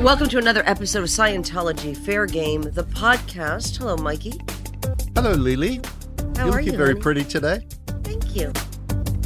welcome 0.00 0.28
to 0.28 0.38
another 0.38 0.62
episode 0.66 1.00
of 1.02 1.08
Scientology 1.08 1.96
Fair 1.96 2.26
Game, 2.26 2.62
the 2.62 2.84
podcast. 2.84 3.76
Hello, 3.78 3.96
Mikey. 3.96 4.34
Hello, 5.14 5.32
Lily. 5.32 5.80
How 6.36 6.44
You're 6.46 6.46
are 6.46 6.50
looking 6.58 6.66
you? 6.72 6.76
very 6.76 6.90
honey? 6.90 7.00
pretty 7.00 7.24
today. 7.24 7.60
Thank 8.04 8.36
you. 8.36 8.52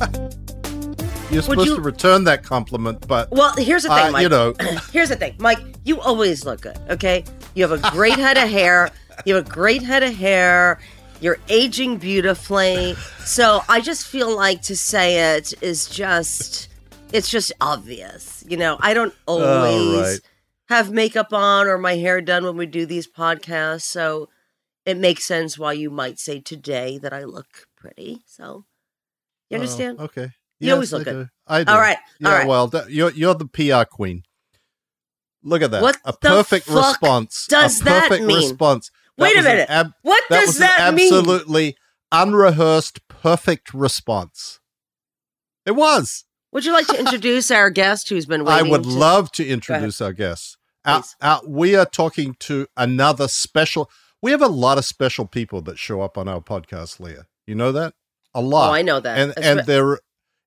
You're 1.30 1.43
supposed 1.43 1.68
you- 1.68 1.77
to 1.77 1.80
return 1.82 2.24
that 2.24 2.43
compliment, 2.43 3.06
but 3.06 3.30
Well, 3.30 3.54
here's 3.56 3.84
the 3.84 3.88
thing, 3.90 4.06
uh, 4.08 4.11
Mike. 4.12 4.22
you 4.22 4.29
know, 4.29 4.54
Here's 4.93 5.08
the 5.08 5.16
thing, 5.16 5.34
Mike. 5.38 5.58
You 5.84 6.00
always 6.00 6.45
look 6.45 6.61
good. 6.62 6.79
Okay, 6.91 7.25
you 7.54 7.66
have 7.66 7.73
a 7.73 7.91
great 7.91 8.16
head 8.18 8.36
of 8.36 8.48
hair. 8.48 8.91
You 9.25 9.36
have 9.36 9.46
a 9.46 9.50
great 9.50 9.82
head 9.82 10.02
of 10.02 10.14
hair. 10.14 10.79
You're 11.20 11.39
aging 11.48 11.98
beautifully. 11.98 12.95
So 13.25 13.61
I 13.68 13.80
just 13.80 14.07
feel 14.07 14.34
like 14.34 14.62
to 14.62 14.77
say 14.77 15.36
it 15.36 15.54
is 15.62 15.86
just, 15.89 16.68
it's 17.12 17.30
just 17.30 17.52
obvious. 17.61 18.45
You 18.48 18.57
know, 18.57 18.77
I 18.80 18.93
don't 18.93 19.14
always 19.27 20.02
right. 20.02 20.20
Have 20.72 20.90
makeup 20.90 21.32
on 21.32 21.66
or 21.66 21.78
my 21.78 21.96
hair 21.96 22.20
done 22.20 22.44
when 22.44 22.56
we 22.56 22.66
do 22.66 22.86
these 22.86 23.06
podcasts. 23.06 23.82
So 23.82 24.28
it 24.84 24.96
makes 24.96 25.24
sense 25.24 25.58
why 25.58 25.74
you 25.74 25.90
might 25.90 26.18
say 26.18 26.40
today 26.40 26.98
that 26.98 27.12
I 27.12 27.24
look 27.24 27.66
pretty. 27.76 28.22
So 28.26 28.64
you 29.50 29.56
oh, 29.56 29.60
understand? 29.60 29.96
Oh, 30.00 30.04
okay. 30.04 30.30
You 30.60 30.72
always 30.72 30.92
Yes, 30.92 30.98
look 30.98 31.08
I 31.08 31.12
good. 31.12 31.24
do. 31.24 31.28
I 31.46 31.64
do. 31.64 31.72
All 31.72 31.78
right, 31.80 31.98
Yeah. 32.20 32.28
all 32.28 32.34
right. 32.38 32.46
Well, 32.46 32.66
that, 32.68 32.90
you're 32.90 33.10
you're 33.10 33.34
the 33.34 33.46
PR 33.46 33.84
queen. 33.84 34.22
Look 35.42 35.62
at 35.62 35.72
that. 35.72 35.82
What 35.82 35.98
a 36.04 36.12
perfect 36.12 36.68
response. 36.68 37.46
does 37.48 37.80
a 37.80 37.84
that 37.84 38.02
perfect 38.09 38.26
mean? 38.26 38.36
response. 38.50 38.90
That 39.18 39.23
Wait 39.24 39.36
a 39.38 39.42
minute. 39.42 39.68
ab- 39.68 39.92
What 40.02 40.23
that 40.30 40.46
does 40.46 40.59
that 40.59 40.80
an 40.88 40.95
mean? 40.95 41.12
absolutely 41.12 41.76
unrehearsed, 42.12 43.06
perfect 43.09 43.74
response. 43.74 44.60
It 45.66 45.73
was. 45.73 46.24
Would 46.52 46.64
you 46.64 46.73
like 46.73 46.86
to 46.88 46.98
introduce 46.98 47.50
our 47.50 47.70
guest 47.70 48.09
who's 48.09 48.26
been 48.26 48.45
waiting? 48.45 48.66
I 48.66 48.70
would 48.70 48.84
to- 48.84 48.88
love 48.88 49.32
to 49.32 49.46
introduce 49.46 50.00
our 50.00 50.12
guest. 50.12 50.56
Please. 50.84 51.16
our- 51.20 51.42
we 51.46 51.74
are 51.77 51.86
talking 51.86 52.34
to 52.40 52.66
another 52.76 53.29
special. 53.29 53.90
We 54.20 54.30
have 54.30 54.43
a 54.43 54.48
lot 54.48 54.79
of 54.79 54.84
special 54.84 55.26
people 55.26 55.60
that 55.62 55.79
show 55.79 56.01
up 56.01 56.16
on 56.18 56.29
our 56.29 56.40
podcast, 56.40 57.01
Leah. 57.01 57.26
You 57.46 57.54
know 57.54 57.73
that 57.73 57.95
a 58.34 58.38
oh, 58.38 58.40
lot. 58.40 58.70
Oh, 58.70 58.74
I 58.74 58.82
know 58.82 59.01
that. 59.01 59.18
and 59.18 59.32
That's 59.32 59.46
and 59.46 59.57
right. 59.59 59.66
they're. 59.66 59.98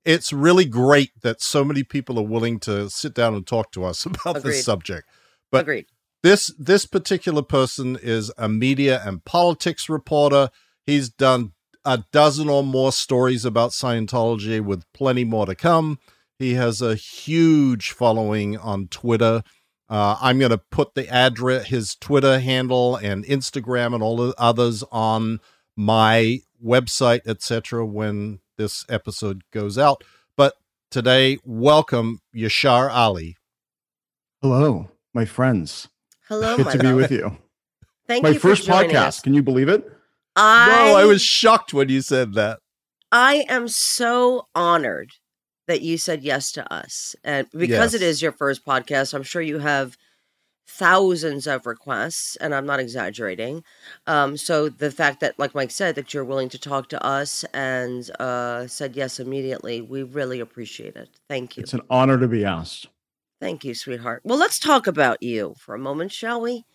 It's 0.05 0.31
really 0.31 0.65
great 0.65 1.09
that 1.23 1.41
so 1.41 1.63
many 1.63 1.83
people 1.83 2.19
are 2.19 2.25
willing 2.25 2.59
to 2.61 2.89
sit 2.91 3.15
down 3.15 3.33
and 3.33 3.45
talk 3.45 3.71
to 3.71 3.83
us 3.83 4.05
about 4.05 4.37
Agreed. 4.37 4.43
this 4.53 4.65
subject. 4.65 5.07
but- 5.51 5.61
Agreed. 5.61 5.85
This 6.23 6.51
this 6.57 6.87
particular 6.87 7.43
person 7.43 7.99
is 8.01 8.31
a 8.35 8.49
media 8.49 8.99
and 9.05 9.23
politics 9.25 9.87
reporter. 9.89 10.49
He's 10.83 11.07
done 11.09 11.51
a 11.83 12.03
dozen 12.11 12.49
or 12.49 12.63
more 12.63 12.91
stories 12.91 13.45
about 13.45 13.69
Scientology 13.71 14.59
with 14.59 14.91
plenty 14.91 15.23
more 15.23 15.45
to 15.45 15.53
come. 15.53 15.99
He 16.39 16.55
has 16.55 16.81
a 16.81 16.95
huge 16.95 17.91
following 17.91 18.57
on 18.57 18.87
Twitter. 18.87 19.43
Uh, 19.87 20.17
I'm 20.19 20.39
going 20.39 20.51
to 20.51 20.57
put 20.57 20.95
the 20.95 21.07
address, 21.09 21.67
his 21.67 21.95
Twitter 21.95 22.39
handle, 22.39 22.95
and 22.95 23.23
Instagram, 23.25 23.93
and 23.93 24.01
all 24.01 24.17
the 24.17 24.33
others 24.37 24.83
on 24.91 25.39
my 25.75 26.39
website, 26.63 27.21
etc. 27.27 27.85
When 27.85 28.39
this 28.57 28.85
episode 28.89 29.43
goes 29.51 29.77
out. 29.77 30.03
But 30.35 30.55
today, 30.89 31.37
welcome 31.45 32.21
Yashar 32.35 32.89
Ali. 32.91 33.37
Hello, 34.41 34.89
my 35.13 35.25
friends. 35.25 35.87
Hello, 36.27 36.57
Good 36.57 36.65
my 36.65 36.71
to 36.71 36.79
be 36.79 36.87
love. 36.87 36.95
with 36.95 37.11
you. 37.11 37.37
Thank 38.07 38.23
my 38.23 38.29
you 38.29 38.39
for 38.39 38.49
first 38.49 38.65
joining 38.65 38.91
podcast. 38.91 39.07
us. 39.07 39.19
Can 39.21 39.33
you 39.33 39.43
believe 39.43 39.69
it? 39.69 39.83
I, 40.35 40.69
Whoa, 40.91 40.95
I 40.97 41.05
was 41.05 41.21
shocked 41.21 41.73
when 41.73 41.89
you 41.89 42.01
said 42.01 42.33
that. 42.33 42.59
I 43.11 43.45
am 43.47 43.67
so 43.67 44.47
honored 44.55 45.11
that 45.67 45.81
you 45.81 45.97
said 45.97 46.23
yes 46.23 46.51
to 46.53 46.73
us, 46.73 47.15
and 47.23 47.47
because 47.51 47.93
it 47.93 48.01
Yes. 48.01 48.09
is 48.15 48.21
your 48.21 48.31
first 48.31 48.65
podcast, 48.65 49.13
I'm 49.13 49.23
sure 49.23 49.41
you 49.41 49.59
have 49.59 49.97
thousands 50.67 51.47
of 51.47 51.65
requests, 51.65 52.35
and 52.37 52.53
I'm 52.53 52.65
not 52.65 52.79
exaggerating. 52.79 53.63
Um, 54.07 54.35
so 54.37 54.67
the 54.69 54.91
fact 54.91 55.19
that, 55.19 55.37
like 55.37 55.53
Mike 55.53 55.71
said, 55.71 55.95
that 55.95 56.13
you're 56.13 56.25
willing 56.25 56.49
to 56.49 56.57
talk 56.59 56.89
to 56.89 57.05
us 57.05 57.43
and 57.53 58.09
uh, 58.19 58.67
said 58.67 58.95
yes 58.95 59.19
immediately, 59.19 59.81
we 59.81 60.03
really 60.03 60.39
appreciate 60.39 60.95
it. 60.95 61.09
Thank 61.29 61.57
you. 61.57 61.61
It's 61.61 61.73
an 61.73 61.81
honor 61.89 62.17
to 62.17 62.27
be 62.27 62.43
asked. 62.45 62.87
Thank 63.39 63.63
you, 63.63 63.75
sweetheart. 63.75 64.21
Well, 64.23 64.39
let's 64.39 64.57
talk 64.59 64.87
about 64.87 65.21
you 65.21 65.55
for 65.59 65.75
a 65.75 65.79
moment, 65.79 66.11
shall 66.11 66.41
we? 66.41 66.65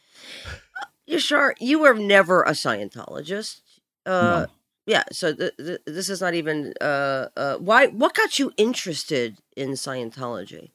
Uh, 0.46 0.86
You 1.06 1.18
sure 1.18 1.54
you 1.58 1.80
were 1.80 1.94
never 1.94 2.42
a 2.42 2.50
Scientologist? 2.52 3.60
Uh, 4.06 4.46
No. 4.46 4.46
Yeah. 4.90 5.04
So 5.12 5.32
th- 5.32 5.56
th- 5.56 5.82
this 5.86 6.10
is 6.10 6.20
not 6.20 6.34
even. 6.34 6.74
Uh, 6.80 7.28
uh, 7.36 7.56
why? 7.58 7.86
What 7.86 8.12
got 8.12 8.40
you 8.40 8.50
interested 8.56 9.38
in 9.56 9.70
Scientology? 9.70 10.72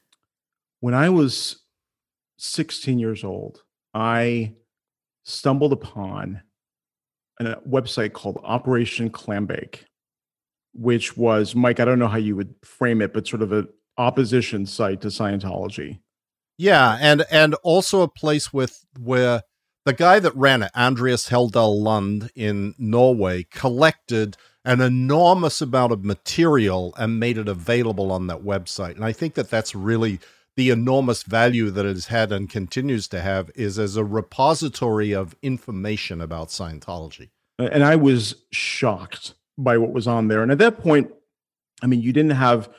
When 0.80 0.94
I 0.94 1.10
was 1.10 1.64
16 2.38 2.98
years 2.98 3.26
old, 3.26 3.64
I 3.94 4.54
stumbled 5.26 5.74
upon 5.74 6.44
a 7.42 7.58
website 7.68 8.14
called 8.14 8.40
Operation 8.42 9.10
Clambake, 9.10 9.80
which 10.74 11.18
was 11.18 11.54
Mike. 11.54 11.82
I 11.82 11.86
don't 11.86 12.00
know 12.00 12.08
how 12.08 12.18
you 12.18 12.38
would 12.38 12.56
frame 12.64 13.02
it, 13.02 13.12
but 13.12 13.28
sort 13.28 13.42
of 13.42 13.52
an 13.52 13.68
opposition 13.98 14.66
site 14.66 15.02
to 15.02 15.10
Scientology. 15.10 16.00
Yeah, 16.58 16.98
and 17.02 17.26
and 17.30 17.56
also 17.64 18.00
a 18.00 18.08
place 18.08 18.54
with 18.54 18.80
where 18.98 19.42
the 19.86 19.94
guy 19.94 20.20
that 20.20 20.36
ran 20.36 20.64
it, 20.64 20.72
Andreas 20.76 21.30
Heldal 21.30 21.82
Lund 21.82 22.32
in 22.36 22.76
Norway, 22.78 23.44
collected 23.44 24.36
an 24.66 24.82
enormous 24.82 25.62
amount 25.62 25.92
of 25.92 26.04
material 26.04 26.94
and 26.98 27.20
made 27.20 27.38
it 27.38 27.48
available 27.48 28.12
on 28.12 28.28
that 28.28 28.42
website. 28.42 28.96
And 28.96 29.06
I 29.06 29.12
think 29.12 29.36
that 29.36 29.50
that's 29.50 29.76
really 29.76 30.20
the 30.56 30.72
enormous 30.72 31.24
value 31.24 31.70
that 31.70 31.86
it 31.86 31.96
has 31.96 32.08
had 32.08 32.32
and 32.32 32.50
continues 32.50 33.08
to 33.10 33.22
have 33.22 33.52
is 33.56 33.78
as 33.78 33.96
a 33.96 34.04
repository 34.04 35.14
of 35.14 35.36
information 35.42 36.20
about 36.20 36.48
Scientology. 36.48 37.30
and 37.60 37.84
I 37.84 37.96
was 37.96 38.36
shocked 38.52 39.34
by 39.58 39.78
what 39.78 39.94
was 39.94 40.08
on 40.08 40.28
there. 40.28 40.42
And 40.42 40.52
at 40.52 40.58
that 40.58 40.80
point, 40.80 41.12
I 41.82 41.88
mean, 41.88 42.02
you 42.02 42.12
didn't 42.12 42.32
have 42.32 42.70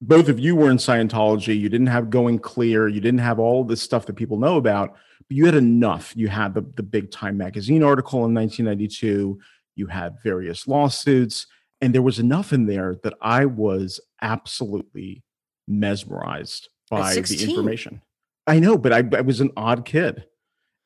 both 0.00 0.28
of 0.28 0.38
you 0.38 0.56
were 0.56 0.70
in 0.70 0.78
Scientology. 0.78 1.58
You 1.58 1.68
didn't 1.68 1.88
have 1.88 2.08
Going 2.08 2.38
Clear. 2.38 2.88
You 2.88 3.00
didn't 3.00 3.20
have 3.20 3.38
all 3.38 3.64
this 3.64 3.82
stuff 3.82 4.06
that 4.06 4.16
people 4.16 4.38
know 4.38 4.56
about, 4.56 4.94
you 5.30 5.46
had 5.46 5.54
enough. 5.54 6.12
You 6.16 6.28
had 6.28 6.54
the 6.54 6.62
the 6.76 6.82
big 6.82 7.10
Time 7.10 7.36
magazine 7.36 7.82
article 7.82 8.24
in 8.24 8.34
1992. 8.34 9.38
You 9.76 9.86
had 9.86 10.16
various 10.22 10.68
lawsuits, 10.68 11.46
and 11.80 11.94
there 11.94 12.02
was 12.02 12.18
enough 12.18 12.52
in 12.52 12.66
there 12.66 12.96
that 13.02 13.14
I 13.20 13.46
was 13.46 14.00
absolutely 14.20 15.22
mesmerized 15.66 16.68
by 16.90 17.14
the 17.14 17.44
information. 17.44 18.02
I 18.46 18.58
know, 18.58 18.76
but 18.76 18.92
I, 18.92 19.04
I 19.16 19.20
was 19.20 19.40
an 19.40 19.52
odd 19.56 19.84
kid 19.84 20.24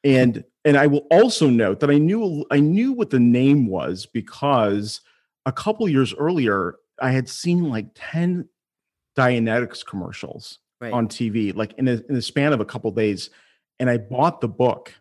and 0.05 0.45
and 0.65 0.77
I 0.77 0.87
will 0.87 1.07
also 1.11 1.49
note 1.49 1.81
that 1.81 1.91
I 1.91 1.99
knew 1.99 2.45
I 2.51 2.61
knew 2.61 2.93
what 2.93 3.11
the 3.11 3.19
name 3.19 3.67
was 3.67 4.07
because 4.07 5.01
a 5.47 5.53
couple 5.53 5.89
years 5.89 6.15
earlier 6.15 6.77
I 7.01 7.11
had 7.11 7.29
seen 7.29 7.69
like 7.71 7.87
10 7.95 8.49
Dianetics 9.17 9.85
commercials 9.85 10.59
Right. 10.81 10.93
on 10.93 11.09
TV 11.09 11.55
like 11.55 11.73
in 11.79 11.89
a, 11.89 11.93
in 11.93 12.15
the 12.15 12.21
span 12.21 12.53
of 12.53 12.61
a 12.61 12.65
couple 12.65 12.91
days 12.91 13.31
and 13.81 13.91
I 13.91 13.99
bought 13.99 14.41
the 14.41 14.49
book. 14.49 14.93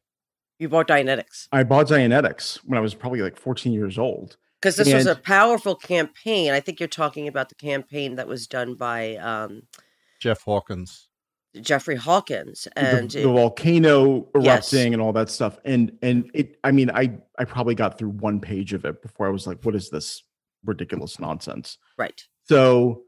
you 0.59 0.69
bought 0.69 0.88
Dianetics 0.88 1.47
I 1.51 1.63
bought 1.63 1.88
Dianetics 1.88 2.57
when 2.66 2.78
I 2.78 2.81
was 2.81 2.94
probably 2.94 3.22
like 3.22 3.38
14 3.38 3.72
years 3.73 3.97
old. 3.97 4.38
because 4.61 4.75
this 4.78 4.94
was 4.94 5.06
a 5.07 5.16
powerful 5.16 5.75
campaign. 5.75 6.51
I 6.51 6.59
think 6.59 6.79
you're 6.79 6.88
talking 6.89 7.28
about 7.28 7.50
the 7.50 7.56
campaign 7.56 8.16
that 8.16 8.28
was 8.28 8.47
done 8.47 8.75
by 8.75 9.16
um, 9.17 9.63
Jeff 10.19 10.41
Hawkins. 10.44 11.09
Jeffrey 11.61 11.95
Hawkins, 11.95 12.67
and 12.75 13.11
the, 13.11 13.19
it- 13.22 13.25
volcano 13.25 14.28
Yes. 14.41 14.73
erupting 14.73 14.94
and 14.94 15.01
all 15.03 15.13
that 15.13 15.29
stuff 15.29 15.59
and 15.63 15.95
and 16.01 16.31
it 16.34 16.57
I 16.63 16.72
mean 16.72 16.90
I 16.90 17.16
I 17.38 17.44
probably 17.45 17.75
got 17.75 18.00
through 18.00 18.09
one 18.09 18.40
page 18.40 18.73
of 18.73 18.85
it 18.85 19.03
before 19.03 19.28
I 19.28 19.29
was 19.29 19.45
like 19.45 19.63
what 19.63 19.75
is 19.75 19.91
this 19.91 20.23
ridiculous 20.66 21.19
nonsense. 21.19 21.78
right. 21.97 22.23
So 22.45 23.03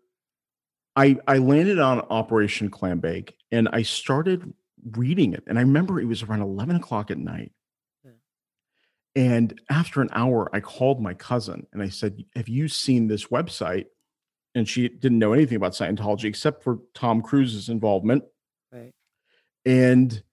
I 0.95 1.17
I 1.27 1.39
landed 1.39 1.79
on 1.79 2.01
Operation 2.11 2.69
Clambake 2.69 3.31
and 3.51 3.67
I 3.69 3.81
started 3.81 4.53
reading 4.91 5.33
it. 5.33 5.43
And 5.47 5.57
I 5.57 5.61
remember 5.61 5.99
it 5.99 6.05
was 6.05 6.23
around 6.23 6.41
11 6.41 6.75
o'clock 6.77 7.11
at 7.11 7.17
night. 7.17 7.51
Yeah. 8.03 8.11
And 9.15 9.59
after 9.69 10.01
an 10.01 10.09
hour, 10.11 10.49
I 10.53 10.59
called 10.59 11.01
my 11.01 11.13
cousin 11.13 11.67
and 11.73 11.81
I 11.81 11.89
said, 11.89 12.23
Have 12.35 12.47
you 12.49 12.67
seen 12.67 13.07
this 13.07 13.25
website? 13.27 13.85
And 14.53 14.67
she 14.69 14.87
didn't 14.87 15.19
know 15.19 15.33
anything 15.33 15.57
about 15.57 15.73
Scientology 15.73 16.25
except 16.25 16.63
for 16.63 16.79
Tom 16.93 17.21
Cruise's 17.21 17.67
involvement. 17.67 18.23
Right. 18.71 18.93
And 19.65 20.23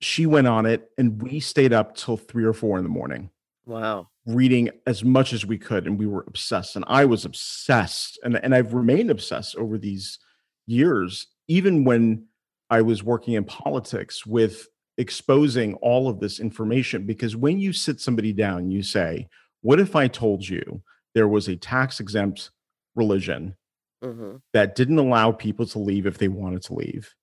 she 0.00 0.26
went 0.26 0.46
on 0.46 0.66
it 0.66 0.90
and 0.98 1.22
we 1.22 1.40
stayed 1.40 1.72
up 1.72 1.96
till 1.96 2.16
three 2.18 2.44
or 2.44 2.52
four 2.52 2.76
in 2.76 2.84
the 2.84 2.90
morning 2.90 3.30
Wow. 3.66 4.08
reading 4.26 4.68
as 4.86 5.02
much 5.02 5.32
as 5.32 5.46
we 5.46 5.56
could 5.56 5.86
and 5.86 5.98
we 5.98 6.06
were 6.06 6.24
obsessed 6.26 6.76
and 6.76 6.84
i 6.88 7.06
was 7.06 7.24
obsessed 7.24 8.18
and, 8.22 8.36
and 8.44 8.54
i've 8.54 8.74
remained 8.74 9.10
obsessed 9.10 9.56
over 9.56 9.78
these 9.78 10.18
years 10.66 11.28
even 11.48 11.84
when 11.84 12.26
i 12.70 12.80
was 12.82 13.02
working 13.02 13.34
in 13.34 13.44
politics 13.44 14.24
with 14.26 14.68
exposing 14.98 15.74
all 15.74 16.08
of 16.08 16.20
this 16.20 16.38
information 16.40 17.04
because 17.04 17.36
when 17.36 17.58
you 17.58 17.72
sit 17.72 18.00
somebody 18.00 18.32
down 18.32 18.70
you 18.70 18.82
say 18.82 19.26
what 19.62 19.80
if 19.80 19.96
i 19.96 20.06
told 20.06 20.46
you 20.48 20.82
there 21.14 21.28
was 21.28 21.48
a 21.48 21.56
tax 21.56 22.00
exempt 22.00 22.50
religion 22.94 23.56
hmm 24.02 24.36
that 24.52 24.74
didn't 24.74 24.98
allow 24.98 25.32
people 25.32 25.66
to 25.66 25.78
leave 25.78 26.06
if 26.06 26.18
they 26.18 26.28
wanted 26.28 26.62
to 26.62 26.74
leave 26.74 27.14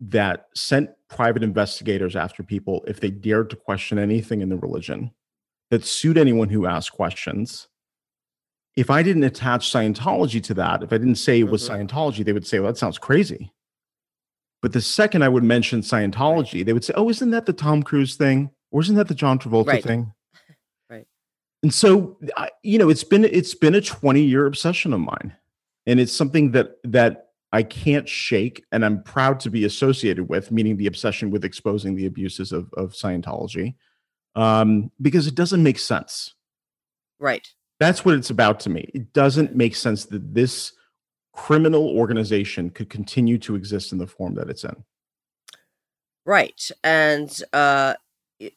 that 0.00 0.46
sent 0.54 0.90
private 1.08 1.42
investigators 1.42 2.14
after 2.14 2.42
people 2.42 2.84
if 2.86 3.00
they 3.00 3.10
dared 3.10 3.50
to 3.50 3.56
question 3.56 3.98
anything 3.98 4.40
in 4.42 4.48
the 4.48 4.56
religion, 4.56 5.10
that 5.70 5.84
sued 5.84 6.16
anyone 6.16 6.48
who 6.48 6.66
asked 6.66 6.92
questions. 6.92 7.66
If 8.76 8.90
I 8.90 9.02
didn't 9.02 9.24
attach 9.24 9.72
Scientology 9.72 10.40
to 10.44 10.54
that, 10.54 10.84
if 10.84 10.92
I 10.92 10.98
didn't 10.98 11.16
say 11.16 11.40
it 11.40 11.50
was 11.50 11.68
Mhm. 11.68 11.88
Scientology, 11.88 12.24
they 12.24 12.32
would 12.32 12.46
say, 12.46 12.60
well, 12.60 12.72
that 12.72 12.78
sounds 12.78 12.96
crazy. 12.98 13.50
But 14.60 14.72
the 14.72 14.80
second 14.80 15.22
I 15.22 15.28
would 15.28 15.44
mention 15.44 15.82
Scientology, 15.82 16.64
they 16.64 16.72
would 16.72 16.84
say, 16.84 16.94
oh, 16.96 17.08
isn't 17.08 17.30
that 17.30 17.46
the 17.46 17.52
Tom 17.52 17.82
Cruise 17.82 18.16
thing? 18.16 18.50
Or 18.70 18.80
isn't 18.80 18.96
that 18.96 19.08
the 19.08 19.14
John 19.14 19.38
Travolta 19.38 19.66
Right. 19.66 19.84
thing? 19.84 20.12
Right. 20.90 21.06
And 21.62 21.72
so, 21.72 22.16
I, 22.36 22.50
you 22.62 22.78
know, 22.78 22.88
it's 22.88 23.04
been 23.04 23.24
it's 23.24 23.54
been 23.54 23.74
a 23.74 23.80
20 23.80 24.22
year 24.22 24.46
obsession 24.46 24.92
of 24.92 25.00
mine. 25.00 25.36
And 25.86 26.00
it's 26.00 26.12
something 26.12 26.52
that 26.52 26.76
that 26.84 27.28
I 27.52 27.62
can't 27.62 28.08
shake 28.08 28.64
and 28.72 28.84
I'm 28.84 29.02
proud 29.02 29.40
to 29.40 29.50
be 29.50 29.64
associated 29.64 30.28
with, 30.28 30.50
meaning 30.50 30.76
the 30.76 30.86
obsession 30.86 31.30
with 31.30 31.44
exposing 31.44 31.94
the 31.94 32.06
abuses 32.06 32.52
of, 32.52 32.72
of 32.76 32.92
Scientology. 32.92 33.74
Um, 34.34 34.90
because 35.00 35.26
it 35.26 35.34
doesn't 35.34 35.62
make 35.62 35.78
sense. 35.78 36.34
Right. 37.18 37.46
That's 37.80 38.04
what 38.04 38.14
it's 38.14 38.30
about 38.30 38.60
to 38.60 38.70
me. 38.70 38.90
It 38.94 39.12
doesn't 39.12 39.56
make 39.56 39.74
sense 39.74 40.04
that 40.06 40.34
this 40.34 40.72
criminal 41.38 41.88
organization 41.88 42.68
could 42.70 42.90
continue 42.90 43.38
to 43.38 43.54
exist 43.54 43.92
in 43.92 43.98
the 43.98 44.06
form 44.06 44.34
that 44.34 44.50
it's 44.50 44.64
in. 44.64 44.84
Right. 46.26 46.70
And 46.82 47.30
uh 47.52 47.94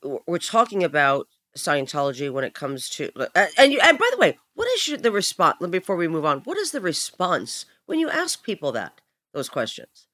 we're 0.04 0.38
talking 0.38 0.84
about 0.84 1.28
Scientology 1.58 2.32
when 2.32 2.44
it 2.44 2.54
comes 2.54 2.90
to 2.90 3.12
uh, 3.16 3.48
and 3.58 3.74
you, 3.74 3.80
and 3.84 3.98
by 3.98 4.10
the 4.12 4.18
way, 4.18 4.38
what 4.56 4.68
is 4.76 4.88
your, 4.88 4.98
the 4.98 5.12
response 5.12 5.58
before 5.68 5.96
we 5.96 6.08
move 6.08 6.26
on? 6.26 6.40
What 6.40 6.58
is 6.58 6.72
the 6.72 6.82
response 6.82 7.66
when 7.86 8.00
you 8.00 8.10
ask 8.10 8.44
people 8.44 8.72
that 8.74 9.02
those 9.34 9.50
questions? 9.50 10.08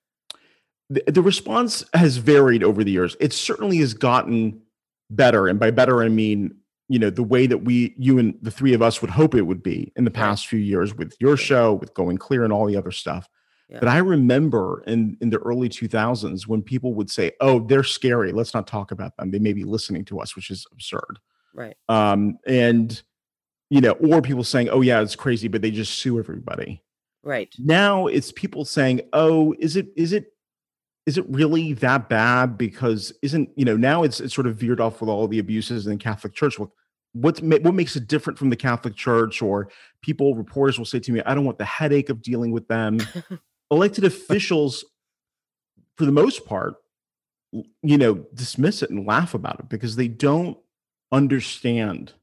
the, 0.89 1.03
the 1.07 1.21
response 1.21 1.83
has 1.93 2.17
varied 2.17 2.63
over 2.63 2.83
the 2.83 2.91
years. 2.91 3.15
It 3.19 3.33
certainly 3.33 3.77
has 3.77 3.93
gotten 3.93 4.61
better, 5.09 5.47
and 5.47 5.59
by 5.59 5.71
better 5.71 6.01
I 6.03 6.09
mean 6.09 6.55
you 6.89 6.99
know 6.99 7.09
the 7.09 7.23
way 7.23 7.47
that 7.47 7.59
we, 7.59 7.93
you 7.97 8.17
and 8.17 8.37
the 8.41 8.51
three 8.51 8.73
of 8.73 8.81
us 8.81 9.01
would 9.01 9.11
hope 9.11 9.35
it 9.35 9.41
would 9.41 9.61
be 9.63 9.91
in 9.95 10.05
the 10.05 10.11
past 10.11 10.47
few 10.47 10.59
years 10.59 10.95
with 10.95 11.13
your 11.19 11.37
show, 11.37 11.73
with 11.73 11.93
Going 11.93 12.17
Clear, 12.17 12.43
and 12.43 12.53
all 12.53 12.65
the 12.65 12.77
other 12.77 12.91
stuff. 12.91 13.27
Yeah. 13.69 13.79
But 13.79 13.89
I 13.89 13.97
remember 13.97 14.83
in 14.87 15.17
in 15.19 15.29
the 15.29 15.39
early 15.39 15.67
2000s 15.67 16.47
when 16.47 16.61
people 16.61 16.93
would 16.93 17.09
say, 17.09 17.31
"Oh, 17.41 17.59
they're 17.59 17.83
scary. 17.83 18.31
Let's 18.31 18.53
not 18.53 18.67
talk 18.67 18.91
about 18.91 19.17
them. 19.17 19.31
They 19.31 19.39
may 19.39 19.53
be 19.53 19.65
listening 19.65 20.05
to 20.05 20.19
us," 20.19 20.35
which 20.35 20.49
is 20.49 20.65
absurd. 20.71 21.19
Right. 21.53 21.75
Um, 21.89 22.37
and 22.47 23.01
you 23.69 23.81
know, 23.81 23.91
or 23.93 24.21
people 24.21 24.45
saying, 24.45 24.69
"Oh, 24.69 24.79
yeah, 24.81 25.01
it's 25.01 25.15
crazy," 25.17 25.49
but 25.49 25.61
they 25.61 25.71
just 25.71 25.99
sue 25.99 26.17
everybody 26.19 26.81
Right. 27.23 27.53
now 27.59 28.07
it's 28.07 28.31
people 28.31 28.63
saying 28.63 29.01
oh 29.11 29.53
is 29.59 29.75
it 29.75 29.87
is 29.97 30.13
it 30.13 30.31
is 31.07 31.17
it 31.17 31.25
really 31.29 31.73
that 31.73 32.09
bad 32.09 32.57
because 32.57 33.13
isn't 33.23 33.49
you 33.55 33.65
know 33.65 33.77
now 33.77 34.03
it's 34.03 34.19
it's 34.19 34.35
sort 34.35 34.45
of 34.45 34.57
veered 34.57 34.79
off 34.79 35.01
with 35.01 35.09
all 35.09 35.27
the 35.27 35.39
abuses 35.39 35.87
in 35.87 35.93
the 35.93 35.97
catholic 35.97 36.33
church. 36.33 36.59
Well 36.59 36.71
what's 37.13 37.41
ma- 37.41 37.57
what 37.61 37.73
makes 37.73 37.95
it 37.95 38.07
different 38.07 38.37
from 38.37 38.51
the 38.51 38.55
catholic 38.55 38.95
church? 38.95 39.41
Or 39.41 39.69
people 40.01 40.35
reporters 40.35 40.77
will 40.77 40.85
say 40.85 40.99
to 40.99 41.11
me 41.11 41.21
i 41.25 41.33
don't 41.33 41.45
want 41.45 41.57
the 41.57 41.65
headache 41.65 42.09
of 42.09 42.21
dealing 42.21 42.51
with 42.51 42.67
them. 42.67 42.99
Elected 43.71 44.03
officials 44.03 44.85
for 45.97 46.05
the 46.05 46.11
most 46.11 46.45
part 46.45 46.75
you 47.81 47.97
know 47.97 48.15
dismiss 48.33 48.83
it 48.83 48.89
and 48.89 49.07
laugh 49.07 49.33
about 49.33 49.59
it 49.59 49.69
because 49.69 49.95
they 49.95 50.07
don't 50.07 50.57
understand 51.11 52.13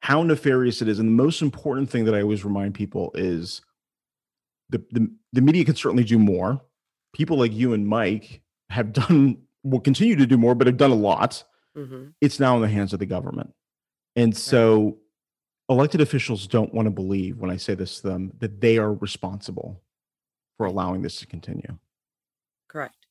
how 0.00 0.22
nefarious 0.22 0.82
it 0.82 0.88
is. 0.88 0.98
And 0.98 1.08
the 1.08 1.22
most 1.22 1.42
important 1.42 1.90
thing 1.90 2.06
that 2.06 2.14
i 2.14 2.22
always 2.22 2.44
remind 2.44 2.74
people 2.74 3.10
is 3.14 3.60
the, 4.70 4.82
the 4.90 5.10
the 5.34 5.42
media 5.42 5.66
can 5.66 5.76
certainly 5.76 6.04
do 6.04 6.18
more. 6.18 6.62
People 7.14 7.38
like 7.38 7.52
you 7.52 7.72
and 7.72 7.86
Mike 7.86 8.42
have 8.70 8.92
done 8.92 9.38
will 9.62 9.80
continue 9.80 10.16
to 10.16 10.26
do 10.26 10.36
more, 10.36 10.54
but 10.54 10.66
have 10.66 10.76
done 10.76 10.90
a 10.90 10.96
lot. 10.96 11.44
hmm 11.74 12.08
It's 12.20 12.38
now 12.38 12.56
in 12.56 12.62
the 12.62 12.68
hands 12.68 12.92
of 12.92 12.98
the 12.98 13.06
government, 13.06 13.54
and 14.14 14.36
so 14.36 14.98
elected 15.68 16.00
officials 16.00 16.46
don't 16.46 16.74
want 16.74 16.86
to 16.86 16.90
believe 16.90 17.38
when 17.38 17.50
I 17.50 17.56
say 17.56 17.74
this 17.74 18.00
to 18.00 18.08
them 18.08 18.32
that 18.38 18.60
they 18.60 18.76
are 18.76 18.92
responsible 18.92 19.82
for 20.58 20.66
allowing 20.66 21.02
this 21.02 21.16
to 21.20 21.26
continue. 21.26 21.78
Correct. 22.68 23.06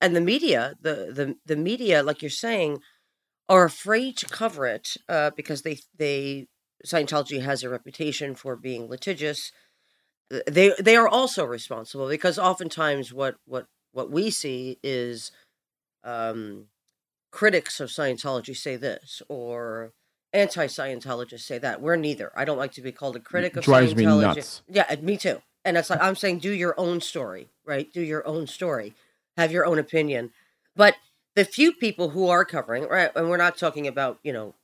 And 0.00 0.14
the 0.14 0.20
media, 0.20 0.76
the 0.80 1.12
the 1.12 1.36
the 1.44 1.56
media, 1.56 2.02
like 2.02 2.22
you're 2.22 2.30
saying, 2.30 2.80
are 3.48 3.64
afraid 3.64 4.16
to 4.18 4.26
cover 4.26 4.66
it 4.66 4.96
uh, 5.08 5.30
because 5.36 5.62
they 5.62 5.78
they 5.98 6.46
Scientology 6.86 7.42
has 7.42 7.62
a 7.62 7.68
reputation 7.68 8.34
for 8.34 8.56
being 8.56 8.88
litigious. 8.88 9.52
They 10.46 10.72
they 10.78 10.96
are 10.96 11.08
also 11.08 11.44
responsible 11.44 12.08
because 12.08 12.38
oftentimes 12.38 13.12
what 13.12 13.36
what 13.46 13.66
what 13.92 14.10
we 14.10 14.30
see 14.30 14.78
is 14.82 15.32
um, 16.04 16.66
critics 17.30 17.80
of 17.80 17.90
Scientology 17.90 18.56
say 18.56 18.76
this 18.76 19.22
or 19.28 19.92
anti-Scientologists 20.32 21.40
say 21.40 21.58
that. 21.58 21.80
We're 21.80 21.96
neither. 21.96 22.30
I 22.36 22.44
don't 22.44 22.58
like 22.58 22.72
to 22.72 22.82
be 22.82 22.92
called 22.92 23.16
a 23.16 23.20
critic 23.20 23.56
of 23.56 23.64
drives 23.64 23.94
me 23.96 24.04
Scientology. 24.04 24.36
nuts. 24.36 24.62
Yeah, 24.68 24.94
me 25.02 25.16
too. 25.16 25.42
And 25.64 25.76
it's 25.76 25.90
like 25.90 26.00
I'm 26.00 26.16
saying, 26.16 26.38
do 26.38 26.52
your 26.52 26.74
own 26.78 27.00
story, 27.00 27.48
right? 27.66 27.92
Do 27.92 28.00
your 28.00 28.26
own 28.26 28.46
story, 28.46 28.94
have 29.36 29.52
your 29.52 29.66
own 29.66 29.78
opinion. 29.78 30.30
But 30.74 30.94
the 31.34 31.44
few 31.44 31.72
people 31.72 32.10
who 32.10 32.28
are 32.28 32.44
covering, 32.44 32.84
right, 32.84 33.10
and 33.14 33.28
we're 33.28 33.36
not 33.36 33.58
talking 33.58 33.86
about 33.86 34.18
you 34.22 34.32
know, 34.32 34.54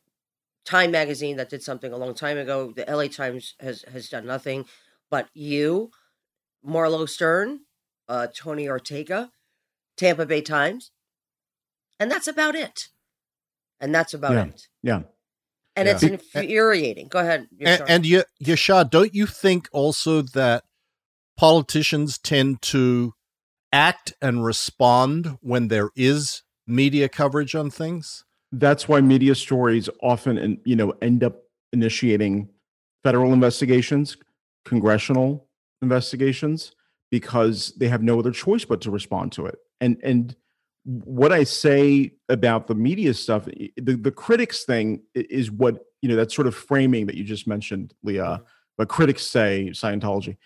Time 0.64 0.90
Magazine 0.90 1.36
that 1.36 1.50
did 1.50 1.62
something 1.62 1.92
a 1.92 1.96
long 1.96 2.14
time 2.14 2.38
ago. 2.38 2.72
The 2.74 2.88
L.A. 2.88 3.08
Times 3.08 3.54
has 3.60 3.84
has 3.92 4.08
done 4.08 4.26
nothing, 4.26 4.64
but 5.11 5.29
you, 5.35 5.91
Marlow 6.62 7.06
Stern, 7.06 7.61
uh, 8.08 8.26
Tony 8.37 8.69
Ortega, 8.69 9.31
Tampa 9.97 10.26
Bay 10.26 10.43
Times, 10.43 10.91
and 11.99 12.11
that's 12.11 12.29
about 12.29 12.55
it. 12.55 12.88
And 13.81 13.94
that's 13.94 14.14
about 14.14 14.32
Yeah. 14.32 14.44
it. 14.47 14.69
Yeah. 14.82 15.03
And 15.76 15.87
Yeah. 15.87 15.94
it's 15.94 16.03
infuriating. 16.03 17.08
Go 17.08 17.19
ahead. 17.19 17.49
And, 17.61 17.61
Yashar. 17.61 17.85
and 17.88 18.06
Ye- 18.06 18.23
Yashar, 18.43 18.91
don't 18.91 19.14
you 19.14 19.26
think 19.26 19.69
also 19.73 20.23
that 20.23 20.64
politicians 21.37 22.19
tend 22.19 22.62
to 22.62 23.14
act 23.73 24.14
and 24.23 24.44
respond 24.44 25.38
when 25.43 25.69
there 25.69 25.91
is 25.94 26.43
media 26.67 27.09
coverage 27.09 27.55
on 27.55 27.70
things? 27.70 28.25
That's 28.52 28.88
why 28.88 29.00
media 29.02 29.35
stories 29.35 29.88
often 30.02 30.61
you 30.64 30.76
know 30.76 30.93
end 31.02 31.23
up 31.23 31.43
initiating 31.73 32.49
federal 33.02 33.32
investigations, 33.35 34.17
congressional 34.66 35.48
investigations 35.80 36.72
because 37.10 37.72
they 37.78 37.88
have 37.88 38.02
no 38.02 38.18
other 38.18 38.32
choice 38.32 38.64
but 38.64 38.80
to 38.82 38.90
respond 38.90 39.32
to 39.32 39.46
it. 39.46 39.56
And 39.80 39.96
and 40.02 40.37
what 40.85 41.32
I 41.32 41.44
say 41.44 42.12
about 42.28 42.66
the 42.66 42.75
media 42.75 43.12
stuff, 43.14 43.46
the, 43.46 43.96
the 43.96 44.12
critics 44.12 44.64
thing 44.64 45.02
is 45.14 45.50
what, 45.50 45.85
you 46.00 46.08
know, 46.08 46.16
that 46.16 46.30
sort 46.30 46.46
of 46.46 46.54
framing 46.54 47.06
that 47.06 47.16
you 47.16 47.25
just 47.25 47.49
mentioned, 47.49 47.92
Leah, 48.04 48.23
mm-hmm. 48.23 48.44
but 48.78 48.88
critics 48.88 49.26
say 49.26 49.70
Scientology. 49.73 50.37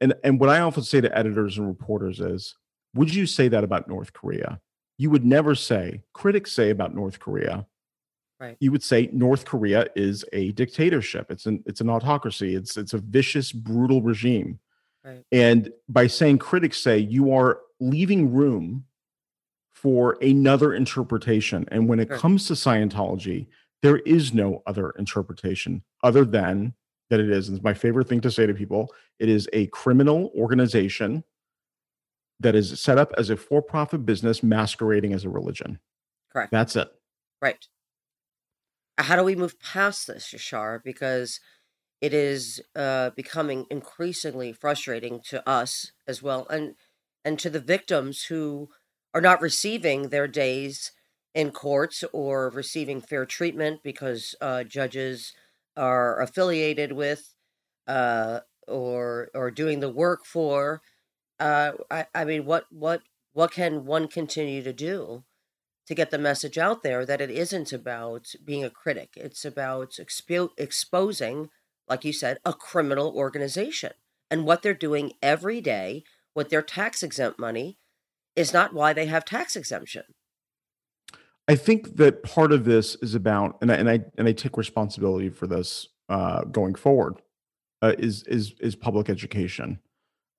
And 0.00 0.14
and 0.22 0.38
what 0.38 0.50
I 0.50 0.60
often 0.60 0.84
say 0.84 1.00
to 1.00 1.18
editors 1.18 1.58
and 1.58 1.66
reporters 1.66 2.20
is, 2.20 2.54
would 2.94 3.12
you 3.12 3.26
say 3.26 3.48
that 3.48 3.64
about 3.64 3.88
North 3.88 4.12
Korea? 4.12 4.60
You 4.98 5.10
would 5.10 5.24
never 5.24 5.54
say, 5.54 6.02
critics 6.12 6.52
say 6.52 6.70
about 6.70 6.94
North 6.94 7.18
Korea. 7.18 7.66
Right. 8.40 8.56
You 8.60 8.70
would 8.70 8.82
say 8.84 9.08
North 9.12 9.44
Korea 9.44 9.86
is 9.96 10.24
a 10.32 10.52
dictatorship. 10.52 11.30
It's 11.30 11.46
an 11.46 11.62
it's 11.66 11.80
an 11.80 11.90
autocracy. 11.90 12.54
It's 12.54 12.76
it's 12.76 12.94
a 12.94 12.98
vicious, 12.98 13.50
brutal 13.50 14.00
regime. 14.00 14.60
Right. 15.04 15.24
And 15.32 15.72
by 15.88 16.06
saying 16.06 16.38
critics 16.38 16.78
say, 16.78 16.98
you 16.98 17.32
are 17.32 17.60
leaving 17.80 18.32
room 18.32 18.84
for 19.70 20.18
another 20.22 20.74
interpretation. 20.74 21.64
And 21.70 21.88
when 21.88 22.00
it 22.00 22.10
Right. 22.10 22.18
comes 22.20 22.46
to 22.46 22.54
Scientology, 22.54 23.46
there 23.82 23.98
is 23.98 24.34
no 24.34 24.62
other 24.66 24.90
interpretation 24.90 25.82
other 26.02 26.24
than 26.24 26.74
that 27.10 27.20
it 27.20 27.30
is, 27.30 27.48
and 27.48 27.56
it's 27.56 27.64
my 27.64 27.74
favorite 27.74 28.08
thing 28.08 28.20
to 28.20 28.30
say 28.30 28.44
to 28.44 28.52
people, 28.52 28.92
it 29.18 29.28
is 29.28 29.48
a 29.52 29.66
criminal 29.68 30.30
organization 30.36 31.24
that 32.40 32.54
is 32.54 32.78
set 32.80 32.98
up 32.98 33.12
as 33.16 33.30
a 33.30 33.36
for-profit 33.36 34.04
business 34.04 34.42
masquerading 34.42 35.12
as 35.12 35.24
a 35.24 35.30
religion. 35.30 35.78
Correct. 36.32 36.52
That's 36.52 36.76
it. 36.76 36.88
Right. 37.40 37.66
How 38.98 39.16
do 39.16 39.24
we 39.24 39.36
move 39.36 39.60
past 39.60 40.06
this, 40.06 40.32
Yashar? 40.32 40.82
Because 40.82 41.40
it 42.00 42.14
is 42.14 42.62
uh, 42.76 43.10
becoming 43.10 43.66
increasingly 43.70 44.52
frustrating 44.52 45.20
to 45.30 45.48
us 45.48 45.92
as 46.06 46.22
well, 46.22 46.46
and 46.48 46.76
and 47.24 47.38
to 47.40 47.50
the 47.50 47.60
victims 47.60 48.24
who 48.24 48.70
are 49.14 49.20
not 49.22 49.42
receiving 49.42 50.10
their 50.10 50.28
days 50.28 50.92
in 51.34 51.50
courts 51.52 52.04
or 52.12 52.50
receiving 52.50 53.00
fair 53.00 53.26
treatment 53.26 53.82
because 53.84 54.34
uh, 54.40 54.64
judges 54.64 55.32
are 55.76 56.20
affiliated 56.20 56.92
with 56.92 57.34
uh, 57.86 58.40
or 58.68 59.30
or 59.34 59.50
doing 59.50 59.80
the 59.80 59.90
work 59.90 60.24
for. 60.26 60.82
Uh, 61.40 61.72
I, 61.90 62.06
I 62.14 62.24
mean, 62.26 62.46
what 62.46 62.66
what 62.72 63.02
what 63.34 63.52
can 63.52 63.86
one 63.86 64.08
continue 64.08 64.62
to 64.64 64.72
do? 64.74 65.24
To 65.88 65.94
get 65.94 66.10
the 66.10 66.18
message 66.18 66.58
out 66.58 66.82
there 66.82 67.06
that 67.06 67.20
it 67.20 67.30
isn't 67.30 67.72
about 67.72 68.34
being 68.44 68.62
a 68.62 68.70
critic. 68.70 69.14
It's 69.16 69.44
about 69.44 69.92
expo- 69.92 70.50
exposing, 70.58 71.48
like 71.88 72.04
you 72.04 72.12
said, 72.12 72.38
a 72.44 72.52
criminal 72.52 73.14
organization 73.16 73.92
and 74.30 74.44
what 74.44 74.62
they're 74.62 74.74
doing 74.74 75.12
every 75.22 75.62
day 75.62 76.04
with 76.34 76.50
their 76.50 76.60
tax 76.60 77.02
exempt 77.02 77.38
money 77.38 77.78
is 78.36 78.52
not 78.52 78.74
why 78.74 78.92
they 78.92 79.06
have 79.06 79.24
tax 79.24 79.56
exemption. 79.56 80.02
I 81.48 81.56
think 81.56 81.96
that 81.96 82.22
part 82.22 82.52
of 82.52 82.66
this 82.66 82.94
is 82.96 83.14
about, 83.14 83.56
and 83.62 83.72
I 83.72 83.76
and 83.76 83.88
I 83.88 84.00
and 84.18 84.28
I 84.28 84.32
take 84.32 84.58
responsibility 84.58 85.30
for 85.30 85.46
this 85.46 85.88
uh, 86.10 86.44
going 86.44 86.74
forward, 86.74 87.22
uh, 87.80 87.94
is 87.98 88.22
is 88.24 88.52
is 88.60 88.76
public 88.76 89.08
education. 89.08 89.78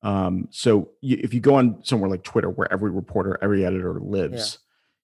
Um, 0.03 0.47
so 0.51 0.91
if 1.01 1.33
you 1.33 1.39
go 1.39 1.55
on 1.55 1.83
somewhere 1.83 2.11
like 2.11 2.23
Twitter, 2.23 2.51
where 2.51 2.71
every 2.71 2.91
reporter, 2.91 3.39
every 3.41 3.65
editor 3.65 3.99
lives, 3.99 4.59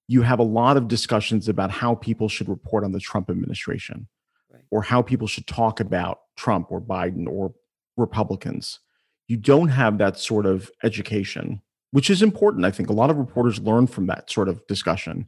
you 0.07 0.21
have 0.21 0.39
a 0.39 0.43
lot 0.43 0.77
of 0.77 0.87
discussions 0.87 1.47
about 1.49 1.71
how 1.71 1.95
people 1.95 2.29
should 2.29 2.47
report 2.49 2.83
on 2.83 2.91
the 2.91 2.99
Trump 2.99 3.29
administration, 3.29 4.07
Right. 4.51 4.63
or 4.71 4.81
how 4.83 5.01
people 5.01 5.27
should 5.27 5.47
talk 5.47 5.79
about 5.79 6.19
Trump 6.35 6.71
or 6.71 6.79
Biden 6.81 7.27
or 7.27 7.53
Republicans. 7.97 8.79
You 9.27 9.37
don't 9.37 9.69
have 9.69 9.97
that 9.97 10.19
sort 10.19 10.45
of 10.45 10.69
education, 10.83 11.61
which 11.91 12.09
is 12.09 12.21
important. 12.21 12.65
I 12.65 12.71
think 12.71 12.89
a 12.89 12.93
lot 12.93 13.09
of 13.09 13.17
reporters 13.17 13.59
learn 13.59 13.87
from 13.87 14.05
that 14.07 14.29
sort 14.29 14.47
of 14.49 14.65
discussion 14.67 15.27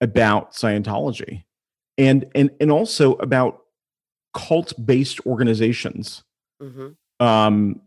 about 0.00 0.52
Scientology 0.52 1.44
and 1.98 2.24
and 2.34 2.50
and 2.60 2.70
also 2.70 3.14
about 3.14 3.62
cult-based 4.34 5.26
organizations. 5.26 6.22
hmm 6.60 6.88
Um, 7.20 7.80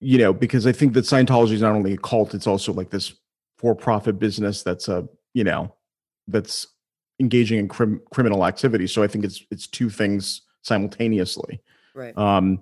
you 0.00 0.18
know, 0.18 0.32
because 0.32 0.66
I 0.66 0.72
think 0.72 0.92
that 0.94 1.04
Scientology 1.04 1.52
is 1.52 1.62
not 1.62 1.72
only 1.74 1.92
a 1.94 1.96
cult, 1.96 2.34
it's 2.34 2.46
also 2.46 2.72
like 2.72 2.90
this 2.90 3.14
for-profit 3.56 4.18
business 4.18 4.62
that's 4.62 4.88
a, 4.88 5.08
you 5.34 5.44
know, 5.44 5.74
that's 6.28 6.66
engaging 7.20 7.58
in 7.58 7.68
crim- 7.68 8.00
criminal 8.12 8.46
activity. 8.46 8.86
So 8.86 9.02
I 9.02 9.06
think 9.08 9.24
it's 9.24 9.44
it's 9.50 9.66
two 9.66 9.90
things 9.90 10.42
simultaneously. 10.62 11.60
Right. 11.94 12.16
Um, 12.16 12.60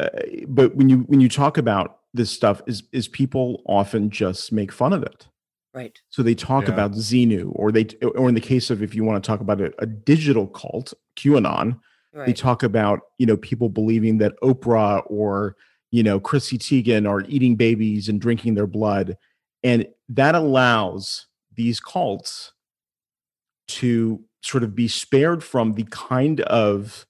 uh, 0.00 0.08
but 0.46 0.76
when 0.76 0.88
you 0.88 0.98
when 1.08 1.20
you 1.20 1.28
talk 1.28 1.58
about 1.58 2.00
this 2.14 2.30
stuff, 2.30 2.60
is 2.66 2.82
is 2.92 3.08
people 3.08 3.62
often 3.66 4.10
just 4.10 4.52
make 4.52 4.70
fun 4.72 4.92
of 4.92 5.02
it. 5.02 5.26
right. 5.74 5.98
So 6.10 6.22
they 6.22 6.34
talk 6.34 6.66
Yeah. 6.66 6.74
about 6.74 6.92
Xenu, 6.92 7.50
or 7.54 7.70
they, 7.72 7.86
or 8.16 8.28
in 8.28 8.34
the 8.34 8.40
case 8.40 8.70
of 8.70 8.82
if 8.82 8.94
you 8.94 9.04
want 9.04 9.22
to 9.22 9.26
talk 9.26 9.40
about 9.40 9.60
a, 9.60 9.72
a 9.78 9.86
digital 9.86 10.46
cult, 10.46 10.92
QAnon, 11.16 11.78
they 12.26 12.32
talk 12.32 12.62
about 12.64 13.00
you 13.18 13.26
know 13.26 13.36
people 13.36 13.68
believing 13.68 14.18
that 14.18 14.34
Oprah 14.40 15.02
or 15.06 15.54
you 15.92 16.02
know 16.02 16.18
Chrissy 16.18 16.58
Teigen 16.58 17.08
are 17.08 17.20
eating 17.28 17.54
babies 17.56 18.08
and 18.08 18.20
drinking 18.20 18.54
their 18.54 18.66
blood, 18.66 19.16
and 19.62 19.86
that 20.08 20.34
allows 20.34 21.26
these 21.58 21.80
cults 21.80 22.52
to 23.68 24.24
sort 24.42 24.62
of 24.64 24.74
be 24.74 24.88
spared 24.88 25.44
from 25.44 25.74
the 25.74 25.84
kind 25.90 26.40
of 26.42 27.04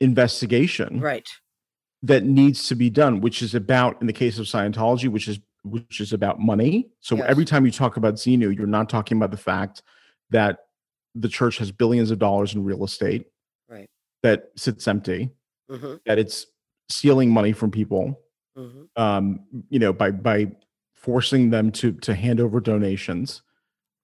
investigation 0.00 1.00
Right. 1.00 1.28
that 2.02 2.24
needs 2.24 2.68
to 2.68 2.74
be 2.74 2.90
done, 2.90 3.20
which 3.20 3.40
is 3.40 3.54
about 3.54 3.98
in 4.00 4.06
the 4.06 4.12
case 4.12 4.38
of 4.38 4.46
Scientology, 4.46 5.08
which 5.08 5.28
is 5.28 5.38
which 5.62 5.98
is 5.98 6.12
about 6.12 6.38
money. 6.38 6.90
So 7.00 7.16
Yes. 7.16 7.24
every 7.26 7.46
time 7.46 7.64
you 7.64 7.72
talk 7.72 7.96
about 7.96 8.16
Xenu, 8.16 8.54
you're 8.54 8.66
not 8.66 8.90
talking 8.90 9.16
about 9.16 9.30
the 9.30 9.38
fact 9.38 9.80
that 10.28 10.58
the 11.14 11.28
church 11.28 11.56
has 11.56 11.72
billions 11.72 12.10
of 12.10 12.18
dollars 12.18 12.54
in 12.54 12.62
real 12.64 12.84
estate 12.84 13.28
Right. 13.66 13.88
that 14.22 14.50
sits 14.56 14.86
empty, 14.86 15.30
hmm 15.70 15.94
that 16.04 16.18
it's 16.18 16.46
stealing 16.90 17.30
money 17.30 17.52
from 17.52 17.70
people, 17.70 18.20
hmm 18.54 18.82
um, 18.96 19.40
you 19.70 19.78
know, 19.78 19.92
by 19.94 20.10
by 20.10 20.52
forcing 20.96 21.48
them 21.48 21.72
to 21.72 21.92
to 21.92 22.14
hand 22.14 22.40
over 22.40 22.60
donations. 22.60 23.40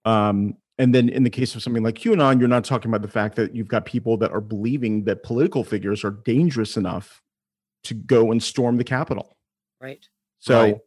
Um, 0.04 0.56
and 0.78 0.94
then 0.94 1.10
in 1.10 1.24
the 1.24 1.30
case 1.30 1.54
of 1.54 1.62
something 1.62 1.82
like 1.82 1.96
QAnon, 1.96 2.40
you're 2.40 2.48
not 2.48 2.64
talking 2.64 2.90
about 2.90 3.02
the 3.02 3.08
fact 3.08 3.36
that 3.36 3.54
you've 3.54 3.68
got 3.68 3.84
people 3.84 4.16
that 4.16 4.32
are 4.32 4.40
believing 4.40 5.04
that 5.04 5.22
political 5.22 5.62
figures 5.62 6.04
are 6.04 6.10
dangerous 6.24 6.76
enough 6.76 7.22
to 7.84 7.94
go 7.94 8.32
and 8.32 8.42
storm 8.42 8.78
the 8.78 8.84
Capitol. 8.84 9.36
Right. 9.80 10.06
So, 10.38 10.62
Right. 10.62 10.78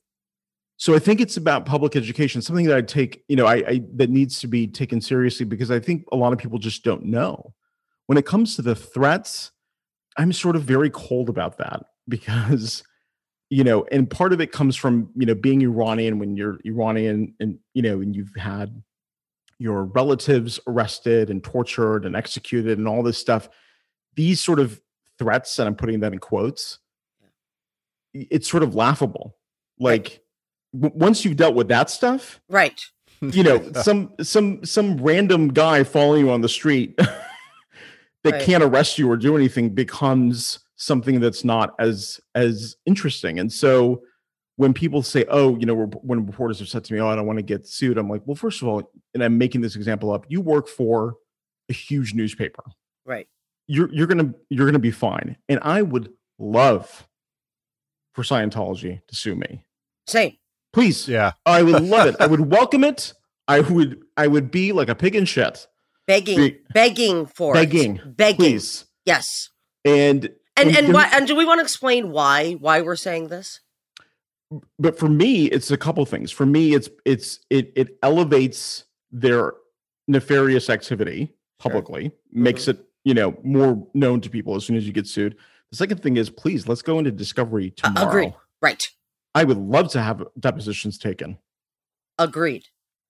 so 0.77 0.95
I 0.95 0.99
think 0.99 1.21
it's 1.21 1.37
about 1.37 1.65
public 1.65 1.95
education, 1.95 2.41
something 2.41 2.65
that 2.65 2.77
I 2.77 2.81
take, 2.81 3.23
you 3.27 3.35
know, 3.35 3.45
I, 3.45 3.55
I 3.55 3.81
that 3.95 4.09
needs 4.09 4.39
to 4.39 4.47
be 4.47 4.67
taken 4.67 4.99
seriously 4.99 5.45
because 5.45 5.69
I 5.69 5.79
think 5.79 6.05
a 6.11 6.15
lot 6.15 6.33
of 6.33 6.39
people 6.39 6.57
just 6.57 6.83
don't 6.83 7.05
know. 7.05 7.53
When 8.07 8.17
it 8.17 8.25
comes 8.25 8.55
to 8.55 8.61
the 8.63 8.75
threats, 8.75 9.51
I'm 10.17 10.33
sort 10.33 10.55
of 10.55 10.63
very 10.63 10.89
cold 10.89 11.29
about 11.29 11.59
that 11.59 11.83
because, 12.07 12.83
you 13.51 13.63
know, 13.63 13.85
and 13.91 14.09
part 14.09 14.33
of 14.33 14.41
it 14.41 14.51
comes 14.51 14.75
from 14.75 15.11
you 15.15 15.27
know 15.27 15.35
being 15.35 15.61
Iranian 15.61 16.17
when 16.17 16.35
you're 16.35 16.57
Iranian 16.65 17.35
and 17.39 17.59
you 17.75 17.83
know 17.83 18.01
and 18.01 18.15
you've 18.15 18.33
had 18.35 18.81
your 19.63 19.85
relatives 19.85 20.59
arrested 20.67 21.29
and 21.29 21.41
tortured 21.41 22.05
and 22.05 22.17
executed 22.17 22.77
and 22.77 22.85
all 22.85 23.01
this 23.01 23.17
stuff. 23.17 23.47
These 24.15 24.41
sort 24.41 24.59
of 24.59 24.81
threats, 25.17 25.57
and 25.57 25.67
I'm 25.69 25.75
putting 25.75 26.01
that 26.01 26.11
in 26.11 26.19
quotes, 26.19 26.79
it's 28.13 28.49
sort 28.49 28.61
of 28.61 28.75
laughable. 28.75 29.37
Like 29.79 30.21
w- 30.77 30.93
once 30.93 31.23
you've 31.23 31.37
dealt 31.37 31.55
with 31.55 31.69
that 31.69 31.89
stuff, 31.89 32.41
Right. 32.49 32.79
you 33.21 33.41
know, 33.41 33.71
some 33.81 34.11
some 34.21 34.65
some 34.65 34.97
random 34.97 35.47
guy 35.47 35.83
following 35.85 36.25
you 36.25 36.31
on 36.31 36.41
the 36.41 36.49
street 36.49 36.97
that 36.97 37.13
Right. 38.33 38.41
can't 38.41 38.63
arrest 38.63 38.97
you 38.97 39.09
or 39.09 39.15
do 39.15 39.37
anything 39.37 39.69
becomes 39.69 40.59
something 40.75 41.21
that's 41.21 41.45
not 41.45 41.73
as 41.79 42.19
as 42.35 42.75
interesting. 42.85 43.39
And 43.39 43.51
so 43.51 44.01
when 44.55 44.73
people 44.73 45.01
say, 45.01 45.25
"Oh, 45.29 45.57
you 45.57 45.65
know," 45.65 45.75
when 45.75 46.25
reporters 46.25 46.59
have 46.59 46.67
said 46.67 46.83
to 46.85 46.93
me, 46.93 46.99
"Oh, 46.99 47.07
I 47.07 47.15
don't 47.15 47.25
want 47.25 47.39
to 47.39 47.43
get 47.43 47.67
sued," 47.67 47.97
I'm 47.97 48.09
like, 48.09 48.21
"Well, 48.25 48.35
first 48.35 48.61
of 48.61 48.67
all," 48.67 48.91
and 49.13 49.23
I'm 49.23 49.37
making 49.37 49.61
this 49.61 49.75
example 49.75 50.11
up. 50.11 50.25
You 50.29 50.41
work 50.41 50.67
for 50.67 51.15
a 51.69 51.73
huge 51.73 52.13
newspaper. 52.13 52.63
Right. 53.05 53.27
You're 53.67 53.91
you're 53.93 54.07
gonna 54.07 54.33
you're 54.49 54.65
gonna 54.65 54.79
be 54.79 54.91
fine. 54.91 55.37
And 55.49 55.59
I 55.61 55.81
would 55.81 56.11
love 56.37 57.07
for 58.13 58.23
Scientology 58.23 59.01
to 59.07 59.15
sue 59.15 59.35
me. 59.35 59.65
Same. 60.07 60.37
Please, 60.71 61.07
yeah. 61.07 61.33
I 61.45 61.63
would 61.63 61.83
love 61.83 62.07
it. 62.07 62.15
I 62.19 62.27
would 62.27 62.39
welcome 62.51 62.83
it. 62.83 63.13
I 63.47 63.59
would 63.61 64.01
I 64.17 64.27
would 64.27 64.51
be 64.51 64.71
like 64.71 64.89
a 64.89 64.95
pig 64.95 65.15
in 65.15 65.25
shit. 65.25 65.67
Begging. 66.07 66.37
Be- 66.37 66.57
begging 66.73 67.25
for 67.25 67.53
Begging, 67.53 67.97
it. 67.97 68.17
Begging. 68.17 68.37
Please. 68.37 68.85
Yes. 69.05 69.49
And 69.85 70.25
And 70.57 70.69
And 70.69 70.77
and 70.77 70.93
why? 70.93 71.09
And 71.13 71.25
do 71.27 71.35
we 71.35 71.45
want 71.45 71.59
to 71.59 71.63
explain 71.63 72.11
why 72.11 72.53
why 72.53 72.81
we're 72.81 72.95
saying 72.95 73.29
this? 73.29 73.61
But 74.79 74.97
for 74.97 75.09
me, 75.09 75.45
it's 75.45 75.71
a 75.71 75.77
couple 75.77 76.05
things. 76.05 76.31
For 76.31 76.45
me, 76.45 76.73
it's 76.73 76.89
it's 77.05 77.39
it 77.49 77.71
it 77.75 77.97
elevates 78.03 78.85
their 79.11 79.53
nefarious 80.07 80.69
activity 80.69 81.27
Sure. 81.61 81.71
publicly, 81.71 82.11
makes 82.31 82.67
it 82.67 82.85
you 83.05 83.13
know 83.13 83.37
more 83.43 83.87
known 83.93 84.19
to 84.21 84.29
people 84.29 84.55
as 84.55 84.65
soon 84.65 84.75
as 84.75 84.85
you 84.85 84.91
get 84.93 85.07
sued. 85.07 85.35
The 85.71 85.77
second 85.77 86.01
thing 86.03 86.17
is, 86.17 86.29
please 86.29 86.67
let's 86.67 86.81
go 86.81 86.99
into 86.99 87.11
discovery 87.11 87.73
Uh, 87.83 87.87
tomorrow. 87.89 88.09
agreed. 88.09 88.33
Right. 88.61 88.89
I 89.35 89.43
would 89.45 89.57
love 89.57 89.89
to 89.93 90.01
have 90.01 90.23
depositions 90.39 90.97
taken. 90.97 91.37
Agreed. 92.19 92.65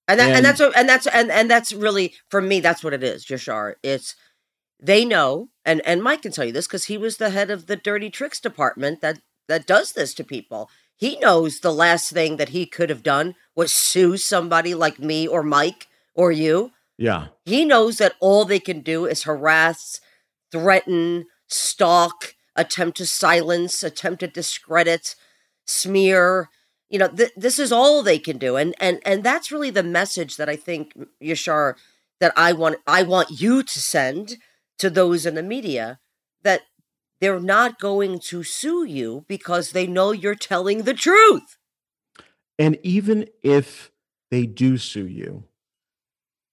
And 0.08 0.20
that, 0.20 0.26
and, 0.28 0.36
And- 0.36 0.44
that's 0.46 0.60
what, 0.60 0.76
and 0.76 0.88
that's 0.88 1.06
and 1.06 1.30
and 1.30 1.50
that's 1.50 1.72
really 1.72 2.14
for 2.30 2.40
me 2.40 2.60
that's 2.60 2.82
what 2.84 2.92
it 2.92 3.02
is, 3.02 3.26
Yashar. 3.26 3.74
It's 3.82 4.14
they 4.80 5.04
know 5.04 5.48
and 5.64 5.80
and 5.86 6.02
Mike 6.02 6.22
can 6.22 6.32
tell 6.32 6.44
you 6.44 6.52
this 6.52 6.66
cuz 6.66 6.84
he 6.84 6.98
was 6.98 7.16
the 7.16 7.30
head 7.30 7.50
of 7.50 7.66
the 7.66 7.76
dirty 7.76 8.10
tricks 8.10 8.40
department 8.40 9.00
that 9.00 9.20
that 9.48 9.66
does 9.66 9.92
this 9.92 10.14
to 10.14 10.24
people. 10.24 10.70
He 10.96 11.18
knows 11.18 11.60
the 11.60 11.72
last 11.72 12.10
thing 12.12 12.36
that 12.36 12.50
he 12.50 12.66
could 12.66 12.90
have 12.90 13.02
done 13.02 13.34
was 13.54 13.72
sue 13.72 14.16
somebody 14.16 14.74
like 14.74 14.98
me 14.98 15.26
or 15.26 15.42
Mike 15.42 15.88
or 16.14 16.32
you. 16.32 16.72
Yeah, 16.96 17.28
He 17.44 17.64
knows 17.64 17.96
that 17.98 18.14
all 18.20 18.44
they 18.44 18.60
can 18.60 18.80
do 18.80 19.04
is 19.04 19.24
harass, 19.24 20.00
threaten, 20.52 21.26
stalk, 21.48 22.36
attempt 22.54 22.96
to 22.98 23.06
silence, 23.06 23.82
attempt 23.82 24.20
to 24.20 24.28
discredit, 24.28 25.16
smear. 25.66 26.50
You 26.88 27.00
know, 27.00 27.08
th- 27.08 27.32
this 27.36 27.58
is 27.58 27.72
all 27.72 28.02
they 28.02 28.20
can 28.20 28.38
do, 28.38 28.54
and 28.56 28.76
and 28.78 29.00
and 29.04 29.24
that's 29.24 29.50
really 29.50 29.70
the 29.70 29.82
message 29.82 30.36
that 30.36 30.48
I 30.48 30.54
think 30.54 30.92
Yashar 31.20 31.74
that 32.20 32.32
I 32.36 32.52
want 32.52 32.76
I 32.86 33.02
want 33.02 33.40
you 33.40 33.64
to 33.64 33.80
send 33.80 34.36
to 34.78 34.88
those 34.88 35.26
in 35.26 35.34
the 35.34 35.42
media 35.42 35.98
that 36.42 36.62
they're 37.20 37.40
not 37.40 37.78
going 37.78 38.18
to 38.18 38.42
sue 38.42 38.84
you 38.84 39.24
because 39.28 39.70
they 39.72 39.86
know 39.86 40.12
you're 40.12 40.34
telling 40.34 40.82
the 40.82 40.94
truth. 40.94 41.56
and 42.58 42.78
even 42.82 43.26
if 43.42 43.90
they 44.30 44.46
do 44.46 44.76
sue 44.78 45.06
you, 45.06 45.44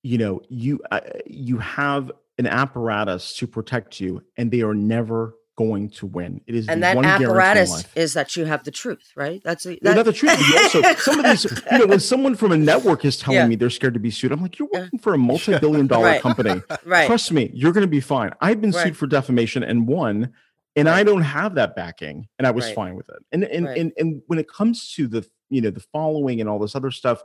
you 0.04 0.18
know 0.18 0.42
you 0.50 0.80
uh, 0.92 1.02
you 1.26 1.58
have 1.60 2.12
an 2.38 2.48
apparatus 2.48 3.36
to 3.38 3.48
protect 3.48 4.00
you, 4.00 4.24
and 4.38 4.50
they 4.52 4.62
are 4.62 4.74
never 4.74 5.36
going 5.58 5.90
to 5.90 6.08
win. 6.08 6.42
It 6.48 6.56
is 6.56 6.70
And 6.70 6.82
that 6.82 6.96
one 6.96 7.06
apparatus 7.06 7.86
is 7.96 8.14
that 8.14 8.36
you 8.36 8.46
have 8.46 8.64
the 8.64 8.72
truth, 8.72 9.12
right? 9.16 9.42
That's 9.44 9.66
a, 9.68 9.78
No, 9.84 9.94
not 9.94 10.06
the 10.06 10.14
truth. 10.14 10.34
also, 10.54 10.82
some 10.98 11.20
of 11.20 11.26
these, 11.26 11.44
you 11.72 11.78
know, 11.80 11.86
when 11.86 12.00
someone 12.00 12.34
from 12.36 12.52
a 12.52 12.58
network 12.58 13.06
is 13.06 13.18
telling 13.20 13.42
Yeah. 13.42 13.48
me 13.48 13.56
they're 13.58 13.70
scared 13.70 13.94
to 13.94 14.00
be 14.00 14.10
sued, 14.10 14.32
I'm 14.32 14.42
like, 14.42 14.58
you're 14.58 14.70
working 14.72 14.98
for 14.98 15.14
a 15.14 15.18
multi-billion 15.20 15.86
dollar 15.94 16.06
Right. 16.06 16.22
company. 16.22 16.64
right. 16.86 17.06
Trust 17.06 17.32
me, 17.32 17.52
you're 17.54 17.74
going 17.74 17.84
to 17.86 17.88
be 17.92 18.00
fine. 18.00 18.32
I've 18.42 18.60
been 18.62 18.72
Right. 18.72 18.84
sued 18.84 18.98
for 18.98 19.06
defamation 19.06 19.62
and 19.62 19.88
won, 19.88 20.32
and 20.76 20.88
I 20.90 21.04
don't 21.04 21.22
have 21.22 21.56
that 21.56 21.76
backing, 21.76 22.28
and 22.40 22.48
I 22.48 22.52
was 22.52 22.66
Right. 22.66 22.76
fine 22.76 22.96
with 22.96 23.10
it. 23.10 23.24
And 23.32 23.44
and, 23.44 23.66
Right. 23.66 23.78
and 23.78 23.92
and 23.98 24.22
when 24.28 24.40
it 24.40 24.48
comes 24.48 24.94
to 24.94 25.08
the 25.08 25.28
you 25.50 25.62
know 25.62 25.70
the 25.70 25.86
following 25.92 26.40
and 26.40 26.50
all 26.50 26.60
this 26.60 26.76
other 26.76 26.92
stuff, 26.92 27.24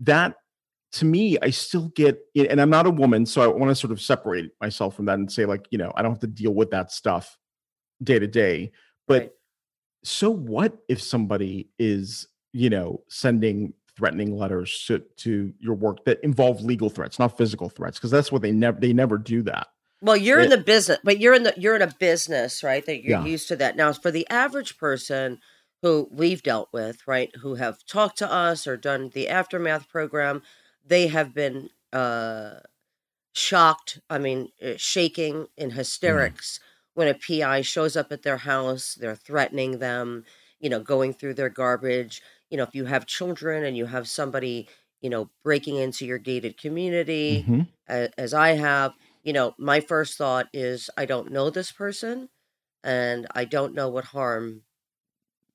that 0.00 0.36
to 0.92 1.06
me, 1.06 1.38
I 1.40 1.48
still 1.48 1.88
get, 1.96 2.20
and 2.36 2.60
I'm 2.60 2.68
not 2.68 2.86
a 2.86 2.90
woman, 2.90 3.24
so 3.24 3.40
I 3.40 3.46
want 3.46 3.70
to 3.70 3.74
sort 3.74 3.92
of 3.92 4.00
separate 4.00 4.50
myself 4.60 4.94
from 4.94 5.06
that 5.06 5.14
and 5.18 5.32
say 5.32 5.46
like, 5.46 5.66
you 5.70 5.78
know, 5.78 5.90
I 5.96 6.02
don't 6.02 6.10
have 6.12 6.20
to 6.20 6.26
deal 6.26 6.52
with 6.52 6.70
that 6.72 6.92
stuff 6.92 7.38
day 8.02 8.18
to 8.18 8.26
day, 8.26 8.72
but 9.08 9.22
Right. 9.22 9.30
so 10.04 10.30
what 10.30 10.76
if 10.88 11.00
somebody 11.00 11.70
is 11.78 12.28
you 12.52 12.68
know 12.68 13.02
sending 13.08 13.72
threatening 13.96 14.36
letters 14.36 14.84
to, 14.86 14.98
to 15.16 15.52
your 15.60 15.74
work 15.74 16.04
that 16.04 16.18
involve 16.22 16.62
legal 16.62 16.90
threats, 16.90 17.18
not 17.18 17.36
physical 17.38 17.68
threats, 17.68 17.98
because 17.98 18.10
that's 18.10 18.32
what 18.32 18.42
they 18.42 18.52
never 18.52 18.78
they 18.80 18.92
never 18.92 19.16
do 19.18 19.42
that. 19.42 19.68
Well, 20.02 20.16
you're 20.16 20.40
it, 20.40 20.44
in 20.44 20.50
the 20.50 20.58
business, 20.58 20.98
but 21.02 21.20
you're 21.20 21.34
in 21.34 21.44
the 21.44 21.54
you're 21.56 21.76
in 21.76 21.82
a 21.82 21.94
business, 21.98 22.62
right? 22.62 22.84
That 22.84 23.02
you're 23.02 23.20
yeah. 23.20 23.24
used 23.24 23.48
to 23.48 23.56
that. 23.56 23.76
Now, 23.76 23.92
for 23.92 24.10
the 24.10 24.28
average 24.28 24.76
person 24.76 25.38
who 25.80 26.08
we've 26.12 26.42
dealt 26.42 26.68
with, 26.72 27.06
right, 27.06 27.30
who 27.40 27.54
have 27.54 27.84
talked 27.86 28.18
to 28.18 28.30
us 28.30 28.66
or 28.66 28.76
done 28.76 29.10
the 29.14 29.28
aftermath 29.28 29.88
program, 29.88 30.42
they 30.84 31.06
have 31.06 31.32
been 31.32 31.70
uh 31.92 32.60
shocked, 33.32 34.00
I 34.10 34.18
mean, 34.18 34.50
uh, 34.62 34.72
shaking 34.76 35.48
in 35.56 35.70
mm. 35.70 35.74
hysterics 35.74 36.58
mm. 36.58 36.62
when 36.94 37.08
a 37.08 37.14
PI 37.14 37.62
shows 37.62 37.96
up 37.96 38.12
at 38.12 38.22
their 38.22 38.38
house, 38.38 38.94
they're 38.94 39.16
threatening 39.16 39.78
them, 39.78 40.24
you 40.60 40.68
know, 40.68 40.80
going 40.80 41.14
through 41.14 41.34
their 41.34 41.48
garbage. 41.48 42.22
You 42.50 42.58
know, 42.58 42.64
if 42.64 42.74
you 42.74 42.84
have 42.84 43.06
children 43.06 43.64
and 43.64 43.76
you 43.76 43.86
have 43.86 44.06
somebody, 44.08 44.68
you 45.00 45.10
know, 45.10 45.30
breaking 45.42 45.76
into 45.76 46.06
your 46.06 46.18
gated 46.18 46.58
community, 46.58 47.42
mm-hmm. 47.42 47.62
as, 47.88 48.10
as 48.18 48.34
I 48.34 48.50
have, 48.50 48.92
you 49.22 49.32
know, 49.32 49.54
my 49.58 49.80
first 49.80 50.18
thought 50.18 50.46
is 50.52 50.90
I 50.96 51.06
don't 51.06 51.32
know 51.32 51.50
this 51.50 51.72
person 51.72 52.28
and 52.82 53.26
I 53.34 53.44
don't 53.44 53.74
know 53.74 53.88
what 53.88 54.06
harm 54.06 54.62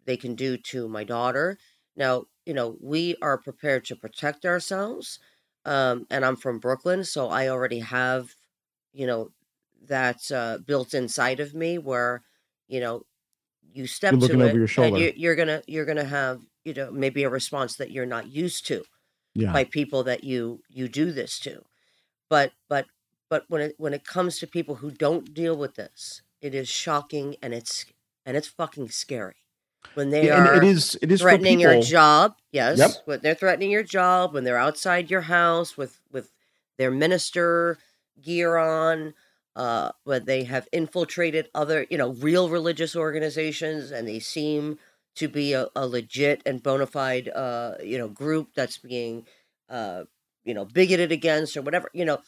they 0.06 0.18
can 0.18 0.36
do 0.36 0.58
to 0.58 0.88
my 0.88 1.04
daughter. 1.04 1.58
Now, 1.96 2.26
you 2.46 2.54
know, 2.54 2.78
we 2.82 3.16
are 3.22 3.38
prepared 3.38 3.86
to 3.86 3.96
protect 3.96 4.46
ourselves. 4.46 5.20
Um, 5.66 6.06
and 6.10 6.24
I'm 6.24 6.38
from 6.38 6.60
Brooklyn, 6.60 7.04
so 7.04 7.28
I 7.28 7.50
already 7.50 7.80
have, 7.80 8.36
you 8.94 9.06
know, 9.06 9.32
that 9.88 10.32
uh, 10.32 10.60
built 10.66 10.94
inside 10.94 11.42
of 11.42 11.54
me 11.54 11.78
where, 11.78 12.24
you 12.70 12.80
know, 12.80 13.04
you 13.74 13.86
step 13.86 14.14
you're 14.14 14.22
looking 14.22 14.40
to 14.40 14.46
over 14.46 14.56
it 14.56 14.60
your 14.60 14.68
shoulder. 14.68 14.88
and 14.88 14.98
you, 14.98 15.14
you're 15.16 15.36
gonna 15.36 15.62
you're 15.68 15.86
gonna 15.86 16.04
have 16.04 16.42
you 16.64 16.74
know 16.74 16.90
maybe 16.92 17.24
a 17.24 17.30
response 17.30 17.76
that 17.76 17.92
you're 17.92 18.06
not 18.06 18.28
used 18.28 18.66
to 18.68 18.84
yeah. 19.36 19.54
by 19.54 19.64
people 19.64 20.04
that 20.04 20.24
you 20.24 20.62
you 20.70 20.88
do 20.88 21.12
this 21.12 21.38
to 21.40 21.62
but 22.30 22.52
but 22.70 22.86
but 23.30 23.46
when 23.48 23.62
it 23.62 23.76
when 23.78 23.94
it 23.94 24.06
comes 24.06 24.40
to 24.40 24.48
people 24.48 24.76
who 24.76 24.92
don't 24.92 25.34
deal 25.34 25.56
with 25.56 25.76
this 25.76 26.22
it 26.42 26.54
is 26.54 26.68
shocking 26.68 27.36
and 27.42 27.54
it's 27.54 27.86
and 28.26 28.38
it's 28.38 28.48
fucking 28.48 28.90
scary 28.90 29.36
when 29.94 30.10
they 30.10 30.28
yeah, 30.28 30.46
are 30.46 30.56
it 30.56 30.64
is 30.64 30.98
it 31.02 31.12
is 31.12 31.22
threatening 31.22 31.60
your 31.60 31.82
job 31.82 32.36
yes 32.52 32.78
yep. 32.78 32.92
when 33.06 33.20
they're 33.22 33.36
threatening 33.36 33.72
your 33.72 33.84
job 33.84 34.34
when 34.34 34.44
they're 34.44 34.58
outside 34.58 35.10
your 35.10 35.22
house 35.22 35.78
with 35.78 36.00
with 36.12 36.32
their 36.78 36.92
minister 36.92 37.78
gear 38.22 38.58
on 38.58 39.14
uh 39.56 39.92
when 40.04 40.26
they 40.26 40.44
have 40.44 40.68
infiltrated 40.72 41.50
other 41.56 41.86
you 41.90 41.98
know 41.98 42.12
real 42.14 42.50
religious 42.50 42.96
organizations 42.96 43.92
and 43.92 44.08
they 44.08 44.20
seem 44.20 44.78
to 45.16 45.28
be 45.28 45.54
a, 45.54 45.68
a 45.76 45.88
legit 45.88 46.42
and 46.46 46.62
bona 46.62 46.86
fide 46.86 47.30
uh 47.30 47.74
you 47.84 47.98
know 47.98 48.08
group 48.08 48.50
that's 48.56 48.78
being 48.78 49.26
uh 49.70 50.04
you 50.44 50.54
know 50.54 50.66
bigoted 50.66 51.12
against 51.12 51.58
or 51.58 51.62
whatever 51.62 51.90
you 51.94 52.06
know 52.06 52.20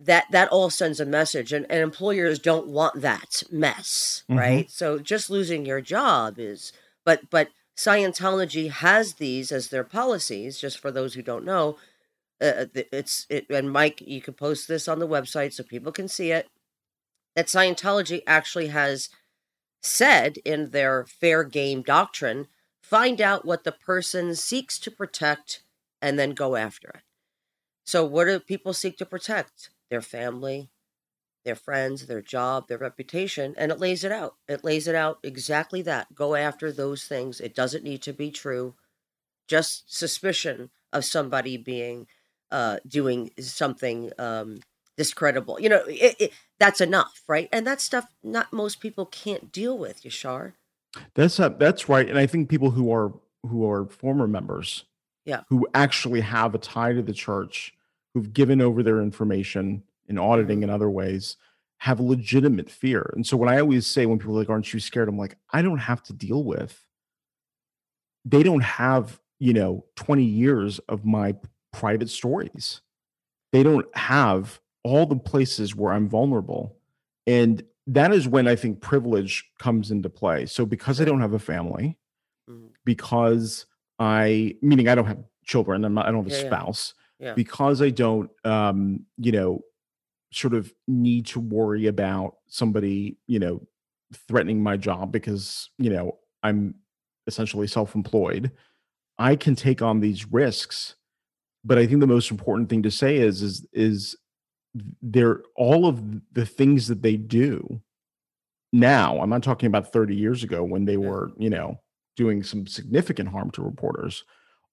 that 0.00 0.26
that 0.30 0.48
all 0.48 0.70
sends 0.70 0.98
a 1.00 1.06
message 1.06 1.52
and, 1.52 1.66
and 1.70 1.80
employers 1.80 2.38
don't 2.38 2.66
want 2.66 3.00
that 3.00 3.42
mess 3.50 4.24
Mhm. 4.28 4.38
right? 4.38 4.70
So 4.70 4.98
just 4.98 5.30
losing 5.30 5.64
your 5.64 5.80
job 5.80 6.38
is 6.38 6.72
but 7.04 7.30
but 7.30 7.48
scientology 7.76 8.70
has 8.70 9.14
these 9.14 9.50
as 9.52 9.68
their 9.68 9.84
policies 9.84 10.58
just 10.58 10.78
for 10.78 10.90
those 10.90 11.14
who 11.14 11.22
don't 11.22 11.44
know. 11.44 11.76
Uh, 12.40 12.66
it's 12.74 13.26
it 13.30 13.46
and 13.48 13.70
mike 13.70 14.00
you 14.00 14.20
can 14.20 14.34
post 14.34 14.66
this 14.66 14.88
on 14.88 14.98
the 14.98 15.06
website 15.08 15.52
so 15.52 15.62
people 15.62 15.92
can 15.92 16.08
see 16.08 16.32
it 16.32 16.48
that 17.36 17.46
scientology 17.46 18.22
actually 18.26 18.68
has 18.68 19.08
said 19.82 20.38
in 20.44 20.70
their 20.70 21.04
fair 21.06 21.44
game 21.44 21.82
doctrine 21.82 22.48
find 22.82 23.20
out 23.20 23.44
what 23.44 23.64
the 23.64 23.72
person 23.72 24.34
seeks 24.34 24.78
to 24.78 24.90
protect 24.90 25.62
and 26.02 26.18
then 26.18 26.30
go 26.32 26.56
after 26.56 26.88
it. 26.88 27.02
So 27.84 28.04
what 28.04 28.24
do 28.26 28.38
people 28.40 28.74
seek 28.74 28.98
to 28.98 29.06
protect 29.06 29.70
their 29.90 30.00
family, 30.02 30.70
their 31.44 31.54
friends, 31.54 32.06
their 32.06 32.22
job, 32.22 32.68
their 32.68 32.78
reputation, 32.78 33.54
and 33.58 33.70
it 33.70 33.78
lays 33.78 34.04
it 34.04 34.12
out. 34.12 34.36
It 34.48 34.64
lays 34.64 34.88
it 34.88 34.94
out 34.94 35.18
exactly 35.22 35.82
that. 35.82 36.14
Go 36.14 36.34
after 36.34 36.72
those 36.72 37.04
things. 37.04 37.40
It 37.40 37.54
doesn't 37.54 37.84
need 37.84 38.02
to 38.02 38.12
be 38.12 38.30
true. 38.30 38.74
Just 39.46 39.94
suspicion 39.94 40.70
of 40.92 41.04
somebody 41.04 41.56
being 41.56 42.06
uh, 42.50 42.78
doing 42.86 43.30
something 43.40 44.10
um, 44.18 44.60
discreditable. 44.96 45.60
You 45.60 45.68
know, 45.68 45.84
it, 45.86 46.16
it, 46.18 46.32
that's 46.58 46.80
enough, 46.80 47.22
right? 47.28 47.48
And 47.52 47.66
that 47.66 47.80
stuff 47.80 48.06
not 48.22 48.52
most 48.52 48.80
people 48.80 49.04
can't 49.06 49.52
deal 49.52 49.76
with, 49.76 50.02
Yashar. 50.02 50.52
That's 51.14 51.38
uh, 51.40 51.48
that's 51.50 51.88
right, 51.88 52.08
and 52.08 52.18
I 52.18 52.26
think 52.26 52.48
people 52.48 52.70
who 52.70 52.92
are 52.92 53.12
who 53.42 53.68
are 53.68 53.86
former 53.86 54.26
members, 54.26 54.84
Yeah. 55.24 55.40
who 55.50 55.66
actually 55.74 56.20
have 56.22 56.54
a 56.54 56.58
tie 56.58 56.92
to 56.92 57.02
the 57.02 57.12
church, 57.12 57.74
who've 58.14 58.32
given 58.32 58.60
over 58.60 58.82
their 58.82 59.02
information 59.02 59.82
in 60.08 60.18
auditing 60.18 60.62
and 60.62 60.70
other 60.72 60.88
ways, 60.88 61.36
have 61.78 62.00
legitimate 62.00 62.70
fear. 62.70 63.12
And 63.14 63.26
so 63.26 63.36
when 63.36 63.48
I 63.48 63.58
always 63.60 63.86
say 63.86 64.06
when 64.06 64.18
people 64.18 64.36
are 64.36 64.38
like, 64.38 64.48
"Aren't 64.50 64.72
you 64.72 64.80
scared?" 64.80 65.08
I'm 65.08 65.18
like, 65.18 65.36
I 65.52 65.60
don't 65.60 65.78
have 65.78 66.02
to 66.04 66.12
deal 66.12 66.44
with. 66.44 66.82
They 68.24 68.42
don't 68.42 68.62
have 68.62 69.20
you 69.40 69.52
know 69.52 69.84
20 69.96 70.24
years 70.24 70.78
of 70.88 71.04
my 71.04 71.34
private 71.72 72.08
stories. 72.08 72.80
They 73.52 73.62
don't 73.62 73.86
have 73.96 74.60
all 74.84 75.06
the 75.06 75.16
places 75.16 75.74
where 75.74 75.92
I'm 75.92 76.08
vulnerable, 76.08 76.76
and 77.26 77.62
that 77.86 78.12
is 78.14 78.26
when 78.28 78.46
I 78.48 78.56
think 78.56 78.80
privilege 78.80 79.44
comes 79.58 79.90
into 79.90 80.08
play. 80.08 80.46
So 80.46 80.64
because 80.64 81.00
I 81.00 81.04
don't 81.04 81.20
have 81.20 81.34
a 81.34 81.38
family, 81.38 81.98
Mhm. 82.48 82.68
because 82.84 83.66
I 83.98 84.56
meaning 84.62 84.88
I 84.88 84.94
don't 84.94 85.06
have 85.06 85.22
children, 85.44 85.84
I'm 85.84 85.94
not, 85.94 86.06
I 86.06 86.10
don't 86.12 86.24
have 86.24 86.32
a 86.32 86.42
yeah. 86.42 86.46
spouse, 86.46 86.94
Yeah. 86.96 87.03
Because 87.34 87.82
I 87.82 87.90
don't 87.90 88.30
um, 88.44 89.06
you 89.18 89.32
know, 89.32 89.60
sort 90.32 90.54
of 90.54 90.72
need 90.88 91.26
to 91.26 91.40
worry 91.40 91.86
about 91.86 92.36
somebody, 92.48 93.18
you 93.26 93.38
know, 93.38 93.66
threatening 94.28 94.62
my 94.62 94.76
job 94.76 95.12
because, 95.12 95.70
you 95.78 95.90
know, 95.90 96.18
I'm 96.42 96.74
essentially 97.26 97.66
self-employed. 97.66 98.52
I 99.18 99.36
can 99.36 99.56
take 99.56 99.82
on 99.82 100.00
these 100.00 100.30
risks. 100.32 100.96
But 101.64 101.78
I 101.78 101.86
think 101.86 102.00
the 102.00 102.06
most 102.08 102.30
important 102.30 102.68
thing 102.70 102.82
to 102.84 102.90
say 102.90 103.18
is 103.18 103.42
is 103.42 103.66
is 103.72 104.16
they're 105.02 105.42
all 105.56 105.86
of 105.86 106.02
the 106.32 106.46
things 106.46 106.88
that 106.88 107.02
they 107.02 107.16
do 107.16 107.80
now 108.72 109.20
i'm 109.20 109.30
not 109.30 109.42
talking 109.42 109.66
about 109.66 109.92
30 109.92 110.16
years 110.16 110.42
ago 110.42 110.62
when 110.64 110.84
they 110.84 110.96
Yeah. 110.98 111.10
were 111.10 111.32
you 111.38 111.50
know 111.50 111.80
doing 112.16 112.42
some 112.42 112.66
significant 112.66 113.28
harm 113.28 113.50
to 113.52 113.62
reporters 113.62 114.24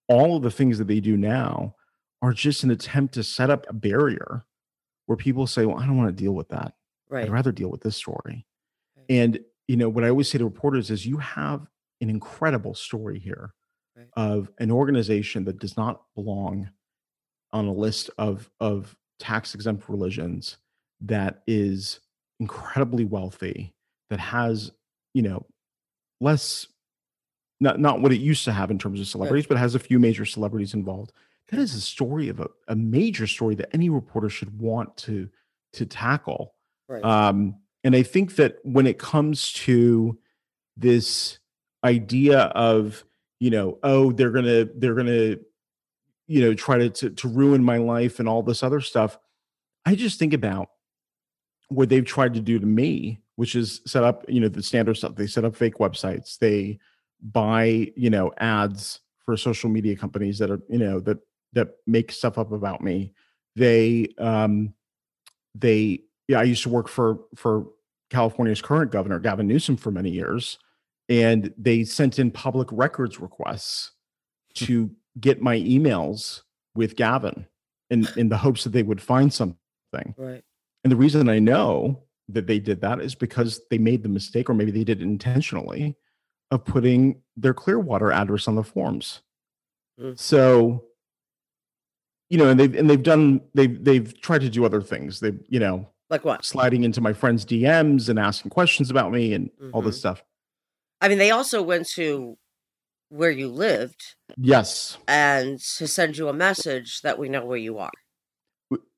all 0.09 0.37
of 0.37 0.43
the 0.43 0.51
things 0.51 0.77
that 0.79 0.87
they 0.87 0.99
do 0.99 1.17
now 1.17 1.75
are 2.21 2.33
just 2.33 2.63
an 2.63 2.71
attempt 2.71 3.13
to 3.15 3.23
set 3.23 3.49
up 3.49 3.65
a 3.69 3.73
barrier 3.73 4.45
where 5.05 5.17
people 5.17 5.47
say 5.47 5.65
well 5.65 5.77
i 5.79 5.85
don't 5.85 5.97
want 5.97 6.15
to 6.15 6.23
deal 6.23 6.33
with 6.33 6.49
that 6.49 6.73
Right. 7.09 7.23
i'd 7.25 7.31
rather 7.31 7.51
deal 7.51 7.69
with 7.69 7.81
this 7.81 7.95
story 7.95 8.45
Right. 8.95 9.05
and 9.09 9.39
you 9.67 9.75
know 9.77 9.89
what 9.89 10.03
i 10.03 10.09
always 10.09 10.29
say 10.29 10.37
to 10.37 10.45
reporters 10.45 10.89
is 10.91 11.05
you 11.05 11.17
have 11.17 11.67
an 12.01 12.09
incredible 12.09 12.73
story 12.73 13.19
here 13.19 13.53
Right. 13.95 14.07
of 14.15 14.49
an 14.59 14.71
organization 14.71 15.43
that 15.45 15.59
does 15.59 15.75
not 15.75 16.01
belong 16.15 16.69
on 17.51 17.65
a 17.67 17.73
list 17.73 18.09
of 18.17 18.49
of 18.59 18.95
tax 19.19 19.53
exempt 19.53 19.89
religions 19.89 20.57
that 21.01 21.43
is 21.47 21.99
incredibly 22.39 23.03
wealthy 23.05 23.73
that 24.09 24.19
has 24.19 24.71
you 25.13 25.21
know 25.21 25.45
less 26.21 26.67
not 27.59 27.79
not 27.79 28.01
what 28.01 28.11
it 28.13 28.19
used 28.21 28.45
to 28.45 28.51
have 28.53 28.71
in 28.71 28.79
terms 28.79 28.99
of 28.99 29.07
celebrities 29.07 29.45
but 29.45 29.57
has 29.57 29.75
a 29.75 29.79
few 29.79 29.99
major 29.99 30.25
celebrities 30.25 30.73
involved 30.73 31.11
that 31.51 31.59
is 31.59 31.75
a 31.75 31.81
story 31.81 32.29
of 32.29 32.39
a, 32.39 32.47
a 32.67 32.75
major 32.75 33.27
story 33.27 33.55
that 33.55 33.69
any 33.73 33.89
reporter 33.89 34.29
should 34.29 34.59
want 34.59 34.95
to 34.97 35.29
to 35.73 35.85
tackle. 35.85 36.55
Right. 36.87 37.03
um 37.05 37.55
and 37.85 37.95
i 37.95 38.03
think 38.03 38.35
that 38.35 38.57
when 38.63 38.85
it 38.85 38.99
comes 38.99 39.53
to 39.53 40.17
this 40.75 41.39
idea 41.85 42.39
of 42.39 43.05
you 43.39 43.49
know 43.49 43.77
oh 43.83 44.11
they're 44.11 44.31
gonna 44.31 44.65
they're 44.75 44.95
gonna 44.95 45.37
you 46.27 46.41
know 46.41 46.53
try 46.53 46.77
to, 46.77 46.89
to 46.89 47.09
to 47.11 47.27
ruin 47.29 47.63
my 47.63 47.77
life 47.77 48.19
and 48.19 48.27
all 48.27 48.43
this 48.43 48.61
other 48.61 48.81
stuff 48.81 49.17
i 49.85 49.95
just 49.95 50.19
think 50.19 50.33
about 50.33 50.69
what 51.69 51.87
they've 51.87 52.05
tried 52.05 52.33
to 52.33 52.41
do 52.41 52.59
to 52.59 52.65
me 52.65 53.21
which 53.41 53.55
is 53.55 53.81
set 53.87 54.03
up 54.03 54.23
you 54.27 54.39
know 54.39 54.47
the 54.47 54.61
standard 54.61 54.95
stuff. 54.95 55.15
They 55.15 55.25
set 55.25 55.45
up 55.45 55.55
fake 55.55 55.79
websites. 55.79 56.37
They 56.37 56.77
buy 57.23 57.91
you 57.95 58.11
know 58.11 58.31
ads 58.37 58.99
for 59.25 59.35
social 59.35 59.67
media 59.67 59.95
companies 59.95 60.37
that 60.37 60.51
are 60.51 60.61
you 60.69 60.77
know 60.77 60.99
that 60.99 61.17
that 61.53 61.75
make 61.87 62.11
stuff 62.11 62.37
up 62.37 62.51
about 62.51 62.81
me 62.81 63.13
they 63.55 64.07
um 64.17 64.73
they 65.55 65.99
yeah 66.27 66.39
i 66.39 66.43
used 66.43 66.63
to 66.63 66.69
work 66.69 66.87
for 66.87 67.19
for 67.35 67.67
california's 68.09 68.61
current 68.61 68.91
governor 68.91 69.19
gavin 69.19 69.47
newsom 69.47 69.75
for 69.75 69.91
many 69.91 70.09
years 70.09 70.57
and 71.09 71.53
they 71.57 71.83
sent 71.83 72.19
in 72.19 72.31
public 72.31 72.67
records 72.71 73.19
requests 73.19 73.91
to 74.53 74.89
get 75.19 75.41
my 75.41 75.57
emails 75.57 76.41
with 76.75 76.95
gavin 76.95 77.45
in 77.89 78.07
in 78.15 78.29
the 78.29 78.37
hopes 78.37 78.63
that 78.63 78.71
they 78.71 78.83
would 78.83 79.01
find 79.01 79.33
something 79.33 79.57
right. 80.17 80.43
and 80.83 80.91
the 80.91 80.95
reason 80.95 81.27
I 81.29 81.39
know 81.39 82.03
that 82.33 82.47
they 82.47 82.59
did 82.59 82.81
that 82.81 83.01
is 83.01 83.15
because 83.15 83.61
they 83.69 83.77
made 83.77 84.03
the 84.03 84.09
mistake, 84.09 84.49
or 84.49 84.53
maybe 84.53 84.71
they 84.71 84.83
did 84.83 85.01
it 85.01 85.03
intentionally, 85.03 85.95
of 86.49 86.65
putting 86.65 87.21
their 87.37 87.53
Clearwater 87.53 88.11
address 88.11 88.47
on 88.47 88.55
the 88.55 88.63
forms. 88.63 89.21
Mm. 89.99 90.17
So, 90.17 90.83
you 92.31 92.37
know, 92.37 92.47
and 92.47 92.57
they've 92.57 92.73
and 92.75 92.89
they've 92.89 93.03
done 93.03 93.41
they've 93.53 93.83
they've 93.83 94.19
tried 94.21 94.39
to 94.41 94.49
do 94.49 94.63
other 94.65 94.81
things. 94.81 95.19
They, 95.19 95.33
you 95.49 95.59
know, 95.59 95.85
Like 96.09 96.23
what? 96.23 96.45
sliding 96.45 96.83
into 96.85 97.01
my 97.01 97.11
friends' 97.11 97.45
DMs 97.45 98.07
and 98.07 98.17
asking 98.17 98.51
questions 98.51 98.89
about 98.89 99.11
me 99.11 99.33
and 99.33 99.49
all 99.73 99.81
this 99.81 99.97
Mhm. 99.97 99.99
stuff. 99.99 100.23
I 101.01 101.09
mean, 101.09 101.17
they 101.17 101.31
also 101.31 101.61
went 101.61 101.87
to 101.89 102.37
where 103.09 103.31
you 103.31 103.49
lived 103.49 104.01
Yes, 104.37 104.97
and 105.09 105.59
to 105.77 105.87
send 105.87 106.17
you 106.17 106.29
a 106.29 106.33
message 106.33 107.01
that 107.01 107.19
we 107.19 107.27
know 107.27 107.43
where 107.45 107.57
you 107.57 107.77
are. 107.79 107.91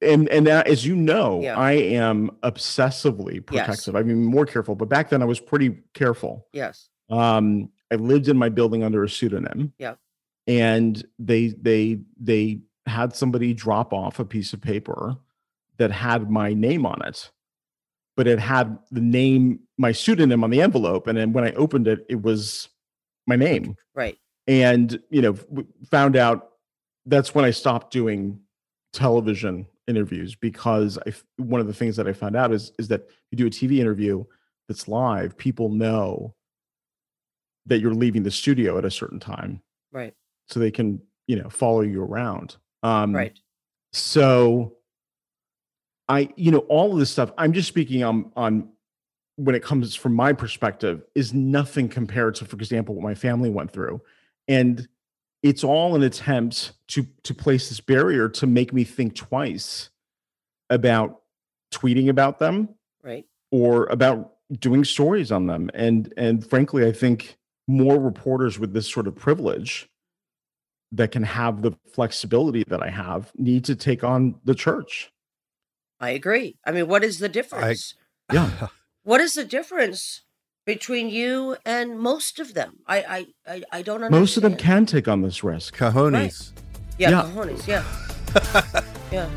and 0.01 0.29
and 0.29 0.45
now, 0.45 0.61
as 0.61 0.85
you 0.85 0.95
know, 0.95 1.41
Yeah. 1.41 1.57
I 1.57 1.71
am 1.71 2.29
obsessively 2.43 3.35
Yes. 3.51 3.65
protective. 3.65 3.95
I 3.95 4.03
mean, 4.03 4.23
more 4.23 4.45
careful. 4.45 4.75
But 4.75 4.89
back 4.89 5.09
then, 5.09 5.23
I 5.23 5.25
was 5.25 5.39
pretty 5.39 5.75
careful. 5.95 6.45
Yes. 6.53 6.89
Um, 7.09 7.71
I 7.91 7.95
lived 7.95 8.27
in 8.27 8.37
my 8.37 8.49
building 8.49 8.83
under 8.83 9.03
a 9.03 9.09
pseudonym. 9.09 9.73
Yeah. 9.79 9.95
And 10.45 11.03
they 11.17 11.47
they 11.59 12.01
they 12.21 12.59
had 12.85 13.15
somebody 13.15 13.53
drop 13.53 13.93
off 13.93 14.19
a 14.19 14.25
piece 14.25 14.53
of 14.53 14.61
paper 14.61 15.15
that 15.77 15.91
had 15.91 16.29
my 16.29 16.53
name 16.53 16.85
on 16.85 17.01
it, 17.05 17.31
but 18.15 18.27
it 18.27 18.39
had 18.39 18.77
the 18.91 19.01
name, 19.01 19.59
my 19.77 19.91
pseudonym 19.91 20.43
on 20.43 20.49
the 20.49 20.61
envelope. 20.61 21.07
And 21.07 21.17
then 21.17 21.33
when 21.33 21.43
I 21.43 21.51
opened 21.53 21.87
it, 21.87 22.05
it 22.09 22.21
was 22.21 22.69
my 23.25 23.35
name. 23.35 23.75
Right. 23.95 24.17
And 24.47 24.99
you 25.09 25.21
know, 25.21 25.37
found 25.89 26.15
out 26.15 26.49
that's 27.05 27.33
when 27.33 27.45
I 27.45 27.51
stopped 27.51 27.91
doing 27.91 28.39
television 28.91 29.65
interviews 29.87 30.35
because 30.35 30.97
I 31.05 31.13
one 31.37 31.59
of 31.59 31.67
the 31.67 31.73
things 31.73 31.95
that 31.97 32.07
I 32.07 32.13
found 32.13 32.35
out 32.35 32.51
is 32.53 32.71
is 32.77 32.87
that 32.89 33.07
you 33.31 33.37
do 33.37 33.47
a 33.47 33.49
TV 33.49 33.79
interview 33.79 34.23
that's 34.67 34.87
live, 34.87 35.37
people 35.37 35.69
know 35.69 36.33
that 37.65 37.79
you're 37.79 37.93
leaving 37.93 38.23
the 38.23 38.31
studio 38.31 38.77
at 38.77 38.85
a 38.85 38.91
certain 38.91 39.19
time 39.19 39.61
Right. 39.91 40.13
so 40.47 40.59
they 40.59 40.71
can 40.71 41.01
you 41.27 41.35
know 41.41 41.49
follow 41.49 41.81
you 41.81 42.01
around 42.03 42.57
um 42.83 43.15
Right. 43.15 43.37
so 43.91 44.77
i 46.09 46.29
you 46.35 46.51
know 46.51 46.59
all 46.69 46.93
of 46.93 46.99
this 46.99 47.09
stuff 47.09 47.31
i'm 47.37 47.53
just 47.53 47.67
speaking 47.67 48.03
on 48.03 48.31
on 48.35 48.69
when 49.37 49.55
it 49.55 49.63
comes 49.63 49.95
from 49.95 50.13
my 50.13 50.31
perspective 50.33 51.01
is 51.15 51.33
nothing 51.33 51.89
compared 51.89 52.35
to 52.35 52.45
for 52.45 52.55
example 52.55 52.93
what 52.95 53.03
my 53.03 53.15
family 53.15 53.49
went 53.49 53.71
through 53.71 54.01
and 54.47 54.87
it's 55.41 55.63
all 55.63 55.95
an 55.95 56.03
attempt 56.03 56.73
to 56.87 57.05
to 57.23 57.33
place 57.33 57.69
this 57.69 57.79
barrier 57.79 58.29
to 58.29 58.45
make 58.47 58.73
me 58.73 58.83
think 58.83 59.15
twice 59.15 59.89
about 60.69 61.21
tweeting 61.73 62.09
about 62.09 62.39
them 62.39 62.69
Right. 63.03 63.25
or 63.51 63.85
about 63.87 64.33
doing 64.59 64.83
stories 64.83 65.31
on 65.31 65.47
them 65.47 65.69
and 65.73 66.13
and 66.17 66.47
frankly 66.47 66.85
i 66.85 66.91
think 66.91 67.37
more 67.67 67.97
reporters 67.99 68.59
with 68.59 68.73
this 68.73 68.87
sort 68.91 69.07
of 69.07 69.15
privilege 69.15 69.89
that 70.93 71.11
can 71.11 71.23
have 71.23 71.61
the 71.61 71.71
flexibility 71.93 72.63
that 72.67 72.81
i 72.81 72.89
have 72.89 73.31
need 73.35 73.65
to 73.65 73.75
take 73.75 74.03
on 74.03 74.35
the 74.45 74.55
church 74.55 75.09
I 75.99 76.09
agree. 76.09 76.57
I 76.65 76.71
mean, 76.73 76.87
what 76.89 77.01
is 77.05 77.19
the 77.19 77.29
difference? 77.29 77.95
yeah 78.31 78.49
What 79.03 79.21
is 79.21 79.35
the 79.35 79.45
difference 79.45 80.23
between 80.65 81.07
you 81.09 81.55
and 81.65 81.97
most 81.97 82.39
of 82.39 82.53
them? 82.53 82.79
I 82.87 82.97
I 83.17 83.19
I, 83.53 83.63
I 83.77 83.81
don't 83.83 84.03
understand. 84.03 84.21
most 84.21 84.35
of 84.37 84.43
them 84.43 84.55
can 84.57 84.85
take 84.85 85.07
on 85.07 85.21
this 85.21 85.43
risk 85.45 85.77
Cajones. 85.77 86.51
Yeah, 86.97 87.09
Yeah. 87.11 87.21
cojones. 87.33 87.67
Yeah. 87.67 87.83
yeah. 89.13 89.29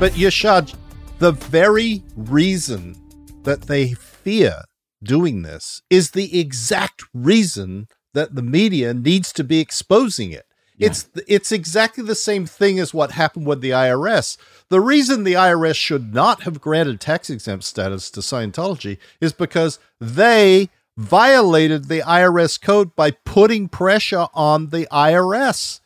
But 0.00 0.12
Yashar, 0.14 0.74
the 1.20 1.32
very 1.32 2.02
reason 2.16 2.96
that 3.44 3.62
they 3.62 3.94
fear 3.94 4.54
doing 5.02 5.42
this 5.42 5.82
is 5.90 6.10
the 6.10 6.38
exact 6.38 7.02
reason 7.12 7.88
that 8.14 8.34
the 8.34 8.42
media 8.42 8.94
needs 8.94 9.32
to 9.32 9.44
be 9.44 9.58
exposing 9.60 10.32
it. 10.32 10.46
It's 10.78 11.08
it's 11.28 11.52
exactly 11.52 12.02
the 12.02 12.14
same 12.14 12.44
thing 12.46 12.78
as 12.80 12.92
what 12.92 13.12
happened 13.12 13.46
with 13.46 13.60
the 13.60 13.70
IRS. 13.70 14.36
The 14.68 14.80
reason 14.80 15.22
the 15.22 15.34
IRS 15.34 15.76
should 15.76 16.12
not 16.12 16.42
have 16.42 16.60
granted 16.60 17.00
tax 17.00 17.30
exempt 17.30 17.64
status 17.64 18.10
to 18.10 18.20
Scientology 18.20 18.98
is 19.20 19.32
because 19.32 19.78
they 20.00 20.70
violated 20.96 21.86
the 21.86 22.00
IRS 22.00 22.60
code 22.60 22.96
by 22.96 23.12
putting 23.12 23.68
pressure 23.68 24.26
on 24.34 24.70
the 24.70 24.86
IRS. 24.90 25.80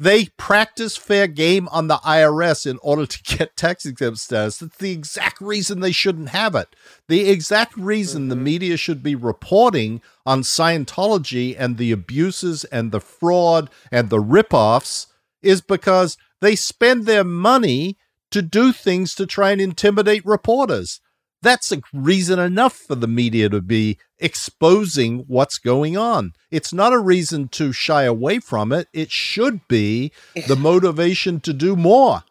They 0.00 0.26
practice 0.36 0.96
fair 0.96 1.26
game 1.26 1.66
on 1.68 1.88
the 1.88 1.96
IRS 1.96 2.70
in 2.70 2.78
order 2.82 3.04
to 3.04 3.36
get 3.36 3.56
tax 3.56 3.84
exempt 3.84 4.20
status. 4.20 4.58
That's 4.58 4.76
the 4.76 4.92
exact 4.92 5.40
reason 5.40 5.80
they 5.80 5.92
shouldn't 5.92 6.28
have 6.28 6.54
it. 6.54 6.76
The 7.08 7.28
exact 7.28 7.76
reason 7.76 8.28
the 8.28 8.36
mm-hmm. 8.36 8.44
media 8.44 8.76
should 8.76 9.02
be 9.02 9.16
reporting 9.16 10.00
on 10.24 10.42
Scientology 10.42 11.56
and 11.58 11.76
the 11.76 11.90
abuses 11.90 12.64
and 12.64 12.92
the 12.92 13.00
fraud 13.00 13.70
and 13.90 14.08
the 14.08 14.22
ripoffs 14.22 15.06
is 15.42 15.60
because 15.60 16.16
they 16.40 16.54
spend 16.54 17.06
their 17.06 17.24
money 17.24 17.98
to 18.30 18.42
do 18.42 18.72
things 18.72 19.14
to 19.16 19.26
try 19.26 19.50
and 19.50 19.60
intimidate 19.60 20.24
reporters. 20.24 21.00
That's 21.40 21.70
a 21.70 21.80
reason 21.92 22.38
enough 22.38 22.74
for 22.74 22.94
the 22.96 23.06
media 23.06 23.48
to 23.48 23.60
be 23.60 23.98
exposing 24.18 25.20
what's 25.28 25.58
going 25.58 25.96
on. 25.96 26.32
It's 26.50 26.72
not 26.72 26.92
a 26.92 26.98
reason 26.98 27.48
to 27.48 27.72
shy 27.72 28.02
away 28.04 28.40
from 28.40 28.72
it. 28.72 28.88
It 28.92 29.10
should 29.10 29.60
be 29.68 30.12
the 30.48 30.56
motivation 30.56 31.40
to 31.40 31.52
do 31.52 31.76
more. 31.76 32.22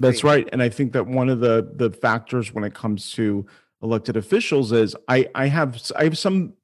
That's 0.00 0.24
right. 0.24 0.48
And 0.52 0.62
I 0.62 0.70
think 0.70 0.92
that 0.92 1.06
one 1.06 1.28
of 1.28 1.40
the 1.40 1.70
the 1.74 1.90
factors 1.90 2.52
when 2.54 2.64
it 2.64 2.72
comes 2.74 3.12
to 3.12 3.44
elected 3.82 4.16
officials 4.16 4.72
is 4.72 4.96
I 5.08 5.28
I 5.34 5.48
have 5.48 5.74
s- 5.74 5.92
I 5.94 6.04
have 6.04 6.16
some 6.16 6.54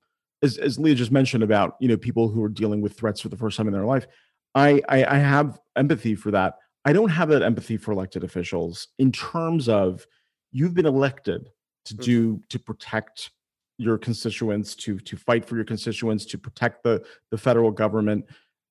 as 0.43 0.57
as 0.57 0.79
Leah 0.79 0.95
just 0.95 1.13
mentioned 1.13 1.43
about 1.43 1.77
you 1.81 1.89
know 1.89 1.99
people 1.99 2.29
who 2.31 2.43
are 2.43 2.49
dealing 2.49 2.81
with 2.81 2.97
threats 2.97 3.21
for 3.21 3.29
the 3.29 3.37
first 3.37 3.57
time 3.59 3.67
in 3.67 3.75
their 3.75 3.85
life. 3.85 4.07
I 4.55 4.81
I, 4.89 5.05
I 5.05 5.19
have 5.19 5.59
empathy 5.77 6.15
for 6.15 6.31
that. 6.31 6.55
I 6.87 6.95
don't 6.95 7.11
have 7.11 7.29
that 7.29 7.43
empathy 7.43 7.77
for 7.77 7.93
elected 7.93 8.25
officials 8.25 8.89
in 8.99 9.13
terms 9.13 9.69
of 9.69 10.07
you've 10.51 10.73
been 10.73 10.87
elected 10.87 11.51
to 11.89 11.95
Mhm. 11.97 12.05
do 12.05 12.43
to 12.49 12.59
protect 12.59 13.31
your 13.79 13.97
constituents 13.99 14.75
to 14.75 14.99
to 15.01 15.17
fight 15.17 15.45
for 15.45 15.57
your 15.57 15.65
constituents 15.65 16.25
to 16.27 16.39
protect 16.39 16.83
the 16.83 17.05
the 17.31 17.39
federal 17.39 17.71
government 17.71 18.25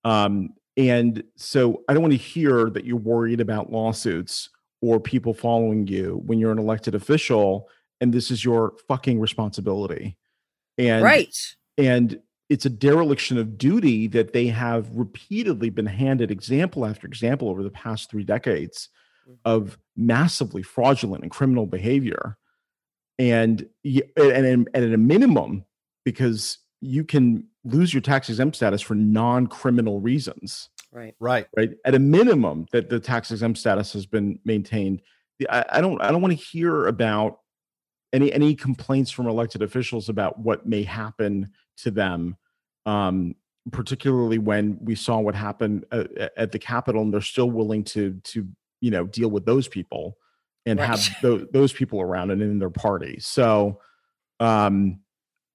um 0.04 0.50
and 0.76 1.24
so 1.36 1.84
i 1.88 1.94
don't 1.94 2.02
want 2.02 2.12
to 2.14 2.18
hear 2.18 2.70
that 2.70 2.84
you're 2.86 2.98
worried 2.98 3.40
about 3.40 3.72
lawsuits 3.72 4.50
or 4.82 5.00
people 5.00 5.34
following 5.34 5.88
you 5.88 6.22
when 6.26 6.38
you're 6.40 6.52
an 6.52 6.60
elected 6.60 6.94
official 6.94 7.70
and 8.02 8.14
this 8.14 8.30
is 8.32 8.44
your 8.44 8.74
fucking 8.88 9.20
responsibility 9.20 10.18
and 10.78 11.04
right. 11.04 11.56
and 11.78 12.20
it's 12.50 12.66
a 12.66 12.70
dereliction 12.70 13.38
of 13.38 13.58
duty 13.58 14.08
that 14.08 14.32
they 14.34 14.48
have 14.48 14.90
repeatedly 14.96 15.70
been 15.70 15.86
handed 15.86 16.32
example 16.32 16.86
after 16.86 17.08
example 17.08 17.50
over 17.50 17.64
the 17.64 17.72
past 17.72 18.10
three 18.10 18.24
decades 18.24 18.90
Mhm. 19.28 19.38
of 19.46 19.78
massively 19.96 20.62
fraudulent 20.64 21.24
and 21.24 21.32
criminal 21.32 21.66
behavior 21.66 22.38
and 23.20 23.68
and, 23.86 24.08
and 24.16 24.70
at 24.74 24.84
a 24.84 24.98
minimum 24.98 25.66
because 26.06 26.60
you 26.82 27.04
can 27.04 27.44
lose 27.64 27.94
your 27.94 28.02
tax 28.02 28.30
exempt 28.30 28.56
status 28.56 28.82
for 28.82 28.96
non-criminal 28.96 30.00
reasons 30.00 30.70
Right. 30.92 31.16
Right. 31.20 31.46
right 31.56 31.72
at 31.86 31.96
a 31.96 32.00
minimum 32.00 32.66
that 32.72 32.90
the 32.90 33.00
tax 33.00 33.30
exempt 33.32 33.60
status 33.60 33.94
has 33.94 34.06
been 34.06 34.40
maintained 34.46 35.02
i, 35.50 35.64
I 35.74 35.82
don't 35.82 36.02
i 36.02 36.12
don't 36.12 36.22
want 36.22 36.38
to 36.38 36.44
hear 36.44 36.88
about 36.88 37.40
any 38.14 38.32
any 38.32 38.56
complaints 38.56 39.12
from 39.12 39.28
elected 39.28 39.62
officials 39.62 40.10
about 40.10 40.40
what 40.40 40.66
may 40.66 40.84
happen 40.84 41.52
to 41.78 41.92
them 41.92 42.38
um 42.86 43.36
particularly 43.72 44.38
when 44.38 44.78
we 44.82 44.96
saw 44.96 45.20
what 45.20 45.36
happened 45.36 45.86
at, 45.92 46.32
at 46.38 46.52
the 46.52 46.60
capitol 46.60 47.02
and 47.02 47.14
they're 47.14 47.22
still 47.22 47.52
willing 47.52 47.84
to 47.84 48.20
to 48.24 48.48
you 48.80 48.92
know 48.92 49.06
deal 49.06 49.30
with 49.30 49.46
those 49.46 49.68
people 49.68 50.18
and 50.68 50.80
have 50.80 51.00
Right. 51.00 51.16
tho- 51.22 51.48
those 51.52 51.74
people 51.74 52.00
around 52.02 52.32
and 52.32 52.42
in 52.42 52.60
their 52.60 52.70
party 52.70 53.18
so 53.20 53.80
um 54.40 55.00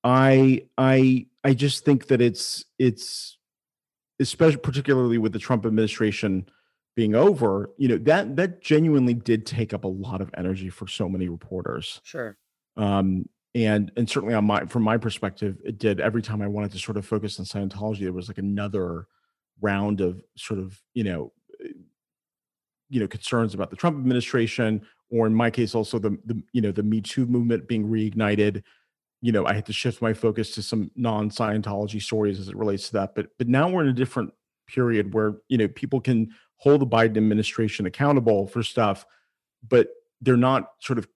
i 0.04 0.66
i 0.76 1.26
i 1.44 1.54
just 1.54 1.84
think 1.84 2.08
that 2.08 2.20
it's 2.20 2.64
it's 2.78 3.38
especially 4.20 4.58
particularly 4.58 5.18
with 5.18 5.32
the 5.32 5.38
Trump 5.38 5.66
administration 5.66 6.46
being 6.94 7.14
over, 7.14 7.70
you 7.78 7.88
know, 7.88 7.96
that 7.98 8.36
that 8.36 8.60
genuinely 8.60 9.14
did 9.14 9.46
take 9.46 9.72
up 9.72 9.84
a 9.84 9.88
lot 9.88 10.20
of 10.20 10.30
energy 10.36 10.68
for 10.68 10.86
so 10.86 11.08
many 11.08 11.28
reporters. 11.28 12.00
Sure. 12.04 12.36
Um, 12.76 13.28
and 13.54 13.90
and 13.96 14.08
certainly 14.08 14.34
on 14.34 14.44
my 14.44 14.66
from 14.66 14.82
my 14.82 14.96
perspective, 14.98 15.56
it 15.64 15.78
did. 15.78 16.00
Every 16.00 16.22
time 16.22 16.42
I 16.42 16.46
wanted 16.46 16.72
to 16.72 16.78
sort 16.78 16.96
of 16.98 17.06
focus 17.06 17.38
on 17.40 17.46
Scientology, 17.46 18.00
there 18.00 18.12
was 18.12 18.28
like 18.28 18.38
another 18.38 19.06
round 19.60 20.00
of 20.00 20.22
sort 20.36 20.60
of, 20.60 20.80
you 20.94 21.04
know, 21.04 21.32
eh, 21.64 21.68
you 22.90 23.00
know, 23.00 23.08
concerns 23.08 23.54
about 23.54 23.70
the 23.70 23.76
Trump 23.76 23.96
administration, 23.98 24.82
or 25.12 25.26
in 25.26 25.34
my 25.34 25.50
case, 25.50 25.74
also 25.74 25.98
the 25.98 26.18
the 26.24 26.42
you 26.52 26.60
know 26.60 26.72
the 26.72 26.82
Me 26.82 27.00
Too 27.00 27.26
movement 27.26 27.68
being 27.68 27.88
reignited 27.88 28.62
you 29.24 29.30
know, 29.30 29.46
I 29.46 29.54
had 29.54 29.66
to 29.66 29.72
shift 29.72 30.02
my 30.02 30.14
focus 30.14 30.50
to 30.56 30.62
some 30.62 30.90
non-Scientology 30.96 32.02
stories 32.02 32.40
as 32.40 32.48
it 32.48 32.56
relates 32.56 32.88
to 32.88 32.94
that. 32.94 33.14
But 33.14 33.28
but 33.38 33.46
now 33.46 33.70
we're 33.70 33.82
in 33.82 33.88
a 33.88 33.92
different 33.92 34.32
period 34.66 35.14
where 35.14 35.36
you 35.48 35.58
know 35.58 35.68
people 35.68 36.00
can 36.00 36.30
hold 36.56 36.80
the 36.80 36.86
Biden 36.88 37.16
administration 37.16 37.86
accountable 37.86 38.48
for 38.48 38.64
stuff, 38.64 39.06
but 39.68 39.90
they're 40.20 40.36
not 40.36 40.70
sort 40.80 40.98
of 40.98 41.06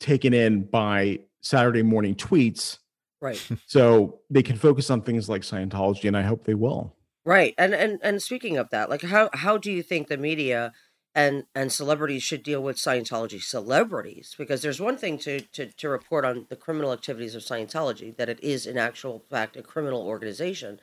taken 0.00 0.32
in 0.32 0.62
by 0.62 1.18
Saturday 1.42 1.82
morning 1.82 2.14
tweets 2.14 2.78
Right. 3.22 3.40
So 3.66 4.18
they 4.28 4.42
can 4.42 4.56
focus 4.56 4.90
on 4.90 5.00
things 5.02 5.28
like 5.28 5.42
Scientology, 5.42 6.08
and 6.08 6.16
I 6.16 6.22
hope 6.22 6.44
they 6.44 6.54
will. 6.54 6.96
Right. 7.24 7.54
And 7.56 7.72
and 7.72 8.00
and 8.02 8.20
speaking 8.20 8.58
of 8.58 8.68
that, 8.70 8.90
like 8.90 9.02
how 9.02 9.30
how 9.32 9.56
do 9.56 9.70
you 9.70 9.82
think 9.82 10.08
the 10.08 10.16
media 10.16 10.72
and 11.14 11.44
and 11.54 11.70
celebrities 11.72 12.22
should 12.22 12.42
deal 12.42 12.62
with 12.62 12.76
Scientology 12.76 13.42
celebrities? 13.42 14.34
Because 14.38 14.62
there's 14.62 14.80
one 14.80 14.96
thing 14.96 15.18
to 15.18 15.40
to 15.40 15.66
to 15.66 15.88
report 15.88 16.24
on 16.24 16.46
the 16.48 16.56
criminal 16.56 16.92
activities 16.92 17.34
of 17.34 17.42
Scientology 17.42 18.16
that 18.16 18.28
it 18.28 18.42
is 18.42 18.66
in 18.66 18.78
actual 18.78 19.22
fact 19.30 19.56
a 19.56 19.62
criminal 19.62 20.02
organization, 20.02 20.80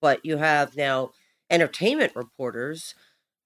but 0.00 0.24
you 0.24 0.38
have 0.38 0.76
now 0.76 1.10
entertainment 1.50 2.14
reporters 2.14 2.94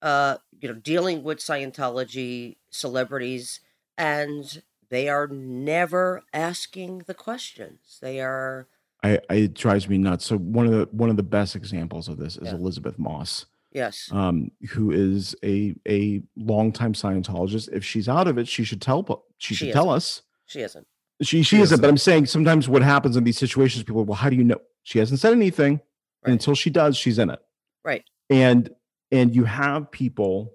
uh 0.01 0.37
you 0.59 0.67
know 0.67 0.75
dealing 0.75 1.23
with 1.23 1.39
Scientology 1.39 2.57
celebrities 2.69 3.61
and 3.97 4.63
they 4.89 5.09
are 5.09 5.27
never 5.27 6.21
asking 6.33 7.03
the 7.07 7.13
questions. 7.13 7.97
They 8.01 8.19
are 8.19 8.67
I, 9.03 9.19
I 9.29 9.35
it 9.35 9.53
drives 9.53 9.89
me 9.89 9.97
nuts. 9.97 10.25
So 10.25 10.37
one 10.37 10.65
of 10.65 10.71
the 10.71 10.87
one 10.91 11.09
of 11.09 11.17
the 11.17 11.23
best 11.23 11.55
examples 11.55 12.07
of 12.07 12.17
this 12.17 12.37
is 12.37 12.49
Yeah. 12.49 12.55
Elisabeth 12.55 12.97
Moss, 12.97 13.45
yes. 13.73 14.09
um, 14.11 14.51
who 14.69 14.91
is 14.91 15.35
a 15.43 15.75
a 15.87 16.21
longtime 16.37 16.93
Scientologist. 16.93 17.69
If 17.71 17.83
she's 17.83 18.07
out 18.07 18.27
of 18.27 18.37
it, 18.37 18.47
she 18.47 18.63
should 18.63 18.81
tell 18.81 19.03
pu- 19.03 19.21
she 19.37 19.55
She 19.55 19.65
should 19.65 19.73
tell 19.73 19.89
us. 19.89 20.21
She 20.45 20.61
isn't. 20.61 20.87
She 21.21 21.37
she 21.37 21.43
She 21.43 21.61
isn't, 21.61 21.77
but 21.77 21.85
isn't. 21.85 21.93
I'm 21.93 21.97
saying 21.97 22.25
sometimes 22.27 22.69
what 22.69 22.81
happens 22.81 23.17
in 23.17 23.23
these 23.23 23.37
situations, 23.37 23.83
people, 23.83 24.03
well, 24.03 24.15
how 24.15 24.29
do 24.29 24.35
you 24.35 24.43
know? 24.43 24.59
She 24.83 24.99
hasn't 24.99 25.19
said 25.19 25.33
anything. 25.33 25.73
Right. 25.73 25.81
And 26.25 26.33
until 26.33 26.55
she 26.55 26.69
does, 26.69 26.97
she's 26.97 27.19
in 27.19 27.29
it. 27.29 27.39
Right. 27.83 28.03
And 28.29 28.69
and 29.11 29.35
you 29.35 29.45
have 29.45 29.91
people 29.91 30.53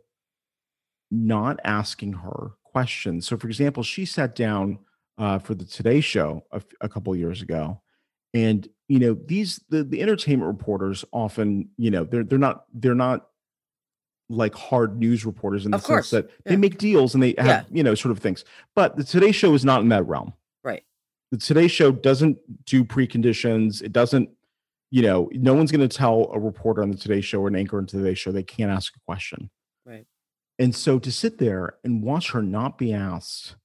not 1.11 1.59
asking 1.65 2.13
her 2.15 2.53
questions. 2.65 3.27
So, 3.27 3.37
for 3.37 3.47
example, 3.47 3.83
she 3.83 4.05
sat 4.05 4.35
down 4.35 4.79
uh, 5.17 5.39
for 5.39 5.55
the 5.55 5.65
Today 5.65 6.01
Show 6.01 6.45
a 6.81 6.89
couple 6.89 7.15
years 7.17 7.43
ago, 7.43 7.81
and 8.35 8.69
you 8.89 8.99
know 8.99 9.15
these 9.27 9.61
the 9.69 9.85
the 9.85 10.01
entertainment 10.03 10.47
reporters 10.49 11.05
often 11.13 11.69
you 11.77 11.91
know 11.91 12.05
they're 12.05 12.25
they're 12.25 12.39
not 12.39 12.65
they're 12.75 12.95
not 12.95 13.29
like 14.31 14.55
hard 14.55 14.99
news 14.99 15.25
reporters 15.25 15.65
in 15.65 15.71
the 15.71 15.77
Of 15.79 15.85
course, 15.85 16.11
sense 16.11 16.27
that 16.27 16.31
yeah. 16.45 16.51
they 16.53 16.57
make 16.57 16.77
deals 16.79 17.15
and 17.15 17.23
they 17.23 17.35
have 17.39 17.47
Yeah. 17.47 17.63
you 17.71 17.83
know 17.83 17.95
sort 17.95 18.13
of 18.13 18.19
things. 18.19 18.45
But 18.75 18.97
the 18.97 19.05
Today 19.05 19.33
Show 19.33 19.55
is 19.55 19.65
not 19.65 19.81
in 19.81 19.89
that 19.89 20.07
realm. 20.07 20.35
Right. 20.63 20.83
The 21.31 21.39
Today 21.39 21.67
Show 21.69 21.93
doesn't 21.93 22.37
do 22.67 22.85
preconditions. 22.85 23.81
It 23.83 23.93
doesn't, 23.93 24.29
you 24.91 25.01
know, 25.01 25.31
no 25.33 25.55
one's 25.55 25.71
going 25.73 25.87
to 25.87 25.97
tell 25.97 26.31
a 26.35 26.39
reporter 26.39 26.83
on 26.83 26.91
the 26.91 26.97
Today 26.99 27.23
Show 27.23 27.41
or 27.41 27.49
an 27.49 27.57
anchor 27.57 27.79
on 27.79 27.85
the 27.87 27.91
Today 27.93 28.13
Show 28.15 28.31
they 28.33 28.43
can't 28.43 28.71
ask 28.71 28.95
a 28.97 29.01
question. 29.07 29.49
Right. 29.87 30.07
And 30.59 30.75
so 30.75 30.99
to 30.99 31.11
sit 31.11 31.39
there 31.39 31.77
and 31.83 32.03
watch 32.03 32.33
her 32.33 32.43
not 32.43 32.77
be 32.77 32.93
asked 32.93 33.57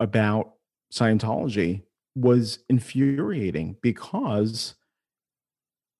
about 0.00 0.52
Scientology 0.92 1.82
was 2.16 2.58
infuriating 2.68 3.76
because, 3.82 4.74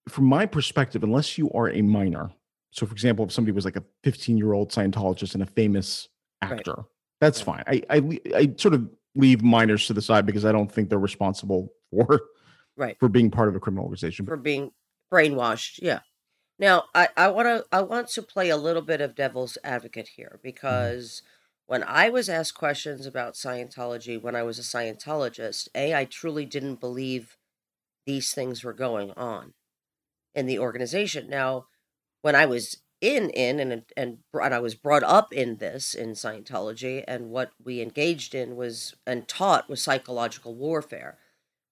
from 0.08 0.24
my 0.24 0.46
perspective, 0.46 1.04
unless 1.04 1.38
you 1.38 1.50
are 1.52 1.70
a 1.70 1.82
minor, 1.82 2.30
so 2.72 2.86
for 2.86 2.92
example, 2.92 3.24
if 3.24 3.32
somebody 3.32 3.52
was 3.52 3.64
like 3.64 3.76
a 3.76 3.84
15 4.02 4.36
year 4.36 4.52
old 4.52 4.70
Scientologist 4.72 5.34
and 5.34 5.42
a 5.42 5.46
famous 5.46 6.08
Right. 6.42 6.52
actor, 6.52 6.84
that's 7.20 7.46
Right. 7.46 7.64
fine. 7.66 7.82
I, 7.90 7.98
I 7.98 8.20
I 8.42 8.54
sort 8.56 8.74
of 8.74 8.88
leave 9.14 9.42
minors 9.42 9.86
to 9.86 9.94
the 9.94 10.02
side 10.02 10.26
because 10.26 10.44
I 10.44 10.52
don't 10.52 10.70
think 10.70 10.88
they're 10.90 10.98
responsible 10.98 11.72
for 11.90 12.20
Right. 12.76 12.96
for 12.98 13.08
being 13.08 13.30
part 13.30 13.48
of 13.48 13.56
a 13.56 13.60
criminal 13.60 13.84
organization. 13.84 14.26
for 14.26 14.36
being 14.36 14.72
brainwashed. 15.12 15.78
Yeah. 15.82 16.00
Now, 16.58 16.84
I 16.94 17.08
I 17.16 17.28
want 17.28 17.46
to 17.46 17.64
I 17.72 17.82
want 17.82 18.08
to 18.08 18.22
play 18.22 18.50
a 18.50 18.56
little 18.56 18.82
bit 18.82 19.00
of 19.02 19.14
devil's 19.14 19.58
advocate 19.64 20.08
here 20.08 20.32
mm-hmm. 20.34 20.42
because 20.42 21.22
when 21.66 21.82
I 21.82 22.08
was 22.08 22.28
asked 22.28 22.54
questions 22.54 23.06
about 23.06 23.34
Scientology 23.34 24.20
when 24.20 24.36
I 24.36 24.42
was 24.42 24.58
a 24.58 24.62
Scientologist, 24.62 25.68
a 25.74 25.94
I 25.94 26.04
truly 26.04 26.44
didn't 26.44 26.80
believe 26.80 27.36
these 28.06 28.32
things 28.32 28.62
were 28.62 28.72
going 28.72 29.10
on 29.16 29.54
in 30.34 30.46
the 30.46 30.58
organization. 30.58 31.28
Now, 31.28 31.66
when 32.22 32.36
I 32.36 32.46
was 32.46 32.78
in 33.00 33.30
in 33.30 33.60
and 33.60 33.84
and 33.96 34.18
and 34.36 34.54
I 34.54 34.58
was 34.58 34.74
brought 34.74 35.02
up 35.02 35.32
in 35.32 35.56
this 35.56 35.94
in 35.94 36.12
Scientology 36.12 37.04
and 37.06 37.30
what 37.30 37.50
we 37.62 37.82
engaged 37.82 38.34
in 38.34 38.56
was 38.56 38.94
and 39.06 39.28
taught 39.28 39.68
was 39.68 39.82
psychological 39.82 40.54
warfare 40.54 41.18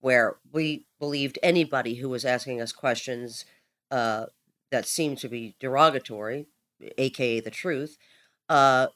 where 0.01 0.37
we 0.53 0.87
believed 1.01 1.39
anybody 1.43 1.95
who 1.95 2.11
was 2.11 2.27
asking 2.27 2.61
us 2.61 2.73
questions 2.73 3.47
uh, 3.91 4.27
that 4.71 4.87
seemed 4.87 5.17
to 5.17 5.29
be 5.29 5.57
derogatory, 5.61 6.47
aka 6.99 7.41
the 7.41 7.51
truth, 7.51 7.97
uh, 8.51 8.89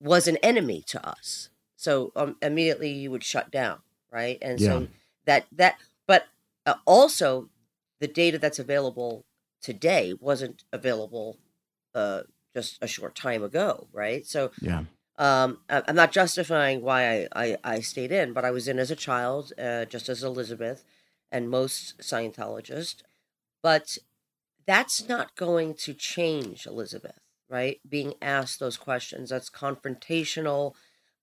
was 0.00 0.28
an 0.28 0.36
enemy 0.38 0.82
to 0.88 1.06
us. 1.06 1.48
So 1.76 2.12
um, 2.16 2.36
immediately 2.42 2.90
you 2.90 3.10
would 3.10 3.24
shut 3.24 3.50
down, 3.50 3.80
right? 4.10 4.38
And 4.42 4.60
Yeah. 4.60 4.80
so 4.80 4.88
that 5.26 5.46
that, 5.52 5.76
but 6.06 6.26
uh, 6.64 6.74
also 6.84 7.48
the 8.00 8.08
data 8.08 8.38
that's 8.38 8.58
available 8.58 9.24
today 9.62 10.14
wasn't 10.18 10.64
available 10.72 11.38
uh, 11.94 12.22
just 12.54 12.78
a 12.80 12.86
short 12.86 13.14
time 13.14 13.42
ago, 13.42 13.88
right? 13.92 14.26
So 14.26 14.50
Yeah. 14.60 14.84
um, 15.18 15.58
I'm 15.70 15.96
not 15.96 16.12
justifying 16.12 16.82
why 16.82 17.22
I, 17.22 17.28
I, 17.34 17.56
I 17.64 17.80
stayed 17.80 18.12
in, 18.12 18.32
but 18.32 18.44
I 18.44 18.50
was 18.50 18.68
in 18.68 18.78
as 18.78 18.90
a 18.90 18.96
child, 18.96 19.52
uh, 19.58 19.86
just 19.86 20.08
as 20.08 20.22
Elisabeth 20.22 20.84
and 21.32 21.48
most 21.50 21.98
Scientologists. 21.98 23.02
But 23.62 23.98
that's 24.66 25.08
not 25.08 25.34
going 25.36 25.74
to 25.74 25.94
change 25.94 26.66
Elisabeth, 26.66 27.20
right? 27.48 27.80
Being 27.88 28.14
asked 28.20 28.58
those 28.60 28.76
questions, 28.76 29.30
that's 29.30 29.50
confrontational. 29.50 30.74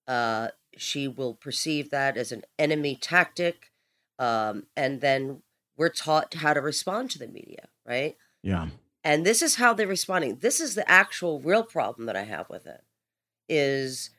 Uh, 0.06 0.48
she 0.76 1.06
will 1.08 1.34
perceive 1.34 1.90
that 1.90 2.16
as 2.16 2.32
an 2.32 2.42
enemy 2.58 2.96
tactic. 3.00 3.70
Um, 4.18 4.64
and 4.76 5.00
then 5.00 5.42
we're 5.76 5.88
taught 5.88 6.34
how 6.34 6.54
to 6.54 6.60
respond 6.60 7.10
to 7.10 7.18
the 7.18 7.26
media, 7.28 7.68
right? 7.86 8.16
Yeah. 8.42 8.68
and 9.02 9.24
this 9.24 9.42
is 9.42 9.56
how 9.56 9.72
they're 9.74 9.86
responding 9.86 10.36
this 10.40 10.60
is 10.60 10.74
the 10.74 10.88
actual 10.90 11.40
real 11.40 11.62
problem 11.62 12.06
that 12.06 12.16
i 12.16 12.24
have 12.24 12.48
with 12.50 12.66
it 12.66 12.82
is 13.48 14.10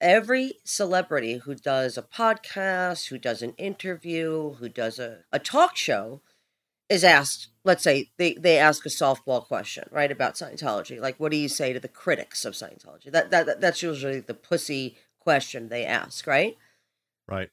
every 0.00 0.54
celebrity 0.64 1.38
who 1.38 1.54
does 1.54 1.96
a 1.96 2.02
podcast 2.02 3.08
who 3.08 3.18
does 3.18 3.42
an 3.42 3.52
interview 3.58 4.54
who 4.54 4.68
does 4.68 4.98
a, 4.98 5.20
a 5.32 5.38
talk 5.38 5.76
show 5.76 6.20
is 6.94 7.04
asked 7.04 7.48
let's 7.64 7.82
say 7.82 8.10
they, 8.18 8.34
they 8.34 8.58
ask 8.58 8.84
a 8.86 8.88
softball 8.90 9.44
question 9.44 9.84
right 9.90 10.12
about 10.12 10.34
scientology 10.34 11.00
like 11.00 11.18
what 11.20 11.30
do 11.30 11.36
you 11.36 11.48
say 11.48 11.72
to 11.72 11.80
the 11.80 11.88
critics 11.88 12.44
of 12.44 12.54
scientology 12.54 13.10
that, 13.10 13.30
that 13.30 13.46
that- 13.46 13.60
that's 13.60 13.82
usually 13.82 14.20
the 14.20 14.34
pussy 14.34 14.96
question 15.18 15.68
they 15.68 15.84
ask 15.84 16.26
right 16.26 16.56
Right. 17.26 17.50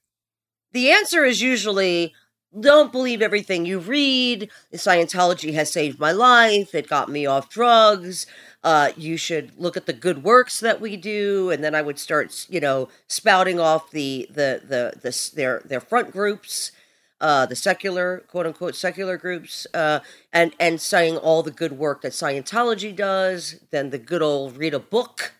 the 0.73 0.89
answer 0.91 1.23
is 1.25 1.41
usually 1.41 2.13
don't 2.59 2.91
believe 2.91 3.21
everything 3.21 3.65
you 3.65 3.79
read. 3.79 4.49
Scientology 4.73 5.53
has 5.53 5.71
saved 5.71 5.97
my 6.01 6.11
life. 6.11 6.75
It 6.75 6.89
got 6.89 7.07
me 7.07 7.25
off 7.25 7.47
drugs. 7.47 8.25
Uh, 8.61 8.91
you 8.97 9.15
should 9.15 9.57
look 9.57 9.77
at 9.77 9.85
the 9.85 9.93
good 9.93 10.21
works 10.25 10.59
that 10.59 10.81
we 10.81 10.97
do, 10.97 11.49
and 11.49 11.63
then 11.63 11.73
I 11.73 11.81
would 11.81 11.97
start, 11.97 12.45
you 12.49 12.59
know, 12.59 12.89
spouting 13.07 13.57
off 13.57 13.89
the 13.91 14.27
the 14.29 14.61
the, 14.67 14.99
the 15.01 15.31
their 15.33 15.61
their 15.63 15.79
front 15.79 16.11
groups, 16.11 16.73
uh, 17.21 17.45
the 17.45 17.55
secular 17.55 18.25
quote 18.27 18.47
unquote 18.47 18.75
secular 18.75 19.17
groups, 19.17 19.67
uh, 19.73 20.01
and 20.33 20.53
and 20.59 20.81
saying 20.81 21.17
all 21.17 21.43
the 21.43 21.51
good 21.51 21.73
work 21.73 22.01
that 22.01 22.13
Scientology 22.13 22.95
does. 22.95 23.57
Then 23.71 23.91
the 23.91 23.99
good 23.99 24.21
old 24.23 24.57
read 24.57 24.73
a 24.73 24.79
book, 24.79 25.33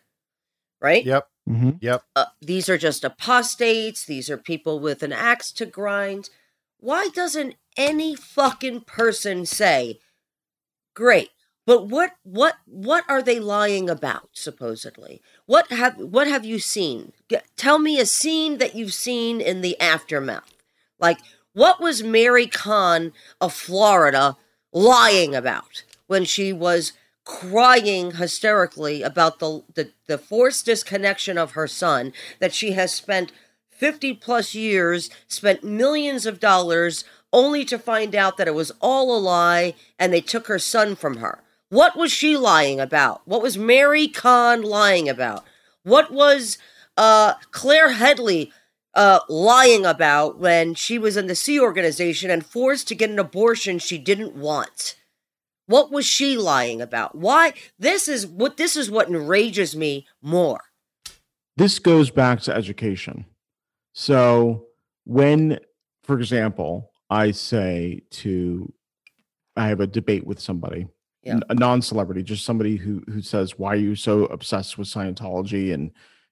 right? 0.81 1.05
Yep. 1.05 1.27
hmm 1.47 1.71
Yep. 1.81 2.03
uh, 2.15 2.25
these 2.41 2.69
are 2.69 2.77
just 2.77 3.03
apostates. 3.03 4.05
These 4.05 4.29
are 4.29 4.37
people 4.37 4.79
with 4.79 5.03
an 5.03 5.13
axe 5.13 5.51
to 5.53 5.65
grind. 5.65 6.29
Why 6.79 7.09
doesn't 7.13 7.55
any 7.77 8.15
fucking 8.15 8.81
person 8.81 9.45
say, 9.45 9.99
"Great, 10.95 11.31
but 11.65 11.87
what 11.87 12.13
what 12.23 12.55
what 12.65 13.03
are 13.09 13.21
they 13.21 13.39
lying 13.39 13.89
about? 13.89 14.29
Supposedly, 14.33 15.21
what 15.45 15.69
have 15.71 15.97
what 15.97 16.27
have 16.27 16.45
you 16.45 16.59
seen? 16.59 17.13
G- 17.29 17.37
Tell 17.57 17.79
me 17.79 17.99
a 17.99 18.05
scene 18.05 18.57
that 18.59 18.75
you've 18.75 18.93
seen 18.93 19.41
in 19.41 19.61
the 19.61 19.79
aftermath. 19.79 20.53
Like, 20.99 21.19
what 21.53 21.81
was 21.81 22.03
Mary 22.03 22.47
Kahn 22.47 23.13
of 23.39 23.53
Florida 23.53 24.37
lying 24.71 25.35
about 25.35 25.83
when 26.07 26.25
she 26.25 26.53
was 26.53 26.93
crying 27.23 28.11
hysterically 28.11 29.03
about 29.03 29.39
the, 29.39 29.63
the 29.75 29.91
the 30.07 30.17
forced 30.17 30.65
disconnection 30.65 31.37
of 31.37 31.51
her 31.51 31.67
son 31.67 32.13
that 32.39 32.53
she 32.53 32.71
has 32.71 32.93
spent 32.93 33.31
50 33.69 34.15
plus 34.15 34.55
years 34.55 35.09
spent 35.27 35.63
millions 35.63 36.25
of 36.25 36.39
dollars 36.39 37.03
only 37.33 37.63
to 37.65 37.79
find 37.79 38.15
out 38.15 38.37
that 38.37 38.47
it 38.47 38.55
was 38.55 38.71
all 38.81 39.15
a 39.15 39.19
lie 39.19 39.73
and 39.97 40.11
they 40.11 40.21
took 40.21 40.47
her 40.47 40.59
son 40.59 40.95
from 40.95 41.17
her? 41.17 41.41
What 41.69 41.95
was 41.95 42.11
she 42.11 42.35
lying 42.35 42.79
about? 42.79 43.21
What 43.25 43.41
was 43.41 43.57
mary 43.57 44.07
kahn 44.07 44.61
lying 44.61 45.07
about? 45.07 45.45
What 45.83 46.11
was 46.11 46.57
uh 46.97 47.35
claire 47.51 47.91
headley 47.91 48.51
uh 48.93 49.19
lying 49.29 49.85
about 49.85 50.37
when 50.39 50.73
she 50.73 50.97
was 50.97 51.15
in 51.17 51.27
the 51.27 51.35
sea 51.35 51.59
organization 51.59 52.29
and 52.29 52.45
forced 52.45 52.87
to 52.87 52.95
get 52.95 53.09
an 53.09 53.19
abortion 53.19 53.79
she 53.79 53.97
didn't 53.97 54.35
want 54.35 54.95
what 55.71 55.89
was 55.89 56.05
she 56.05 56.35
lying 56.37 56.81
about? 56.81 57.15
Why? 57.15 57.53
This 57.79 58.09
is 58.09 58.27
what 58.27 58.57
this 58.57 58.75
is 58.75 58.91
what 58.91 59.07
enrages 59.07 59.73
me 59.73 60.05
more. 60.21 60.59
This 61.55 61.79
goes 61.79 62.11
back 62.11 62.41
to 62.41 62.53
education. 62.53 63.25
So 63.93 64.65
when 65.05 65.59
for 66.03 66.17
example, 66.19 66.91
I 67.09 67.31
say 67.31 68.01
to, 68.11 68.71
I 69.55 69.67
have 69.67 69.79
a 69.79 69.87
debate 69.87 70.25
with 70.25 70.39
somebody, 70.39 70.87
Yeah. 71.23 71.39
a 71.49 71.53
non-celebrity, 71.53 72.23
just 72.23 72.43
somebody 72.43 72.75
who 72.75 73.03
who 73.07 73.21
says, 73.21 73.57
"Why 73.57 73.73
are 73.73 73.75
you 73.77 73.95
so 73.95 74.25
obsessed 74.25 74.77
with 74.77 74.87
Scientology?" 74.89 75.73
and 75.73 75.91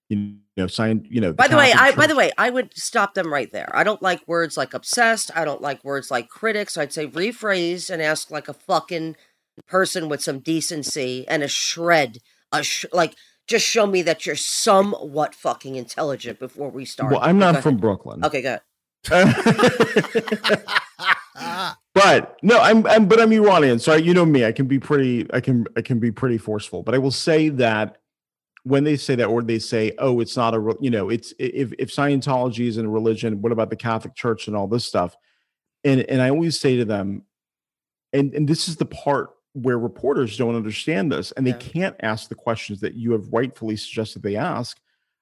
you 0.09 0.37
know, 0.57 0.67
sign, 0.67 1.07
You 1.09 1.21
know, 1.21 1.33
By 1.33 1.47
the 1.47 1.55
way, 1.55 1.71
I 1.71 1.93
by 1.95 2.07
the 2.07 2.15
way, 2.15 2.31
I 2.37 2.49
would 2.49 2.75
stop 2.75 3.13
them 3.13 3.31
right 3.31 3.51
there. 3.51 3.69
I 3.73 3.83
don't 3.83 4.01
like 4.01 4.27
words 4.27 4.57
like 4.57 4.73
obsessed. 4.73 5.29
I 5.35 5.45
don't 5.45 5.61
like 5.61 5.83
words 5.83 6.09
like 6.09 6.29
critics. 6.29 6.77
I'd 6.77 6.91
say 6.91 7.07
rephrase 7.07 7.89
and 7.89 8.01
ask 8.01 8.31
like 8.31 8.47
a 8.47 8.53
fucking 8.53 9.15
person 9.67 10.09
with 10.09 10.21
some 10.21 10.39
decency 10.39 11.27
and 11.27 11.43
a 11.43 11.47
shred, 11.47 12.17
a 12.51 12.63
sh- 12.63 12.85
like 12.91 13.15
just 13.47 13.65
show 13.67 13.85
me 13.85 14.01
that 14.01 14.25
you're 14.25 14.35
somewhat 14.35 15.35
fucking 15.35 15.75
intelligent 15.75 16.39
before 16.39 16.69
we 16.69 16.85
start. 16.85 17.11
Well, 17.11 17.21
I'm 17.21 17.37
Go 17.37 17.45
not 17.45 17.51
ahead. 17.51 17.63
from 17.63 17.77
Brooklyn. 17.77 18.25
Okay, 18.25 18.41
good. 18.41 18.61
but 21.93 22.37
no, 22.43 22.59
I'm, 22.59 22.85
I'm 22.87 23.07
but 23.07 23.21
I'm 23.21 23.31
Iranian, 23.31 23.79
so 23.79 23.95
you 23.95 24.13
know 24.13 24.25
me. 24.25 24.43
I 24.43 24.51
can 24.51 24.65
be 24.67 24.79
pretty. 24.79 25.27
I 25.33 25.39
can 25.39 25.65
I 25.77 25.81
can 25.81 25.99
be 25.99 26.11
pretty 26.11 26.37
forceful. 26.37 26.83
But 26.83 26.95
I 26.95 26.97
will 26.97 27.11
say 27.11 27.49
that 27.49 27.97
when 28.63 28.83
they 28.83 28.97
say 28.97 29.15
that, 29.15 29.27
or 29.27 29.41
they 29.41 29.59
say, 29.59 29.93
"Oh, 29.99 30.19
it's 30.19 30.35
not 30.37 30.53
a," 30.53 30.75
you 30.81 30.89
know, 30.89 31.09
it's 31.09 31.33
if 31.39 31.73
if 31.79 31.89
Scientology 31.89 32.67
isn't 32.67 32.85
a 32.85 32.89
religion, 32.89 33.41
what 33.41 33.51
about 33.51 33.69
the 33.69 33.75
Catholic 33.75 34.15
Church 34.15 34.47
and 34.47 34.55
all 34.55 34.67
this 34.67 34.85
stuff? 34.85 35.15
And 35.83 36.01
and 36.01 36.21
I 36.21 36.29
always 36.29 36.59
say 36.59 36.77
to 36.77 36.85
them, 36.85 37.23
and 38.13 38.33
and 38.33 38.47
this 38.47 38.67
is 38.67 38.75
the 38.77 38.85
part 38.85 39.29
where 39.53 39.79
reporters 39.79 40.37
don't 40.37 40.55
understand 40.55 41.11
this, 41.11 41.31
and 41.33 41.45
they 41.45 41.51
Yeah. 41.51 41.57
can't 41.57 41.95
ask 42.01 42.29
the 42.29 42.35
questions 42.35 42.79
that 42.81 42.93
you 42.95 43.11
have 43.13 43.31
rightfully 43.33 43.75
suggested 43.75 44.21
they 44.23 44.35
ask. 44.35 44.79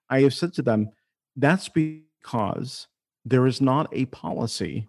I 0.09 0.21
have 0.21 0.33
said 0.33 0.53
to 0.53 0.61
them, 0.61 0.89
that's 1.35 1.69
because 1.69 2.87
there 3.25 3.47
is 3.47 3.61
not 3.61 3.89
a 3.93 4.05
policy 4.07 4.87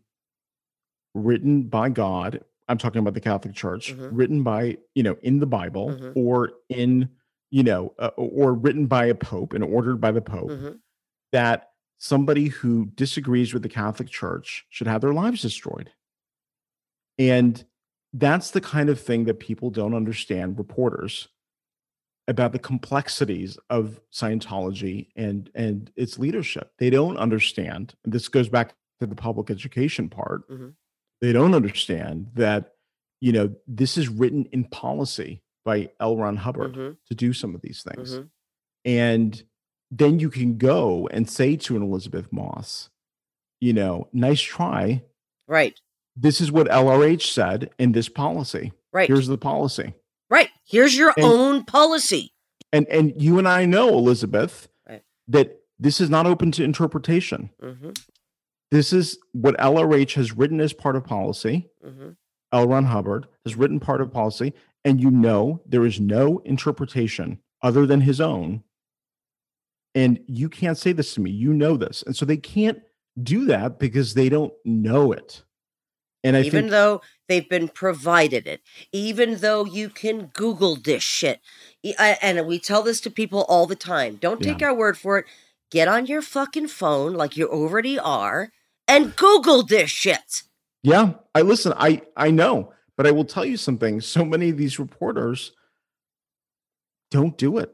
written 1.15 1.65
by 1.65 1.89
God. 1.89 2.45
I'm 2.69 2.79
talking 2.79 2.99
about 3.01 3.15
the 3.15 3.21
Catholic 3.21 3.55
Church, 3.55 3.95
Mhm. 3.97 4.11
written 4.13 4.43
by, 4.43 4.79
you 4.95 5.03
know, 5.03 5.17
in 5.23 5.39
the 5.39 5.47
Bible 5.47 5.89
Mhm. 5.91 6.13
or 6.17 6.53
in, 6.69 7.09
you 7.51 7.63
know, 7.63 7.95
uh, 7.99 8.11
or 8.17 8.53
written 8.55 8.87
by 8.87 9.07
a 9.07 9.15
pope 9.15 9.53
and 9.55 9.65
ordered 9.65 10.01
by 10.01 10.11
the 10.11 10.21
pope 10.21 10.51
Mhm. 10.51 10.81
that 11.33 11.73
somebody 11.99 12.49
who 12.49 12.87
disagrees 12.95 13.53
with 13.55 13.63
the 13.63 13.69
Catholic 13.69 14.09
Church 14.09 14.67
should 14.69 14.87
have 14.87 15.01
their 15.01 15.15
lives 15.15 15.43
destroyed. 15.43 15.91
And 17.19 17.65
that's 18.13 18.51
the 18.51 18.61
kind 18.61 18.89
of 18.89 19.01
thing 19.01 19.25
that 19.25 19.41
people 19.41 19.71
don't 19.71 19.95
understand, 19.95 20.59
reporters, 20.59 21.29
about 22.27 22.53
the 22.53 22.59
complexities 22.59 23.59
of 23.71 24.01
Scientology 24.13 25.09
and 25.17 25.51
and 25.55 25.91
its 25.97 26.19
leadership. 26.19 26.73
They 26.79 26.91
don't 26.91 27.17
understand. 27.17 27.95
And 28.05 28.13
this 28.13 28.29
goes 28.29 28.49
back 28.49 28.75
to 29.01 29.07
the 29.07 29.15
public 29.15 29.51
education 29.51 30.09
part. 30.11 30.49
Mhm. 30.49 30.75
They 31.21 31.33
don't 31.33 31.55
understand 31.55 32.31
that 32.35 32.75
you 33.21 33.33
know 33.33 33.57
this 33.67 33.97
is 33.99 34.09
written 34.09 34.45
in 34.53 34.65
policy 34.65 35.43
by 35.69 35.91
L. 36.01 36.17
Ron 36.17 36.37
Hubbard 36.37 36.73
Mhm. 36.75 36.97
to 37.09 37.15
do 37.15 37.35
some 37.35 37.55
of 37.55 37.61
these 37.61 37.83
things. 37.83 38.17
Mhm. 38.17 38.31
And 38.87 39.43
then 39.91 40.19
you 40.19 40.31
can 40.31 40.57
go 40.57 41.07
and 41.09 41.29
say 41.29 41.57
to 41.57 41.77
an 41.77 41.83
Elisabeth 41.83 42.33
Moss, 42.33 42.89
you 43.61 43.75
know, 43.75 44.09
nice 44.15 44.41
try. 44.41 45.03
Right. 45.47 45.79
This 46.17 46.41
is 46.41 46.51
what 46.51 46.69
LRH 46.71 47.31
said 47.33 47.71
in 47.79 47.93
this 47.93 48.09
policy. 48.09 48.73
Right. 48.93 49.09
Here's 49.09 49.27
the 49.27 49.37
policy. 49.39 49.93
right. 50.31 50.49
Here's 50.65 50.97
your 50.97 51.13
And- 51.17 51.25
own 51.27 51.65
policy. 51.65 52.33
And 52.73 52.87
and 52.89 53.21
you 53.21 53.39
and 53.39 53.47
I 53.49 53.65
know, 53.67 53.89
Elisabeth, 53.97 54.69
Right. 54.89 55.03
that 55.27 55.61
this 55.79 56.01
is 56.01 56.09
not 56.11 56.27
open 56.27 56.51
to 56.53 56.65
interpretation. 56.65 57.51
hmm 57.61 57.91
This 58.71 58.93
is 58.93 59.19
what 59.33 59.55
LRH 59.59 60.15
has 60.15 60.33
written 60.37 60.61
as 60.61 60.73
part 60.75 60.97
of 60.97 61.05
policy. 61.05 61.69
hmm 61.83 62.11
L. 62.53 62.67
Ron 62.69 62.85
Hubbard 62.87 63.27
has 63.45 63.57
written 63.57 63.79
part 63.81 64.01
of 64.01 64.11
policy, 64.11 64.53
and 64.89 65.01
you 65.01 65.11
know 65.11 65.61
there 65.67 65.85
is 65.85 66.01
no 66.01 66.39
interpretation 66.47 67.39
other 67.63 67.85
than 67.87 68.01
his 68.01 68.21
own. 68.21 68.63
And 69.95 70.21
you 70.27 70.49
can't 70.49 70.79
say 70.79 70.93
this 70.93 71.15
to 71.15 71.21
me. 71.21 71.31
You 71.31 71.53
know 71.53 71.77
this. 71.77 72.03
And 72.07 72.17
so 72.17 72.25
they 72.25 72.37
can't 72.37 72.81
do 73.23 73.45
that 73.47 73.79
because 73.79 74.15
they 74.15 74.29
don't 74.29 74.53
know 74.65 75.13
it. 75.13 75.43
And 76.25 76.37
I 76.37 76.41
even 76.41 76.63
think 76.63 76.71
though 76.71 77.01
they've 77.29 77.49
been 77.49 77.69
provided 77.69 78.47
it, 78.47 78.61
even 78.93 79.37
though 79.37 79.65
you 79.65 79.89
can 79.89 80.27
Google 80.35 80.77
this 80.77 81.03
shit. 81.03 81.41
I- 81.99 82.19
And 82.23 82.47
we 82.47 82.59
tell 82.59 82.83
this 82.83 83.01
to 83.03 83.11
people 83.11 83.43
all 83.49 83.67
the 83.67 83.77
time. 83.77 84.17
Don't 84.17 84.43
take 84.43 84.63
our 84.63 84.75
word 84.75 84.97
for 84.99 85.19
it. 85.19 85.27
Get 85.71 85.87
on 85.89 86.07
your 86.07 86.23
fucking 86.23 86.69
phone 86.69 87.13
like 87.15 87.37
you 87.37 87.47
already 87.49 87.99
are 87.99 88.53
and 88.87 89.15
Google 89.17 89.63
this 89.63 89.91
shit. 89.91 90.43
Yeah, 90.83 91.15
I 91.35 91.43
listen. 91.43 91.73
I 91.77 92.03
I 92.17 92.31
know, 92.31 92.73
but 92.99 93.07
I 93.07 93.13
will 93.13 93.25
tell 93.25 93.45
you 93.45 93.57
something. 93.57 94.01
So 94.03 94.25
many 94.25 94.51
of 94.51 94.59
these 94.59 94.79
reporters 94.79 95.53
don't 97.11 97.39
do 97.39 97.57
it. 97.59 97.73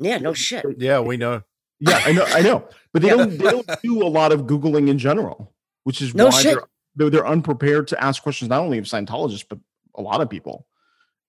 Yeah, 0.00 0.18
no 0.18 0.32
shit. 0.32 0.64
Yeah, 0.78 0.98
we 1.00 1.16
know. 1.18 1.42
Yeah, 1.78 2.00
I 2.04 2.12
know, 2.12 2.24
I 2.24 2.40
know, 2.40 2.66
but 2.92 3.02
they 3.02 3.08
Yeah. 3.08 3.16
don't. 3.18 3.30
They 3.30 3.50
don't 3.50 3.82
do 3.82 4.02
a 4.02 4.08
lot 4.08 4.32
of 4.32 4.42
googling 4.42 4.88
in 4.88 4.98
general, 4.98 5.54
which 5.84 6.00
is 6.00 6.14
No 6.14 6.26
why 6.26 6.42
shit. 6.42 6.54
they're, 6.54 6.64
they're 6.96 7.10
they're 7.10 7.26
unprepared 7.26 7.86
to 7.88 8.02
ask 8.02 8.22
questions 8.22 8.48
not 8.48 8.62
only 8.62 8.78
of 8.78 8.86
Scientologists 8.86 9.44
but 9.48 9.58
a 9.94 10.00
lot 10.02 10.22
of 10.22 10.30
people, 10.30 10.66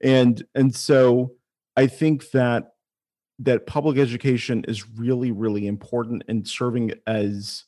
and 0.02 0.42
and 0.56 0.74
so 0.74 1.34
I 1.76 1.88
think 1.88 2.32
that 2.32 2.72
that 3.40 3.68
public 3.68 3.98
education 3.98 4.64
is 4.68 4.90
really 4.90 5.32
really 5.32 5.68
important 5.68 6.24
in 6.30 6.46
serving 6.46 6.94
as 7.06 7.66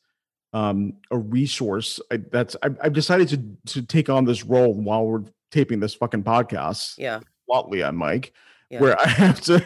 um, 0.52 0.94
a 1.10 1.18
resource. 1.18 2.00
I, 2.10 2.18
that's 2.18 2.56
I've, 2.62 2.76
I've 2.82 2.92
decided 2.92 3.28
to 3.28 3.72
to 3.74 3.82
take 3.86 4.08
on 4.08 4.24
this 4.24 4.44
role 4.44 4.74
while 4.74 5.06
we're 5.06 5.24
taping 5.50 5.80
this 5.80 5.94
fucking 5.94 6.22
podcast. 6.24 6.94
Yeah. 6.98 7.20
Watley 7.48 7.82
on 7.82 7.96
Mike, 7.96 8.32
Yeah. 8.70 8.80
where 8.80 9.00
I 9.04 9.08
have 9.08 9.40
to, 9.42 9.58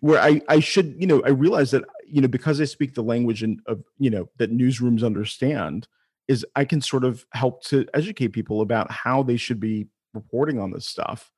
where 0.00 0.20
I 0.20 0.40
I 0.48 0.60
should 0.60 0.94
you 0.98 1.06
know 1.06 1.22
I 1.24 1.30
realize 1.30 1.70
that 1.72 1.84
you 2.06 2.20
know 2.20 2.28
because 2.28 2.60
I 2.60 2.64
speak 2.64 2.94
the 2.94 3.02
language 3.02 3.42
and 3.42 3.60
of 3.66 3.82
you 3.98 4.10
know 4.10 4.28
that 4.38 4.52
newsrooms 4.52 5.04
understand 5.04 5.88
is 6.28 6.46
I 6.54 6.64
can 6.64 6.80
sort 6.80 7.04
of 7.04 7.26
help 7.32 7.62
to 7.64 7.86
educate 7.92 8.28
people 8.28 8.60
about 8.60 8.90
how 8.90 9.22
they 9.22 9.36
should 9.36 9.58
be 9.60 9.88
reporting 10.14 10.60
on 10.60 10.70
this 10.70 10.86
stuff 10.86 11.32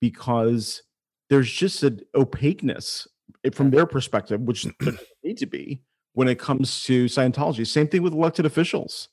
because 0.00 0.82
there's 1.28 1.50
just 1.52 1.82
an 1.82 2.00
opaqueness 2.14 3.06
eh, 3.44 3.50
from 3.52 3.70
their 3.70 3.86
perspective, 3.86 4.40
which 4.40 4.66
there 4.80 4.94
need 5.24 5.38
to 5.38 5.46
be 5.46 5.82
when 6.18 6.26
it 6.26 6.40
comes 6.40 6.82
to 6.82 7.04
Scientology. 7.04 7.64
Same 7.64 7.86
thing 7.86 8.02
with 8.02 8.12
elected 8.12 8.44
officials; 8.44 9.08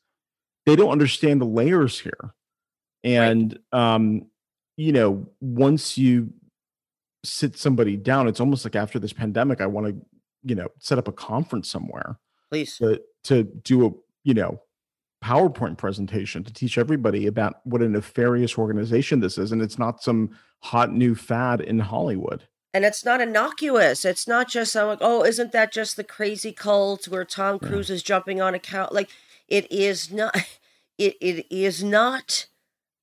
they 0.66 0.76
don't 0.76 0.90
understand 0.90 1.40
the 1.40 1.46
layers 1.46 2.00
here, 2.00 2.34
and 3.04 3.60
um, 3.72 4.26
you 4.76 4.92
know, 4.92 5.30
once 5.40 6.00
you 6.00 6.34
sit 7.24 7.60
somebody 7.60 7.96
down, 7.96 8.28
it's 8.28 8.40
almost 8.40 8.66
like 8.66 8.76
after 8.76 8.98
this 8.98 9.14
pandemic, 9.14 9.62
I 9.62 9.68
want 9.68 9.86
to, 9.86 9.96
you 10.42 10.56
know, 10.56 10.68
set 10.80 10.98
up 10.98 11.08
a 11.08 11.12
conference 11.12 11.70
somewhere 11.70 12.18
Please. 12.50 12.76
to 12.78 13.00
to 13.26 13.44
do 13.44 13.86
a 13.86 13.92
you 14.24 14.34
know 14.34 14.60
PowerPoint 15.24 15.78
presentation 15.78 16.44
to 16.44 16.52
teach 16.52 16.80
everybody 16.80 17.28
about 17.28 17.58
what 17.66 17.84
a 17.84 17.88
nefarious 17.88 18.58
organization 18.58 19.20
this 19.20 19.38
is, 19.38 19.52
and 19.52 19.62
it's 19.62 19.78
not 19.78 20.02
some 20.02 20.32
hot 20.64 20.92
new 20.92 21.14
fad 21.14 21.62
in 21.62 21.78
Hollywood. 21.78 22.48
And 22.76 22.84
it's 22.84 23.06
not 23.06 23.22
innocuous. 23.22 24.04
It's 24.04 24.28
not 24.28 24.50
just 24.50 24.76
I'm 24.76 24.88
like, 24.88 25.00
oh, 25.00 25.24
isn't 25.24 25.54
that 25.54 25.72
just 25.72 25.96
the 25.96 26.04
crazy 26.04 26.52
cult 26.52 27.08
where 27.08 27.24
Tom 27.24 27.58
Yeah. 27.62 27.70
Cruise 27.70 27.90
is 27.90 28.04
jumping 28.04 28.42
on 28.42 28.54
a 28.54 28.60
couch? 28.60 28.90
Like, 28.92 29.10
it 29.48 29.72
is 29.72 30.12
not. 30.12 30.36
It 30.98 31.18
it 31.20 31.46
is 31.50 31.84
not 31.84 32.48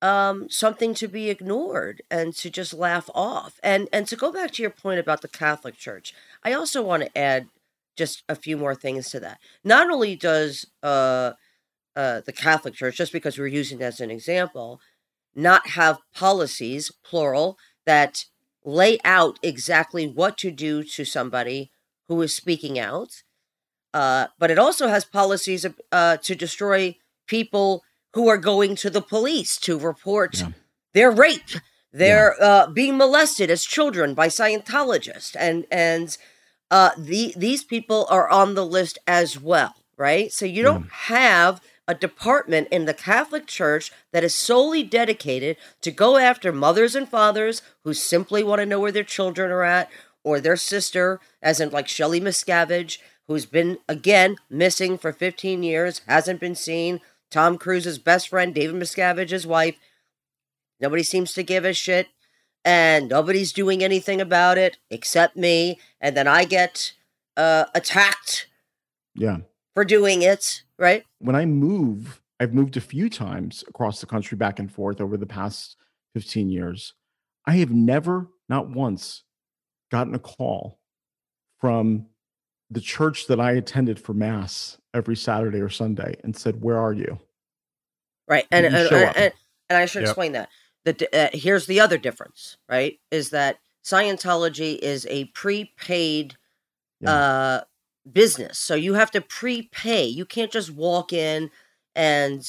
um, 0.01 0.49
something 0.49 0.95
to 0.95 1.09
be 1.09 1.29
ignored 1.29 2.01
and 2.11 2.35
to 2.37 2.51
just 2.51 2.73
laugh 2.73 3.11
off. 3.15 3.61
And 3.63 3.89
and 3.93 4.07
to 4.09 4.17
go 4.17 4.33
back 4.33 4.53
to 4.53 4.63
your 4.63 4.71
point 4.71 4.99
about 5.01 5.21
the 5.21 5.29
Catholic 5.29 5.77
Church, 5.77 6.15
I 6.43 6.55
also 6.55 6.83
want 6.83 7.03
to 7.03 7.19
add 7.19 7.49
just 7.97 8.25
a 8.31 8.35
few 8.35 8.57
more 8.57 8.75
things 8.75 9.11
to 9.11 9.21
that. 9.21 9.41
Not 9.63 9.91
only 9.91 10.17
does 10.17 10.67
uh, 10.83 11.33
uh, 11.97 12.23
the 12.25 12.33
Catholic 12.33 12.75
Church, 12.75 12.97
just 12.97 13.13
because 13.13 13.39
we're 13.39 13.47
using 13.47 13.81
it 13.81 13.85
as 13.85 14.01
an 14.01 14.11
example, 14.11 14.81
not 15.35 15.69
have 15.69 15.99
policies, 16.15 16.91
plural, 17.05 17.59
that 17.85 18.25
lay 18.65 18.99
out 19.05 19.39
exactly 19.43 20.07
what 20.07 20.39
to 20.39 20.51
do 20.51 20.85
to 20.85 21.05
somebody 21.05 21.71
who 22.09 22.21
is 22.23 22.35
speaking 22.35 22.79
out, 22.79 23.23
uh, 23.95 24.27
but 24.39 24.51
it 24.51 24.59
also 24.59 24.89
has 24.89 25.05
policies 25.05 25.67
uh, 25.93 26.17
to 26.19 26.35
destroy 26.35 26.97
people 27.27 27.83
who 28.15 28.29
are 28.29 28.39
going 28.39 28.75
to 28.77 28.91
the 28.91 29.03
police 29.03 29.57
to 29.59 29.79
report 29.79 30.39
Yeah. 30.41 30.49
their 30.95 31.11
rape, 31.11 31.51
their 31.93 32.37
uh, 32.43 32.67
being 32.69 32.97
molested 32.97 33.51
as 33.51 33.65
children 33.65 34.15
by 34.15 34.29
Scientologists, 34.29 35.35
and 35.39 35.67
and 35.71 36.17
uh, 36.71 36.91
the 36.97 37.35
these 37.37 37.65
people 37.65 38.07
are 38.11 38.29
on 38.31 38.55
the 38.55 38.65
list 38.67 38.99
as 39.07 39.39
well, 39.41 39.75
right? 39.97 40.33
So 40.33 40.47
you 40.47 40.63
don't 40.63 40.89
have 40.91 41.61
a 41.89 41.95
department 41.95 42.69
in 42.71 42.85
the 42.85 42.95
Catholic 42.95 43.47
Church 43.47 43.91
that 44.13 44.23
is 44.25 44.35
solely 44.35 44.83
dedicated 44.83 45.57
to 45.81 45.91
go 45.91 46.17
after 46.17 46.53
mothers 46.53 46.95
and 46.95 47.09
fathers 47.09 47.61
who 47.85 47.93
simply 47.93 48.43
want 48.45 48.61
to 48.61 48.67
know 48.67 48.79
where 48.81 48.93
their 48.93 49.03
children 49.03 49.51
are 49.51 49.65
at, 49.65 49.91
or 50.25 50.41
their 50.41 50.57
sister, 50.57 51.19
as 51.43 51.59
in 51.61 51.71
like 51.71 51.89
Shelley 51.89 52.21
Miscavige, 52.21 52.99
who's 53.27 53.47
been 53.47 53.79
again 53.89 54.37
missing 54.49 54.97
for 54.97 55.13
15 55.13 55.63
years, 55.65 56.03
hasn't 56.07 56.39
been 56.41 56.55
seen, 56.55 57.01
Tom 57.31 57.59
Cruise's 57.59 57.99
best 57.99 58.29
friend, 58.29 58.55
David 58.55 58.77
Miscavige's 58.77 59.47
wife. 59.47 59.77
Nobody 60.81 61.03
seems 61.03 61.33
to 61.35 61.43
give 61.43 61.65
a 61.65 61.73
shit, 61.73 62.09
and 62.65 63.09
nobody's 63.09 63.53
doing 63.53 63.83
anything 63.83 64.21
about 64.21 64.59
it 64.59 64.79
except 64.91 65.37
me. 65.37 65.81
And 66.01 66.17
then 66.17 66.29
I 66.29 66.45
get 66.45 66.93
uh, 67.37 67.65
attacked 67.75 68.47
Yeah. 69.15 69.39
for 69.75 69.85
doing 69.85 70.23
it, 70.23 70.63
right? 70.83 71.05
When 71.21 71.37
I 71.37 71.47
move, 71.47 72.21
I've 72.41 72.53
moved 72.53 72.77
a 72.77 72.81
few 72.81 73.09
times 73.09 73.65
across 73.69 74.01
the 74.01 74.07
country 74.07 74.37
back 74.37 74.59
and 74.59 74.71
forth 74.71 75.01
over 75.01 75.17
the 75.17 75.27
past 75.27 75.77
15 76.15 76.51
years. 76.51 76.95
I 77.47 77.53
have 77.59 77.71
never, 77.71 78.29
not 78.49 78.69
once, 78.69 79.23
gotten 79.91 80.15
a 80.15 80.19
call 80.19 80.81
from 81.61 82.07
the 82.71 82.81
church 82.81 83.29
that 83.29 83.39
I 83.41 83.53
attended 83.53 84.01
for 84.01 84.13
mass 84.13 84.77
every 84.93 85.15
Saturday 85.17 85.61
or 85.61 85.69
Sunday 85.69 86.17
and 86.25 86.37
said, 86.37 86.61
Where 86.63 86.79
are 86.79 86.93
you? 86.93 87.19
Right. 88.29 88.47
And 88.51 88.67
and, 88.67 88.89
show 88.89 88.97
and, 88.97 89.17
and, 89.17 89.33
and 89.71 89.77
I 89.79 89.87
should 89.87 90.03
Yep. 90.03 90.09
explain 90.11 90.33
that. 90.33 90.49
The, 90.85 90.93
d- 90.95 91.09
uh, 91.13 91.29
here's 91.33 91.67
the 91.67 91.81
other 91.81 91.99
difference, 91.99 92.57
right? 92.69 92.99
Is 93.11 93.31
that 93.31 93.59
Scientology 93.85 94.79
is 94.79 95.07
a 95.11 95.27
prepaid 95.27 96.37
Yeah. 97.01 97.11
uh, 97.11 97.61
business. 98.11 98.59
So 98.59 98.75
you 98.75 98.95
have 98.95 99.11
to 99.13 99.21
prepay. 99.21 100.05
You 100.07 100.25
can't 100.25 100.51
just 100.53 100.71
walk 100.71 101.13
in 101.13 101.51
and 101.95 102.45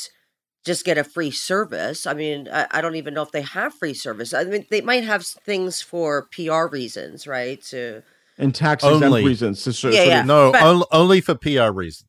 just 0.66 0.86
get 0.86 0.98
a 0.98 1.04
free 1.04 1.32
service. 1.32 2.08
I 2.08 2.14
mean, 2.14 2.48
I, 2.52 2.68
I 2.72 2.82
don't 2.82 2.96
even 2.96 3.14
know 3.14 3.22
if 3.22 3.32
they 3.32 3.42
have 3.42 3.74
free 3.74 3.94
service. 3.94 4.34
I 4.34 4.44
mean, 4.46 4.66
they 4.72 4.82
might 4.82 5.04
have 5.04 5.26
things 5.26 5.82
for 5.82 6.28
PR 6.32 6.66
reasons, 6.68 7.28
right? 7.28 7.62
To 7.64 8.02
And 8.38 8.56
tax 8.56 8.84
Only. 8.84 9.26
reasons. 9.26 9.64
To 9.64 9.74
sort 9.74 9.94
Yeah, 9.94 10.00
sort 10.00 10.10
yeah. 10.10 10.24
No, 10.24 10.52
But- 10.52 10.64
on- 10.64 10.84
only 10.92 11.22
for 11.22 11.36
PR 11.36 11.72
reasons. 11.72 12.08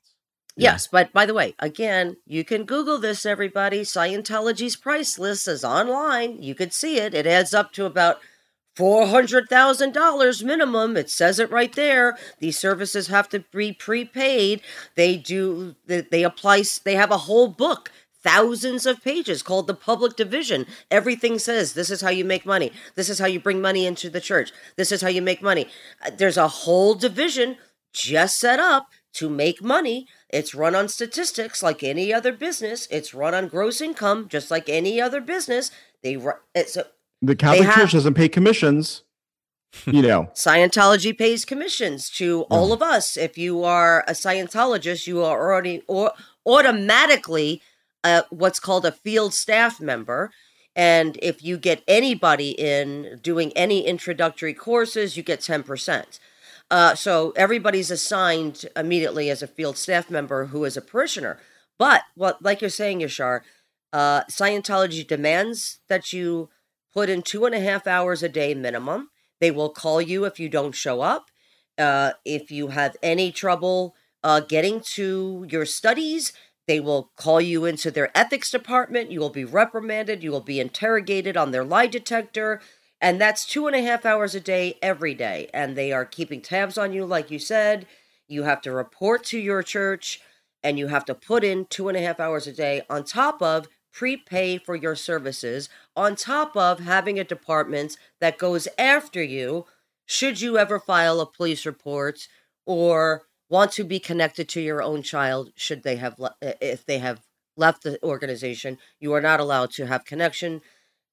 Yeah. 0.57 0.71
Yes, 0.75 0.87
but 0.87 1.13
by 1.13 1.27
the 1.27 1.35
way, 1.35 1.57
again, 1.59 2.17
you 2.27 2.45
can 2.45 2.63
Google 2.65 2.99
this, 2.99 3.27
everybody. 3.27 3.81
Scientology's 3.83 4.77
price 4.77 5.19
list 5.19 5.49
is 5.49 5.65
online. 5.65 6.41
You 6.41 6.55
could 6.55 6.73
see 6.73 6.99
it. 7.01 7.13
It 7.13 7.27
adds 7.27 7.53
up 7.53 7.73
to 7.73 7.87
about 7.87 8.21
$400,000 8.77 10.45
minimum. 10.45 10.97
It 10.97 11.11
says 11.11 11.39
it 11.39 11.51
right 11.51 11.73
there. 11.73 12.17
These 12.41 12.59
services 12.59 13.09
have 13.09 13.29
to 13.31 13.41
be 13.41 13.73
prepaid. 13.73 14.63
They 14.95 15.17
do, 15.17 15.77
they, 15.87 16.23
apply, 16.25 16.65
they 16.85 16.97
have 16.97 17.11
a 17.11 17.19
whole 17.19 17.49
book. 17.49 17.91
Thousands 18.23 18.87
of 18.87 19.05
pages 19.05 19.43
called 19.43 19.67
the 19.67 19.75
public 19.75 20.17
division. 20.17 20.67
Everything 20.91 21.39
says 21.39 21.75
this 21.75 21.91
is 21.91 22.01
how 22.01 22.09
you 22.09 22.25
make 22.25 22.47
money. 22.47 22.73
This 22.95 23.11
is 23.11 23.19
how 23.19 23.27
you 23.27 23.39
bring 23.39 23.61
money 23.61 23.85
into 23.85 24.09
the 24.09 24.21
church. 24.21 24.51
This 24.77 24.91
is 24.91 25.03
how 25.03 25.09
you 25.09 25.21
make 25.21 25.43
money. 25.43 25.67
Uh, 26.05 26.11
There's 26.17 26.39
a 26.39 26.49
whole 26.49 26.95
division 26.95 27.59
just 27.93 28.41
set 28.41 28.59
up 28.59 28.89
to 29.15 29.29
make 29.29 29.63
money. 29.63 30.09
It's 30.31 30.55
run 30.55 30.75
on 30.75 30.89
statistics 30.89 31.63
like 31.63 31.83
any 31.83 32.13
other 32.13 32.33
business. 32.33 32.89
It's 32.91 33.15
run 33.15 33.35
on 33.35 33.49
gross 33.49 33.83
income 33.83 34.27
just 34.29 34.51
like 34.51 34.71
any 34.71 35.01
other 35.01 35.21
business. 35.21 35.71
They 36.03 36.19
it's 36.55 36.77
a, 36.77 36.87
The 37.27 37.37
Catholic 37.37 37.67
have- 37.67 37.75
Church 37.77 37.93
doesn't 37.93 38.15
pay 38.15 38.29
commissions. 38.29 39.03
You 39.87 40.03
know, 40.03 40.31
Scientology 40.35 41.19
pays 41.19 41.45
commissions 41.45 42.09
to 42.11 42.43
all 42.43 42.73
of 42.73 42.81
us. 42.81 43.17
If 43.17 43.37
you 43.37 43.65
are 43.65 44.05
a 44.07 44.13
Scientologist, 44.13 45.09
you 45.09 45.21
are 45.25 45.37
already 45.37 45.83
or 45.89 46.13
automatically 46.47 47.61
uh, 48.05 48.23
what's 48.31 48.61
called 48.61 48.87
a 48.87 48.93
field 48.93 49.35
staff 49.35 49.81
member. 49.81 50.31
And 50.77 51.19
if 51.21 51.43
you 51.43 51.59
get 51.59 51.83
anybody 51.89 52.51
in 52.51 53.19
doing 53.21 53.53
any 53.57 53.85
introductory 53.85 54.55
courses, 54.55 55.17
you 55.17 55.25
get 55.25 55.41
10%. 55.41 56.21
Uh, 56.71 56.95
so 56.95 57.33
everybody's 57.37 57.91
assigned 57.91 58.67
immediately 58.77 59.29
as 59.29 59.43
a 59.43 59.49
field 59.49 59.77
staff 59.77 60.09
member 60.09 60.47
who 60.47 60.65
is 60.65 60.77
a 60.77 60.83
parishioner. 60.83 61.39
But 61.79 62.03
what, 62.15 62.43
like 62.43 62.61
you're 62.61 62.71
saying, 62.71 63.01
Yashar, 63.01 63.41
uh, 63.93 64.25
Scientology 64.25 65.07
demands 65.07 65.79
that 65.89 66.13
you 66.13 66.49
put 66.95 67.11
in 67.11 67.23
two 67.23 67.45
and 67.45 67.55
a 67.55 67.61
half 67.61 67.87
hours 67.87 68.23
a 68.23 68.29
day 68.29 68.55
minimum. 68.55 69.11
They 69.41 69.51
will 69.51 69.71
call 69.71 70.01
you 70.01 70.25
if 70.25 70.39
you 70.39 70.49
don't 70.49 70.75
show 70.75 71.01
up. 71.01 71.31
Uh, 71.77 72.13
if 72.25 72.51
you 72.51 72.69
have 72.69 72.97
any 73.03 73.33
trouble 73.33 73.95
uh, 74.23 74.41
getting 74.41 74.81
to 74.95 75.45
your 75.51 75.67
studies, 75.67 76.33
they 76.67 76.81
will 76.81 77.11
call 77.17 77.41
you 77.41 77.65
into 77.65 77.91
their 77.91 78.17
ethics 78.17 78.51
department. 78.51 79.11
You 79.11 79.21
will 79.21 79.31
be 79.31 79.45
reprimanded. 79.45 80.23
You 80.23 80.31
will 80.31 80.41
be 80.41 80.61
interrogated 80.61 81.37
on 81.37 81.51
their 81.51 81.65
lie 81.65 81.89
detector. 81.89 82.61
And 83.01 83.21
that's 83.21 83.45
two 83.45 83.67
and 83.67 83.77
a 83.77 83.83
half 83.83 84.07
hours 84.07 84.35
a 84.35 84.41
day 84.41 84.79
every 84.81 85.15
day. 85.15 85.51
And 85.53 85.77
they 85.77 85.93
are 85.93 86.07
keeping 86.07 86.41
tabs 86.41 86.79
on 86.79 86.93
you, 86.93 87.05
like 87.05 87.31
you 87.31 87.39
said. 87.39 87.87
You 88.29 88.45
have 88.45 88.63
to 88.63 88.73
report 88.73 89.25
to 89.25 89.39
your 89.39 89.63
church 89.63 90.21
and 90.63 90.79
you 90.79 90.87
have 90.87 91.05
to 91.05 91.15
put 91.15 91.45
in 91.45 91.67
two 91.67 91.89
and 91.89 91.99
a 91.99 92.01
half 92.01 92.19
hours 92.19 92.47
a 92.47 92.53
day 92.53 92.83
on 92.89 93.05
top 93.05 93.43
of 93.43 93.69
prepay 93.95 94.59
for 94.59 94.75
your 94.75 94.97
services, 94.97 95.69
on 95.97 96.17
top 96.17 96.57
of 96.57 96.81
having 96.81 97.19
a 97.19 97.25
department 97.25 97.97
that 98.21 98.37
goes 98.37 98.67
after 98.77 99.23
you 99.23 99.65
should 100.05 100.41
you 100.41 100.59
ever 100.59 100.79
file 100.79 101.21
a 101.21 101.27
police 101.27 101.65
report 101.65 102.29
or 102.67 103.23
want 103.49 103.73
to 103.73 103.85
be 103.85 103.99
connected 103.99 104.49
to 104.49 104.61
your 104.61 104.83
own 104.83 105.03
child 105.03 105.51
should 105.57 105.83
they 105.83 105.97
have 105.97 106.19
le- 106.19 106.35
if 106.43 106.85
they 106.85 106.99
have 106.99 107.23
left 107.57 107.83
the 107.83 108.03
organization 108.03 108.77
you 109.01 109.13
are 109.15 109.21
not 109.21 109.41
allowed 109.41 109.71
to 109.71 109.87
have 109.87 110.05
connection 110.05 110.61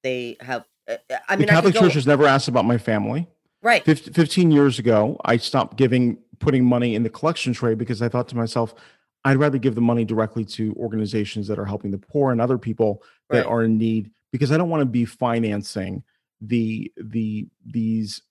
they 0.02 0.36
have 0.40 0.66
uh, 0.88 0.96
i 1.28 1.36
mean 1.36 1.46
the 1.46 1.52
I 1.52 1.56
Catholic 1.56 1.74
could 1.74 1.80
go, 1.80 1.86
Church 1.86 1.94
has 1.94 2.06
never 2.06 2.26
asked 2.26 2.48
about 2.48 2.64
my 2.64 2.76
family. 2.76 3.28
right 3.62 3.84
Fif- 3.84 4.14
15 4.14 4.50
years 4.50 4.78
ago, 4.78 5.18
I 5.24 5.36
stopped 5.36 5.76
giving, 5.76 6.18
putting 6.38 6.64
money 6.64 6.94
in 6.94 7.02
the 7.02 7.10
collection 7.10 7.52
tray 7.54 7.74
because 7.74 8.02
I 8.02 8.08
thought 8.08 8.28
to 8.28 8.36
myself, 8.36 8.74
I'd 9.24 9.36
rather 9.36 9.58
give 9.58 9.74
the 9.74 9.80
money 9.80 10.04
directly 10.04 10.44
to 10.46 10.74
organizations 10.78 11.46
that 11.48 11.58
are 11.58 11.64
helping 11.64 11.90
the 11.90 11.98
poor 11.98 12.32
and 12.32 12.40
other 12.40 12.58
people 12.58 13.02
that 13.30 13.38
Right. 13.38 13.46
are 13.46 13.62
in 13.64 13.78
need 13.78 14.10
because 14.32 14.50
I 14.52 14.56
don't 14.56 14.68
want 14.70 14.80
to 14.82 14.86
be 14.86 15.04
financing 15.04 16.02
the 16.40 16.90
the 16.96 17.46
these 17.64 18.22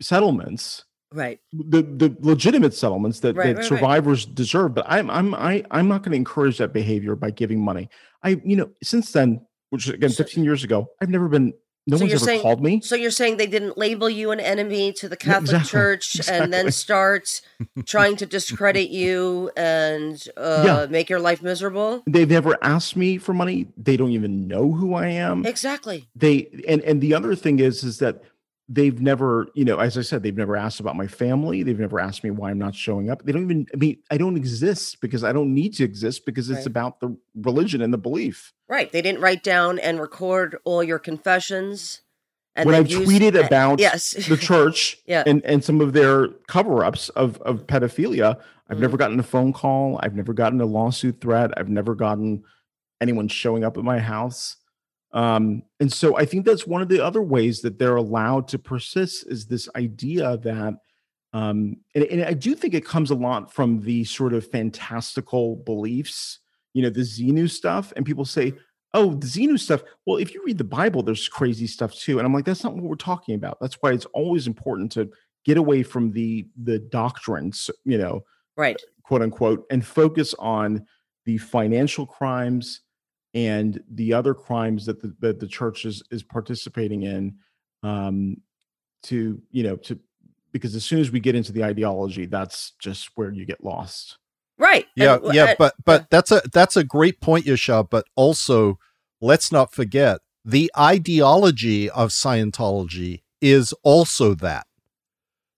settlements 0.00 0.84
right 1.12 1.40
the 1.52 1.80
the 1.82 2.14
legitimate 2.20 2.74
settlements 2.74 3.20
that, 3.20 3.34
Right, 3.34 3.46
that 3.46 3.48
right, 3.50 3.56
right. 3.58 3.64
survivors 3.68 4.26
deserve 4.26 4.74
but 4.74 4.84
i'm 4.88 5.08
i'm 5.08 5.34
I, 5.34 5.64
i'm 5.70 5.88
not 5.88 6.02
going 6.02 6.10
to 6.12 6.16
encourage 6.16 6.58
that 6.58 6.72
behavior 6.74 7.14
by 7.16 7.30
giving 7.30 7.60
money 7.64 7.88
i 8.22 8.40
you 8.44 8.56
know 8.56 8.68
since 8.82 9.12
then 9.12 9.40
which 9.70 9.88
again 9.88 10.10
So- 10.10 10.24
15 10.24 10.44
years 10.44 10.64
ago 10.64 10.90
i've 11.00 11.08
never 11.08 11.28
been 11.28 11.54
no 11.88 11.96
So 11.96 12.02
one's 12.02 12.10
you're 12.12 12.16
ever 12.18 12.24
saying- 12.24 12.42
called 12.42 12.62
me 12.62 12.80
So 12.82 12.94
you're 12.94 13.10
saying 13.10 13.38
they 13.38 13.46
didn't 13.46 13.76
label 13.78 14.08
you 14.10 14.30
an 14.30 14.38
enemy 14.40 14.92
to 15.00 15.08
the 15.08 15.16
Catholic 15.16 15.42
exactly, 15.62 15.70
Church 15.70 16.28
and 16.28 16.52
then 16.52 16.70
start 16.70 17.40
trying 17.86 18.14
to 18.16 18.26
discredit 18.26 18.90
you 18.90 19.50
and 19.56 20.22
uh, 20.36 20.62
Yeah. 20.66 20.86
make 20.90 21.08
your 21.08 21.18
life 21.28 21.42
miserable? 21.42 22.02
they've 22.06 22.28
never 22.38 22.56
asked 22.62 22.94
me 22.96 23.18
for 23.18 23.32
money 23.34 23.66
they 23.76 23.96
don't 23.96 24.12
even 24.12 24.46
know 24.46 24.72
who 24.72 24.94
i 24.94 25.08
am 25.08 25.44
Exactly. 25.46 25.98
they 26.14 26.48
and 26.68 26.80
and 26.82 27.00
the 27.00 27.12
other 27.14 27.34
thing 27.34 27.58
is 27.58 27.82
is 27.82 27.98
that 28.04 28.22
they've 28.68 29.00
never 29.00 29.46
you 29.54 29.64
know 29.64 29.78
as 29.78 29.96
i 29.96 30.02
said 30.02 30.22
they've 30.22 30.36
never 30.36 30.54
asked 30.56 30.78
about 30.78 30.94
my 30.94 31.06
family 31.06 31.62
they've 31.62 31.78
never 31.80 31.98
asked 31.98 32.22
me 32.22 32.30
why 32.30 32.50
i'm 32.50 32.58
not 32.58 32.74
showing 32.74 33.08
up 33.08 33.22
they 33.24 33.32
don't 33.32 33.44
even 33.44 33.66
i 33.72 33.76
mean 33.76 33.96
i 34.10 34.18
don't 34.18 34.36
exist 34.36 35.00
because 35.00 35.24
i 35.24 35.32
don't 35.32 35.52
need 35.54 35.72
to 35.74 35.84
exist 35.84 36.26
because 36.26 36.50
it's 36.50 36.58
Right. 36.58 36.66
about 36.66 37.00
the 37.00 37.16
religion 37.34 37.80
and 37.82 37.92
the 37.92 37.98
belief 37.98 38.52
Right. 38.68 38.92
They 38.92 39.00
didn't 39.00 39.22
write 39.22 39.42
down 39.42 39.78
and 39.78 39.98
record 39.98 40.58
all 40.64 40.84
your 40.84 40.98
confessions. 40.98 42.02
And 42.54 42.66
when 42.66 42.74
i've 42.74 42.86
tweeted 42.88 43.34
about 43.42 43.78
yes. 43.80 44.10
the 44.28 44.36
church 44.36 44.98
Yeah. 45.06 45.22
and 45.26 45.42
and 45.46 45.64
some 45.64 45.80
of 45.80 45.94
their 45.94 46.28
cover-ups 46.48 47.08
of 47.10 47.40
of 47.42 47.66
pedophilia 47.66 48.36
i've 48.68 48.76
Mm. 48.76 48.80
never 48.80 48.96
gotten 48.98 49.18
a 49.18 49.22
phone 49.22 49.54
call 49.54 49.98
i've 50.02 50.14
never 50.14 50.34
gotten 50.34 50.60
a 50.60 50.66
lawsuit 50.66 51.22
threat 51.22 51.52
i've 51.56 51.70
never 51.70 51.94
gotten 51.94 52.42
anyone 53.00 53.28
showing 53.28 53.64
up 53.64 53.78
at 53.78 53.84
my 53.84 53.98
house 53.98 54.56
um 55.12 55.62
and 55.80 55.92
so 55.92 56.16
i 56.16 56.24
think 56.24 56.44
that's 56.44 56.66
one 56.66 56.82
of 56.82 56.88
the 56.88 57.02
other 57.02 57.22
ways 57.22 57.60
that 57.62 57.78
they're 57.78 57.96
allowed 57.96 58.46
to 58.46 58.58
persist 58.58 59.26
is 59.28 59.46
this 59.46 59.68
idea 59.76 60.36
that 60.38 60.74
um 61.32 61.76
and, 61.94 62.04
and 62.04 62.24
i 62.24 62.34
do 62.34 62.54
think 62.54 62.74
it 62.74 62.84
comes 62.84 63.10
a 63.10 63.14
lot 63.14 63.52
from 63.52 63.80
the 63.80 64.04
sort 64.04 64.34
of 64.34 64.46
fantastical 64.46 65.56
beliefs 65.56 66.40
you 66.74 66.82
know 66.82 66.90
the 66.90 67.00
xenu 67.00 67.48
stuff 67.48 67.92
and 67.96 68.04
people 68.04 68.24
say 68.24 68.52
oh 68.94 69.14
the 69.14 69.26
xenu 69.26 69.58
stuff 69.58 69.82
well 70.06 70.18
if 70.18 70.34
you 70.34 70.42
read 70.44 70.58
the 70.58 70.64
bible 70.64 71.02
there's 71.02 71.28
crazy 71.28 71.66
stuff 71.66 71.94
too 71.94 72.18
and 72.18 72.26
i'm 72.26 72.34
like 72.34 72.44
that's 72.44 72.64
not 72.64 72.74
what 72.74 72.84
we're 72.84 72.94
talking 72.94 73.34
about 73.34 73.58
that's 73.60 73.76
why 73.80 73.92
it's 73.92 74.06
always 74.06 74.46
important 74.46 74.92
to 74.92 75.10
get 75.44 75.56
away 75.56 75.82
from 75.82 76.12
the 76.12 76.46
the 76.64 76.78
doctrines 76.78 77.70
you 77.84 77.96
know 77.96 78.22
right. 78.56 78.80
quote 79.02 79.22
unquote 79.22 79.64
and 79.70 79.86
focus 79.86 80.34
on 80.38 80.86
the 81.24 81.38
financial 81.38 82.06
crimes 82.06 82.82
and 83.46 83.70
the 83.90 84.12
other 84.18 84.34
crimes 84.34 84.86
that 84.86 85.00
the, 85.02 85.14
that 85.20 85.38
the 85.40 85.46
church 85.46 85.84
is, 85.84 86.02
is 86.10 86.22
participating 86.22 87.02
in 87.02 87.34
um 87.82 88.36
to 89.02 89.40
you 89.50 89.62
know 89.62 89.76
to 89.76 89.98
because 90.52 90.74
as 90.74 90.84
soon 90.84 91.00
as 91.00 91.10
we 91.10 91.20
get 91.20 91.34
into 91.34 91.52
the 91.52 91.64
ideology 91.72 92.26
that's 92.26 92.72
just 92.78 93.10
where 93.16 93.30
you 93.32 93.44
get 93.46 93.62
lost 93.62 94.18
Right. 94.58 94.86
Yeah, 94.96 95.18
And, 95.22 95.34
yeah, 95.34 95.44
uh, 95.44 95.54
but 95.58 95.74
but 95.84 96.10
that's 96.10 96.32
a 96.32 96.42
that's 96.52 96.76
a 96.76 96.82
great 96.82 97.20
point, 97.20 97.46
Yashar. 97.46 97.88
But 97.88 98.06
also, 98.16 98.78
let's 99.20 99.52
not 99.52 99.72
forget 99.72 100.18
the 100.44 100.70
ideology 100.76 101.88
of 101.88 102.10
Scientology 102.10 103.22
is 103.40 103.72
also 103.84 104.34
that 104.34 104.66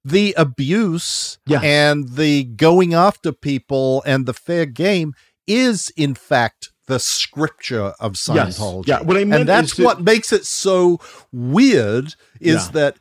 the 0.04 0.34
abuse 0.36 1.38
Yes. 1.46 1.64
and 1.64 2.10
the 2.16 2.44
going 2.44 2.92
after 2.92 3.32
people 3.32 4.02
and 4.04 4.26
the 4.26 4.34
fair 4.34 4.66
game 4.66 5.14
is 5.46 5.90
in 5.96 6.14
fact 6.14 6.70
the 6.90 6.98
scripture 6.98 7.88
of 8.00 8.10
Yes. 8.34 8.58
Scientology. 8.58 8.86
Yeah, 8.88 9.00
what 9.02 9.16
I 9.16 9.24
meant 9.24 9.40
and 9.42 9.48
that's 9.48 9.78
what 9.78 10.00
makes 10.02 10.32
it 10.32 10.44
so 10.44 10.98
weird 11.32 12.14
is 12.40 12.66
Yeah. 12.66 12.70
that 12.78 12.98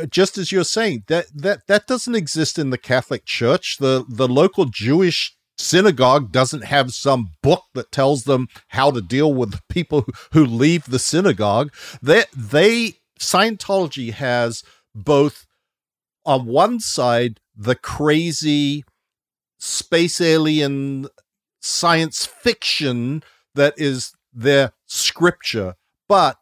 uh, 0.00 0.06
just 0.06 0.38
as 0.38 0.52
you're 0.52 0.64
saying 0.78 1.04
that 1.08 1.26
that 1.34 1.66
that 1.66 1.86
doesn't 1.86 2.14
exist 2.14 2.58
in 2.58 2.70
the 2.70 2.78
Catholic 2.92 3.24
Church. 3.24 3.76
The 3.78 4.04
the 4.08 4.28
local 4.28 4.66
Jewish 4.66 5.34
synagogue 5.58 6.32
doesn't 6.32 6.64
have 6.64 6.92
some 6.92 7.30
book 7.42 7.64
that 7.74 7.90
tells 7.90 8.24
them 8.24 8.46
how 8.68 8.90
to 8.90 9.00
deal 9.00 9.32
with 9.32 9.50
the 9.52 9.62
people 9.70 10.02
who, 10.02 10.12
who 10.34 10.44
leave 10.46 10.84
the 10.84 10.98
synagogue. 10.98 11.72
They 12.02 12.24
they 12.36 12.94
Scientology 13.18 14.12
has 14.12 14.62
both 14.94 15.46
on 16.24 16.44
one 16.46 16.80
side 16.80 17.40
the 17.56 17.74
crazy 17.74 18.84
space 19.58 20.20
alien 20.20 21.06
science 21.66 22.24
fiction 22.26 23.22
that 23.54 23.74
is 23.76 24.12
their 24.32 24.72
scripture, 24.86 25.74
but 26.08 26.36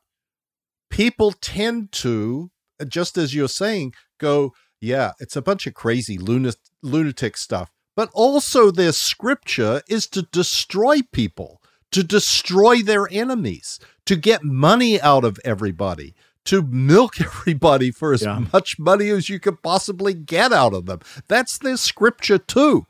people 0.90 1.32
tend 1.32 1.92
to, 1.92 2.50
just 2.88 3.16
as 3.16 3.34
you're 3.34 3.48
saying, 3.48 3.94
go, 4.18 4.52
yeah, 4.80 5.12
it's 5.20 5.36
a 5.36 5.42
bunch 5.42 5.66
of 5.66 5.74
crazy 5.74 6.18
lunat- 6.18 6.56
lunatic 6.82 7.36
stuff. 7.36 7.70
But 7.96 8.10
also, 8.12 8.70
their 8.70 8.92
scripture 8.92 9.80
is 9.88 10.06
to 10.08 10.22
destroy 10.22 11.00
people, 11.12 11.62
to 11.92 12.02
destroy 12.02 12.82
their 12.82 13.06
enemies, 13.10 13.78
to 14.06 14.16
get 14.16 14.42
money 14.42 15.00
out 15.00 15.24
of 15.24 15.38
everybody, 15.44 16.14
to 16.46 16.62
milk 16.62 17.20
everybody 17.20 17.90
for 17.92 18.12
as 18.12 18.22
Yeah. 18.22 18.44
much 18.52 18.78
money 18.78 19.08
as 19.10 19.28
you 19.28 19.38
could 19.38 19.62
possibly 19.62 20.12
get 20.12 20.52
out 20.52 20.74
of 20.74 20.86
them. 20.86 21.00
That's 21.28 21.56
their 21.58 21.76
scripture, 21.76 22.38
too. 22.38 22.86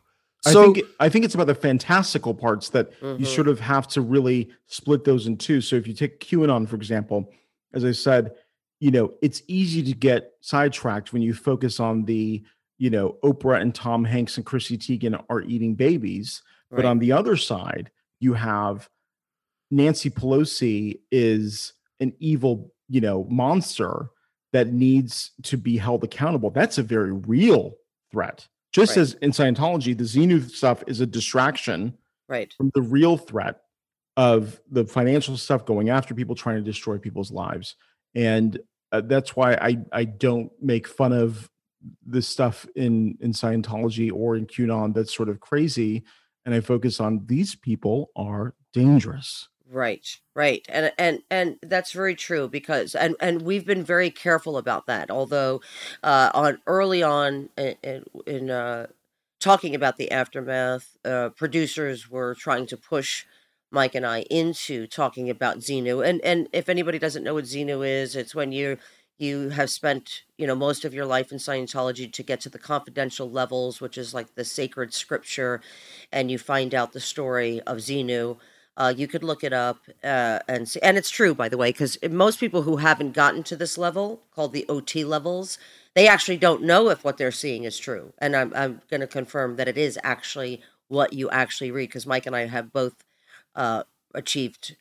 So, 0.52 0.70
I 0.70 0.72
think 0.74 0.86
I 1.00 1.08
think 1.08 1.24
it's 1.24 1.34
about 1.34 1.46
the 1.46 1.54
fantastical 1.54 2.34
parts 2.34 2.68
that 2.70 2.90
you 3.02 3.06
Mhm. 3.08 3.26
sort 3.26 3.48
of 3.48 3.60
have 3.60 3.88
to 3.88 4.00
really 4.00 4.50
split 4.66 5.04
those 5.04 5.26
in 5.26 5.36
two. 5.36 5.60
So 5.60 5.76
if 5.76 5.86
you 5.86 5.94
take 5.94 6.20
QAnon, 6.20 6.68
for 6.68 6.76
example, 6.76 7.32
as 7.72 7.84
I 7.84 7.92
said, 7.92 8.32
you 8.80 8.90
know, 8.90 9.12
it's 9.22 9.42
easy 9.48 9.82
to 9.82 9.92
get 9.92 10.32
sidetracked 10.40 11.12
when 11.12 11.22
you 11.22 11.32
focus 11.32 11.80
on 11.80 12.04
the, 12.04 12.42
you 12.78 12.90
know, 12.90 13.16
Oprah 13.24 13.60
and 13.60 13.74
Tom 13.74 14.04
Hanks 14.04 14.36
and 14.36 14.44
Chrissy 14.44 14.76
Teigen 14.76 15.22
are 15.30 15.40
eating 15.42 15.74
babies. 15.74 16.42
But 16.70 16.84
on 16.84 16.98
the 16.98 17.12
other 17.12 17.36
side, 17.36 17.90
you 18.20 18.34
have 18.34 18.88
Nancy 19.70 20.10
Pelosi 20.10 21.00
is 21.10 21.72
an 22.00 22.12
evil, 22.18 22.72
you 22.88 23.00
know, 23.00 23.24
monster 23.30 24.10
that 24.52 24.72
needs 24.72 25.30
to 25.44 25.56
be 25.56 25.76
held 25.78 26.04
accountable. 26.04 26.50
That's 26.50 26.76
a 26.78 26.82
very 26.82 27.12
real 27.12 27.76
threat. 28.10 28.46
Just 28.74 28.96
Right. 28.96 29.02
as 29.02 29.14
in 29.14 29.30
Scientology, 29.30 29.96
the 29.96 30.02
Xenu 30.02 30.50
stuff 30.50 30.82
is 30.88 31.00
a 31.00 31.06
distraction 31.06 31.96
right. 32.28 32.52
from 32.54 32.72
the 32.74 32.82
real 32.82 33.16
threat 33.16 33.60
of 34.16 34.60
the 34.68 34.84
financial 34.84 35.36
stuff 35.36 35.64
going 35.64 35.90
after 35.90 36.12
people 36.12 36.34
trying 36.34 36.56
to 36.56 36.62
destroy 36.62 36.98
people's 36.98 37.30
lives. 37.30 37.76
And 38.16 38.58
uh, 38.90 39.02
that's 39.02 39.36
why 39.36 39.54
I, 39.54 39.78
I 39.92 40.04
don't 40.04 40.50
make 40.60 40.88
fun 40.88 41.12
of 41.12 41.48
this 42.04 42.26
stuff 42.26 42.66
in, 42.74 43.16
in 43.20 43.30
Scientology 43.30 44.12
or 44.12 44.34
in 44.34 44.46
QAnon 44.46 44.92
that's 44.92 45.14
sort 45.14 45.28
of 45.28 45.38
crazy. 45.38 46.02
And 46.44 46.52
I 46.52 46.60
focus 46.60 46.98
on 46.98 47.22
these 47.26 47.54
people 47.54 48.10
are 48.16 48.54
dangerous. 48.72 49.48
Right, 49.70 50.06
right, 50.34 50.64
and 50.68 50.92
and 50.98 51.22
and 51.30 51.56
that's 51.62 51.92
very 51.92 52.14
true 52.14 52.48
because 52.48 52.94
and 52.94 53.16
and 53.18 53.40
we've 53.42 53.64
been 53.64 53.82
very 53.82 54.10
careful 54.10 54.58
about 54.58 54.84
that. 54.86 55.10
Although, 55.10 55.62
uh, 56.02 56.30
on 56.34 56.58
early 56.66 57.02
on 57.02 57.48
in 57.56 58.04
in, 58.26 58.50
uh, 58.50 58.88
talking 59.40 59.74
about 59.74 59.96
the 59.96 60.10
aftermath, 60.10 60.98
uh, 61.04 61.30
producers 61.30 62.10
were 62.10 62.34
trying 62.34 62.66
to 62.66 62.76
push 62.76 63.24
Mike 63.70 63.94
and 63.94 64.04
I 64.06 64.20
into 64.30 64.86
talking 64.86 65.30
about 65.30 65.58
Xenu. 65.60 66.06
And 66.06 66.20
and 66.20 66.46
if 66.52 66.68
anybody 66.68 66.98
doesn't 66.98 67.24
know 67.24 67.34
what 67.34 67.44
Xenu 67.44 67.86
is, 67.88 68.16
it's 68.16 68.34
when 68.34 68.52
you 68.52 68.76
you 69.18 69.48
have 69.50 69.70
spent 69.70 70.24
you 70.36 70.46
know 70.46 70.54
most 70.54 70.84
of 70.84 70.92
your 70.92 71.06
life 71.06 71.32
in 71.32 71.38
Scientology 71.38 72.12
to 72.12 72.22
get 72.22 72.40
to 72.42 72.50
the 72.50 72.58
confidential 72.58 73.30
levels, 73.30 73.80
which 73.80 73.96
is 73.96 74.12
like 74.12 74.34
the 74.34 74.44
sacred 74.44 74.92
scripture, 74.92 75.62
and 76.12 76.30
you 76.30 76.36
find 76.38 76.74
out 76.74 76.92
the 76.92 77.00
story 77.00 77.60
of 77.62 77.78
Xenu. 77.78 78.36
Uh, 78.76 78.92
you 78.96 79.06
could 79.08 79.22
look 79.24 79.44
it 79.44 79.52
up 79.52 79.78
uh, 80.02 80.40
and 80.48 80.68
see, 80.68 80.80
and 80.82 80.96
it's 80.98 81.10
true, 81.10 81.34
by 81.34 81.48
the 81.48 81.56
way, 81.58 81.70
because 81.70 81.98
most 82.10 82.40
people 82.40 82.62
who 82.62 82.78
haven't 82.78 83.12
gotten 83.12 83.42
to 83.44 83.56
this 83.56 83.78
level, 83.78 84.22
called 84.34 84.52
the 84.52 84.66
OT 84.68 85.04
levels, 85.04 85.58
they 85.94 86.08
actually 86.08 86.36
don't 86.38 86.62
know 86.62 86.88
if 86.90 87.04
what 87.04 87.18
they're 87.18 87.32
seeing 87.32 87.64
is 87.64 87.78
true. 87.78 88.12
And 88.18 88.34
I'm 88.36 88.52
I'm 88.54 88.82
going 88.90 89.00
to 89.02 89.06
confirm 89.06 89.56
that 89.56 89.68
it 89.68 89.78
is 89.78 89.98
actually 90.02 90.62
what 90.88 91.12
you 91.12 91.30
actually 91.30 91.70
read, 91.70 91.88
because 91.88 92.06
Mike 92.06 92.26
and 92.26 92.36
I 92.36 92.46
have 92.46 92.72
both 92.72 92.94
uh, 93.54 93.84
achieved 94.14 94.76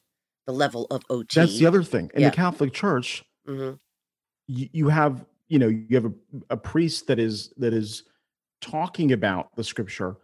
the 0.47 0.53
level 0.53 0.87
of 0.91 1.03
OT. 1.09 1.39
That's 1.39 1.59
the 1.59 1.67
other 1.67 1.83
thing. 1.83 2.11
In 2.15 2.23
Yeah. 2.23 2.31
the 2.31 2.35
Catholic 2.35 2.73
Church, 2.73 3.23
hmm 3.45 3.73
you, 4.47 4.69
you 4.71 4.89
have 4.89 5.25
you 5.47 5.59
know 5.59 5.67
you 5.67 5.87
have 5.91 6.05
a, 6.05 6.13
a 6.51 6.57
priest 6.57 7.07
that 7.07 7.19
is 7.19 7.53
that 7.57 7.73
is 7.73 8.03
talking 8.61 9.11
about 9.11 9.55
the 9.55 9.63
scripture 9.63 10.15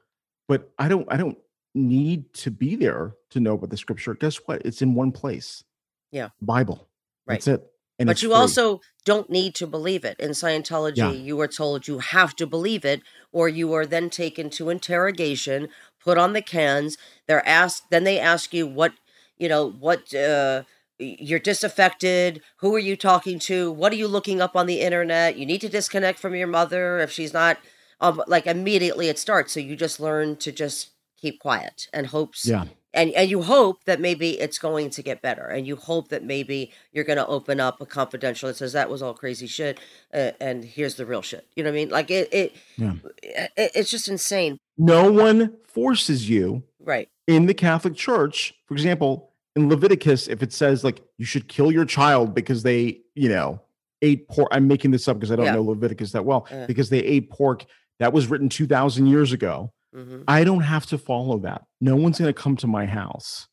but 0.47 0.71
i 0.79 0.87
don't 0.87 1.07
i 1.11 1.17
don't 1.17 1.37
need 1.75 2.33
to 2.33 2.51
be 2.51 2.75
there 2.75 3.13
to 3.29 3.39
know 3.39 3.53
about 3.53 3.69
the 3.69 3.77
scripture 3.77 4.13
guess 4.13 4.37
what 4.45 4.61
it's 4.65 4.81
in 4.81 4.93
one 4.95 5.11
place 5.11 5.63
Yeah. 6.11 6.29
bible 6.41 6.87
Right. 7.25 7.35
that's 7.35 7.47
it 7.47 7.65
and 7.99 8.07
But 8.07 8.21
you 8.23 8.29
free. 8.29 8.35
also 8.37 8.79
don't 9.03 9.29
need 9.29 9.53
to 9.55 9.67
believe 9.67 10.05
it. 10.05 10.17
In 10.21 10.29
Scientology, 10.31 10.95
Yeah. 10.97 11.11
you 11.11 11.37
are 11.41 11.49
told 11.49 11.85
you 11.85 11.99
have 11.99 12.33
to 12.37 12.47
believe 12.47 12.85
it, 12.85 13.01
or 13.33 13.49
you 13.49 13.73
are 13.73 13.85
then 13.85 14.09
taken 14.09 14.49
to 14.51 14.69
interrogation, 14.69 15.67
put 16.01 16.17
on 16.17 16.31
the 16.31 16.41
cans. 16.41 16.97
They're 17.27 17.45
asked, 17.45 17.89
then 17.89 18.05
they 18.05 18.17
ask 18.17 18.53
you 18.53 18.65
what, 18.65 18.93
you 19.37 19.49
know, 19.49 19.69
what, 19.69 20.13
uh, 20.15 20.63
you're 20.97 21.39
disaffected. 21.39 22.41
Who 22.57 22.73
are 22.73 22.79
you 22.79 22.95
talking 22.95 23.37
to? 23.39 23.69
What 23.69 23.91
are 23.91 23.97
you 23.97 24.07
looking 24.07 24.39
up 24.41 24.55
on 24.55 24.65
the 24.65 24.79
internet? 24.79 25.35
You 25.37 25.45
need 25.45 25.59
to 25.61 25.69
disconnect 25.69 26.19
from 26.19 26.35
your 26.35 26.47
mother 26.47 26.99
if 26.99 27.11
she's 27.11 27.33
not, 27.33 27.57
um, 27.99 28.21
like 28.27 28.47
immediately 28.47 29.09
it 29.09 29.19
starts. 29.19 29.51
So 29.53 29.59
you 29.59 29.75
just 29.75 29.99
learn 29.99 30.37
to 30.37 30.53
just 30.53 30.91
keep 31.17 31.39
quiet 31.39 31.87
and 31.91 32.07
hopes 32.07 32.45
yeah 32.47 32.63
and 32.93 33.11
and 33.11 33.29
you 33.29 33.41
hope 33.41 33.83
that 33.85 33.99
maybe 33.99 34.39
it's 34.39 34.57
going 34.57 34.89
to 34.89 35.03
get 35.03 35.21
better 35.21 35.45
and 35.45 35.67
you 35.67 35.75
hope 35.75 36.09
that 36.09 36.23
maybe 36.23 36.71
you're 36.91 37.03
going 37.03 37.17
to 37.17 37.27
open 37.27 37.59
up 37.59 37.79
a 37.81 37.85
confidential 37.85 38.47
that 38.47 38.55
says 38.57 38.73
that 38.73 38.89
was 38.89 39.01
all 39.01 39.13
crazy 39.13 39.47
shit 39.47 39.79
uh, 40.13 40.31
and 40.39 40.63
here's 40.65 40.95
the 40.95 41.05
real 41.05 41.21
shit. 41.21 41.45
You 41.55 41.63
know 41.63 41.69
what 41.69 41.75
i 41.75 41.79
mean? 41.79 41.89
Like 41.89 42.09
it 42.11 42.33
it, 42.33 42.55
Yeah. 42.77 42.93
it 43.23 43.51
it's 43.75 43.91
just 43.91 44.07
insane. 44.07 44.57
No 44.77 45.11
one 45.11 45.55
forces 45.67 46.29
you 46.29 46.63
right. 46.79 47.07
in 47.27 47.45
the 47.45 47.53
catholic 47.53 47.95
church. 47.95 48.53
For 48.65 48.73
example 48.73 49.31
in 49.55 49.67
leviticus 49.67 50.27
if 50.27 50.41
it 50.43 50.53
says 50.53 50.83
like 50.83 51.01
you 51.17 51.25
should 51.25 51.47
kill 51.47 51.71
your 51.71 51.83
child 51.85 52.33
because 52.35 52.61
they 52.63 53.01
you 53.15 53.27
know 53.27 53.59
ate 54.03 54.27
pork 54.29 54.47
i'm 54.51 54.67
making 54.67 54.91
this 54.91 55.07
up 55.07 55.17
because 55.17 55.31
i 55.31 55.35
don't 55.35 55.45
Yeah. 55.45 55.53
know 55.55 55.63
leviticus 55.63 56.11
that 56.13 56.23
well 56.23 56.47
Uh. 56.51 56.65
because 56.67 56.89
they 56.89 56.99
ate 56.99 57.29
pork. 57.29 57.65
That 57.99 58.13
was 58.13 58.27
written 58.27 58.47
2000 58.47 59.07
years 59.07 59.33
ago 59.33 59.73
hmm 59.93 60.21
I 60.27 60.43
don't 60.43 60.61
have 60.61 60.85
to 60.87 60.97
follow 60.97 61.39
that. 61.39 61.63
No 61.81 61.95
one's 61.95 62.19
going 62.19 62.33
to 62.33 62.41
come 62.41 62.55
to 62.57 62.67
my 62.67 62.85
house 62.85 63.47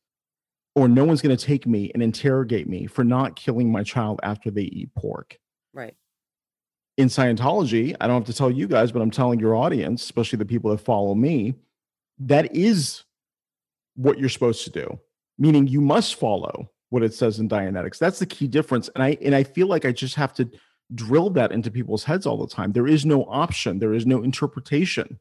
or 0.77 0.89
no 0.89 1.05
one's 1.05 1.23
going 1.23 1.37
to 1.37 1.45
take 1.45 1.67
me 1.67 1.91
and 1.95 2.03
interrogate 2.03 2.69
me 2.69 2.87
for 2.87 3.03
not 3.03 3.35
killing 3.35 3.73
my 3.73 3.83
child 3.83 4.21
after 4.23 4.51
they 4.51 4.63
eat 4.63 4.95
pork. 4.95 5.39
right 5.73 5.95
In 6.99 7.09
Scientology, 7.09 7.97
I 8.01 8.07
don't 8.07 8.21
have 8.21 8.27
to 8.27 8.37
tell 8.37 8.51
you 8.51 8.69
guys, 8.69 8.93
but 8.93 9.01
I'm 9.01 9.11
telling 9.11 9.41
your 9.41 9.57
audience, 9.57 10.05
especially 10.05 10.37
the 10.37 10.45
people 10.45 10.71
that 10.71 10.79
follow 10.79 11.15
me, 11.15 11.55
that 12.19 12.55
is 12.55 13.05
what 13.97 14.19
you're 14.19 14.29
supposed 14.29 14.65
to 14.65 14.71
do. 14.71 15.01
Meaning 15.39 15.67
you 15.67 15.81
must 15.81 16.15
follow 16.17 16.71
what 16.91 17.03
it 17.03 17.15
says 17.15 17.39
in 17.39 17.49
Dianetics. 17.49 17.99
That's 17.99 18.19
the 18.19 18.27
key 18.27 18.47
difference. 18.47 18.89
And 18.95 19.03
I 19.03 19.19
and 19.21 19.35
I 19.35 19.45
feel 19.45 19.67
like 19.67 19.85
I 19.85 19.93
just 19.93 20.15
have 20.15 20.33
to 20.35 20.49
drill 20.95 21.31
that 21.31 21.53
into 21.53 21.71
people's 21.71 22.05
heads 22.05 22.27
all 22.27 22.39
the 22.39 22.55
time. 22.55 22.73
There 22.73 22.87
is 22.87 23.05
no 23.05 23.25
option. 23.25 23.79
There 23.79 23.93
is 23.93 24.07
no 24.07 24.23
interpretation. 24.23 25.19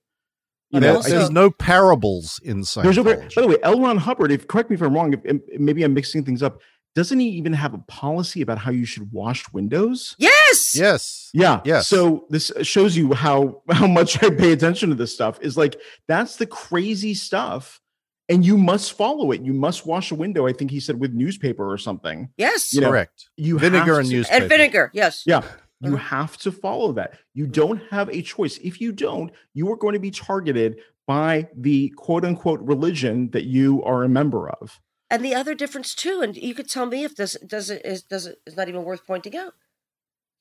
You 0.71 0.79
know, 0.79 0.95
also- 0.97 1.09
There's 1.09 1.29
no 1.29 1.51
parables 1.51 2.39
in 2.43 2.63
there's 2.81 2.97
over, 2.97 3.15
by 3.35 3.41
the 3.41 3.47
way, 3.47 3.57
L. 3.63 3.79
Ron 3.81 3.97
Hubbard, 3.97 4.31
if 4.31 4.47
correct 4.47 4.69
me 4.69 4.75
if 4.75 4.81
I'm 4.81 4.93
wrong, 4.93 5.13
if, 5.13 5.19
if- 5.23 5.59
maybe 5.59 5.83
I'm 5.83 5.93
mixing 5.93 6.23
things 6.25 6.41
up. 6.43 6.59
Doesn't 6.95 7.19
he 7.19 7.27
even 7.31 7.51
have 7.51 7.73
a 7.73 7.77
policy 7.79 8.41
about 8.41 8.57
how 8.57 8.71
you 8.71 8.85
should 8.85 9.11
wash 9.11 9.43
windows? 9.51 10.15
yes 10.17 10.73
yes. 10.75 11.29
Yeah. 11.33 11.59
Yes. 11.65 11.87
So 11.89 12.25
this 12.29 12.51
shows 12.61 12.95
you 12.95 13.13
how 13.13 13.61
how 13.69 13.85
much 13.87 14.23
I 14.23 14.29
pay 14.29 14.53
attention 14.53 14.89
to 14.89 14.95
this 14.95 15.13
stuff. 15.13 15.37
Is 15.41 15.57
like 15.57 15.75
that's 16.07 16.37
the 16.37 16.45
crazy 16.45 17.13
stuff, 17.13 17.81
and 18.29 18.45
you 18.45 18.57
must 18.57 18.93
follow 18.93 19.31
it. 19.31 19.41
You 19.41 19.51
must 19.53 19.85
wash 19.85 20.11
a 20.11 20.15
window. 20.15 20.47
I 20.47 20.53
think 20.53 20.71
he 20.71 20.79
said 20.79 20.97
with 20.99 21.11
newspaper 21.13 21.69
or 21.69 21.77
something. 21.77 22.29
yes 22.37 22.73
You 22.73 22.79
know, 22.81 22.89
Correct. 22.91 23.29
You 23.35 23.59
Vinegar 23.59 23.95
have 23.95 23.97
and 23.99 24.09
newspaper. 24.09 24.41
and 24.43 24.49
vinegar 24.49 24.91
yes 24.93 25.23
Yeah. 25.25 25.41
You 25.85 25.95
Uh-huh. 25.95 26.17
have 26.17 26.37
to 26.37 26.51
follow 26.51 26.91
that. 26.93 27.19
You 27.33 27.47
don't 27.47 27.81
have 27.89 28.09
a 28.09 28.21
choice. 28.21 28.57
If 28.63 28.81
you 28.81 28.91
don't, 28.91 29.31
you 29.53 29.71
are 29.71 29.77
going 29.77 29.93
to 29.93 29.99
be 29.99 30.11
targeted 30.11 30.77
by 31.07 31.47
the 31.55 31.89
quote 31.89 32.25
unquote 32.25 32.59
religion 32.61 33.29
that 33.31 33.45
you 33.45 33.83
are 33.83 34.03
a 34.03 34.09
member 34.09 34.49
of. 34.49 34.79
and 35.11 35.23
the 35.23 35.35
other 35.35 35.53
difference 35.53 35.93
too 35.93 36.21
and 36.23 36.35
you 36.35 36.55
could 36.55 36.67
tell 36.67 36.87
me 36.87 37.03
if 37.03 37.15
this 37.15 37.37
doesn't 37.45 37.81
is 37.85 38.01
doesn't 38.01 38.37
is 38.47 38.57
not 38.57 38.67
even 38.67 38.83
worth 38.83 39.05
pointing 39.05 39.35
out 39.37 39.53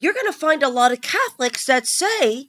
you're 0.00 0.14
going 0.14 0.32
to 0.32 0.32
find 0.46 0.62
a 0.62 0.70
lot 0.70 0.90
of 0.90 1.02
catholics 1.02 1.66
that 1.66 1.86
say 1.86 2.48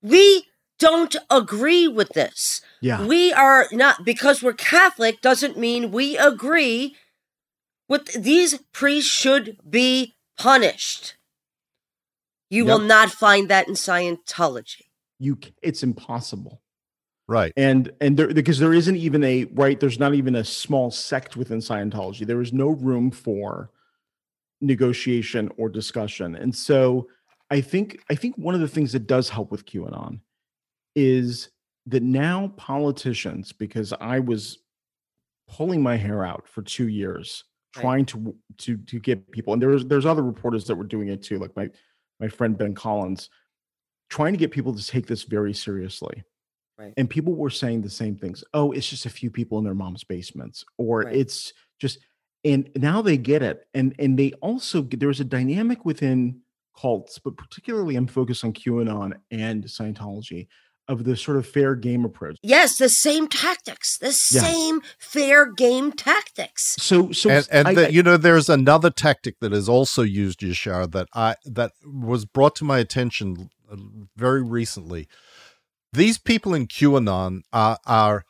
we 0.00 0.46
don't 0.78 1.16
agree 1.30 1.86
with 1.86 2.08
this. 2.10 2.60
Yeah. 2.80 3.04
We 3.06 3.32
are 3.32 3.66
not, 3.72 4.04
because 4.04 4.42
we're 4.42 4.52
Catholic 4.54 5.20
doesn't 5.20 5.56
mean 5.56 5.92
we 5.92 6.16
agree 6.16 6.96
with 7.88 8.04
these 8.20 8.58
priests 8.72 9.10
should 9.12 9.58
be 9.68 10.14
punished. 10.38 11.14
You 12.52 12.66
will 12.66 12.80
not 12.80 13.10
find 13.10 13.48
that 13.48 13.66
in 13.66 13.74
Scientology. 13.74 14.82
You 15.18 15.38
it's 15.62 15.82
impossible. 15.82 16.60
Right. 17.28 17.52
and 17.56 17.90
and 18.00 18.16
there 18.16 18.28
because 18.34 18.58
there 18.58 18.74
isn't 18.74 18.96
even 18.96 19.24
a 19.24 19.44
right 19.52 19.78
there's 19.80 19.98
not 19.98 20.12
even 20.12 20.34
a 20.34 20.44
small 20.44 20.90
sect 20.90 21.36
within 21.36 21.60
scientology 21.60 22.26
there 22.26 22.42
is 22.42 22.52
no 22.52 22.70
room 22.70 23.10
for 23.10 23.70
negotiation 24.60 25.48
or 25.56 25.68
discussion 25.70 26.34
and 26.34 26.54
so 26.54 27.08
i 27.50 27.60
think 27.60 28.00
i 28.10 28.14
think 28.14 28.36
one 28.36 28.54
of 28.54 28.60
the 28.60 28.68
things 28.68 28.92
that 28.92 29.06
does 29.06 29.30
help 29.30 29.50
with 29.50 29.64
qanon 29.64 30.20
is 30.94 31.48
that 31.86 32.02
now 32.02 32.52
politicians 32.56 33.52
because 33.52 33.94
i 34.00 34.18
was 34.18 34.58
pulling 35.48 35.80
my 35.82 35.96
hair 35.96 36.24
out 36.24 36.46
for 36.46 36.60
two 36.62 36.88
years 36.88 37.44
Right. 37.76 37.82
trying 37.82 38.04
to 38.06 38.34
to 38.58 38.76
to 38.76 38.98
get 39.00 39.30
people 39.30 39.54
and 39.54 39.62
there's 39.62 39.86
there's 39.86 40.04
other 40.04 40.22
reporters 40.22 40.66
that 40.66 40.74
were 40.74 40.84
doing 40.84 41.08
it 41.08 41.22
too 41.22 41.38
like 41.38 41.56
my 41.56 41.70
my 42.22 42.28
friend 42.28 42.56
ben 42.56 42.74
collins 42.74 43.28
trying 44.08 44.32
to 44.32 44.38
get 44.38 44.50
people 44.50 44.74
to 44.74 44.86
take 44.86 45.06
this 45.06 45.24
very 45.24 45.52
seriously 45.52 46.22
Right. 46.78 46.94
and 46.96 47.08
people 47.08 47.34
were 47.34 47.50
saying 47.50 47.82
the 47.82 47.90
same 47.90 48.16
things 48.16 48.42
oh 48.54 48.72
it's 48.72 48.88
just 48.88 49.04
a 49.04 49.10
few 49.10 49.30
people 49.30 49.58
in 49.58 49.64
their 49.64 49.74
mom's 49.74 50.04
basements 50.04 50.64
or 50.78 51.02
Right. 51.02 51.16
it's 51.16 51.52
just 51.78 51.98
and 52.44 52.70
now 52.76 53.02
they 53.02 53.18
get 53.18 53.42
it 53.42 53.66
and 53.74 53.94
and 53.98 54.18
they 54.18 54.32
also 54.40 54.80
there's 54.82 55.20
a 55.20 55.24
dynamic 55.24 55.84
within 55.84 56.40
cults 56.80 57.18
but 57.18 57.36
particularly 57.36 57.94
i'm 57.96 58.06
focused 58.06 58.42
on 58.44 58.52
qanon 58.54 59.12
and 59.30 59.64
scientology 59.64 60.48
of 60.88 61.04
the 61.04 61.16
sort 61.16 61.36
of 61.36 61.46
fair 61.46 61.74
game 61.74 62.04
approach. 62.04 62.36
Yes, 62.42 62.76
the 62.76 62.88
same 62.88 63.28
tactics, 63.28 63.98
the 63.98 64.06
Yeah. 64.30 64.42
same 64.42 64.80
fair 64.98 65.50
game 65.52 65.92
tactics. 65.92 66.76
so 66.80 67.12
so 67.12 67.30
and 67.30 67.48
and 67.50 67.68
I- 67.68 67.74
the, 67.74 67.86
I- 67.86 67.90
you 67.90 68.02
know 68.02 68.16
there's 68.16 68.48
another 68.48 68.90
tactic 68.90 69.36
that 69.40 69.52
is 69.52 69.68
also 69.68 70.02
used 70.02 70.40
yashar 70.40 70.90
that 70.92 71.08
i 71.14 71.36
that 71.44 71.72
was 71.84 72.24
brought 72.24 72.56
to 72.56 72.64
my 72.64 72.78
attention 72.78 73.48
uh, 73.70 73.76
very 74.16 74.42
recently. 74.42 75.06
These 75.92 76.18
people 76.18 76.52
in 76.54 76.66
qanon 76.66 77.42
are 77.52 77.78
are 77.86 78.24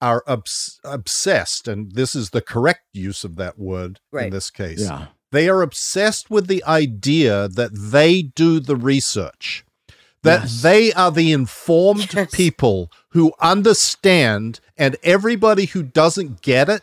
are 0.00 0.22
obs- 0.26 0.78
obsessed 0.84 1.66
and 1.66 1.92
this 1.92 2.14
is 2.14 2.30
the 2.30 2.42
correct 2.42 2.84
use 2.92 3.24
of 3.24 3.36
that 3.36 3.58
word 3.58 3.98
in 4.12 4.30
this 4.30 4.50
case. 4.50 4.80
Yeah. 4.82 5.06
They 5.32 5.48
are 5.48 5.62
obsessed 5.62 6.30
with 6.30 6.46
the 6.46 6.62
idea 6.64 7.48
that 7.48 7.70
they 7.74 8.22
do 8.22 8.60
the 8.60 8.76
research 8.76 9.64
that 10.26 10.42
Yes. 10.42 10.62
they 10.62 10.92
are 10.92 11.10
the 11.10 11.32
informed 11.32 12.12
Yes. 12.12 12.30
people 12.32 12.90
who 13.10 13.32
understand 13.40 14.60
and 14.76 14.96
everybody 15.02 15.66
who 15.66 15.82
doesn't 15.82 16.42
get 16.42 16.68
it 16.68 16.82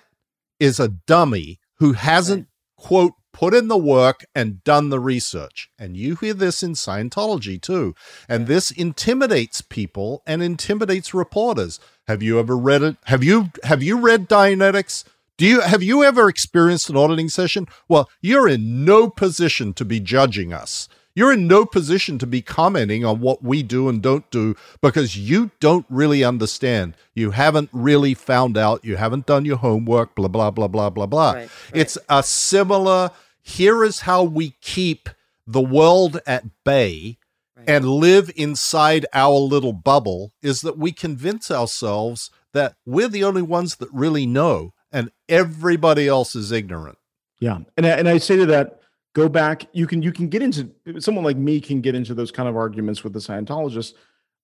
is 0.60 0.80
a 0.80 0.88
dummy 0.88 1.60
who 1.76 1.94
hasn't 1.94 2.48
quote 2.78 3.14
put 3.32 3.54
in 3.54 3.68
the 3.68 3.78
work 3.78 4.24
and 4.36 4.64
done 4.64 4.89
the 4.89 5.00
research. 5.00 5.70
And 5.80 5.98
you 5.98 6.16
hear 6.16 6.34
this 6.36 6.62
in 6.62 6.74
scientology 6.74 7.60
too. 7.60 7.96
And 8.30 8.46
this 8.46 8.70
intimidates 8.72 9.62
people 9.62 10.22
and 10.28 10.44
intimidates 10.44 11.14
reporters. 11.14 11.80
Have 12.08 12.22
you 12.22 12.39
ever 12.39 12.56
read 12.56 12.84
it? 12.84 12.96
Have 13.06 13.24
you 13.24 13.50
have 13.64 13.82
you 13.82 14.00
read 14.00 14.30
dianetics? 14.30 15.04
Do 15.38 15.48
you 15.48 15.62
have 15.62 15.82
you 15.82 16.04
ever 16.04 16.30
experienced 16.30 16.89
an 16.91 16.98
auditing 16.98 17.30
session? 17.30 17.68
Well 17.88 18.08
you're 18.22 18.48
in 18.48 18.86
no 18.86 19.10
position 19.10 19.74
to 19.74 19.84
be 19.86 20.00
judging 20.00 20.54
us 20.54 20.88
you're 21.16 21.34
in 21.34 21.47
no 21.47 21.66
position 21.66 22.18
to 22.20 22.28
be 22.28 22.41
commenting 22.41 23.05
on 23.05 23.20
what 23.20 23.43
we 23.43 23.61
do 23.64 23.88
and 23.89 24.01
don't 24.01 24.30
do 24.32 24.55
because 24.82 25.18
you 25.18 25.51
don't 25.59 25.86
really 25.89 26.24
understand. 26.24 26.95
You 27.14 27.32
haven't 27.32 27.70
really 27.72 28.14
found 28.14 28.57
out. 28.57 28.84
You 28.84 28.95
haven't 28.97 29.26
done 29.26 29.45
your 29.45 29.57
homework, 29.57 30.16
blah, 30.16 30.28
blah, 30.28 30.51
blah, 30.51 30.68
blah, 30.68 30.89
blah, 30.89 31.05
blah. 31.05 31.32
Right, 31.32 31.39
right. 31.41 31.49
It's 31.74 31.97
a 32.09 32.24
similar 32.24 33.11
here 33.41 33.84
is 33.84 34.01
how 34.01 34.24
we 34.24 34.55
keep 34.61 35.09
the 35.45 35.61
world 35.61 36.20
at 36.26 36.43
bay 36.64 37.18
Right. 37.55 37.70
and 37.70 37.86
live 37.88 38.32
inside 38.36 39.05
our 39.14 39.36
little 39.38 39.74
bubble 39.74 40.34
is 40.41 40.61
that 40.61 40.76
we 40.76 40.91
convince 40.91 41.51
ourselves 41.51 42.32
that 42.51 42.74
we're 42.84 43.07
the 43.07 43.24
only 43.24 43.43
ones 43.43 43.76
that 43.76 43.89
really 43.93 44.26
know 44.26 44.74
and 44.91 45.11
everybody 45.30 46.07
else 46.07 46.36
is 46.36 46.51
ignorant. 46.51 46.97
Yeah, 47.39 47.59
and 47.78 47.86
I, 47.86 47.89
and 47.89 48.09
I 48.09 48.18
say 48.18 48.38
to 48.38 48.45
that, 48.47 48.80
go 49.14 49.30
back. 49.30 49.66
You 49.74 49.88
can 49.88 50.01
you 50.01 50.11
can 50.11 50.28
get 50.28 50.41
into 50.41 50.70
someone 50.99 51.24
like 51.24 51.38
me 51.38 51.59
can 51.61 51.82
get 51.82 51.95
into 51.95 52.14
those 52.14 52.32
kind 52.32 52.49
of 52.49 52.55
arguments 52.55 53.03
with 53.03 53.14
the 53.14 53.20
Scientologists, 53.20 53.93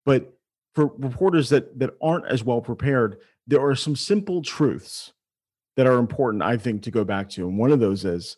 but 0.06 0.34
for 0.76 0.88
reporters 0.98 1.50
that 1.50 1.78
that 1.80 1.96
aren't 2.02 2.26
as 2.28 2.44
well 2.44 2.62
prepared, 2.62 3.18
there 3.48 3.62
are 3.62 3.76
some 3.76 3.96
simple 3.96 4.42
truths 4.42 5.14
that 5.76 5.88
are 5.88 5.98
important, 5.98 6.44
I 6.44 6.58
think, 6.58 6.84
to 6.84 6.92
go 6.92 7.04
back 7.04 7.30
to. 7.30 7.48
And 7.48 7.58
one 7.58 7.72
of 7.72 7.80
those 7.80 8.06
is 8.06 8.38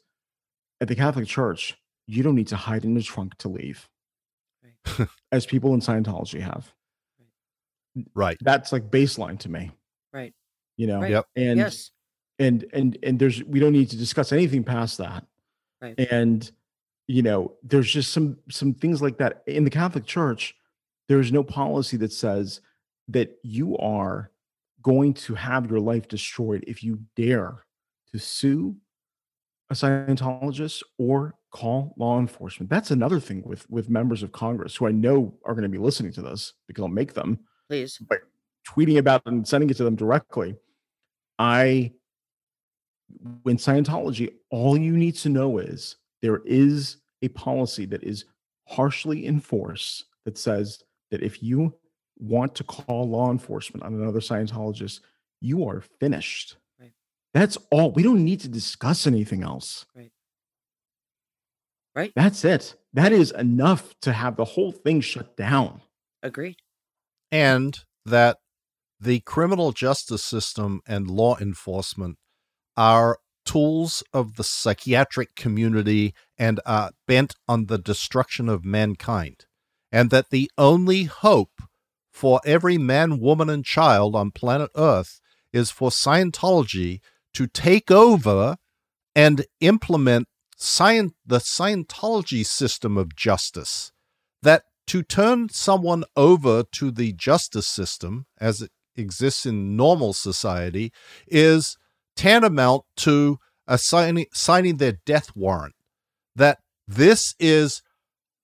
at 0.79 0.87
the 0.87 0.95
Catholic 0.95 1.27
Church, 1.27 1.77
you 2.07 2.23
don't 2.23 2.35
need 2.35 2.47
to 2.47 2.55
hide 2.55 2.85
in 2.85 2.93
the 2.93 3.01
trunk 3.01 3.37
to 3.39 3.49
leave, 3.49 3.89
Right. 4.63 5.07
as 5.31 5.45
people 5.45 5.73
in 5.73 5.79
Scientology 5.79 6.39
have. 6.41 6.71
Right. 8.13 8.37
That's 8.41 8.71
like 8.71 8.89
baseline 8.89 9.37
to 9.39 9.49
me. 9.49 9.71
Right. 10.13 10.33
You 10.77 10.87
know. 10.87 11.01
Right. 11.01 11.11
Yep. 11.11 11.25
And 11.35 11.59
yes. 11.59 11.91
and 12.39 12.65
and 12.73 12.97
and 13.03 13.19
there's 13.19 13.43
we 13.43 13.59
don't 13.59 13.73
need 13.73 13.89
to 13.89 13.97
discuss 13.97 14.31
anything 14.31 14.63
past 14.63 14.97
that 14.99 15.25
Right. 15.81 15.99
and 16.11 16.49
you 17.07 17.21
know 17.21 17.53
there's 17.63 17.91
just 17.91 18.13
some 18.13 18.37
some 18.49 18.73
things 18.73 19.01
like 19.01 19.17
that 19.17 19.43
in 19.47 19.63
the 19.63 19.69
catholic 19.69 20.05
church 20.05 20.55
there's 21.07 21.31
no 21.31 21.43
policy 21.43 21.97
that 21.97 22.13
says 22.13 22.61
that 23.07 23.37
you 23.43 23.77
are 23.77 24.31
going 24.81 25.13
to 25.13 25.35
have 25.35 25.69
your 25.69 25.79
life 25.79 26.07
destroyed 26.07 26.63
if 26.67 26.83
you 26.83 26.99
dare 27.15 27.65
to 28.11 28.19
sue 28.19 28.75
a 29.69 29.73
scientologist 29.73 30.83
or 30.97 31.35
call 31.51 31.93
law 31.97 32.19
enforcement 32.19 32.69
that's 32.69 32.91
another 32.91 33.19
thing 33.19 33.41
with 33.45 33.69
with 33.69 33.89
members 33.89 34.21
of 34.23 34.31
congress 34.31 34.75
who 34.75 34.87
i 34.87 34.91
know 34.91 35.33
are 35.45 35.53
going 35.53 35.63
to 35.63 35.69
be 35.69 35.77
listening 35.77 36.11
to 36.13 36.21
this 36.21 36.53
because 36.67 36.81
i'll 36.83 36.87
make 36.87 37.13
them 37.13 37.39
Please. 37.71 37.99
But 37.99 38.19
tweeting 38.67 38.97
about 38.97 39.21
it 39.25 39.31
and 39.31 39.47
sending 39.47 39.69
it 39.69 39.77
to 39.77 39.85
them 39.85 39.95
directly. 39.95 40.57
I, 41.39 41.93
in 43.45 43.57
Scientology, 43.57 44.33
all 44.49 44.77
you 44.77 44.95
need 44.97 45.15
to 45.17 45.29
know 45.29 45.57
is 45.57 45.97
there 46.21 46.41
is 46.45 46.97
a 47.21 47.27
policy 47.29 47.85
that 47.85 48.03
is 48.03 48.25
harshly 48.67 49.25
enforced 49.27 50.05
that 50.25 50.37
says 50.37 50.83
that 51.11 51.23
if 51.23 51.41
you 51.43 51.73
want 52.19 52.55
to 52.55 52.63
call 52.63 53.09
law 53.09 53.31
enforcement 53.31 53.83
on 53.83 53.93
another 53.93 54.19
Scientologist, 54.19 55.01
you 55.41 55.67
are 55.67 55.83
finished. 55.99 56.57
Right. 56.79 56.93
That's 57.33 57.57
all. 57.71 57.91
We 57.91 58.03
don't 58.03 58.23
need 58.23 58.39
to 58.41 58.47
discuss 58.47 59.07
anything 59.07 59.43
else. 59.43 59.85
Right. 59.95 60.11
Right. 61.95 62.13
That's 62.15 62.45
it. 62.45 62.75
That 62.93 63.11
is 63.11 63.31
enough 63.31 63.93
to 64.01 64.13
have 64.13 64.35
the 64.37 64.45
whole 64.45 64.71
thing 64.71 65.01
shut 65.01 65.35
down. 65.35 65.81
Agreed. 66.23 66.57
and 67.31 67.79
that 68.05 68.37
the 68.99 69.19
criminal 69.21 69.71
justice 69.71 70.23
system 70.23 70.81
and 70.87 71.09
law 71.09 71.35
enforcement 71.39 72.17
are 72.77 73.17
tools 73.45 74.03
of 74.13 74.35
the 74.35 74.43
psychiatric 74.43 75.35
community 75.35 76.13
and 76.37 76.59
are 76.65 76.91
bent 77.07 77.35
on 77.47 77.65
the 77.65 77.77
destruction 77.77 78.47
of 78.47 78.63
mankind, 78.63 79.45
and 79.91 80.09
that 80.09 80.29
the 80.29 80.49
only 80.57 81.03
hope 81.03 81.61
for 82.11 82.39
every 82.45 82.77
man, 82.77 83.19
woman, 83.19 83.49
and 83.49 83.65
child 83.65 84.15
on 84.15 84.31
planet 84.31 84.69
Earth 84.75 85.19
is 85.53 85.71
for 85.71 85.89
Scientology 85.89 86.99
to 87.33 87.47
take 87.47 87.89
over 87.89 88.57
and 89.15 89.45
implement 89.59 90.27
the 90.57 91.39
Scientology 91.39 92.45
system 92.45 92.97
of 92.97 93.15
justice. 93.15 93.91
That 94.41 94.63
to 94.87 95.03
turn 95.03 95.49
someone 95.49 96.03
over 96.15 96.63
to 96.73 96.91
the 96.91 97.13
justice 97.13 97.67
system 97.67 98.25
as 98.39 98.61
it 98.61 98.71
exists 98.95 99.45
in 99.45 99.75
normal 99.75 100.13
society 100.13 100.91
is 101.27 101.77
tantamount 102.21 102.83
to 102.95 103.39
assigning, 103.67 104.27
signing 104.31 104.77
their 104.77 104.99
death 105.07 105.35
warrant. 105.35 105.73
That 106.35 106.59
this 106.87 107.33
is 107.39 107.81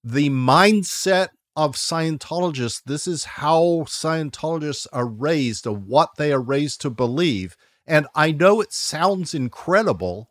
the 0.04 0.30
mindset 0.30 1.30
of 1.56 1.76
Scientologists. 1.76 2.82
This 2.86 3.06
is 3.08 3.24
how 3.24 3.86
Scientologists 3.88 4.88
are 4.92 5.08
raised, 5.08 5.68
or 5.68 5.76
what 5.76 6.10
they 6.18 6.32
are 6.34 6.42
raised 6.42 6.82
to 6.82 6.90
believe. 6.90 7.56
And 7.86 8.08
I 8.16 8.32
know 8.32 8.62
it 8.62 8.74
sounds 8.74 9.36
incredible. 9.36 10.30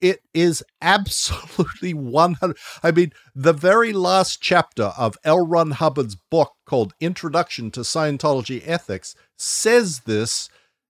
It 0.00 0.20
is 0.32 0.64
absolutely 0.80 1.92
100. 1.92 2.56
I 2.82 2.92
mean, 2.92 3.12
the 3.34 3.52
very 3.52 3.92
last 3.92 4.40
chapter 4.40 4.92
of 4.96 5.18
L. 5.22 5.46
Ron 5.46 5.72
Hubbard's 5.72 6.16
book 6.30 6.52
called 6.64 6.94
Introduction 7.00 7.70
to 7.72 7.80
Scientology 7.80 8.62
Ethics 8.64 9.14
says 9.36 10.00
this 10.00 10.48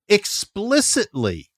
explicitly. 0.09 1.51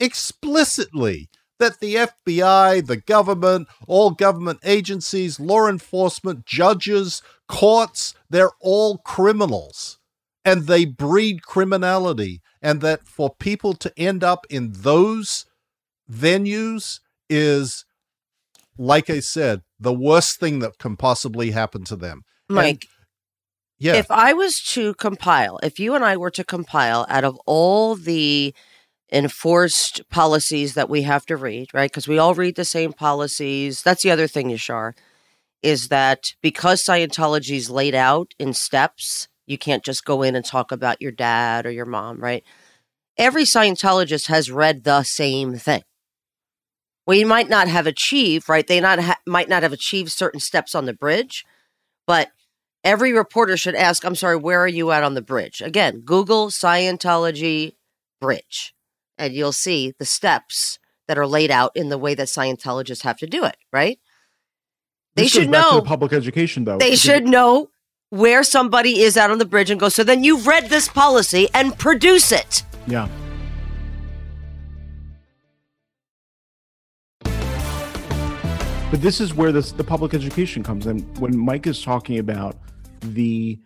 Explicitly 0.00 1.28
that 1.58 1.80
the 1.80 1.94
FBI, 1.94 2.86
the 2.86 2.98
government, 2.98 3.68
all 3.86 4.10
government 4.10 4.60
agencies, 4.64 5.40
law 5.40 5.68
enforcement, 5.68 6.44
judges, 6.44 7.22
courts, 7.48 8.14
they're 8.28 8.50
all 8.60 8.98
criminals 8.98 9.98
and 10.44 10.66
they 10.66 10.84
breed 10.84 11.42
criminality. 11.42 12.42
And 12.62 12.80
that 12.80 13.06
for 13.06 13.34
people 13.34 13.74
to 13.74 13.92
end 13.96 14.24
up 14.24 14.46
in 14.50 14.72
those 14.72 15.46
venues 16.10 17.00
is, 17.30 17.84
like 18.76 19.08
I 19.08 19.20
said, 19.20 19.62
the 19.78 19.92
worst 19.94 20.40
thing 20.40 20.58
that 20.60 20.78
can 20.78 20.96
possibly 20.96 21.52
happen 21.52 21.84
to 21.84 21.96
them. 21.96 22.24
Mike, 22.48 22.66
And- 22.66 22.84
yeah. 23.78 23.94
if 23.94 24.10
I 24.10 24.32
was 24.32 24.60
to 24.74 24.94
compile, 24.94 25.58
if 25.62 25.78
you 25.78 25.94
and 25.94 26.04
I 26.04 26.16
were 26.16 26.30
to 26.30 26.44
compile 26.44 27.06
out 27.08 27.24
of 27.24 27.38
all 27.46 27.94
the 27.94 28.54
enforced 29.12 30.08
policies 30.10 30.74
that 30.74 30.90
we 30.90 31.02
have 31.02 31.24
to 31.26 31.36
read, 31.36 31.72
right? 31.72 31.90
Because 31.90 32.08
we 32.08 32.18
all 32.18 32.34
read 32.34 32.56
the 32.56 32.64
same 32.64 32.92
policies. 32.92 33.82
That's 33.82 34.02
the 34.02 34.10
other 34.10 34.26
thing, 34.26 34.50
Yashar, 34.50 34.94
is 35.62 35.88
that 35.88 36.34
because 36.42 36.82
Scientology 36.82 37.56
is 37.56 37.70
laid 37.70 37.94
out 37.94 38.34
in 38.38 38.52
steps, 38.52 39.28
you 39.46 39.58
can't 39.58 39.84
just 39.84 40.04
go 40.04 40.22
in 40.22 40.34
and 40.34 40.44
talk 40.44 40.72
about 40.72 41.00
your 41.00 41.12
dad 41.12 41.66
or 41.66 41.70
your 41.70 41.86
mom, 41.86 42.20
right? 42.20 42.42
Every 43.16 43.44
Scientologist 43.44 44.26
has 44.26 44.50
read 44.50 44.84
the 44.84 45.02
same 45.02 45.56
thing. 45.56 45.82
We 47.06 47.22
might 47.24 47.48
not 47.48 47.68
have 47.68 47.86
achieved, 47.86 48.48
right? 48.48 48.66
They 48.66 48.80
not 48.80 48.98
ha- 48.98 49.20
might 49.26 49.48
not 49.48 49.62
have 49.62 49.72
achieved 49.72 50.10
certain 50.10 50.40
steps 50.40 50.74
on 50.74 50.86
the 50.86 50.92
bridge, 50.92 51.44
but 52.06 52.30
every 52.82 53.12
reporter 53.12 53.56
should 53.56 53.76
ask, 53.76 54.04
I'm 54.04 54.16
sorry, 54.16 54.36
where 54.36 54.60
are 54.60 54.68
you 54.68 54.90
at 54.90 55.04
on 55.04 55.14
the 55.14 55.22
bridge? 55.22 55.60
Again, 55.60 56.00
Google 56.00 56.48
Scientology 56.48 57.74
bridge, 58.20 58.74
and 59.18 59.34
you'll 59.34 59.52
see 59.52 59.94
the 59.98 60.04
steps 60.04 60.78
that 61.08 61.18
are 61.18 61.26
laid 61.26 61.50
out 61.50 61.72
in 61.74 61.88
the 61.88 61.98
way 61.98 62.14
that 62.14 62.28
Scientologists 62.28 63.02
have 63.02 63.18
to 63.18 63.26
do 63.26 63.44
it, 63.44 63.56
right? 63.72 63.98
They 65.14 65.22
This 65.22 65.32
should 65.32 65.50
know. 65.50 65.80
public 65.80 66.12
education, 66.12 66.64
though. 66.64 66.78
They 66.78 66.96
should 66.96 67.24
know 67.26 67.70
where 68.10 68.42
somebody 68.42 69.00
is 69.00 69.16
out 69.16 69.30
on 69.30 69.38
the 69.38 69.44
bridge 69.44 69.70
and 69.70 69.80
go, 69.80 69.88
so 69.88 70.04
then 70.04 70.22
you've 70.22 70.46
read 70.46 70.68
this 70.68 70.88
policy 70.88 71.48
and 71.54 71.76
produce 71.78 72.32
it. 72.32 72.62
Yeah. 72.86 73.08
But 78.90 79.02
this 79.02 79.20
is 79.20 79.34
where 79.34 79.50
this 79.52 79.72
the 79.72 79.84
public 79.84 80.14
education 80.14 80.62
comes 80.62 80.86
in. 80.86 81.00
When 81.18 81.36
Mike 81.36 81.66
is 81.66 81.82
talking 81.82 82.18
about 82.18 82.56
the 83.00 83.58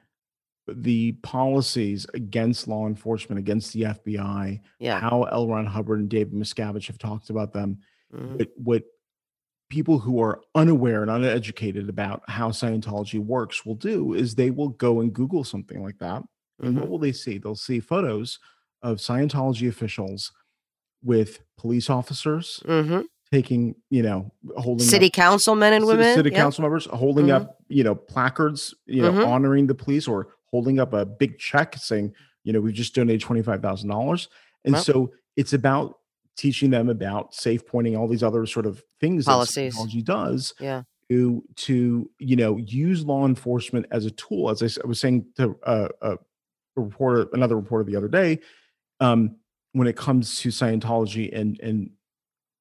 the 0.75 1.13
policies 1.23 2.07
against 2.15 2.69
law 2.69 2.87
enforcement, 2.87 3.39
against 3.39 3.73
the 3.73 3.83
FBI, 3.83 4.61
Yeah. 4.79 5.01
how 5.01 5.25
L. 5.25 5.49
Ron 5.49 5.67
Hubbard 5.67 6.01
and 6.01 6.09
David 6.09 6.35
Miscavige 6.35 6.87
have 6.87 6.99
talked 6.99 7.31
about 7.31 7.53
them, 7.53 7.79
Mhm. 8.15 8.39
what, 8.39 8.49
what 8.57 8.83
people 9.69 9.99
who 10.01 10.21
are 10.21 10.41
unaware 10.55 11.03
and 11.03 11.11
uneducated 11.11 11.89
about 11.89 12.23
how 12.29 12.51
Scientology 12.51 13.19
works 13.21 13.65
will 13.65 13.77
do 13.77 14.15
is 14.15 14.35
they 14.35 14.51
will 14.51 14.71
go 14.71 15.01
and 15.01 15.13
Google 15.13 15.45
something 15.45 15.83
like 15.83 15.99
that. 15.99 16.23
And 16.61 16.77
what 16.77 16.87
Mhm. 16.87 16.91
will 16.91 16.99
they 16.99 17.13
see? 17.13 17.39
They'll 17.39 17.55
see 17.55 17.79
photos 17.81 18.39
of 18.83 18.99
Scientology 18.99 19.69
officials 19.69 20.33
with 21.03 21.41
police 21.57 21.89
officers 21.89 22.63
Mhm. 22.67 23.05
taking, 23.33 23.77
you 23.91 24.03
know, 24.03 24.33
holding 24.57 24.85
City 24.87 25.07
up, 25.07 25.13
councilmen 25.13 25.73
and 25.73 25.87
women. 25.87 26.15
city 26.17 26.31
council 26.31 26.63
members 26.63 26.87
holding 26.87 27.27
Mhm. 27.27 27.35
up, 27.37 27.63
you 27.69 27.85
know, 27.85 27.95
placards, 27.95 28.75
you 28.87 29.01
know, 29.03 29.13
Mhm. 29.13 29.27
honoring 29.27 29.67
the 29.69 29.75
police 29.75 30.09
or 30.09 30.35
holding 30.53 30.79
up 30.81 30.93
a 30.93 31.05
big 31.05 31.39
check 31.39 31.77
saying, 31.77 32.15
you 32.45 32.53
know, 32.53 32.61
we've 32.61 32.75
just 32.75 32.95
donated 32.95 33.21
twenty 33.21 33.43
five 33.43 33.63
thousand 33.63 33.89
dollars. 33.89 34.29
And 34.65 34.75
Well- 34.75 34.83
so 34.83 35.13
it's 35.37 35.53
about 35.53 35.99
teaching 36.37 36.71
them 36.71 36.89
about 36.89 37.35
safe 37.35 37.67
pointing, 37.67 37.97
all 37.97 38.09
these 38.09 38.23
other 38.23 38.47
sort 38.47 38.67
of 38.67 38.83
things 39.01 39.27
Policies. 39.27 39.75
that 39.75 39.81
Scientology 39.83 40.05
does 40.05 40.55
Yeah. 40.61 40.83
to 41.11 41.45
to 41.57 42.11
you 42.19 42.37
know 42.37 42.57
use 42.57 43.05
law 43.05 43.27
enforcement 43.27 43.87
as 43.91 44.07
a 44.07 44.11
tool. 44.13 44.51
As 44.51 44.79
i 44.79 44.87
was 44.87 45.01
saying 45.01 45.27
to 45.37 45.57
uh, 45.65 45.89
a 46.03 46.19
reporter, 46.77 47.29
another 47.33 47.57
reporter 47.57 47.85
the 47.85 47.97
other 47.97 48.09
day, 48.09 48.39
um, 49.01 49.37
when 49.73 49.87
it 49.87 49.97
comes 49.97 50.41
to 50.41 50.49
Scientology 50.49 51.31
and 51.37 51.61
and 51.61 51.91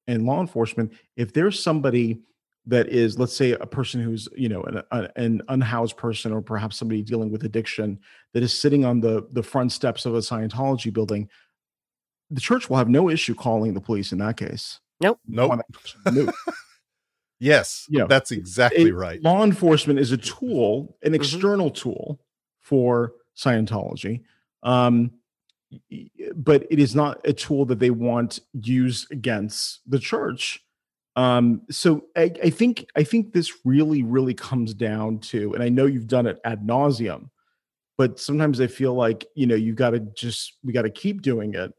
and 0.06 0.26
law 0.26 0.40
enforcement, 0.40 0.92
if 1.16 1.32
there's 1.32 1.62
somebody 1.62 2.20
that 2.66 2.88
is, 2.88 3.18
let's 3.18 3.34
say, 3.34 3.52
a 3.52 3.66
person 3.66 4.02
who's 4.02 4.28
you 4.36 4.48
know 4.48 4.62
an, 4.64 5.08
an 5.16 5.42
unhoused 5.48 5.96
person 5.96 6.32
or 6.32 6.42
perhaps 6.42 6.76
somebody 6.76 7.02
dealing 7.02 7.30
with 7.30 7.44
addiction 7.44 7.98
that 8.34 8.42
is 8.42 8.58
sitting 8.58 8.84
on 8.84 9.00
the 9.00 9.26
the 9.32 9.42
front 9.42 9.72
steps 9.72 10.06
of 10.06 10.14
a 10.14 10.18
Scientology 10.18 10.92
building, 10.92 11.28
the 12.30 12.40
church 12.40 12.68
will 12.68 12.76
have 12.76 12.88
no 12.88 13.08
issue 13.10 13.34
calling 13.34 13.74
the 13.74 13.80
police 13.80 14.12
in 14.12 14.18
that 14.18 14.36
case. 14.36 14.78
Nope. 15.00 15.18
nope, 15.26 15.60
nope. 16.12 16.34
Yes. 17.42 17.86
Yeah. 17.88 18.04
That's 18.06 18.32
exactly 18.32 18.90
it- 18.90 18.94
right. 18.94 19.22
Law 19.22 19.42
enforcement 19.44 19.98
is 19.98 20.12
a 20.12 20.18
tool, 20.18 20.98
an 21.02 21.12
Mhm. 21.12 21.14
external 21.14 21.70
tool 21.70 22.20
for 22.60 23.14
Scientology. 23.34 24.22
Um, 24.62 25.12
but 26.36 26.66
it 26.70 26.78
is 26.78 26.94
not 26.94 27.18
a 27.26 27.32
tool 27.32 27.64
that 27.64 27.78
they 27.78 27.88
want 27.90 28.40
used 28.52 29.10
against 29.10 29.80
the 29.88 29.98
church. 29.98 30.62
Um, 31.20 31.62
so 31.70 32.04
I, 32.16 32.32
I 32.44 32.50
think 32.50 32.86
I 32.96 33.02
think 33.04 33.32
this 33.32 33.52
really, 33.64 34.02
really 34.02 34.34
comes 34.34 34.74
down 34.74 35.18
to, 35.30 35.52
and 35.54 35.62
I 35.62 35.68
know 35.68 35.86
you've 35.86 36.06
done 36.06 36.26
it 36.26 36.38
ad 36.44 36.66
nauseum, 36.66 37.28
but 37.98 38.18
sometimes 38.18 38.60
I 38.60 38.66
feel 38.68 38.94
like 38.94 39.26
you 39.34 39.46
know 39.46 39.54
you 39.54 39.74
got 39.74 39.90
to 39.90 40.00
just 40.00 40.54
we 40.64 40.72
got 40.72 40.82
to 40.82 40.90
keep 40.90 41.20
doing 41.22 41.54
it, 41.54 41.72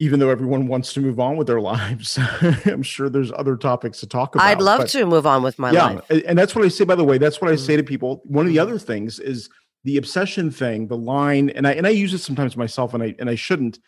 even 0.00 0.18
though 0.20 0.30
everyone 0.30 0.66
wants 0.66 0.92
to 0.94 1.00
move 1.00 1.20
on 1.20 1.36
with 1.36 1.46
their 1.46 1.60
lives. 1.72 2.18
I'm 2.64 2.82
sure 2.82 3.08
there's 3.08 3.30
other 3.32 3.56
topics 3.56 4.00
to 4.00 4.06
talk 4.06 4.34
about. 4.34 4.46
I'd 4.46 4.60
love 4.60 4.80
but- 4.80 4.88
to 4.90 5.04
move 5.06 5.26
on 5.26 5.42
with 5.42 5.58
my 5.58 5.70
yeah, 5.70 5.86
life. 5.86 6.22
and 6.26 6.38
that's 6.38 6.54
what 6.54 6.64
I 6.64 6.68
say. 6.68 6.84
By 6.84 6.94
the 6.96 7.04
way, 7.04 7.18
that's 7.18 7.40
what 7.40 7.50
I 7.50 7.56
say 7.56 7.74
Mhm. 7.74 7.78
to 7.78 7.84
people. 7.84 8.22
One 8.24 8.46
of 8.46 8.52
the 8.52 8.58
other 8.58 8.78
things 8.78 9.18
is 9.20 9.48
the 9.84 9.96
obsession 9.96 10.50
thing, 10.50 10.88
the 10.88 10.96
line, 10.96 11.50
and 11.50 11.66
I 11.66 11.72
and 11.72 11.86
I 11.86 11.90
use 11.90 12.14
it 12.14 12.18
sometimes 12.18 12.56
myself, 12.56 12.94
and 12.94 13.02
I 13.02 13.14
and 13.18 13.28
I 13.28 13.34
shouldn't 13.34 13.78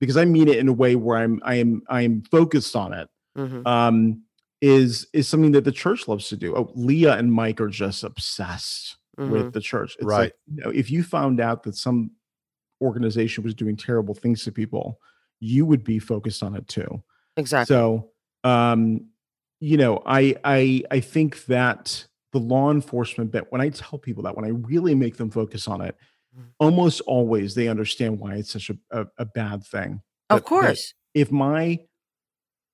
because 0.00 0.16
I 0.16 0.26
mean 0.26 0.48
it 0.48 0.58
in 0.58 0.68
a 0.68 0.72
way 0.72 0.96
where 0.96 1.16
I'm 1.16 1.40
I 1.44 1.54
am 1.56 1.82
I 1.88 2.02
am 2.02 2.22
focused 2.30 2.76
on 2.76 2.92
it. 2.92 3.08
Mhm. 3.38 3.66
Um, 3.66 4.23
is 4.64 5.06
is 5.12 5.28
something 5.28 5.52
that 5.52 5.64
the 5.64 5.72
church 5.72 6.08
loves 6.08 6.28
to 6.30 6.36
do. 6.36 6.56
Oh, 6.56 6.72
Leah 6.74 7.16
and 7.18 7.30
Mike 7.30 7.60
are 7.60 7.68
just 7.68 8.02
obsessed 8.02 8.96
Mhm. 9.18 9.28
with 9.30 9.52
the 9.52 9.60
church. 9.60 9.94
It's 9.96 10.04
Right. 10.06 10.18
like, 10.32 10.34
you 10.54 10.62
know, 10.64 10.70
if 10.70 10.90
you 10.90 11.02
found 11.02 11.38
out 11.38 11.62
that 11.64 11.76
some 11.76 12.10
organization 12.80 13.44
was 13.44 13.54
doing 13.54 13.76
terrible 13.76 14.14
things 14.14 14.42
to 14.44 14.52
people, 14.52 15.00
you 15.40 15.66
would 15.66 15.84
be 15.84 15.98
focused 15.98 16.42
on 16.42 16.54
it 16.56 16.66
too. 16.66 17.02
Exactly. 17.36 17.74
So, 17.74 18.10
um, 18.42 19.06
you 19.60 19.76
know, 19.76 20.02
I 20.06 20.34
I 20.44 20.82
I 20.90 21.00
think 21.00 21.44
that 21.46 22.06
the 22.32 22.40
law 22.40 22.70
enforcement 22.70 23.30
bit. 23.30 23.52
When 23.52 23.60
I 23.60 23.68
tell 23.68 23.98
people 23.98 24.22
that, 24.24 24.34
when 24.34 24.44
I 24.44 24.48
really 24.48 24.94
make 24.94 25.16
them 25.18 25.30
focus 25.30 25.68
on 25.68 25.80
it, 25.82 25.94
Mhm. 26.36 26.46
almost 26.58 27.00
always 27.02 27.54
they 27.54 27.68
understand 27.68 28.18
why 28.18 28.36
it's 28.36 28.50
such 28.50 28.70
a 28.70 28.76
a, 28.90 29.06
a 29.18 29.24
bad 29.26 29.62
thing. 29.64 30.00
of 30.30 30.38
that- 30.38 30.44
that 30.44 30.44
course. 30.48 30.94
if 31.12 31.30
my 31.30 31.78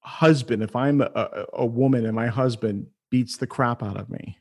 husband, 0.01 0.63
if 0.63 0.75
I'm 0.77 1.01
a, 1.01 1.11
a, 1.15 1.45
a 1.55 1.67
woman 1.67 2.05
and 2.07 2.15
my 2.15 2.29
husband 2.29 2.87
beats 3.11 3.37
the 3.37 3.47
crap 3.47 3.83
out 3.83 3.97
of 3.97 4.09
me, 4.11 4.39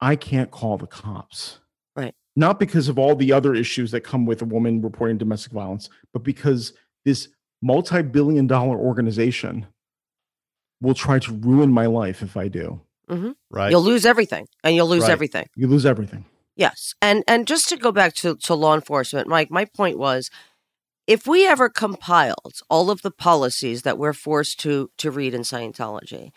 I 0.00 0.16
can't 0.16 0.50
call 0.50 0.78
the 0.78 0.86
cops. 0.86 1.58
Right. 1.96 2.14
Not 2.34 2.58
because 2.58 2.88
of 2.88 2.98
all 2.98 3.14
the 3.14 3.32
other 3.32 3.54
issues 3.54 3.90
that 3.92 4.00
come 4.00 4.26
with 4.26 4.42
a 4.42 4.44
woman 4.44 4.82
reporting 4.82 5.18
domestic 5.18 5.52
violence, 5.52 5.88
but 6.12 6.22
because 6.22 6.72
this 7.04 7.28
multi 7.60 8.02
billion 8.02 8.46
dollar 8.46 8.76
organization 8.76 9.66
will 10.80 10.94
try 10.94 11.18
to 11.20 11.32
ruin 11.32 11.72
my 11.72 11.86
life 11.86 12.22
if 12.22 12.36
I 12.36 12.48
do. 12.48 12.80
Mm-hmm. 13.08 13.30
Right. 13.50 13.70
You'll 13.70 13.82
lose 13.82 14.04
everything, 14.06 14.48
and 14.64 14.74
you'll 14.74 14.88
lose 14.88 15.02
Right. 15.02 15.10
everything. 15.12 15.46
You 15.54 15.68
lose 15.68 15.84
everything. 15.86 16.24
Yes. 16.56 16.94
And 17.00 17.22
and 17.28 17.46
just 17.46 17.68
to 17.68 17.76
go 17.76 17.92
back 17.92 18.14
to, 18.16 18.36
to 18.36 18.54
law 18.54 18.74
enforcement, 18.74 19.28
Mike, 19.28 19.50
my 19.50 19.64
point 19.64 19.98
was 19.98 20.30
if 21.06 21.26
we 21.26 21.46
ever 21.46 21.68
compiled 21.68 22.60
all 22.70 22.90
of 22.90 23.02
the 23.02 23.10
policies 23.10 23.82
that 23.82 23.98
we're 23.98 24.12
forced 24.12 24.60
to 24.60 24.90
to 24.98 25.10
read 25.10 25.34
in 25.34 25.42
Scientology, 25.42 26.30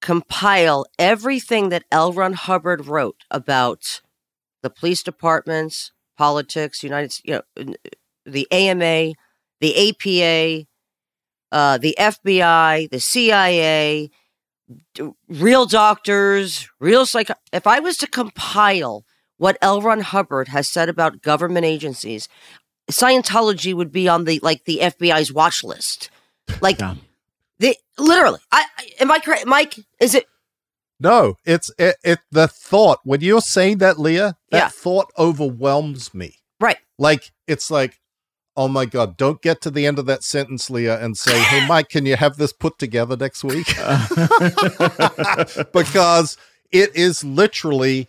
compile 0.00 0.86
everything 0.98 1.68
that 1.70 1.84
L. 1.90 2.12
Ron 2.12 2.34
Hubbard 2.34 2.86
wrote 2.86 3.24
about 3.30 4.00
the 4.62 4.70
police 4.70 5.02
departments, 5.02 5.92
politics, 6.16 6.82
United 6.82 7.18
you 7.24 7.40
know 7.56 7.74
the 8.24 8.46
AMA, 8.52 9.14
the 9.60 9.90
APA, 9.90 10.66
uh, 11.50 11.78
the 11.78 11.96
FBI, 11.98 12.90
the 12.90 13.00
CIA, 13.00 14.10
real 15.28 15.66
doctors, 15.66 16.68
real 16.80 17.04
psych. 17.04 17.30
If 17.52 17.66
I 17.66 17.80
was 17.80 17.96
to 17.98 18.06
compile 18.06 19.04
what 19.38 19.58
L. 19.60 19.82
Ron 19.82 20.00
Hubbard 20.00 20.48
has 20.48 20.68
said 20.68 20.88
about 20.88 21.20
government 21.20 21.66
agencies, 21.66 22.28
Scientology 22.90 23.74
would 23.74 23.92
be 23.92 24.08
on 24.08 24.24
the 24.24 24.38
like 24.42 24.64
the 24.64 24.80
FBI's 24.82 25.32
watch 25.32 25.62
list. 25.64 26.10
Like 26.60 26.80
Yeah. 26.80 26.94
the 27.58 27.76
literally. 27.98 28.40
I, 28.50 28.64
I 28.78 28.88
am 29.00 29.10
I 29.10 29.18
correct, 29.18 29.46
Mike? 29.46 29.76
Is 30.00 30.14
it 30.14 30.26
No, 31.00 31.36
it's 31.44 31.70
it, 31.78 31.96
it 32.04 32.18
the 32.30 32.48
thought 32.48 32.98
when 33.04 33.20
you're 33.20 33.40
saying 33.40 33.78
that, 33.78 33.98
Leah, 33.98 34.36
that 34.50 34.58
Yeah. 34.58 34.68
thought 34.68 35.10
overwhelms 35.18 36.12
me. 36.14 36.36
right? 36.60 36.78
Like 36.98 37.30
it's 37.46 37.70
like, 37.70 37.98
oh 38.56 38.68
my 38.68 38.84
god, 38.84 39.16
don't 39.16 39.40
get 39.42 39.60
to 39.62 39.70
the 39.70 39.86
end 39.86 39.98
of 39.98 40.06
that 40.06 40.22
sentence, 40.22 40.68
Leah, 40.68 41.00
and 41.02 41.16
say, 41.16 41.30
Hey 41.44 41.60
Mike, 41.68 41.88
can 41.88 42.04
you 42.06 42.16
have 42.16 42.36
this 42.36 42.52
put 42.52 42.78
together 42.78 43.16
next 43.16 43.42
week? 43.44 43.66
because 45.72 46.36
it 46.70 46.94
is 46.96 47.24
literally 47.24 48.08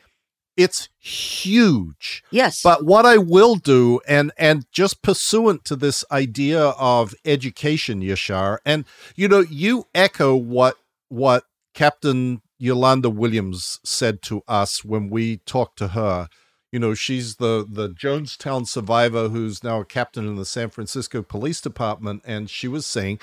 it's 0.55 0.89
huge. 0.99 2.23
Yes. 2.31 2.61
But 2.61 2.85
what 2.85 3.05
I 3.05 3.17
will 3.17 3.55
do, 3.55 3.99
and 4.07 4.31
and 4.37 4.65
just 4.71 5.01
pursuant 5.01 5.65
to 5.65 5.75
this 5.75 6.03
idea 6.11 6.61
of 6.61 7.13
education, 7.25 8.01
Yashar, 8.01 8.57
and 8.65 8.85
you 9.15 9.27
know, 9.27 9.39
you 9.39 9.85
echo 9.95 10.35
what 10.35 10.75
what 11.09 11.45
Captain 11.73 12.41
Yolanda 12.57 13.09
Williams 13.09 13.79
said 13.83 14.21
to 14.23 14.41
us 14.47 14.83
when 14.85 15.09
we 15.09 15.37
talked 15.37 15.77
to 15.79 15.89
her. 15.89 16.29
You 16.71 16.79
know, 16.79 16.93
she's 16.93 17.35
the 17.35 17.65
the 17.69 17.89
Jonestown 17.89 18.67
survivor 18.67 19.29
who's 19.29 19.63
now 19.63 19.81
a 19.81 19.85
captain 19.85 20.27
in 20.27 20.35
the 20.35 20.45
San 20.45 20.69
Francisco 20.69 21.21
Police 21.21 21.61
Department, 21.61 22.23
and 22.25 22.49
she 22.49 22.67
was 22.67 22.85
saying, 22.85 23.19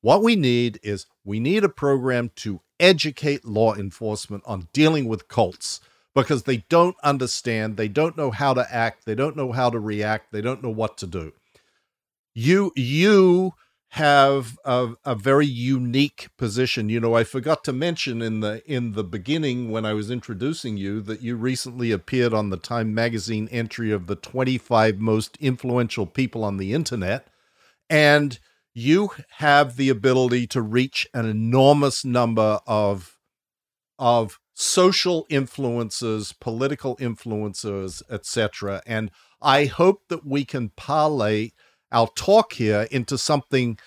what 0.00 0.22
we 0.22 0.36
need 0.36 0.80
is 0.82 1.06
we 1.24 1.40
need 1.40 1.64
a 1.64 1.68
program 1.68 2.30
to 2.36 2.60
educate 2.78 3.44
law 3.44 3.74
enforcement 3.74 4.42
on 4.46 4.68
dealing 4.72 5.06
with 5.06 5.28
cults 5.28 5.80
because 6.14 6.44
they 6.44 6.58
don't 6.68 6.96
understand, 7.02 7.76
they 7.76 7.88
don't 7.88 8.16
know 8.16 8.30
how 8.30 8.54
to 8.54 8.66
act, 8.72 9.04
they 9.06 9.14
don't 9.14 9.36
know 9.36 9.52
how 9.52 9.70
to 9.70 9.78
react, 9.78 10.32
they 10.32 10.40
don't 10.40 10.62
know 10.62 10.70
what 10.70 10.96
to 10.98 11.06
do. 11.06 11.32
You 12.34 12.72
you 12.74 13.52
have 13.90 14.58
a, 14.64 14.94
a 15.04 15.14
very 15.14 15.46
unique 15.46 16.28
position. 16.36 16.88
You 16.88 16.98
know, 16.98 17.14
I 17.14 17.22
forgot 17.22 17.62
to 17.64 17.72
mention 17.72 18.22
in 18.22 18.40
the 18.40 18.62
in 18.66 18.92
the 18.92 19.04
beginning 19.04 19.70
when 19.70 19.86
I 19.86 19.92
was 19.92 20.10
introducing 20.10 20.76
you 20.76 21.00
that 21.02 21.22
you 21.22 21.36
recently 21.36 21.92
appeared 21.92 22.34
on 22.34 22.50
the 22.50 22.56
Time 22.56 22.92
magazine 22.92 23.48
entry 23.52 23.92
of 23.92 24.08
the 24.08 24.16
25 24.16 24.98
most 24.98 25.36
influential 25.40 26.06
people 26.06 26.42
on 26.42 26.56
the 26.56 26.72
internet 26.72 27.28
and 27.88 28.40
you 28.74 29.10
have 29.36 29.76
the 29.76 29.88
ability 29.88 30.48
to 30.48 30.60
reach 30.60 31.06
an 31.14 31.26
enormous 31.26 32.04
number 32.04 32.58
of 32.66 33.16
of 33.98 34.40
social 34.54 35.26
influences, 35.28 36.32
political 36.32 36.96
influences, 37.00 38.02
etc. 38.08 38.82
And 38.86 39.10
I 39.42 39.66
hope 39.66 40.02
that 40.08 40.24
we 40.24 40.44
can 40.44 40.70
parlay 40.70 41.50
our 41.92 42.08
talk 42.16 42.54
here 42.54 42.88
into 42.90 43.18
something 43.18 43.78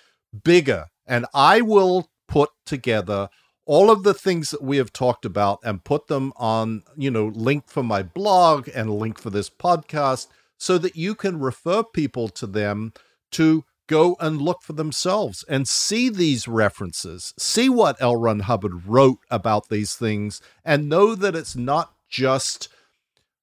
bigger. 0.44 0.88
And 1.06 1.26
I 1.34 1.62
will 1.62 2.10
put 2.28 2.50
together 2.66 3.30
all 3.66 3.90
of 3.90 4.04
the 4.04 4.14
things 4.14 4.52
that 4.52 4.62
we 4.62 4.78
have 4.78 4.94
talked 4.94 5.26
about 5.26 5.60
and 5.64 5.84
put 5.84 6.08
them 6.08 6.32
on, 6.38 6.84
you 6.96 7.12
know, 7.12 7.28
link 7.28 7.66
for 7.68 7.84
my 7.84 8.04
blog 8.04 8.70
and 8.74 8.90
link 8.90 9.20
for 9.20 9.30
this 9.30 9.50
podcast 9.50 10.28
so 10.58 10.78
that 10.78 10.96
you 10.96 11.16
can 11.16 11.40
refer 11.40 11.84
people 11.84 12.30
to 12.30 12.48
them 12.48 12.94
to 13.32 13.66
go 13.88 14.16
and 14.20 14.42
look 14.42 14.62
for 14.62 14.74
themselves 14.74 15.44
and 15.48 15.68
see 15.68 16.10
these 16.10 16.48
references, 16.48 17.34
see 17.40 17.70
what 17.70 18.02
L. 18.02 18.16
Ron 18.16 18.42
Hubbard 18.42 18.86
wrote 18.88 19.20
about 19.32 19.70
these 19.70 19.96
things, 19.96 20.42
and 20.64 20.90
know 20.90 21.16
that 21.16 21.36
it's 21.36 21.56
not 21.56 21.94
just, 22.10 22.70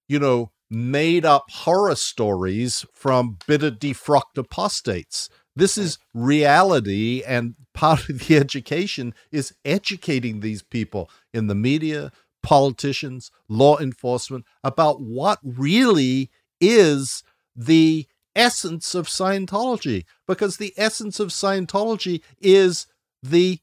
you 0.09 0.19
know, 0.19 0.51
made 0.71 1.25
up 1.25 1.45
horror 1.51 1.95
stories 1.95 2.85
from 2.93 3.39
bitter 3.47 3.71
defrocked 3.71 4.37
apostates. 4.37 5.29
This 5.57 5.79
is 5.79 5.99
reality, 6.13 7.23
and 7.27 7.55
part 7.75 8.09
of 8.09 8.21
the 8.21 8.37
education 8.37 9.15
is 9.31 9.55
educating 9.65 10.41
these 10.41 10.63
people 10.63 11.11
in 11.33 11.47
the 11.47 11.55
media, 11.55 12.13
politicians, 12.43 13.31
law 13.49 13.79
enforcement 13.79 14.45
about 14.63 15.01
what 15.01 15.39
really 15.43 16.31
is 16.61 17.23
the 17.57 18.07
essence 18.37 18.95
of 18.95 19.07
Scientology 19.07 20.05
because 20.27 20.57
the 20.57 20.75
essence 20.77 21.21
of 21.21 21.29
Scientology 21.29 22.23
is 22.41 22.87
the 23.23 23.61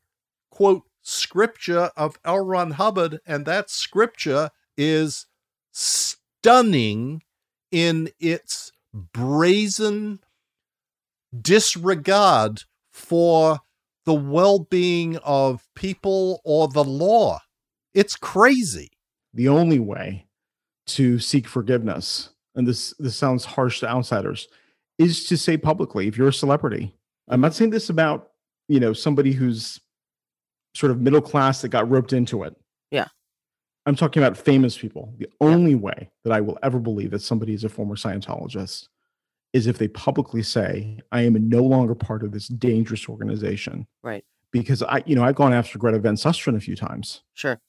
quote 0.50 0.84
scripture 1.02 1.92
of 1.98 2.18
L. 2.24 2.46
Ron 2.46 2.72
Hubbard, 2.72 3.20
and 3.26 3.46
that 3.46 3.70
scripture 3.70 4.52
is 4.78 5.26
stunning 5.72 7.24
in 7.72 8.10
its 8.20 8.72
brazen 8.94 10.20
disregard 11.40 12.64
for 12.92 13.62
the 14.06 14.14
well 14.14 14.60
being 14.60 15.18
of 15.18 15.68
people 15.76 16.42
or 16.44 16.68
the 16.68 16.84
law. 16.84 17.40
It's 17.94 18.16
crazy. 18.16 18.90
The 19.34 19.48
only 19.48 19.80
way 19.80 20.28
to 20.88 21.20
seek 21.20 21.48
forgiveness, 21.48 22.32
and 22.56 22.68
this, 22.68 22.94
this 23.00 23.16
sounds 23.16 23.46
harsh 23.46 23.80
to 23.80 23.90
outsiders, 23.90 24.48
is 25.02 25.26
to 25.26 25.38
say 25.38 25.58
publicly 25.58 26.08
if 26.08 26.18
you're 26.18 26.30
a 26.30 26.34
celebrity. 26.34 26.96
I'm 27.28 27.42
not 27.42 27.54
saying 27.54 27.72
this 27.72 27.90
about, 27.90 28.32
you 28.68 28.80
know, 28.80 28.94
somebody 28.94 29.32
who's 29.32 29.80
sort 30.76 30.92
of 30.92 31.02
middle 31.02 31.22
class 31.22 31.62
that 31.62 31.70
got 31.70 31.90
roped 31.90 32.14
into 32.14 32.44
it. 32.44 32.56
Yeah. 32.92 33.08
I'm 33.86 33.96
talking 33.96 34.22
about 34.22 34.38
famous 34.38 34.78
people. 34.78 35.14
The 35.18 35.30
only 35.42 35.76
way 35.76 36.10
that 36.24 36.32
I 36.32 36.42
will 36.42 36.58
ever 36.62 36.80
believe 36.80 37.12
that 37.12 37.22
somebody 37.22 37.54
is 37.54 37.64
a 37.64 37.70
former 37.70 37.96
Scientologist 37.96 38.88
is 39.54 39.68
if 39.68 39.78
they 39.78 39.88
publicly 39.88 40.44
say, 40.44 41.00
I 41.12 41.22
am 41.22 41.50
no 41.50 41.64
longer 41.64 41.96
part 41.96 42.24
of 42.24 42.32
this 42.32 42.48
dangerous 42.48 43.10
organization. 43.10 43.88
Right. 44.04 44.24
Because 44.52 44.84
I, 44.84 45.04
you 45.06 45.16
know, 45.16 45.24
I've 45.24 45.36
gone 45.36 45.54
after 45.54 45.78
Greta 45.80 46.00
Van 46.00 46.16
Susteren 46.16 46.56
a 46.56 46.60
few 46.60 46.76
times. 46.76 47.24
Sure. 47.34 47.60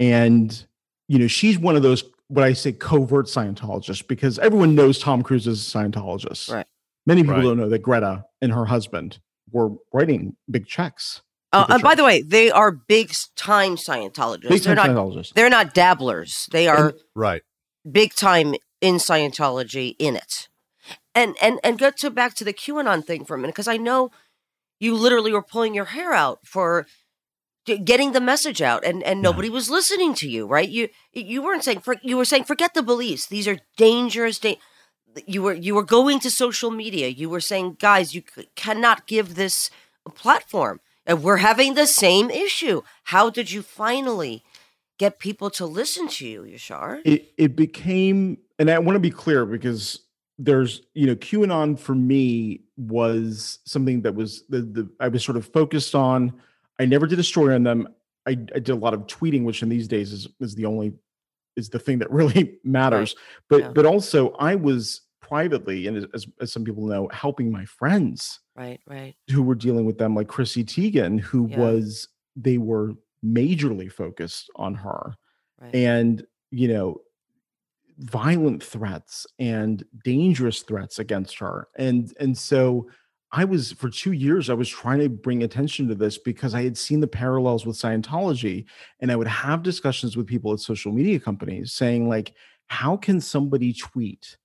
And, 0.00 0.66
you 1.08 1.18
know, 1.18 1.26
she's 1.26 1.58
one 1.58 1.76
of 1.76 1.82
those 1.82 2.04
what 2.28 2.44
I 2.44 2.52
say 2.52 2.72
covert 2.72 3.26
Scientologist 3.26 4.08
because 4.08 4.38
everyone 4.38 4.74
knows 4.74 4.98
Tom 4.98 5.22
Cruise 5.22 5.46
is 5.46 5.60
a 5.74 5.78
Scientologist. 5.78 6.50
Right. 6.52 6.66
Many 7.06 7.22
people 7.22 7.36
Right. 7.36 7.42
don't 7.42 7.58
know 7.58 7.68
that 7.68 7.80
Greta 7.82 8.24
and 8.40 8.52
her 8.52 8.64
husband 8.66 9.18
were 9.50 9.70
writing 9.92 10.36
big 10.50 10.66
checks. 10.66 11.20
Uh, 11.52 11.66
the 11.66 11.74
and 11.74 11.82
by 11.82 11.94
the 11.94 12.02
way, 12.02 12.22
they 12.22 12.50
are 12.50 12.72
big 12.72 13.12
time 13.36 13.76
Scientologists. 13.76 14.48
Big 14.48 14.62
they're 14.62 14.74
not. 14.74 14.88
Scientologists. 14.88 15.32
They're 15.34 15.50
not 15.50 15.74
dabblers. 15.74 16.48
They 16.50 16.66
are 16.66 16.94
Right. 17.14 17.42
big 17.90 18.14
time 18.14 18.54
in 18.80 18.96
Scientology 18.96 19.94
in 19.98 20.16
it. 20.16 20.48
And 21.14 21.36
and 21.40 21.60
and 21.62 21.78
go 21.78 21.90
to 21.90 22.10
back 22.10 22.34
to 22.36 22.44
the 22.44 22.52
QAnon 22.52 23.04
thing 23.06 23.24
for 23.24 23.34
a 23.34 23.38
minute 23.38 23.54
because 23.54 23.68
I 23.68 23.76
know 23.76 24.10
you 24.80 24.94
literally 24.96 25.30
were 25.32 25.42
pulling 25.42 25.74
your 25.74 25.84
hair 25.86 26.12
out 26.12 26.40
for 26.44 26.82
g- 26.82 26.90
getting 27.64 28.12
the 28.12 28.20
message 28.20 28.60
out 28.62 28.84
and 28.84 29.02
and 29.02 29.22
nobody 29.22 29.48
was 29.48 29.70
listening 29.70 30.14
to 30.14 30.28
you, 30.28 30.46
right? 30.46 30.68
You 30.68 30.88
you 31.12 31.42
weren't 31.42 31.64
saying 31.64 31.80
for, 31.80 31.96
you 32.02 32.16
were 32.16 32.24
saying 32.24 32.44
forget 32.44 32.74
the 32.74 32.82
beliefs. 32.82 33.26
These 33.26 33.48
are 33.48 33.58
dangerous 33.76 34.38
da- 34.38 34.58
you 35.26 35.42
were 35.42 35.54
you 35.54 35.74
were 35.74 35.84
going 35.84 36.20
to 36.20 36.30
social 36.30 36.70
media. 36.70 37.08
You 37.08 37.28
were 37.30 37.40
saying 37.40 37.76
guys, 37.78 38.14
you 38.14 38.22
c- 38.34 38.48
cannot 38.54 39.06
give 39.06 39.34
this 39.34 39.70
a 40.06 40.10
platform. 40.10 40.80
And 41.06 41.22
we're 41.22 41.36
having 41.38 41.74
the 41.74 41.86
same 41.86 42.30
issue. 42.30 42.82
How 43.04 43.28
did 43.28 43.50
you 43.50 43.60
finally 43.62 44.42
get 44.98 45.18
people 45.18 45.50
to 45.50 45.66
listen 45.66 46.08
to 46.08 46.26
you, 46.26 46.42
Yashar? 46.42 47.02
it 47.04 47.32
it 47.36 47.56
became 47.56 48.38
and 48.58 48.70
I 48.70 48.78
want 48.78 48.96
to 48.96 49.00
be 49.00 49.10
clear 49.10 49.44
because 49.46 50.00
there's 50.38 50.82
you 50.94 51.06
know 51.06 51.14
QAnon 51.14 51.78
for 51.78 51.94
me 51.94 52.60
was 52.76 53.58
something 53.64 54.02
that 54.02 54.14
was 54.14 54.44
the 54.48 54.62
the 54.62 54.88
I 55.00 55.08
was 55.08 55.24
sort 55.24 55.36
of 55.36 55.46
focused 55.46 55.94
on. 55.94 56.32
I 56.78 56.86
never 56.86 57.06
did 57.06 57.18
a 57.18 57.22
story 57.24 57.54
on 57.54 57.62
them. 57.62 57.88
I, 58.26 58.30
I 58.32 58.34
did 58.34 58.70
a 58.70 58.74
lot 58.74 58.94
of 58.94 59.06
tweeting, 59.06 59.44
which 59.44 59.62
in 59.62 59.68
these 59.68 59.86
days 59.88 60.12
is 60.12 60.28
is 60.40 60.54
the 60.54 60.64
only 60.66 60.92
is 61.56 61.68
the 61.68 61.78
thing 61.78 61.98
that 62.00 62.10
really 62.20 62.58
matters. 62.64 63.14
But 63.48 63.60
Yeah. 63.60 63.72
but 63.72 63.86
also 63.86 64.30
I 64.32 64.54
was 64.54 65.02
privately 65.20 65.86
and 65.86 65.96
as 66.14 66.26
as 66.40 66.52
some 66.52 66.64
people 66.64 66.86
know 66.86 67.08
helping 67.12 67.50
my 67.50 67.64
friends 67.64 68.40
Right, 68.56 68.80
right. 68.86 69.14
who 69.30 69.42
were 69.42 69.54
dealing 69.54 69.86
with 69.86 69.96
them 69.98 70.14
like 70.14 70.28
Chrissy 70.28 70.64
Teigen 70.64 71.18
who 71.18 71.48
Yeah. 71.48 71.58
was 71.60 72.08
they 72.36 72.58
were 72.58 72.92
majorly 73.24 73.90
focused 73.90 74.50
on 74.56 74.74
her 74.74 75.14
Right. 75.60 75.74
and 75.74 76.26
you 76.50 76.68
know 76.68 77.00
violent 77.98 78.62
threats 78.62 79.26
and 79.38 79.84
dangerous 80.04 80.62
threats 80.62 80.98
against 80.98 81.38
her 81.38 81.68
and 81.76 82.12
and 82.20 82.36
so 82.36 82.88
i 83.34 83.44
was 83.44 83.72
for 83.72 83.90
2 83.90 84.12
years 84.12 84.48
i 84.48 84.54
was 84.54 84.68
trying 84.68 85.00
to 85.00 85.08
bring 85.08 85.42
attention 85.42 85.88
to 85.88 85.94
this 85.94 86.16
because 86.18 86.54
i 86.54 86.62
had 86.62 86.76
seen 86.78 87.00
the 87.00 87.06
parallels 87.06 87.66
with 87.66 87.76
scientology 87.76 88.64
and 89.00 89.10
i 89.12 89.16
would 89.16 89.26
have 89.26 89.62
discussions 89.62 90.16
with 90.16 90.26
people 90.26 90.52
at 90.52 90.60
social 90.60 90.92
media 90.92 91.18
companies 91.18 91.72
saying 91.72 92.08
like 92.08 92.32
how 92.68 92.96
can 92.96 93.20
somebody 93.20 93.72
tweet 93.72 94.36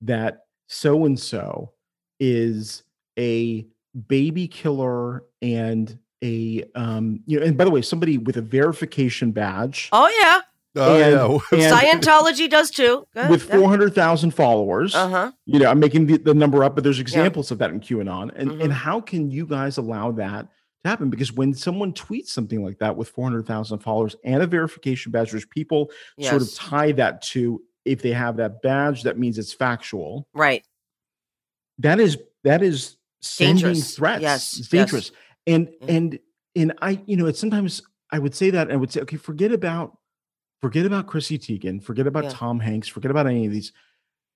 that 0.00 0.44
so 0.68 1.04
and 1.04 1.18
so 1.18 1.72
is 2.20 2.84
a 3.18 3.66
baby 4.08 4.46
killer 4.46 5.24
and 5.42 5.98
a 6.22 6.64
um 6.74 7.20
you 7.26 7.40
know 7.40 7.46
and 7.46 7.56
by 7.56 7.64
the 7.64 7.70
way 7.70 7.82
somebody 7.82 8.18
with 8.18 8.36
a 8.36 8.42
verification 8.42 9.32
badge 9.32 9.88
oh 9.92 10.08
yeah, 10.22 10.40
Oh, 10.76 11.40
And- 11.52 11.60
yeah. 11.60 11.90
and- 11.90 12.02
Scientology 12.02 12.48
does 12.48 12.70
too. 12.70 13.04
with 13.28 13.42
400,000 13.42 14.30
followers. 14.32 14.94
Uh 14.94 15.08
huh. 15.08 15.32
You 15.46 15.58
know, 15.58 15.70
I'm 15.70 15.80
making 15.80 16.06
the, 16.06 16.18
the 16.18 16.34
number 16.34 16.62
up, 16.62 16.74
but 16.76 16.84
there's 16.84 17.00
examples 17.00 17.50
of 17.50 17.58
that 17.58 17.70
in 17.70 17.80
QAnon. 17.80 18.30
And 18.36 18.50
Mhm. 18.52 18.64
and 18.64 18.72
how 18.72 19.00
can 19.00 19.30
you 19.30 19.46
guys 19.46 19.78
allow 19.78 20.12
that 20.12 20.46
to 20.84 20.88
happen? 20.88 21.10
Because 21.10 21.32
when 21.32 21.54
someone 21.54 21.92
tweets 21.92 22.28
something 22.28 22.64
like 22.64 22.78
that 22.78 22.96
with 22.96 23.08
400,000 23.08 23.80
followers 23.80 24.14
and 24.24 24.42
a 24.42 24.46
verification 24.46 25.10
badge, 25.12 25.34
which 25.34 25.50
people 25.50 25.90
Yes. 26.16 26.30
sort 26.30 26.42
of 26.42 26.54
tie 26.54 26.92
that 26.92 27.22
to 27.32 27.60
if 27.84 28.02
they 28.02 28.12
have 28.12 28.36
that 28.36 28.62
badge, 28.62 29.02
that 29.04 29.18
means 29.18 29.38
it's 29.38 29.52
factual. 29.52 30.28
right. 30.34 30.64
That 31.78 31.98
is 31.98 32.18
that 32.44 32.62
is 32.62 32.96
sending 33.22 33.56
Dangerous. 33.56 33.96
threats. 33.96 34.22
Yes, 34.22 34.48
It's 34.58 34.58
yes. 34.60 34.68
dangerous. 34.68 35.12
And 35.46 35.68
Mhm. 35.68 35.88
and 35.88 36.18
and 36.56 36.72
I, 36.82 37.00
you 37.06 37.16
know, 37.16 37.26
it's 37.26 37.38
sometimes 37.40 37.82
I 38.10 38.18
would 38.18 38.34
say 38.34 38.50
that 38.50 38.66
and 38.68 38.72
I 38.72 38.76
would 38.76 38.92
say, 38.92 39.00
okay, 39.02 39.16
forget 39.16 39.52
about 39.52 39.96
forget 40.60 40.86
about 40.86 41.06
Chrissy 41.06 41.38
Teigen, 41.38 41.82
forget 41.82 42.06
about 42.06 42.24
Yeah. 42.24 42.30
Tom 42.30 42.60
Hanks, 42.60 42.88
forget 42.88 43.10
about 43.10 43.26
any 43.26 43.46
of 43.46 43.52
these. 43.52 43.72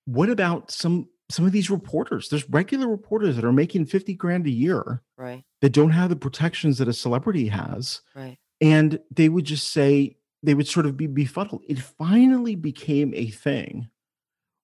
What 0.05 0.29
about 0.29 0.71
some 0.71 1.09
some 1.31 1.43
of 1.45 1.51
these 1.51 1.71
reporters? 1.71 2.29
There's 2.29 2.47
regular 2.51 2.87
reporters 2.87 3.35
that 3.35 3.43
are 3.43 3.51
making 3.51 3.87
50 3.87 4.13
grand 4.13 4.45
a 4.45 4.51
year 4.51 5.01
Right. 5.17 5.43
that 5.61 5.71
don't 5.73 5.89
have 5.89 6.09
the 6.11 6.15
protections 6.15 6.77
that 6.77 6.87
a 6.87 6.93
celebrity 6.93 7.47
has. 7.47 8.01
Right. 8.15 8.37
And 8.61 8.99
they 9.09 9.27
would 9.29 9.45
just 9.45 9.69
say, 9.71 10.17
they 10.43 10.53
would 10.53 10.67
sort 10.67 10.85
of 10.85 10.95
be 10.95 11.07
befuddled. 11.07 11.63
It 11.67 11.79
finally 11.79 12.53
became 12.55 13.11
a 13.15 13.31
thing 13.31 13.89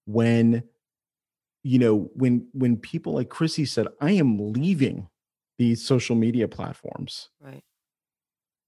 when, 0.06 0.64
you 1.64 1.80
know, 1.80 2.12
when 2.14 2.48
when 2.54 2.78
people 2.78 3.14
like 3.14 3.30
Chrissy 3.30 3.66
said, 3.66 3.88
I 4.00 4.12
am 4.12 4.38
leaving 4.54 5.08
these 5.58 5.84
social 5.84 6.16
media 6.16 6.48
platforms, 6.48 7.30
Right. 7.40 7.64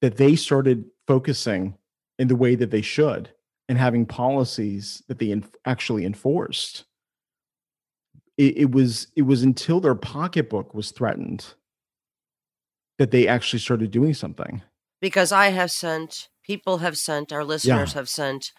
that 0.02 0.18
they 0.18 0.36
started 0.36 0.86
focusing 1.06 1.78
in 2.24 2.30
the 2.30 2.36
way 2.38 2.56
that 2.56 2.72
they 2.72 2.82
should 2.82 3.30
and 3.68 3.78
having 3.78 4.06
policies 4.06 5.04
that 5.10 5.20
they 5.20 5.42
actually 5.66 6.06
enforced. 6.06 6.86
It, 8.38 8.58
it 8.58 8.72
was 8.72 9.08
it 9.18 9.24
was 9.24 9.44
until 9.44 9.82
their 9.82 9.94
pocketbook 9.94 10.74
was 10.74 10.92
threatened 10.92 11.54
that 12.98 13.12
they 13.12 13.28
actually 13.28 13.60
started 13.60 13.92
doing 13.92 14.14
something. 14.14 14.62
because 15.02 15.34
I 15.34 15.50
have 15.50 15.70
sent, 15.70 16.30
people 16.44 16.78
have 16.78 16.98
sent, 16.98 17.34
our 17.34 17.44
listeners 17.44 17.92
have 17.92 18.08
sent 18.08 18.54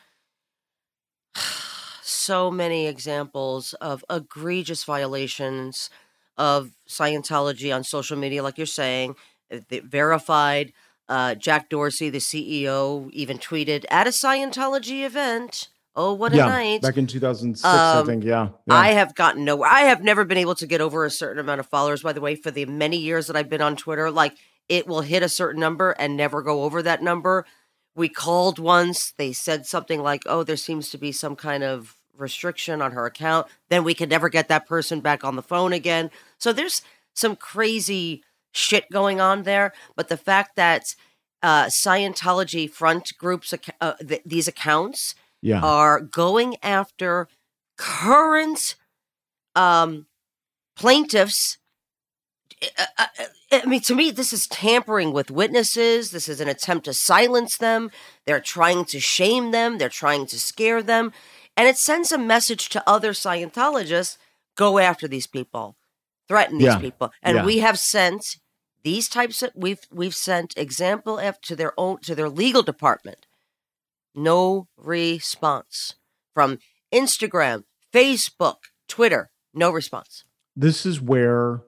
so 2.03 2.51
many 2.51 2.87
examples 2.87 3.73
of 3.81 4.05
egregious 4.11 4.85
violations 4.85 5.89
of 6.37 6.73
Scientology 6.87 7.75
on 7.75 7.83
social 7.83 8.19
media, 8.19 8.43
like 8.43 8.59
you're 8.59 8.67
saying, 8.67 9.17
uh, 9.51 9.61
verified. 9.85 10.75
Uh, 11.09 11.35
Jack 11.35 11.69
Dorsey, 11.69 12.09
the 12.11 12.19
CEO, 12.19 13.11
even 13.13 13.39
tweeted 13.39 13.85
at 13.91 14.07
a 14.07 14.11
Scientology 14.11 15.05
event. 15.05 15.69
Oh, 15.97 16.13
what 16.13 16.33
a 16.33 16.37
yeah, 16.37 16.47
night! 16.47 16.83
back 16.83 16.97
in 16.97 17.07
2006, 17.07 17.65
I 17.65 17.99
Um, 18.01 18.07
think. 18.07 18.25
Yeah, 18.25 18.49
yeah. 18.67 18.75
I 18.75 18.89
have 18.89 19.15
gotten 19.15 19.45
nowhere. 19.45 19.71
I 19.71 19.83
have 19.83 20.03
never 20.03 20.25
been 20.25 20.39
able 20.39 20.57
to 20.57 20.67
get 20.67 20.81
over 20.81 21.05
a 21.05 21.11
certain 21.11 21.39
amount 21.39 21.61
of 21.61 21.67
followers, 21.67 22.03
by 22.03 22.13
the 22.13 22.21
way, 22.21 22.35
for 22.35 22.51
the 22.51 22.67
many 22.67 22.97
years 22.97 23.29
that 23.29 23.37
I've 23.37 23.49
been 23.49 23.61
on 23.63 23.77
Twitter. 23.77 24.11
Like 24.11 24.37
it 24.69 24.87
will 24.89 25.03
hit 25.03 25.23
a 25.23 25.29
certain 25.29 25.61
number 25.61 25.93
and 25.93 26.17
never 26.17 26.43
go 26.43 26.65
over 26.65 26.83
that 26.83 27.03
number. 27.03 27.45
We 27.95 28.09
called 28.09 28.59
once. 28.59 29.13
They 29.17 29.33
said 29.33 29.67
something 29.67 30.03
like, 30.03 30.23
oh, 30.27 30.43
there 30.43 30.57
seems 30.57 30.91
to 30.91 30.99
be 30.99 31.13
some 31.13 31.37
kind 31.37 31.63
of 31.63 31.95
restriction 32.17 32.83
on 32.83 32.93
her 32.93 33.07
account. 33.07 33.47
Then 33.69 33.85
we 33.85 33.95
could 33.95 34.11
never 34.11 34.29
get 34.29 34.49
that 34.49 34.67
person 34.67 35.01
back 35.01 35.23
on 35.23 35.37
the 35.37 35.43
phone 35.43 35.73
again. 35.73 36.11
So 36.39 36.53
there's 36.53 36.83
some 37.13 37.37
crazy 37.37 38.25
shit 38.55 38.85
going 38.91 39.21
on 39.21 39.43
there. 39.43 39.73
But 39.97 40.09
the 40.09 40.17
fact 40.17 40.57
that 40.57 40.95
uh, 41.43 41.67
Scientology 41.67 42.71
front 42.71 43.13
groups, 43.19 43.53
uh, 43.81 43.93
th- 44.07 44.23
these 44.25 44.49
accounts, 44.49 45.15
yeah. 45.43 45.61
are 45.61 46.01
going 46.01 46.57
after 46.63 47.29
current 47.77 48.77
um, 49.55 50.07
plaintiffs. 50.77 51.59
I- 52.79 52.87
I 52.99 53.09
I 53.53 53.67
mean, 53.67 53.83
to 53.83 53.95
me, 53.95 54.11
this 54.11 54.33
is 54.33 54.49
tampering 54.49 55.13
with 55.13 55.31
witnesses. 55.31 56.11
This 56.11 56.29
is 56.29 56.41
an 56.41 56.49
attempt 56.49 56.87
to 56.87 56.93
silence 56.93 57.57
them. 57.57 57.91
They're 58.27 58.41
trying 58.41 58.85
to 58.87 58.99
shame 58.99 59.53
them. 59.53 59.79
They're 59.79 59.89
trying 59.89 60.27
to 60.27 60.41
scare 60.41 60.83
them. 60.83 61.13
And 61.57 61.69
it 61.69 61.77
sends 61.79 62.11
a 62.11 62.19
message 62.19 62.69
to 62.71 62.83
other 62.89 63.13
Scientologists 63.13 64.17
go 64.57 64.79
after 64.79 65.07
these 65.07 65.29
people, 65.29 65.77
threaten 66.27 66.59
these 66.59 66.67
Yeah. 66.67 66.79
people. 66.79 67.13
And 67.23 67.37
Yeah. 67.37 67.45
we 67.45 67.59
have 67.59 67.79
sent 67.79 68.39
these 68.85 69.09
types 69.09 69.43
of 69.43 69.51
we've 69.55 69.81
we've 69.91 70.15
sent 70.15 70.57
example 70.57 71.19
F 71.19 71.41
to 71.43 71.57
their 71.57 71.73
own 71.79 71.99
to 72.03 72.15
their 72.15 72.29
legal 72.29 72.63
department 72.63 73.27
no 74.15 74.69
response 74.77 75.97
from 76.33 76.59
Instagram, 76.93 77.65
Facebook, 77.93 78.57
Twitter. 78.89 79.31
No 79.53 79.71
response. 79.71 80.25
this 80.57 80.85
is 80.85 81.01
where 81.01 81.63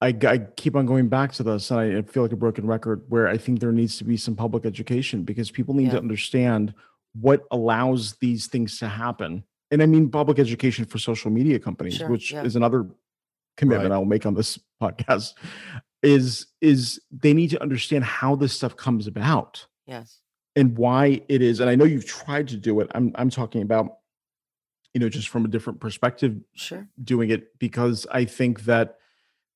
I, 0.00 0.08
I 0.26 0.38
keep 0.38 0.74
on 0.74 0.86
going 0.86 1.08
back 1.08 1.32
to 1.32 1.42
this, 1.42 1.70
and 1.70 1.78
I, 1.78 1.98
I 1.98 2.02
feel 2.02 2.22
like 2.22 2.32
a 2.32 2.36
broken 2.36 2.66
record. 2.66 3.02
Where 3.08 3.28
I 3.28 3.36
think 3.36 3.60
there 3.60 3.72
needs 3.72 3.98
to 3.98 4.04
be 4.04 4.16
some 4.16 4.34
public 4.34 4.64
education 4.64 5.22
because 5.22 5.50
people 5.50 5.74
need 5.74 5.90
to 5.92 5.98
understand 5.98 6.74
what 7.12 7.44
allows 7.50 8.14
these 8.14 8.46
things 8.46 8.78
to 8.78 8.88
happen. 8.88 9.44
And 9.70 9.82
I 9.82 9.86
mean 9.86 10.10
public 10.10 10.38
education 10.40 10.84
for 10.84 10.98
social 10.98 11.30
media 11.30 11.60
companies, 11.60 11.96
Sure, 11.96 12.08
which 12.08 12.32
yeah. 12.32 12.42
is 12.42 12.56
another 12.56 12.86
commitment 13.56 13.90
Right. 13.90 13.96
I'll 13.96 14.04
make 14.04 14.26
on 14.26 14.34
this 14.34 14.58
podcast. 14.80 15.34
Is 16.02 16.46
is 16.62 16.98
they 17.10 17.34
need 17.34 17.50
to 17.50 17.60
understand 17.62 18.04
how 18.04 18.34
this 18.34 18.54
stuff 18.54 18.74
comes 18.76 19.06
about 19.06 19.66
Yes. 19.86 20.20
and 20.56 20.76
why 20.78 21.20
it 21.28 21.42
is. 21.42 21.60
And 21.60 21.68
I 21.68 21.74
know 21.74 21.84
you've 21.84 22.06
tried 22.06 22.48
to 22.48 22.56
do 22.56 22.80
it. 22.80 22.90
I'm 22.94 23.12
I'm 23.16 23.28
talking 23.28 23.60
about, 23.60 23.98
you 24.94 25.00
know, 25.00 25.10
just 25.10 25.28
from 25.28 25.44
a 25.44 25.48
different 25.48 25.78
perspective 25.78 26.36
Sure. 26.54 26.88
doing 27.04 27.28
it 27.28 27.58
because 27.58 28.06
I 28.10 28.24
think 28.24 28.64
that 28.64 28.96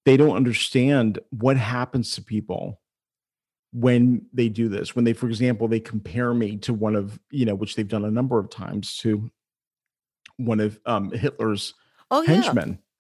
they 0.04 0.18
don't 0.18 0.36
understand 0.36 1.18
what 1.30 1.56
happens 1.56 2.14
to 2.16 2.22
people 2.22 2.78
when 3.72 4.26
they 4.34 4.50
do 4.50 4.68
this. 4.68 4.94
When 4.94 5.06
they, 5.06 5.14
for 5.14 5.28
example, 5.28 5.66
they 5.66 5.80
compare 5.80 6.34
me 6.34 6.58
to 6.58 6.74
one 6.74 6.94
of, 6.94 7.18
you 7.30 7.46
know, 7.46 7.54
which 7.54 7.74
they've 7.74 7.88
done 7.88 8.04
a 8.04 8.10
number 8.10 8.38
of 8.38 8.50
times 8.50 8.98
to 8.98 9.30
one 10.36 10.60
of 10.60 10.78
um, 10.84 11.10
Hitler's 11.10 11.72
Oh, 12.10 12.20
yeah. 12.20 12.34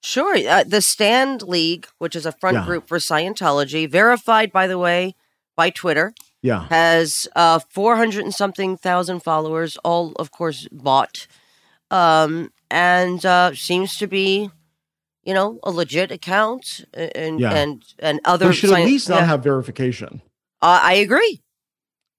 Sure. 0.04 0.36
Uh, 0.36 0.64
the 0.64 0.82
Stand 0.82 1.40
League, 1.42 1.86
which 1.98 2.14
is 2.14 2.26
a 2.26 2.32
front 2.32 2.56
Yeah. 2.58 2.66
group 2.66 2.86
for 2.86 2.98
Scientology, 2.98 3.88
verified, 3.88 4.52
by 4.52 4.66
the 4.66 4.76
way, 4.78 5.14
by 5.56 5.70
Twitter, 5.70 6.12
Yeah. 6.42 6.68
has 6.68 7.26
uh, 7.34 7.58
400 7.70 8.22
and 8.22 8.34
something 8.34 8.76
thousand 8.76 9.20
followers, 9.20 9.78
all, 9.82 10.12
of 10.16 10.30
course, 10.30 10.68
bought, 10.70 11.26
um, 11.90 12.52
and 12.70 13.24
uh, 13.24 13.54
seems 13.54 13.96
to 13.96 14.06
be, 14.06 14.50
you 15.22 15.32
know, 15.32 15.58
a 15.62 15.70
legit 15.70 16.10
account. 16.12 16.84
And 16.92 17.40
Yeah. 17.40 17.54
and 17.54 17.82
and 17.98 18.20
other. 18.26 18.48
They 18.48 18.52
should 18.52 18.72
at 18.72 18.84
least 18.84 19.08
not 19.08 19.20
yeah. 19.20 19.26
have 19.26 19.42
verification. 19.42 20.20
Uh, 20.60 20.80
I 20.82 20.94
agree. 20.94 21.40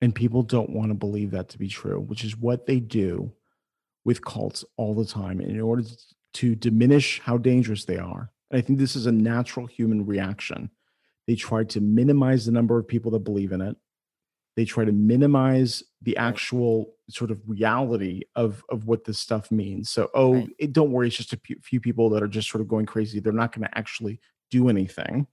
And 0.02 0.14
people 0.16 0.42
don't 0.42 0.72
want 0.72 0.90
to 0.90 0.96
believe 0.96 1.30
that 1.32 1.50
to 1.50 1.60
be 1.60 1.68
true, 1.68 2.00
which 2.00 2.24
is 2.24 2.36
what 2.36 2.66
they 2.66 2.80
do 2.80 3.32
with 4.04 4.26
cults 4.26 4.66
all 4.76 4.96
the 4.96 5.06
time. 5.06 5.40
And 5.40 5.52
in 5.52 5.62
order 5.62 5.84
to 5.84 5.96
diminish 6.56 7.22
how 7.22 7.38
dangerous 7.38 7.86
they 7.86 7.98
are, 7.98 8.32
and 8.52 8.58
I 8.58 8.62
think 8.62 8.80
this 8.80 8.96
is 8.96 9.06
a 9.06 9.12
natural 9.12 9.66
human 9.68 10.06
reaction, 10.06 10.70
they 11.28 11.36
try 11.36 11.64
to 11.66 11.80
minimize 11.82 12.46
the 12.46 12.52
number 12.52 12.78
of 12.78 12.88
people 12.88 13.12
that 13.12 13.20
believe 13.20 13.52
in 13.52 13.62
it. 13.62 13.78
They 14.56 14.66
try 14.66 14.86
to 14.86 14.92
minimize 14.92 15.84
the 16.02 16.18
actual 16.18 16.94
sort 17.10 17.32
of 17.32 17.42
reality 17.48 18.22
of, 18.36 18.64
of 18.70 18.86
what 18.88 19.04
this 19.04 19.20
stuff 19.20 19.52
means. 19.52 19.90
So, 19.90 20.10
oh, 20.14 20.34
Right. 20.36 20.50
it, 20.60 20.74
don't 20.74 20.92
worry, 20.92 21.08
it's 21.08 21.18
just 21.18 21.34
a 21.34 21.38
few, 21.38 21.58
few 21.62 21.80
people 21.82 22.10
that 22.12 22.24
are 22.24 22.28
just 22.28 22.50
sort 22.50 22.62
of 22.62 22.68
going 22.68 22.86
crazy. 22.86 23.20
They're 23.20 23.34
not 23.34 23.52
going 23.54 23.68
to 23.68 23.78
actually 23.78 24.20
do 24.52 24.70
anything 24.70 25.28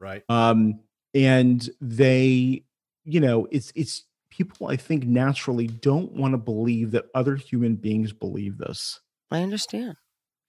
Right. 0.00 0.22
um 0.28 0.80
and 1.14 1.68
they 1.80 2.64
you 3.04 3.20
know 3.20 3.46
it's 3.50 3.72
it's 3.76 4.04
people 4.30 4.66
i 4.66 4.76
think 4.76 5.04
naturally 5.04 5.66
don't 5.68 6.12
want 6.12 6.32
to 6.32 6.38
believe 6.38 6.90
that 6.90 7.06
other 7.14 7.36
human 7.36 7.76
beings 7.76 8.12
believe 8.12 8.58
this 8.58 9.00
I 9.30 9.42
understand. 9.42 9.96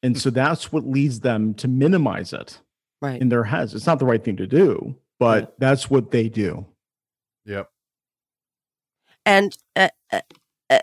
And 0.04 0.20
so 0.20 0.30
that's 0.30 0.72
what 0.72 0.88
leads 0.88 1.20
them 1.22 1.54
to 1.56 1.68
minimize 1.68 2.34
it 2.34 2.60
Right. 3.02 3.22
in 3.22 3.30
their 3.30 3.44
heads 3.46 3.74
it's 3.74 3.86
not 3.86 4.00
the 4.00 4.06
right 4.06 4.24
thing 4.24 4.38
to 4.38 4.48
do 4.48 4.96
but 5.20 5.44
Right. 5.44 5.60
that's 5.60 5.90
what 5.90 6.12
they 6.12 6.30
do 6.30 6.66
Yep. 7.46 7.70
And 9.26 9.58
uh, 9.76 9.90
uh, 10.12 10.22
uh, 10.70 10.80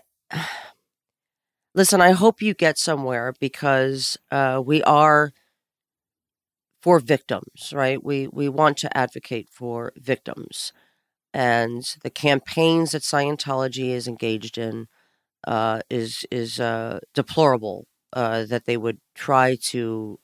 listen, 1.75 2.01
I 2.01 2.11
hope 2.11 2.41
you 2.41 2.53
get 2.53 2.77
somewhere 2.77 3.33
because 3.39 4.17
uh, 4.31 4.61
we 4.65 4.83
are 4.83 5.31
for 6.81 6.99
victims, 6.99 7.73
right? 7.73 8.03
We 8.03 8.27
we 8.27 8.49
want 8.49 8.77
to 8.77 8.97
advocate 8.97 9.49
for 9.51 9.91
victims, 9.97 10.71
and 11.33 11.83
the 12.03 12.09
campaigns 12.09 12.91
that 12.91 13.01
Scientology 13.01 13.89
is 13.89 14.07
engaged 14.07 14.57
in 14.57 14.87
uh, 15.47 15.81
is 15.89 16.25
is 16.31 16.59
uh, 16.59 16.99
deplorable. 17.13 17.85
Uh, 18.13 18.45
that 18.45 18.65
they 18.65 18.77
would 18.77 18.99
try 19.15 19.55
to 19.55 20.19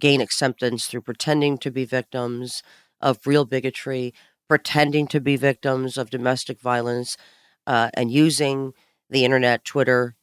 gain 0.00 0.20
acceptance 0.20 0.86
through 0.86 1.00
pretending 1.02 1.58
to 1.58 1.70
be 1.70 1.84
victims 1.84 2.62
of 3.00 3.18
real 3.26 3.44
bigotry, 3.44 4.12
pretending 4.48 5.06
to 5.08 5.20
be 5.20 5.36
victims 5.36 5.96
of 5.96 6.10
domestic 6.10 6.60
violence, 6.60 7.16
uh, 7.66 7.90
and 7.94 8.10
using 8.10 8.72
the 9.10 9.24
internet, 9.24 9.64
Twitter, 9.64 10.16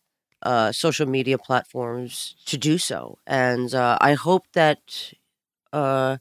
uh, 0.43 0.71
social 0.71 1.07
media 1.07 1.37
platforms 1.37 2.35
to 2.45 2.57
do 2.57 2.77
so. 2.77 3.17
And 3.27 3.73
uh, 3.73 3.97
I 4.01 4.13
hope 4.13 4.45
that 4.53 5.13
uh, 5.73 6.17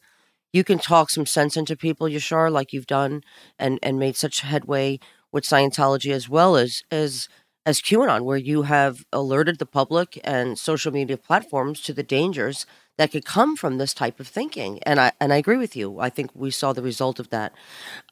you 0.53 0.65
can 0.65 0.79
talk 0.79 1.11
some 1.11 1.27
sense 1.27 1.57
into 1.57 1.77
people, 1.77 2.09
Yashar, 2.09 2.51
like 2.53 2.73
you've 2.73 2.87
done, 2.87 3.23
and 3.59 3.79
and 3.83 3.99
made 3.99 4.17
such 4.17 4.41
headway 4.41 5.01
with 5.33 5.45
Scientology 5.45 6.13
as 6.13 6.29
well 6.29 6.57
as 6.57 6.83
as 6.91 7.29
as 7.67 7.81
QAnon, 7.81 8.23
where 8.25 8.39
you 8.39 8.63
have 8.63 9.05
alerted 9.13 9.59
the 9.59 9.67
public 9.67 10.19
and 10.25 10.59
social 10.59 10.93
media 10.93 11.17
platforms 11.17 11.81
to 11.83 11.93
the 11.93 12.03
dangers 12.03 12.67
that 12.99 13.13
could 13.13 13.25
come 13.25 13.57
from 13.57 13.79
this 13.79 13.95
type 13.95 14.21
of 14.21 14.29
thinking. 14.29 14.81
And 14.85 15.01
I 15.01 15.13
and 15.21 15.33
I 15.33 15.37
agree 15.37 15.57
with 15.57 15.77
you. 15.77 16.01
I 16.01 16.11
think 16.11 16.31
we 16.35 16.51
saw 16.51 16.73
the 16.73 16.83
result 16.83 17.19
of 17.21 17.31
that. 17.31 17.53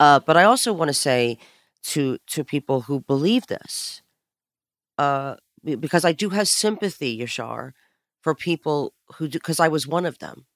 Uh, 0.00 0.20
but 0.20 0.36
I 0.36 0.44
also 0.44 0.72
want 0.72 0.88
to 0.88 0.94
say 0.94 1.38
to 1.84 2.18
to 2.28 2.44
people 2.44 2.82
who 2.82 3.00
believe 3.00 3.46
this. 3.46 4.02
Uh, 4.98 5.36
because 5.64 6.04
I 6.04 6.12
do 6.12 6.30
have 6.30 6.48
sympathy, 6.48 7.18
Yashar, 7.20 7.72
for 8.22 8.34
people 8.34 8.94
who 9.16 9.28
do, 9.28 9.38
because 9.38 9.60
I 9.60 9.68
was 9.68 9.86
one 9.86 10.06
of 10.06 10.18
them. 10.18 10.46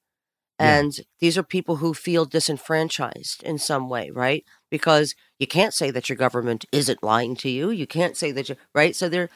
Yeah. 0.59 0.79
And 0.79 0.93
these 1.19 1.37
are 1.37 1.43
people 1.43 1.77
who 1.77 1.93
feel 1.93 2.25
disenfranchised 2.25 3.43
in 3.43 3.57
some 3.57 3.89
way, 3.89 4.09
right? 4.11 4.43
Because 4.69 5.15
you 5.39 5.47
can't 5.47 5.73
say 5.73 5.91
that 5.91 6.09
your 6.09 6.15
government 6.17 6.65
isn't 6.71 7.03
lying 7.03 7.35
to 7.37 7.49
you. 7.49 7.69
You 7.69 7.87
can't 7.87 8.15
say 8.17 8.31
that 8.31 8.49
you 8.49 8.55
right. 8.73 8.95
So 8.95 9.09
there, 9.09 9.29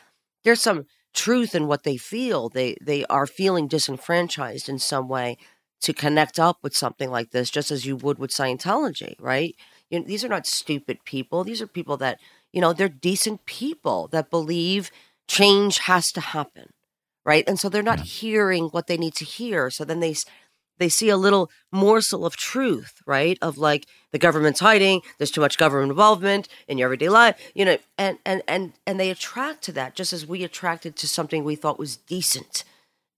there's 0.43 0.61
some 0.61 0.85
truth 1.13 1.55
in 1.55 1.67
what 1.67 1.83
they 1.83 1.97
feel. 1.97 2.49
They 2.49 2.77
they 2.81 3.05
are 3.05 3.25
feeling 3.27 3.67
disenfranchised 3.67 4.69
in 4.69 4.79
some 4.79 5.07
way 5.07 5.37
to 5.81 5.93
connect 5.93 6.39
up 6.39 6.57
with 6.63 6.75
something 6.75 7.09
like 7.11 7.31
this, 7.31 7.49
just 7.49 7.71
as 7.71 7.85
you 7.85 7.95
would 7.95 8.19
with 8.19 8.31
Scientology, 8.31 9.15
right? 9.19 9.55
You 9.89 9.99
know, 9.99 10.05
these 10.05 10.23
are 10.23 10.27
not 10.29 10.47
stupid 10.47 10.99
people. 11.05 11.43
These 11.43 11.61
are 11.61 11.67
people 11.67 11.97
that 11.97 12.19
you 12.53 12.61
know 12.61 12.73
they're 12.73 12.89
decent 12.89 13.45
people 13.45 14.07
that 14.11 14.29
believe 14.29 14.91
change 15.27 15.79
has 15.79 16.11
to 16.13 16.21
happen, 16.21 16.69
right? 17.25 17.43
And 17.47 17.59
so 17.59 17.69
they're 17.69 17.83
not 17.83 17.99
Yeah. 17.99 18.05
hearing 18.05 18.65
what 18.69 18.87
they 18.87 18.97
need 18.97 19.15
to 19.15 19.25
hear. 19.25 19.69
So 19.69 19.83
then 19.85 19.99
they 19.99 20.15
they 20.77 20.89
see 20.89 21.09
a 21.09 21.17
little 21.17 21.49
morsel 21.71 22.25
of 22.25 22.35
truth, 22.35 23.01
right? 23.05 23.37
Of 23.41 23.57
like 23.57 23.87
the 24.11 24.19
government's 24.19 24.59
hiding, 24.59 25.01
there's 25.17 25.31
too 25.31 25.41
much 25.41 25.57
government 25.57 25.91
involvement 25.91 26.47
in 26.67 26.77
your 26.77 26.87
everyday 26.87 27.09
life, 27.09 27.39
you 27.53 27.65
know, 27.65 27.77
and 27.97 28.17
and 28.25 28.41
and 28.47 28.73
and 28.85 28.99
they 28.99 29.09
attract 29.09 29.63
to 29.63 29.71
that 29.73 29.95
just 29.95 30.13
as 30.13 30.25
we 30.25 30.43
attracted 30.43 30.95
to 30.97 31.07
something 31.07 31.43
we 31.43 31.55
thought 31.55 31.79
was 31.79 31.97
decent. 31.97 32.63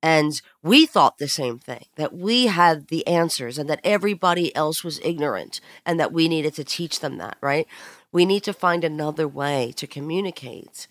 And 0.02 0.42
we 0.64 0.86
thought 0.86 1.18
the 1.18 1.28
same 1.28 1.60
thing 1.60 1.86
that 1.98 2.14
we 2.14 2.48
had 2.48 2.88
the 2.88 3.06
answers 3.06 3.58
and 3.58 3.70
that 3.70 3.82
everybody 3.84 4.56
else 4.56 4.82
was 4.82 5.00
ignorant 5.04 5.60
and 5.86 6.00
that 6.00 6.14
we 6.14 6.30
needed 6.30 6.54
to 6.56 6.64
teach 6.64 7.02
them 7.02 7.18
that, 7.18 7.38
right? 7.42 7.68
We 8.12 8.26
need 8.26 8.44
to 8.44 8.54
find 8.54 8.86
another 8.86 9.28
way 9.28 9.74
to 9.76 9.88
communicate 9.88 10.88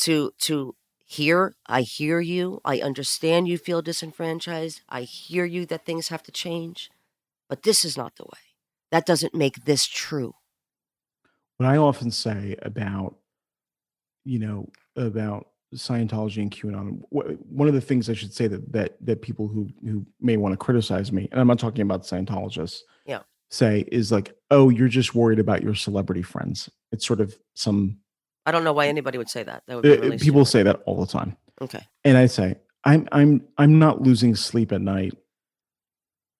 to 0.00 0.32
to 0.40 0.74
hear 1.06 1.54
I 1.66 1.82
hear 1.82 2.20
you, 2.20 2.60
I 2.64 2.80
understand 2.80 3.48
you 3.48 3.58
feel 3.58 3.80
disenfranchised, 3.80 4.82
I 4.88 5.02
hear 5.02 5.44
you 5.44 5.64
that 5.66 5.86
things 5.86 6.08
have 6.08 6.22
to 6.24 6.32
change, 6.32 6.90
but 7.48 7.62
this 7.62 7.84
is 7.84 7.96
not 7.96 8.16
the 8.16 8.24
way. 8.24 8.40
That 8.90 9.06
doesn't 9.06 9.34
make 9.34 9.64
this 9.64 9.86
true. 9.86 10.34
what 11.56 11.68
I 11.68 11.76
often 11.76 12.10
say 12.10 12.56
about, 12.62 13.16
you 14.24 14.38
know, 14.38 14.68
about 14.96 15.48
Scientology 15.74 16.38
and 16.42 16.50
QAnon. 16.50 17.00
One 17.10 17.68
of 17.68 17.74
the 17.74 17.80
things 17.80 18.08
I 18.08 18.14
should 18.14 18.32
say 18.32 18.46
that 18.46 18.72
that 18.72 18.96
that 19.04 19.20
people 19.22 19.48
who 19.48 19.68
who 19.82 20.06
may 20.20 20.36
want 20.36 20.52
to 20.52 20.56
criticize 20.56 21.10
me, 21.12 21.28
and 21.30 21.40
I'm 21.40 21.48
not 21.48 21.58
talking 21.58 21.82
about 21.82 22.02
Scientologists, 22.02 22.80
Yeah. 23.04 23.22
say 23.50 23.84
is 23.92 24.12
like, 24.12 24.34
oh, 24.50 24.68
you're 24.70 24.88
just 24.88 25.14
worried 25.14 25.40
about 25.40 25.62
your 25.62 25.74
celebrity 25.74 26.22
friends. 26.22 26.70
It's 26.92 27.06
sort 27.06 27.20
of 27.20 27.36
some 27.54 27.98
I 28.46 28.52
don't 28.52 28.64
know 28.64 28.72
why 28.72 28.86
anybody 28.86 29.18
would 29.18 29.28
say 29.28 29.42
that. 29.42 29.64
That 29.66 29.74
would 29.76 29.82
be 29.82 29.88
really 29.90 30.18
people 30.18 30.44
stupid. 30.44 30.50
say 30.58 30.62
that 30.62 30.82
all 30.86 31.00
the 31.04 31.06
time, 31.10 31.36
Okay. 31.60 31.84
and 32.04 32.16
I 32.16 32.26
say, 32.26 32.56
I'm 32.84 33.08
I'm 33.12 33.42
I'm 33.58 33.78
not 33.78 34.00
losing 34.02 34.34
sleep 34.36 34.72
at 34.72 34.80
night 34.80 35.14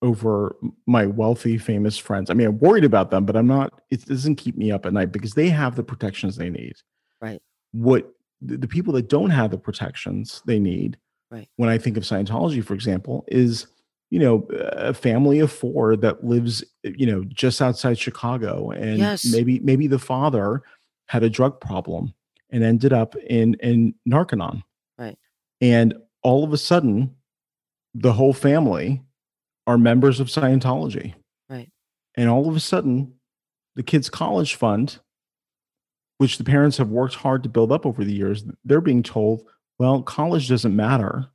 over 0.02 0.57
my 0.86 1.07
wealthy, 1.07 1.59
famous 1.59 1.96
friends. 1.98 2.30
I 2.30 2.34
mean, 2.34 2.46
I'm 2.48 2.59
worried 2.59 2.84
about 2.84 3.11
them, 3.11 3.24
but 3.24 3.36
I'm 3.36 3.46
not. 3.46 3.80
It 3.90 4.04
doesn't 4.04 4.36
keep 4.36 4.57
me 4.57 4.70
up 4.70 4.86
at 4.86 4.92
night 4.92 5.11
because 5.11 5.34
they 5.34 5.48
have 5.48 5.74
the 5.74 5.82
protections 5.82 6.36
they 6.36 6.50
need. 6.50 6.74
Right. 7.20 7.40
What 7.72 8.12
the, 8.42 8.59
the 8.59 8.68
people 8.68 8.92
that 8.94 9.09
don't 9.09 9.30
have 9.30 9.50
the 9.50 9.59
protections 9.59 10.42
they 10.46 10.59
need, 10.59 10.98
Right. 11.30 11.48
when 11.57 11.68
I 11.68 11.78
think 11.78 11.96
of 11.96 12.04
Scientology, 12.04 12.62
for 12.64 12.74
example, 12.74 13.24
is 13.28 13.66
you 14.11 14.20
know 14.20 14.46
a 14.52 14.94
family 14.94 15.40
of 15.40 15.50
four 15.50 15.96
that 15.96 16.22
lives 16.24 16.62
you 16.84 17.07
know 17.07 17.24
just 17.24 17.61
outside 17.61 17.98
Chicago, 17.98 18.70
and 18.70 18.98
Yes. 18.98 19.24
maybe 19.32 19.59
maybe 19.61 19.86
the 19.88 19.98
father 19.98 20.62
had 21.07 21.22
a 21.22 21.30
drug 21.30 21.61
problem 21.61 22.14
and 22.50 22.62
ended 22.62 22.92
up 22.92 23.14
in 23.16 23.54
in 23.54 23.94
Narconon. 24.09 24.62
Right. 24.98 25.18
And 25.61 25.94
all 26.22 26.44
of 26.44 26.52
a 26.52 26.59
sudden, 26.59 27.14
the 27.94 28.12
whole 28.12 28.32
family 28.32 29.02
are 29.66 29.78
members 29.78 30.20
of 30.20 30.28
Scientology. 30.28 31.14
Right. 31.48 31.70
And 32.16 32.28
all 32.28 32.48
of 32.48 32.57
a 32.57 32.61
sudden, 32.61 33.14
the 33.74 33.82
kids' 33.82 34.11
college 34.11 34.54
fund, 34.54 34.98
which 36.18 36.38
the 36.38 36.44
parents 36.44 36.76
have 36.78 36.88
worked 36.88 37.14
hard 37.14 37.42
to 37.42 37.48
build 37.48 37.72
up 37.72 37.86
over 37.86 38.04
the 38.04 38.12
years, 38.14 38.44
they're 38.64 38.80
being 38.80 39.02
told, 39.02 39.42
well, 39.78 40.02
college 40.02 40.48
doesn't 40.48 40.74
matter. 40.74 41.26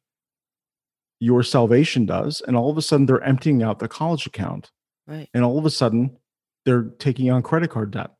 Your 1.20 1.44
salvation 1.44 2.06
does. 2.06 2.42
And 2.48 2.58
all 2.58 2.72
of 2.72 2.78
a 2.78 2.82
sudden, 2.82 3.06
they're 3.06 3.22
emptying 3.22 3.62
out 3.62 3.80
their 3.80 3.88
college 3.88 4.26
account. 4.26 4.72
Right. 5.08 5.30
And 5.34 5.44
all 5.44 5.60
of 5.60 5.66
a 5.66 5.70
sudden, 5.70 6.18
they're 6.66 6.90
taking 7.00 7.30
on 7.30 7.44
credit 7.44 7.70
card 7.70 7.92
debt. 7.92 8.12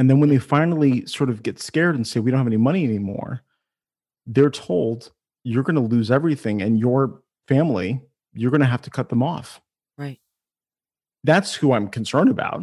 And 0.00 0.08
then 0.08 0.18
when 0.18 0.30
they 0.30 0.38
finally 0.38 1.04
sort 1.04 1.28
of 1.28 1.42
get 1.42 1.60
scared 1.60 1.94
and 1.94 2.06
say, 2.06 2.20
we 2.20 2.30
don't 2.30 2.38
have 2.38 2.46
any 2.46 2.56
money 2.56 2.84
anymore, 2.84 3.42
they're 4.24 4.48
told, 4.48 5.12
you're 5.44 5.62
going 5.62 5.74
to 5.74 5.82
lose 5.82 6.10
everything. 6.10 6.62
And 6.62 6.80
your 6.80 7.20
family, 7.46 8.00
you're 8.32 8.50
going 8.50 8.62
to 8.62 8.66
have 8.66 8.80
to 8.80 8.90
cut 8.90 9.10
them 9.10 9.22
off. 9.22 9.60
Right. 9.98 10.18
That's 11.22 11.56
who 11.56 11.74
I'm 11.74 11.86
concerned 11.88 12.30
about. 12.30 12.62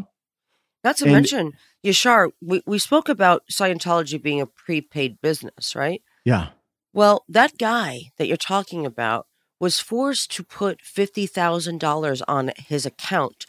Not 0.83 0.97
to 0.97 1.03
And- 1.05 1.13
mention, 1.13 1.51
Yashar, 1.85 2.31
we, 2.41 2.63
we 2.65 2.79
spoke 2.79 3.07
about 3.07 3.43
Scientology 3.51 4.19
being 4.19 4.41
a 4.41 4.47
prepaid 4.47 5.21
business, 5.21 5.75
right? 5.75 6.01
Yeah. 6.25 6.47
Well, 6.91 7.23
that 7.29 7.59
guy 7.59 8.13
that 8.17 8.25
you're 8.25 8.37
talking 8.37 8.83
about 8.83 9.27
was 9.59 9.79
forced 9.79 10.31
to 10.31 10.43
put 10.43 10.79
$50,000 10.81 12.21
on 12.27 12.51
his 12.57 12.87
account 12.87 13.45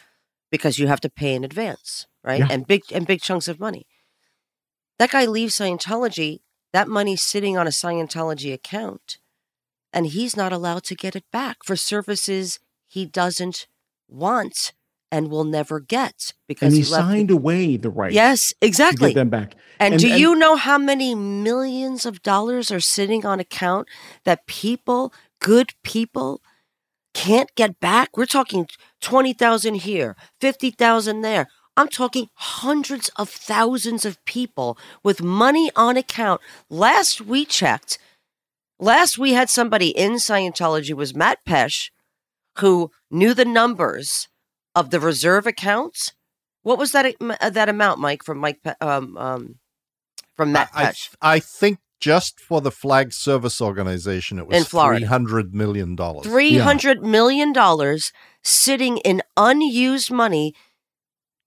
because 0.51 0.78
you 0.78 0.89
have 0.89 1.01
to 1.01 1.09
pay 1.09 1.34
in 1.34 1.43
advance, 1.43 2.07
right? 2.28 2.40
Yeah. 2.40 2.48
And 2.50 2.66
big 2.66 2.82
and 2.92 3.06
big 3.06 3.20
chunks 3.22 3.48
of 3.48 3.58
money. 3.58 3.86
That 4.98 5.10
guy 5.10 5.24
leaves 5.26 5.56
Scientology, 5.56 6.40
that 6.72 6.86
money's 6.88 7.22
sitting 7.22 7.56
on 7.56 7.66
a 7.66 7.70
Scientology 7.70 8.52
account, 8.52 9.18
and 9.92 10.06
he's 10.06 10.36
not 10.36 10.52
allowed 10.52 10.84
to 10.84 10.94
get 10.94 11.16
it 11.16 11.24
back 11.32 11.58
for 11.64 11.74
services 11.76 12.60
he 12.86 13.06
doesn't 13.06 13.66
want 14.08 14.72
and 15.10 15.30
will 15.30 15.44
never 15.44 15.80
get 15.80 16.34
because 16.46 16.66
And 16.74 16.76
he 16.76 16.82
he 16.82 16.90
left 16.90 17.06
the- 17.06 17.12
signed 17.12 17.30
away 17.30 17.76
the 17.78 17.88
right 17.90 18.12
Yes, 18.12 18.48
to 18.48 18.66
exactly. 18.66 19.10
get 19.10 19.14
them 19.20 19.30
back. 19.30 19.54
And, 19.80 19.94
And- 19.94 20.00
do 20.02 20.10
and- 20.10 20.20
you 20.20 20.34
know 20.34 20.56
how 20.56 20.76
many 20.76 21.14
millions 21.14 22.04
of 22.04 22.22
dollars 22.22 22.70
are 22.70 22.80
sitting 22.80 23.24
on 23.24 23.40
account 23.40 23.88
that 24.24 24.46
people, 24.46 25.12
good 25.40 25.72
people, 25.82 26.42
can't 27.14 27.54
get 27.54 27.80
back? 27.80 28.16
We're 28.18 28.26
talking 28.26 28.68
20,000 29.00 29.76
here, 29.76 30.14
50,000 30.40 31.22
there. 31.22 31.48
I'm 31.78 31.88
talking 31.88 32.28
hundreds 32.34 33.08
of 33.14 33.30
thousands 33.30 34.04
of 34.04 34.22
people 34.24 34.76
with 35.05 35.22
money 35.22 35.70
on 35.76 35.96
account. 35.96 36.40
Last 36.68 37.20
we 37.20 37.44
checked, 37.44 37.98
last 38.80 39.16
we 39.16 39.34
had 39.34 39.48
somebody 39.48 39.96
in 39.96 40.14
Scientology 40.14 40.92
was 40.92 41.14
Mat 41.14 41.38
Pesch, 41.46 41.90
who 42.59 42.90
knew 43.12 43.32
the 43.32 43.44
numbers 43.44 44.26
of 44.74 44.90
the 44.90 44.98
reserve 44.98 45.46
accounts. 45.46 46.12
What 46.62 46.78
was 46.78 46.90
that 46.90 47.14
uh, 47.20 47.50
that 47.50 47.68
amount, 47.68 48.00
Mike, 48.00 48.24
from 48.24 48.38
Mike 48.38 48.59
um, 48.80 49.16
um, 49.16 49.55
from 50.36 50.50
Matt 50.50 50.70
I, 50.74 50.82
I, 50.82 50.86
Pesch? 50.86 51.10
I 51.22 51.38
think 51.38 51.78
just 52.00 52.40
for 52.40 52.60
the 52.60 52.72
flag 52.72 53.12
service 53.12 53.60
organization, 53.60 54.40
it 54.40 54.48
was 54.48 54.56
In 54.56 54.64
Florida. 54.64 54.98
three 54.98 55.06
hundred 55.06 55.55
million 55.55 55.94
dollars. 55.94 56.26
Three 56.26 56.59
hundred 56.59 57.05
million 57.05 57.52
dollars 57.52 58.12
sitting 58.42 58.98
in 58.98 59.22
unused 59.36 60.10
money, 60.10 60.55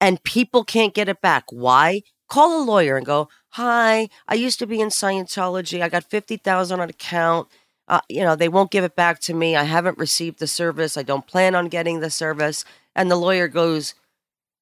and 0.01 0.21
people 0.23 0.65
can't 0.65 0.93
get 0.93 1.07
it 1.07 1.21
back. 1.21 1.45
Why? 1.51 2.01
Call 2.27 2.61
a 2.61 2.65
lawyer 2.65 2.97
and 2.97 3.05
go, 3.05 3.29
"Hi, 3.51 4.09
I 4.27 4.33
used 4.33 4.59
to 4.59 4.67
be 4.67 4.81
in 4.81 4.89
Scientology. 4.89 5.81
I 5.81 5.89
got 5.89 6.03
fifty 6.03 6.35
thousand 6.37 6.79
on 6.81 6.89
account. 6.89 7.47
Uh, 7.87 8.01
you 8.09 8.21
know, 8.21 8.35
they 8.35 8.49
won't 8.49 8.71
give 8.71 8.83
it 8.83 8.95
back 8.95 9.19
to 9.19 9.33
me. 9.33 9.55
I 9.55 9.63
haven't 9.63 9.97
received 9.97 10.39
the 10.39 10.47
service. 10.47 10.97
I 10.97 11.03
don't 11.03 11.27
plan 11.27 11.55
on 11.55 11.67
getting 11.67 11.99
the 11.99 12.09
service." 12.09 12.65
And 12.95 13.09
the 13.09 13.15
lawyer 13.15 13.47
goes, 13.47 13.93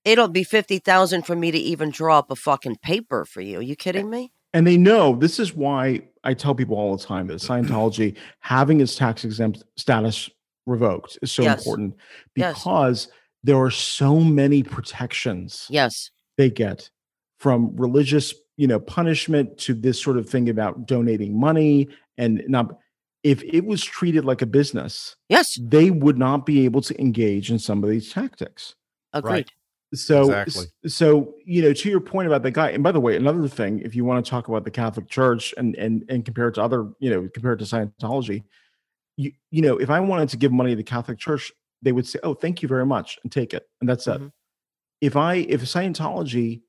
"It'll 0.04 0.28
be 0.28 0.44
fifty 0.44 0.80
thousand 0.80 1.26
for 1.26 1.36
me 1.36 1.52
to 1.52 1.58
even 1.58 1.90
draw 1.90 2.20
up 2.20 2.30
a 2.30 2.36
fucking 2.36 2.78
paper 2.78 3.26
for 3.26 3.42
you. 3.42 3.60
Are 3.60 3.64
you 3.64 3.76
kidding 3.76 4.10
me?" 4.10 4.32
And 4.54 4.66
they 4.66 4.78
know 4.78 5.16
this 5.16 5.40
is 5.40 5.54
why 5.54 6.02
I 6.24 6.34
tell 6.34 6.56
people 6.56 6.76
all 6.76 6.98
the 6.98 7.04
time 7.04 7.28
that 7.28 7.36
Scientology 7.36 8.18
having 8.40 8.82
its 8.82 8.96
tax 8.96 9.24
exempt 9.24 9.64
status 9.78 10.28
revoked 10.66 11.20
is 11.22 11.32
so 11.32 11.44
Yes. 11.44 11.60
important 11.60 11.96
Yes. 12.36 12.64
Because 13.44 13.48
there 13.48 13.58
are 13.62 13.72
so 13.72 14.20
many 14.20 14.64
protections 14.64 15.68
Yes. 15.70 16.12
they 16.38 16.50
get 16.50 16.90
from 17.38 17.76
religious, 17.76 18.34
you 18.58 18.68
know, 18.68 18.80
punishment 18.80 19.58
to 19.60 19.74
this 19.74 20.02
sort 20.02 20.18
of 20.18 20.30
thing 20.30 20.50
about 20.50 20.88
donating 20.88 21.40
money 21.40 21.88
and 22.18 22.44
not 22.48 22.78
if 23.24 23.44
it 23.44 23.66
was 23.66 23.84
treated 23.84 24.24
like 24.24 24.42
a 24.42 24.46
business, 24.46 25.16
Yes. 25.28 25.60
they 25.62 25.92
would 25.92 26.18
not 26.18 26.46
be 26.46 26.64
able 26.66 26.82
to 26.82 27.00
engage 27.02 27.52
in 27.52 27.60
some 27.60 27.84
of 27.84 27.90
these 27.90 28.12
tactics. 28.12 28.76
Agreed. 29.14 29.50
So, 29.94 30.22
Exactly. 30.22 30.66
so 30.88 31.34
you 31.46 31.62
know, 31.64 31.74
to 31.74 31.90
your 31.90 32.00
point 32.00 32.28
about 32.28 32.44
the 32.44 32.52
guy, 32.52 32.70
and 32.70 32.84
by 32.84 32.92
the 32.92 33.00
way, 33.00 33.16
another 33.16 33.48
thing, 33.48 33.80
if 33.80 33.96
you 33.96 34.06
want 34.06 34.24
to 34.24 34.30
talk 34.30 34.48
about 34.48 34.64
the 34.64 34.72
Catholic 34.72 35.10
Church 35.10 35.54
and 35.58 35.76
and 35.76 36.06
and 36.10 36.24
compare 36.24 36.48
it 36.50 36.54
to 36.56 36.62
other, 36.64 36.92
you 37.00 37.10
know, 37.10 37.28
compare 37.34 37.54
it 37.54 37.58
to 37.58 37.66
Scientology, 37.66 38.44
you 39.18 39.32
you 39.50 39.64
know, 39.64 39.78
if 39.78 39.90
I 39.90 40.00
wanted 40.00 40.30
to 40.30 40.38
give 40.38 40.52
money 40.52 40.70
to 40.72 40.76
the 40.76 40.84
Catholic 40.84 41.18
Church, 41.18 41.52
they 41.82 41.92
would 41.92 42.08
say, 42.08 42.20
"Oh, 42.24 42.34
thank 42.34 42.62
you 42.62 42.68
very 42.68 42.86
much," 42.86 43.18
and 43.24 43.32
take 43.32 43.54
it, 43.54 43.68
and 43.82 43.90
that's 43.90 44.08
it. 44.08 44.20
Mhm. 44.20 44.32
If 45.02 45.16
I 45.16 45.36
if 45.36 45.62
Scientology 45.62 46.62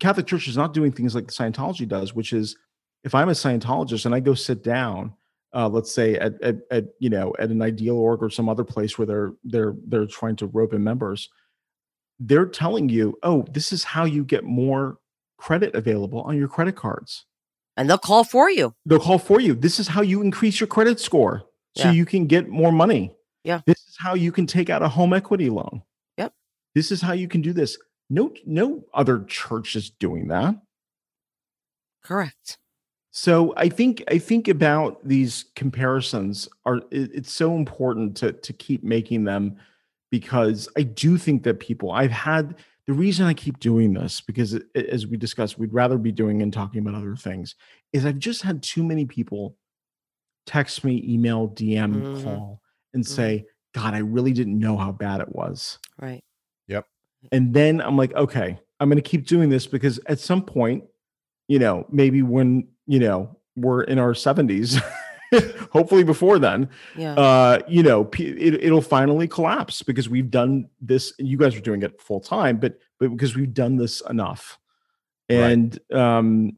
Catholic 0.00 0.26
Church 0.26 0.48
is 0.48 0.56
not 0.56 0.72
doing 0.72 0.92
things 0.92 1.14
like 1.14 1.26
Scientology 1.26 1.86
does, 1.86 2.14
which 2.14 2.32
is 2.32 2.56
if 3.04 3.14
I'm 3.14 3.28
a 3.28 3.32
Scientologist 3.32 4.06
and 4.06 4.14
I 4.14 4.20
go 4.20 4.34
sit 4.34 4.62
down, 4.64 5.12
uh, 5.54 5.68
let's 5.68 5.92
say 5.92 6.14
at, 6.16 6.40
at, 6.42 6.56
at 6.70 6.86
you 7.00 7.10
know 7.10 7.34
at 7.38 7.50
an 7.50 7.60
ideal 7.62 7.96
org 7.96 8.22
or 8.22 8.30
some 8.30 8.48
other 8.48 8.64
place 8.64 8.96
where 8.98 9.06
they're 9.06 9.32
they're 9.44 9.74
they're 9.86 10.06
trying 10.06 10.36
to 10.36 10.46
rope 10.46 10.72
in 10.72 10.82
members, 10.82 11.28
they're 12.18 12.46
telling 12.46 12.88
you, 12.88 13.18
oh, 13.22 13.44
this 13.50 13.72
is 13.72 13.84
how 13.84 14.04
you 14.04 14.24
get 14.24 14.44
more 14.44 14.98
credit 15.36 15.74
available 15.74 16.22
on 16.22 16.36
your 16.36 16.48
credit 16.48 16.74
cards. 16.76 17.24
And 17.76 17.88
they'll 17.88 17.96
call 17.98 18.24
for 18.24 18.50
you. 18.50 18.74
They'll 18.86 18.98
call 18.98 19.18
for 19.20 19.38
you. 19.40 19.54
This 19.54 19.78
is 19.78 19.86
how 19.86 20.02
you 20.02 20.20
increase 20.20 20.58
your 20.58 20.66
credit 20.66 20.98
score 20.98 21.44
so 21.76 21.84
Yeah. 21.84 21.92
you 21.92 22.04
can 22.06 22.26
get 22.26 22.48
more 22.48 22.72
money. 22.72 23.14
Yeah. 23.44 23.60
How 23.98 24.14
you 24.14 24.30
can 24.30 24.46
take 24.46 24.70
out 24.70 24.82
a 24.82 24.88
home 24.88 25.12
equity 25.12 25.50
loan. 25.50 25.82
Yep. 26.18 26.32
This 26.74 26.92
is 26.92 27.00
how 27.02 27.12
you 27.14 27.26
can 27.26 27.42
do 27.42 27.52
this. 27.52 27.76
No, 28.08 28.32
no 28.46 28.84
other 28.94 29.24
church 29.24 29.74
is 29.74 29.90
doing 29.90 30.28
that. 30.28 30.54
Correct. 32.02 32.58
So 33.10 33.52
I 33.56 33.68
think 33.68 34.04
I 34.08 34.18
think 34.18 34.46
about 34.48 35.06
these 35.06 35.46
comparisons 35.56 36.48
are 36.64 36.76
it- 36.90 37.10
it's 37.12 37.32
so 37.32 37.56
important 37.56 38.16
to 38.18 38.32
to 38.32 38.52
keep 38.52 38.84
making 38.84 39.24
them 39.24 39.56
because 40.10 40.68
I 40.76 40.82
do 40.84 41.18
think 41.18 41.42
that 41.42 41.58
people 41.58 41.90
I've 41.90 42.12
had 42.12 42.56
the 42.86 42.92
reason 42.92 43.26
I 43.26 43.34
keep 43.34 43.58
doing 43.58 43.92
this 43.94 44.20
because 44.20 44.54
it- 44.54 44.68
as 44.76 45.06
we 45.06 45.16
discussed 45.16 45.58
we'd 45.58 45.72
rather 45.74 45.98
be 45.98 46.12
doing 46.12 46.40
and 46.40 46.52
talking 46.52 46.80
about 46.80 46.94
other 46.94 47.16
things 47.16 47.56
is 47.92 48.06
I've 48.06 48.18
just 48.20 48.42
had 48.42 48.62
too 48.62 48.84
many 48.84 49.04
people 49.04 49.58
text 50.46 50.84
me, 50.84 51.02
email, 51.06 51.48
DM, 51.48 51.94
Mhm. 52.00 52.22
call 52.22 52.62
and 52.94 53.04
Mhm. 53.04 53.08
say, 53.08 53.46
"God, 53.74 53.94
I 53.94 53.98
really 53.98 54.32
didn't 54.32 54.58
know 54.58 54.76
how 54.76 54.92
bad 54.92 55.20
it 55.20 55.34
was." 55.34 55.78
Right. 56.00 56.22
Yep. 56.68 56.86
And 57.32 57.52
then 57.54 57.80
I'm 57.80 57.96
like, 57.96 58.14
okay, 58.14 58.58
I'm 58.80 58.88
going 58.88 59.02
to 59.02 59.08
keep 59.10 59.26
doing 59.26 59.48
this 59.50 59.66
because 59.66 59.98
at 60.06 60.20
some 60.20 60.42
point, 60.42 60.84
you 61.48 61.58
know, 61.58 61.86
maybe 61.90 62.22
when, 62.22 62.68
you 62.86 62.98
know, 63.00 63.36
we're 63.56 63.82
in 63.82 63.98
our 63.98 64.12
70s, 64.12 64.80
hopefully 65.72 66.04
before 66.04 66.38
then, 66.38 66.68
Yeah. 66.96 67.14
uh, 67.14 67.58
you 67.66 67.82
know, 67.82 68.08
it, 68.18 68.62
it'll 68.62 68.80
finally 68.82 69.26
collapse 69.26 69.82
because 69.82 70.08
we've 70.08 70.30
done 70.30 70.68
this. 70.80 71.12
You 71.18 71.36
guys 71.38 71.56
are 71.56 71.60
doing 71.60 71.82
it 71.82 72.00
full 72.00 72.20
time, 72.20 72.58
but 72.58 72.78
but 73.00 73.10
because 73.10 73.34
we've 73.36 73.52
done 73.54 73.76
this 73.76 74.00
enough, 74.08 74.58
Right. 75.30 75.36
and 75.38 75.78
um, 75.92 76.52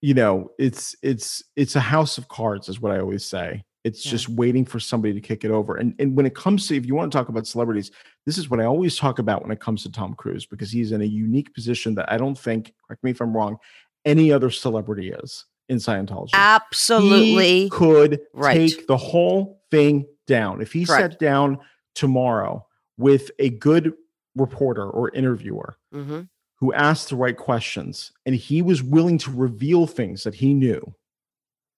you 0.00 0.14
know, 0.14 0.50
it's 0.58 0.94
it's 1.02 1.42
it's 1.56 1.74
a 1.76 1.80
house 1.80 2.18
of 2.18 2.28
cards, 2.28 2.68
is 2.68 2.80
what 2.80 2.92
I 2.92 3.00
always 3.00 3.24
say. 3.24 3.64
It's 3.84 4.04
Yeah. 4.06 4.10
just 4.12 4.28
waiting 4.28 4.64
for 4.64 4.78
somebody 4.78 5.12
to 5.14 5.20
kick 5.20 5.44
it 5.44 5.50
over. 5.50 5.76
And 5.76 5.94
and 5.98 6.16
when 6.16 6.26
it 6.26 6.34
comes 6.34 6.68
to 6.68 6.76
if 6.76 6.86
you 6.86 6.94
want 6.94 7.10
to 7.10 7.18
talk 7.18 7.28
about 7.28 7.46
celebrities, 7.46 7.90
this 8.26 8.38
is 8.38 8.48
what 8.48 8.60
I 8.60 8.64
always 8.64 8.96
talk 8.96 9.18
about 9.18 9.42
when 9.42 9.50
it 9.50 9.60
comes 9.60 9.82
to 9.82 9.90
Tom 9.90 10.14
Cruise 10.14 10.46
because 10.46 10.70
he's 10.70 10.92
in 10.92 11.02
a 11.02 11.04
unique 11.06 11.52
position 11.54 11.94
that 11.96 12.10
I 12.12 12.16
don't 12.16 12.38
think, 12.38 12.72
correct 12.86 13.02
me 13.02 13.10
if 13.10 13.20
I'm 13.20 13.36
wrong, 13.36 13.56
any 14.04 14.30
other 14.32 14.50
celebrity 14.50 15.10
is 15.10 15.46
in 15.68 15.78
Scientology. 15.78 16.30
Absolutely. 16.34 17.62
He 17.64 17.68
could 17.70 18.20
Right. 18.32 18.70
take 18.70 18.86
the 18.86 18.96
whole 18.96 19.62
thing 19.70 20.06
down. 20.26 20.60
If 20.62 20.72
he 20.72 20.84
Correct. 20.84 21.14
sat 21.14 21.18
down 21.20 21.58
tomorrow 21.94 22.66
with 22.98 23.30
a 23.38 23.50
good 23.50 23.94
reporter 24.36 24.88
or 24.88 25.10
interviewer 25.10 25.76
hmm 25.92 26.22
who 26.56 26.72
asked 26.74 27.08
the 27.08 27.16
right 27.16 27.36
questions 27.36 28.12
and 28.24 28.36
he 28.36 28.62
was 28.62 28.84
willing 28.84 29.18
to 29.18 29.32
reveal 29.32 29.84
things 29.84 30.22
that 30.22 30.32
he 30.36 30.54
knew 30.54 30.94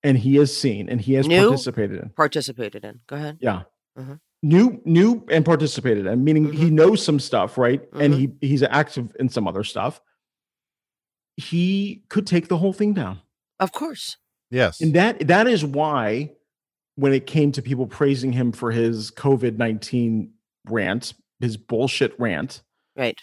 and 0.04 0.16
he 0.16 0.36
has 0.36 0.56
seen 0.56 0.88
and 0.88 1.00
he 1.00 1.14
has 1.14 1.26
Knew? 1.26 1.48
participated 1.48 2.00
in. 2.00 2.10
Participated 2.10 2.84
in. 2.84 3.00
Go 3.08 3.16
ahead. 3.16 3.38
Yeah. 3.40 3.62
Mhm. 3.98 4.20
New, 4.42 4.80
knew 4.84 5.24
and 5.30 5.44
participated 5.44 6.06
in, 6.06 6.22
meaning 6.22 6.52
he 6.52 6.66
Mm-hmm. 6.66 6.74
knows 6.74 7.02
some 7.04 7.18
stuff, 7.18 7.56
right? 7.58 7.80
And 7.94 8.12
he 8.14 8.32
he's 8.42 8.62
active 8.62 9.16
in 9.18 9.28
some 9.30 9.48
other 9.48 9.64
stuff. 9.64 10.00
He 11.36 12.04
could 12.10 12.26
take 12.26 12.48
the 12.48 12.58
whole 12.58 12.72
thing 12.72 12.92
down. 12.92 13.20
Of 13.58 13.72
course. 13.72 14.16
Yes. 14.50 14.80
And 14.80 14.94
that 14.94 15.26
that 15.28 15.46
is 15.46 15.64
why 15.64 16.30
when 16.96 17.12
it 17.12 17.26
came 17.26 17.50
to 17.52 17.62
people 17.62 17.86
praising 17.86 18.32
him 18.32 18.52
for 18.52 18.70
his 18.70 19.10
COVID-19 19.12 20.30
rant, 20.68 21.14
his 21.40 21.56
bullshit 21.56 22.14
rant, 22.20 22.62
Right. 22.96 23.18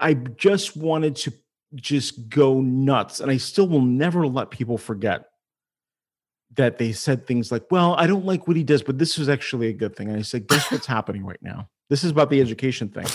I 0.00 0.14
just 0.14 0.76
wanted 0.76 1.14
to 1.16 1.32
just 1.76 2.28
go 2.28 2.60
nuts. 2.60 3.20
And 3.20 3.30
I 3.30 3.36
still 3.36 3.68
will 3.68 3.82
never 3.82 4.26
let 4.26 4.50
people 4.50 4.78
forget 4.78 5.26
that 6.56 6.78
they 6.78 6.92
said 6.92 7.26
things 7.26 7.50
like, 7.50 7.64
Well, 7.70 7.94
I 7.94 8.06
don't 8.06 8.24
like 8.24 8.46
what 8.46 8.56
he 8.56 8.64
does, 8.64 8.82
but 8.82 8.98
this 8.98 9.18
is 9.18 9.28
actually 9.28 9.68
a 9.68 9.72
good 9.72 9.96
thing. 9.96 10.08
And 10.08 10.18
I 10.18 10.22
said, 10.22 10.46
Guess 10.48 10.70
what's 10.70 10.86
happening 10.86 11.24
right 11.24 11.42
now? 11.42 11.68
This 11.90 12.04
is 12.04 12.10
about 12.10 12.30
the 12.30 12.40
education 12.40 12.88
thing. 12.88 13.06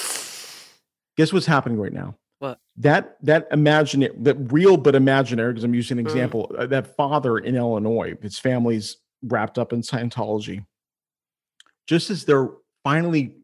Guess 1.18 1.34
what's 1.34 1.45
happening 1.45 1.80
right 1.80 1.94
now? 1.94 2.16
What? 2.40 2.60
That 2.78 3.18
that 3.24 3.48
imaginary, 3.52 4.14
that 4.20 4.52
real 4.52 4.78
but 4.78 4.95
imaginary, 4.95 5.52
because 5.53 5.64
I'm 5.64 5.74
using 5.74 5.99
an 5.99 6.06
Mm. 6.06 6.07
example, 6.07 6.52
uh, 6.57 6.66
that 6.68 6.95
father 6.95 7.38
in 7.38 7.56
Illinois, 7.56 8.16
his 8.22 8.40
family's 8.40 8.98
wrapped 9.24 9.57
up 9.60 9.74
in 9.74 9.82
Scientology. 9.82 10.66
Just 11.88 12.10
as 12.10 12.24
they're 12.26 12.49
finally 12.84 13.36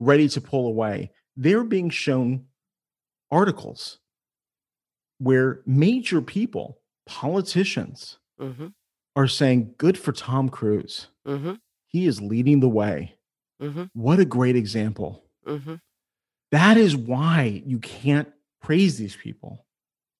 ready 0.00 0.28
to 0.28 0.40
pull 0.40 0.66
away, 0.66 1.12
they're 1.36 1.64
being 1.64 1.88
shown 1.88 2.46
articles 3.30 3.98
where 5.18 5.62
major 5.64 6.20
people, 6.20 6.78
politicians, 7.06 8.18
hmm 8.38 8.66
are 9.16 9.26
saying, 9.26 9.74
Good 9.78 9.98
for 9.98 10.12
Tom 10.12 10.48
Cruise. 10.48 11.08
hmm 11.26 11.54
He 11.88 12.06
is 12.06 12.20
leading 12.20 12.60
the 12.60 12.68
way. 12.68 13.14
hmm 13.60 13.84
What 13.94 14.20
a 14.20 14.24
great 14.24 14.54
example. 14.56 15.24
hmm 15.44 15.74
That 16.52 16.76
is 16.76 16.96
why 16.96 17.62
you 17.66 17.78
can't 17.80 18.28
praise 18.60 18.96
these 18.98 19.16
people. 19.16 19.66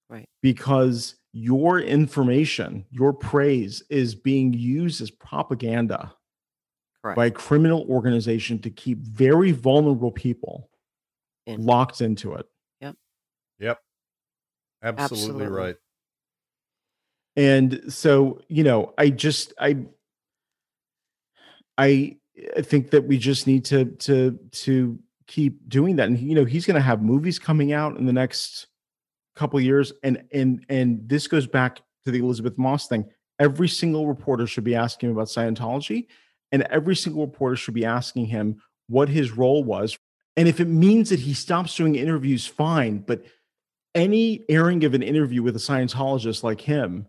Right. 0.08 0.28
Because 0.42 1.16
your 1.32 1.80
information, 1.80 2.86
your 2.90 3.12
praise 3.12 3.82
is 3.90 4.14
being 4.14 4.52
used 4.52 5.00
as 5.02 5.10
propaganda 5.10 6.14
Correct. 7.02 7.16
by 7.16 7.26
a 7.26 7.30
criminal 7.30 7.84
organization 7.90 8.58
to 8.60 8.70
keep 8.70 8.98
very 8.98 9.52
vulnerable 9.52 10.10
people 10.12 10.70
In. 11.46 11.64
locked 11.64 12.00
into 12.00 12.34
it. 12.34 12.46
Yep. 13.58 13.78
Absolutely, 14.82 15.44
Absolutely. 15.44 15.46
right. 15.46 15.76
And 17.36 17.92
so, 17.92 18.40
you 18.48 18.64
know, 18.64 18.94
I 18.96 19.10
just 19.10 19.52
I 19.58 19.84
I 21.78 22.16
think 22.60 22.90
that 22.90 23.06
we 23.06 23.18
just 23.18 23.46
need 23.46 23.64
to 23.66 23.84
to 23.84 24.38
to 24.52 24.98
keep 25.26 25.68
doing 25.68 25.96
that. 25.96 26.08
And 26.08 26.18
you 26.18 26.34
know, 26.34 26.44
he's 26.44 26.66
going 26.66 26.76
to 26.76 26.80
have 26.80 27.02
movies 27.02 27.38
coming 27.38 27.72
out 27.72 27.96
in 27.98 28.06
the 28.06 28.12
next 28.12 28.68
couple 29.34 29.60
years 29.60 29.92
and 30.02 30.24
and 30.32 30.64
and 30.70 31.06
this 31.06 31.26
goes 31.26 31.46
back 31.46 31.82
to 32.04 32.10
the 32.10 32.20
Elisabeth 32.20 32.56
Moss 32.56 32.88
thing. 32.88 33.04
Every 33.38 33.68
single 33.68 34.06
reporter 34.06 34.46
should 34.46 34.64
be 34.64 34.74
asking 34.74 35.10
him 35.10 35.16
about 35.16 35.28
Scientology 35.28 36.06
and 36.52 36.62
every 36.62 36.96
single 36.96 37.26
reporter 37.26 37.56
should 37.56 37.74
be 37.74 37.84
asking 37.84 38.26
him 38.26 38.62
what 38.88 39.10
his 39.10 39.32
role 39.32 39.62
was. 39.62 39.98
And 40.38 40.48
if 40.48 40.60
it 40.60 40.68
means 40.68 41.10
that 41.10 41.20
he 41.20 41.34
stops 41.34 41.76
doing 41.76 41.96
interviews 41.96 42.46
fine, 42.46 42.98
but 42.98 43.24
any 43.94 44.44
airing 44.48 44.84
of 44.84 44.94
an 44.94 45.02
interview 45.02 45.42
with 45.42 45.56
a 45.56 45.58
Scientologist 45.58 46.42
like 46.42 46.60
him 46.60 47.06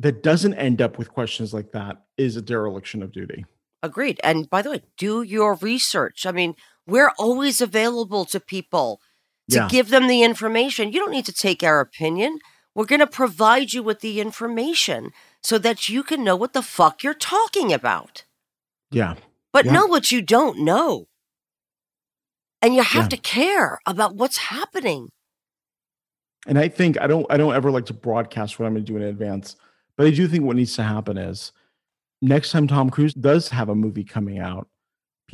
that 0.00 0.22
doesn't 0.22 0.54
end 0.54 0.80
up 0.82 0.98
with 0.98 1.10
questions 1.12 1.52
like 1.54 1.72
that 1.72 2.02
is 2.16 2.34
a 2.36 2.42
dereliction 2.42 3.02
of 3.02 3.12
duty. 3.12 3.44
Agreed. 3.82 4.18
And 4.24 4.48
by 4.50 4.62
the 4.62 4.70
way, 4.70 4.82
do 4.96 5.22
your 5.22 5.54
research. 5.56 6.26
I 6.26 6.32
mean, 6.32 6.54
we're 6.86 7.12
always 7.18 7.60
available 7.60 8.24
to 8.26 8.40
people 8.40 9.00
to 9.50 9.56
Yeah. 9.56 9.68
give 9.68 9.90
them 9.90 10.06
the 10.08 10.22
information. 10.22 10.92
You 10.92 11.00
don't 11.00 11.10
need 11.10 11.26
to 11.26 11.32
take 11.32 11.62
our 11.62 11.80
opinion. 11.80 12.38
We're 12.74 12.86
going 12.86 13.00
to 13.00 13.06
provide 13.06 13.72
you 13.72 13.82
with 13.82 14.00
the 14.00 14.20
information 14.20 15.10
so 15.42 15.58
that 15.58 15.88
you 15.88 16.02
can 16.02 16.24
know 16.24 16.36
what 16.36 16.52
the 16.52 16.62
fuck 16.62 17.02
you're 17.02 17.14
talking 17.14 17.72
about, 17.72 18.24
Yeah. 18.90 19.16
but 19.52 19.64
Yeah. 19.66 19.72
know 19.72 19.86
what 19.86 20.10
you 20.12 20.22
don't 20.22 20.60
know. 20.60 21.08
And 22.62 22.74
you 22.74 22.82
have 22.82 23.04
Yeah. 23.04 23.08
to 23.08 23.16
care 23.16 23.80
about 23.86 24.14
what's 24.16 24.36
happening. 24.38 25.08
And 26.46 26.58
I 26.58 26.68
think 26.68 26.98
I 27.00 27.06
don't 27.06 27.26
I 27.30 27.36
don't 27.36 27.54
ever 27.54 27.70
like 27.70 27.86
to 27.86 27.94
broadcast 27.94 28.58
what 28.58 28.66
I'm 28.66 28.72
going 28.74 28.84
to 28.84 28.92
do 28.92 28.96
in 28.96 29.02
advance, 29.02 29.56
but 30.00 30.06
I 30.06 30.10
do 30.16 30.26
think 30.26 30.44
what 30.44 30.56
needs 30.56 30.74
to 30.76 30.82
happen 30.82 31.18
is 31.18 31.52
next 32.22 32.52
time 32.52 32.66
Tom 32.66 32.88
Cruise 32.88 33.12
does 33.12 33.48
have 33.50 33.68
a 33.68 33.74
movie 33.74 34.02
coming 34.04 34.38
out, 34.38 34.66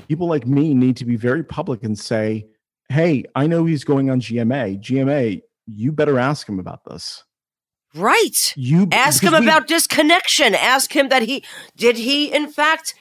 people 0.08 0.26
like 0.26 0.44
me 0.44 0.74
need 0.74 0.96
to 0.96 1.04
be 1.04 1.14
very 1.14 1.44
public 1.44 1.84
and 1.84 1.96
say, 1.96 2.46
"Hey, 2.88 3.24
I 3.36 3.46
know 3.46 3.64
he's 3.64 3.84
going 3.84 4.10
on 4.10 4.20
GMA. 4.20 4.76
GMA, 4.78 5.42
you 5.66 5.92
better 5.92 6.18
ask 6.18 6.48
him 6.48 6.58
about 6.58 6.84
this. 6.84 7.22
Right. 7.94 8.52
You 8.56 8.88
Ask 8.90 9.22
him 9.22 9.32
we- 9.32 9.38
about 9.38 9.68
disconnection. 9.68 10.54
Ask 10.54 10.94
him 10.94 11.08
that 11.10 11.22
he 11.22 11.44
did 11.76 11.96
he 11.96 12.26
in 12.34 12.50
fact 12.50 12.94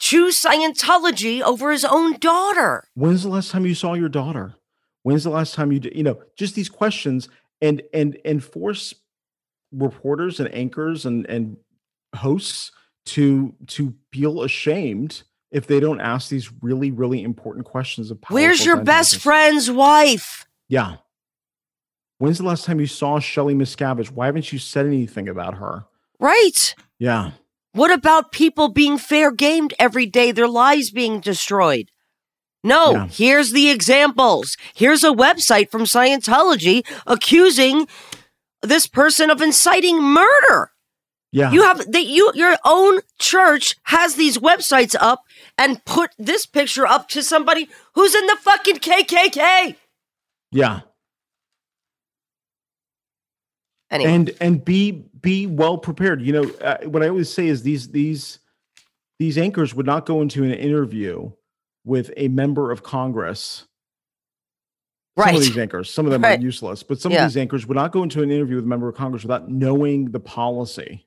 choose 0.00 0.40
Scientology 0.42 1.40
over 1.42 1.70
his 1.70 1.84
own 1.84 2.18
daughter. 2.18 2.88
when's 2.94 3.22
the 3.22 3.28
last 3.28 3.52
time 3.52 3.64
you 3.66 3.74
saw 3.74 3.94
your 3.94 4.08
daughter 4.08 4.56
when's 5.04 5.22
the 5.22 5.30
last 5.30 5.54
time 5.54 5.70
you 5.70 5.78
did 5.78 5.94
you 5.94 6.02
know 6.02 6.18
just 6.36 6.54
these 6.56 6.68
questions 6.68 7.28
and 7.60 7.80
and 7.94 8.18
and 8.24 8.42
force 8.42 8.94
reporters 9.72 10.38
and 10.40 10.52
anchors 10.54 11.04
and 11.06 11.26
and 11.26 11.56
hosts 12.14 12.70
to 13.06 13.54
to 13.66 13.94
feel 14.12 14.42
ashamed 14.42 15.22
if 15.50 15.66
they 15.66 15.80
don't 15.80 16.00
ask 16.00 16.28
these 16.28 16.50
really 16.62 16.90
really 16.90 17.22
important 17.22 17.64
questions 17.66 18.10
of 18.10 18.18
Where's 18.28 18.64
your 18.64 18.82
best 18.82 19.16
friend's 19.20 19.70
wife? 19.70 20.46
yeah 20.68 20.96
When's 22.18 22.38
the 22.38 22.44
last 22.44 22.64
time 22.66 22.78
you 22.78 22.86
saw 22.86 23.18
Shelly 23.18 23.52
Miscavige? 23.54 24.12
Why 24.12 24.26
haven't 24.26 24.52
you 24.52 24.60
said 24.60 24.86
anything 24.86 25.28
about 25.28 25.54
her? 25.54 25.86
Right. 26.20 26.72
Yeah. 27.00 27.32
What 27.72 27.90
about 27.90 28.30
people 28.30 28.68
being 28.68 28.96
fair 28.96 29.32
gamed 29.32 29.74
every 29.76 30.06
day, 30.06 30.30
their 30.30 30.46
lives 30.46 30.92
being 30.92 31.18
destroyed? 31.18 31.90
No, 32.62 32.92
Yeah. 32.92 33.06
here's 33.08 33.50
the 33.50 33.70
examples. 33.70 34.56
Here's 34.72 35.02
a 35.02 35.10
website 35.10 35.68
from 35.68 35.82
Scientology 35.82 36.86
accusing 37.08 37.88
this 38.62 38.86
person 38.86 39.30
of 39.30 39.40
inciting 39.40 40.02
murder. 40.02 40.70
Yeah. 41.32 41.50
You 41.50 41.62
have 41.62 41.90
that 41.90 42.04
you 42.04 42.30
your 42.34 42.56
own 42.64 43.00
church 43.18 43.76
has 43.84 44.16
these 44.16 44.36
websites 44.38 44.94
up 45.00 45.22
and 45.56 45.82
put 45.84 46.10
this 46.18 46.44
picture 46.44 46.86
up 46.86 47.08
to 47.08 47.22
somebody 47.22 47.68
who's 47.94 48.14
in 48.14 48.26
the 48.26 48.36
fucking 48.40 48.76
KKK. 48.76 49.76
yeah. 50.50 50.80
Anyway, 53.90 54.10
and 54.10 54.30
and 54.40 54.64
be 54.64 55.04
be 55.20 55.46
well 55.46 55.76
prepared 55.76 56.22
you 56.22 56.32
know 56.32 56.50
uh, 56.62 56.78
what 56.84 57.02
i 57.02 57.08
always 57.08 57.28
say 57.32 57.46
is 57.46 57.62
these 57.62 57.88
these 57.88 58.38
these 59.18 59.36
anchors 59.36 59.74
would 59.74 59.84
not 59.84 60.06
go 60.06 60.22
into 60.22 60.42
an 60.44 60.52
interview 60.52 61.30
with 61.84 62.10
a 62.16 62.28
member 62.28 62.70
of 62.70 62.82
congress 62.82 63.66
some 65.18 65.34
of 65.34 65.40
these 65.40 65.58
anchors 65.58 65.90
some 65.92 66.06
of 66.06 66.12
them 66.12 66.22
Right. 66.22 66.38
are 66.38 66.42
useless 66.42 66.82
but 66.82 67.00
some 67.00 67.12
Yeah. 67.12 67.24
of 67.24 67.30
these 67.30 67.36
anchors 67.36 67.66
would 67.66 67.76
not 67.76 67.92
go 67.92 68.02
into 68.02 68.22
an 68.22 68.30
interview 68.30 68.56
with 68.56 68.64
a 68.64 68.68
member 68.68 68.88
of 68.88 68.94
congress 68.96 69.22
without 69.22 69.48
knowing 69.50 70.10
the 70.12 70.20
policy 70.20 71.06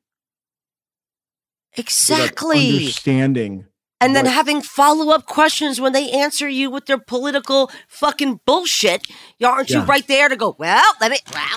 Exactly. 1.78 2.70
understanding 2.78 3.66
and 4.00 4.16
then 4.16 4.26
what- 4.26 4.34
having 4.34 4.62
follow 4.62 5.12
up 5.14 5.26
questions 5.26 5.82
when 5.82 5.94
they 5.94 6.12
answer 6.12 6.48
you 6.48 6.70
with 6.70 6.86
their 6.86 6.98
political 6.98 7.72
fucking 7.88 8.42
bullshit. 8.46 9.08
Aren't 9.44 9.70
you 9.70 9.82
right 9.82 10.06
there 10.08 10.28
to 10.30 10.36
go, 10.36 10.56
well, 10.60 10.84
let 11.02 11.12
me, 11.12 11.18
well, 11.34 11.48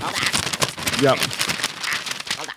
hold 0.00 0.14
on, 0.14 1.02
yep 1.02 1.18
hold 2.36 2.48
on. 2.48 2.54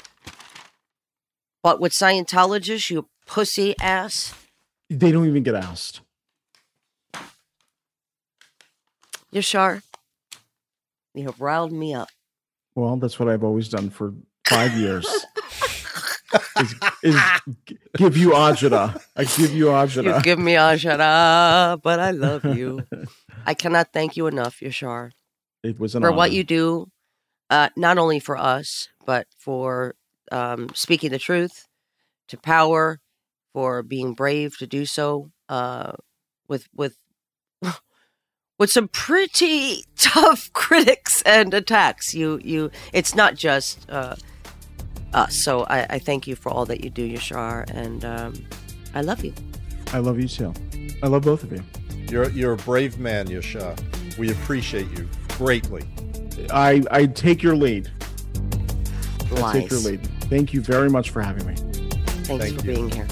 But 1.64 1.82
with 1.82 1.91
Scientologists, 1.91 2.90
you 2.91 3.10
pussy 3.26 3.76
ass, 3.82 4.34
they 4.90 5.12
don't 5.12 5.28
even 5.28 5.44
get 5.44 5.56
asked 5.56 6.02
sure? 9.41 9.82
You 11.14 11.26
have 11.26 11.40
riled 11.40 11.72
me 11.72 11.94
up. 11.94 12.10
well 12.76 12.98
that's 12.98 13.18
what 13.20 13.30
i've 13.30 13.44
always 13.44 13.70
done 13.70 13.90
for 13.90 14.14
five 14.48 14.74
years 14.74 15.07
is, 16.60 16.76
is 17.03 17.16
give 17.98 18.18
you 18.18 18.32
ajita 18.32 19.02
i 19.16 19.24
give 19.24 19.53
you 19.53 19.68
You 19.68 20.22
give 20.22 20.40
me 20.40 20.56
a 20.56 20.78
shut 20.78 20.99
up, 20.99 21.82
but 21.82 21.99
I 21.99 22.12
love 22.12 22.44
you. 22.44 22.84
I 23.45 23.53
cannot 23.53 23.94
thank 23.94 24.18
you 24.18 24.28
enough, 24.28 24.60
Yashar, 24.60 25.12
it 25.64 25.80
was 25.80 25.95
an 25.95 26.02
for 26.02 26.12
what 26.12 26.32
you 26.32 26.44
do, 26.44 26.90
uh, 27.49 27.70
not 27.78 27.98
only 27.98 28.20
for 28.20 28.36
us, 28.38 28.90
but 29.06 29.28
for 29.38 29.95
um, 30.32 30.70
speaking 30.74 31.12
the 31.12 31.20
truth 31.20 31.68
to 32.28 32.38
power, 32.38 32.99
for 33.53 33.84
being 33.84 34.14
brave 34.14 34.57
to 34.57 34.68
do 34.68 34.86
so 34.86 35.32
uh, 35.48 35.94
with 36.49 36.68
with 36.76 36.98
with 38.57 38.72
some 38.72 38.88
pretty 38.88 39.86
tough 39.98 40.52
critics 40.53 41.22
and 41.23 41.53
attacks. 41.53 42.14
You 42.14 42.40
you, 42.44 42.72
it's 42.94 43.15
not 43.15 43.36
just 43.36 43.90
uh, 43.90 44.15
us. 45.14 45.36
So 45.36 45.64
I, 45.64 45.86
I 45.90 45.99
thank 45.99 46.27
you 46.27 46.36
for 46.36 46.52
all 46.52 46.65
that 46.65 46.84
you 46.84 46.90
do, 46.90 47.07
Yashar, 47.07 47.69
and 47.69 48.06
um, 48.06 48.34
I 48.94 49.02
love 49.02 49.23
you. 49.23 49.34
I 49.94 49.99
love 49.99 50.19
you 50.19 50.27
too. 50.27 50.53
I 51.03 51.07
love 51.07 51.23
both 51.23 51.44
of 51.44 51.52
you. 51.52 51.64
You're 52.10 52.30
you're 52.30 52.53
a 52.53 52.57
brave 52.57 52.99
man, 52.99 53.27
Yashar. 53.27 53.77
We 54.18 54.32
appreciate 54.32 54.88
you 54.98 55.07
greatly. 55.38 55.84
I 56.52 56.84
I 56.91 57.06
take 57.07 57.41
your 57.41 57.56
lead. 57.56 57.91
I 59.38 59.53
take 59.53 59.72
your 59.72 59.80
lead. 59.80 60.06
Thank 60.26 60.53
you 60.53 60.61
very 60.61 60.90
much 60.90 61.10
for 61.10 61.22
having 61.22 61.45
me. 61.48 61.56
Thanks 61.56 62.27
Thank 62.27 62.60
for 62.60 62.65
you. 62.65 62.76
being 62.76 62.91
here. 62.91 63.07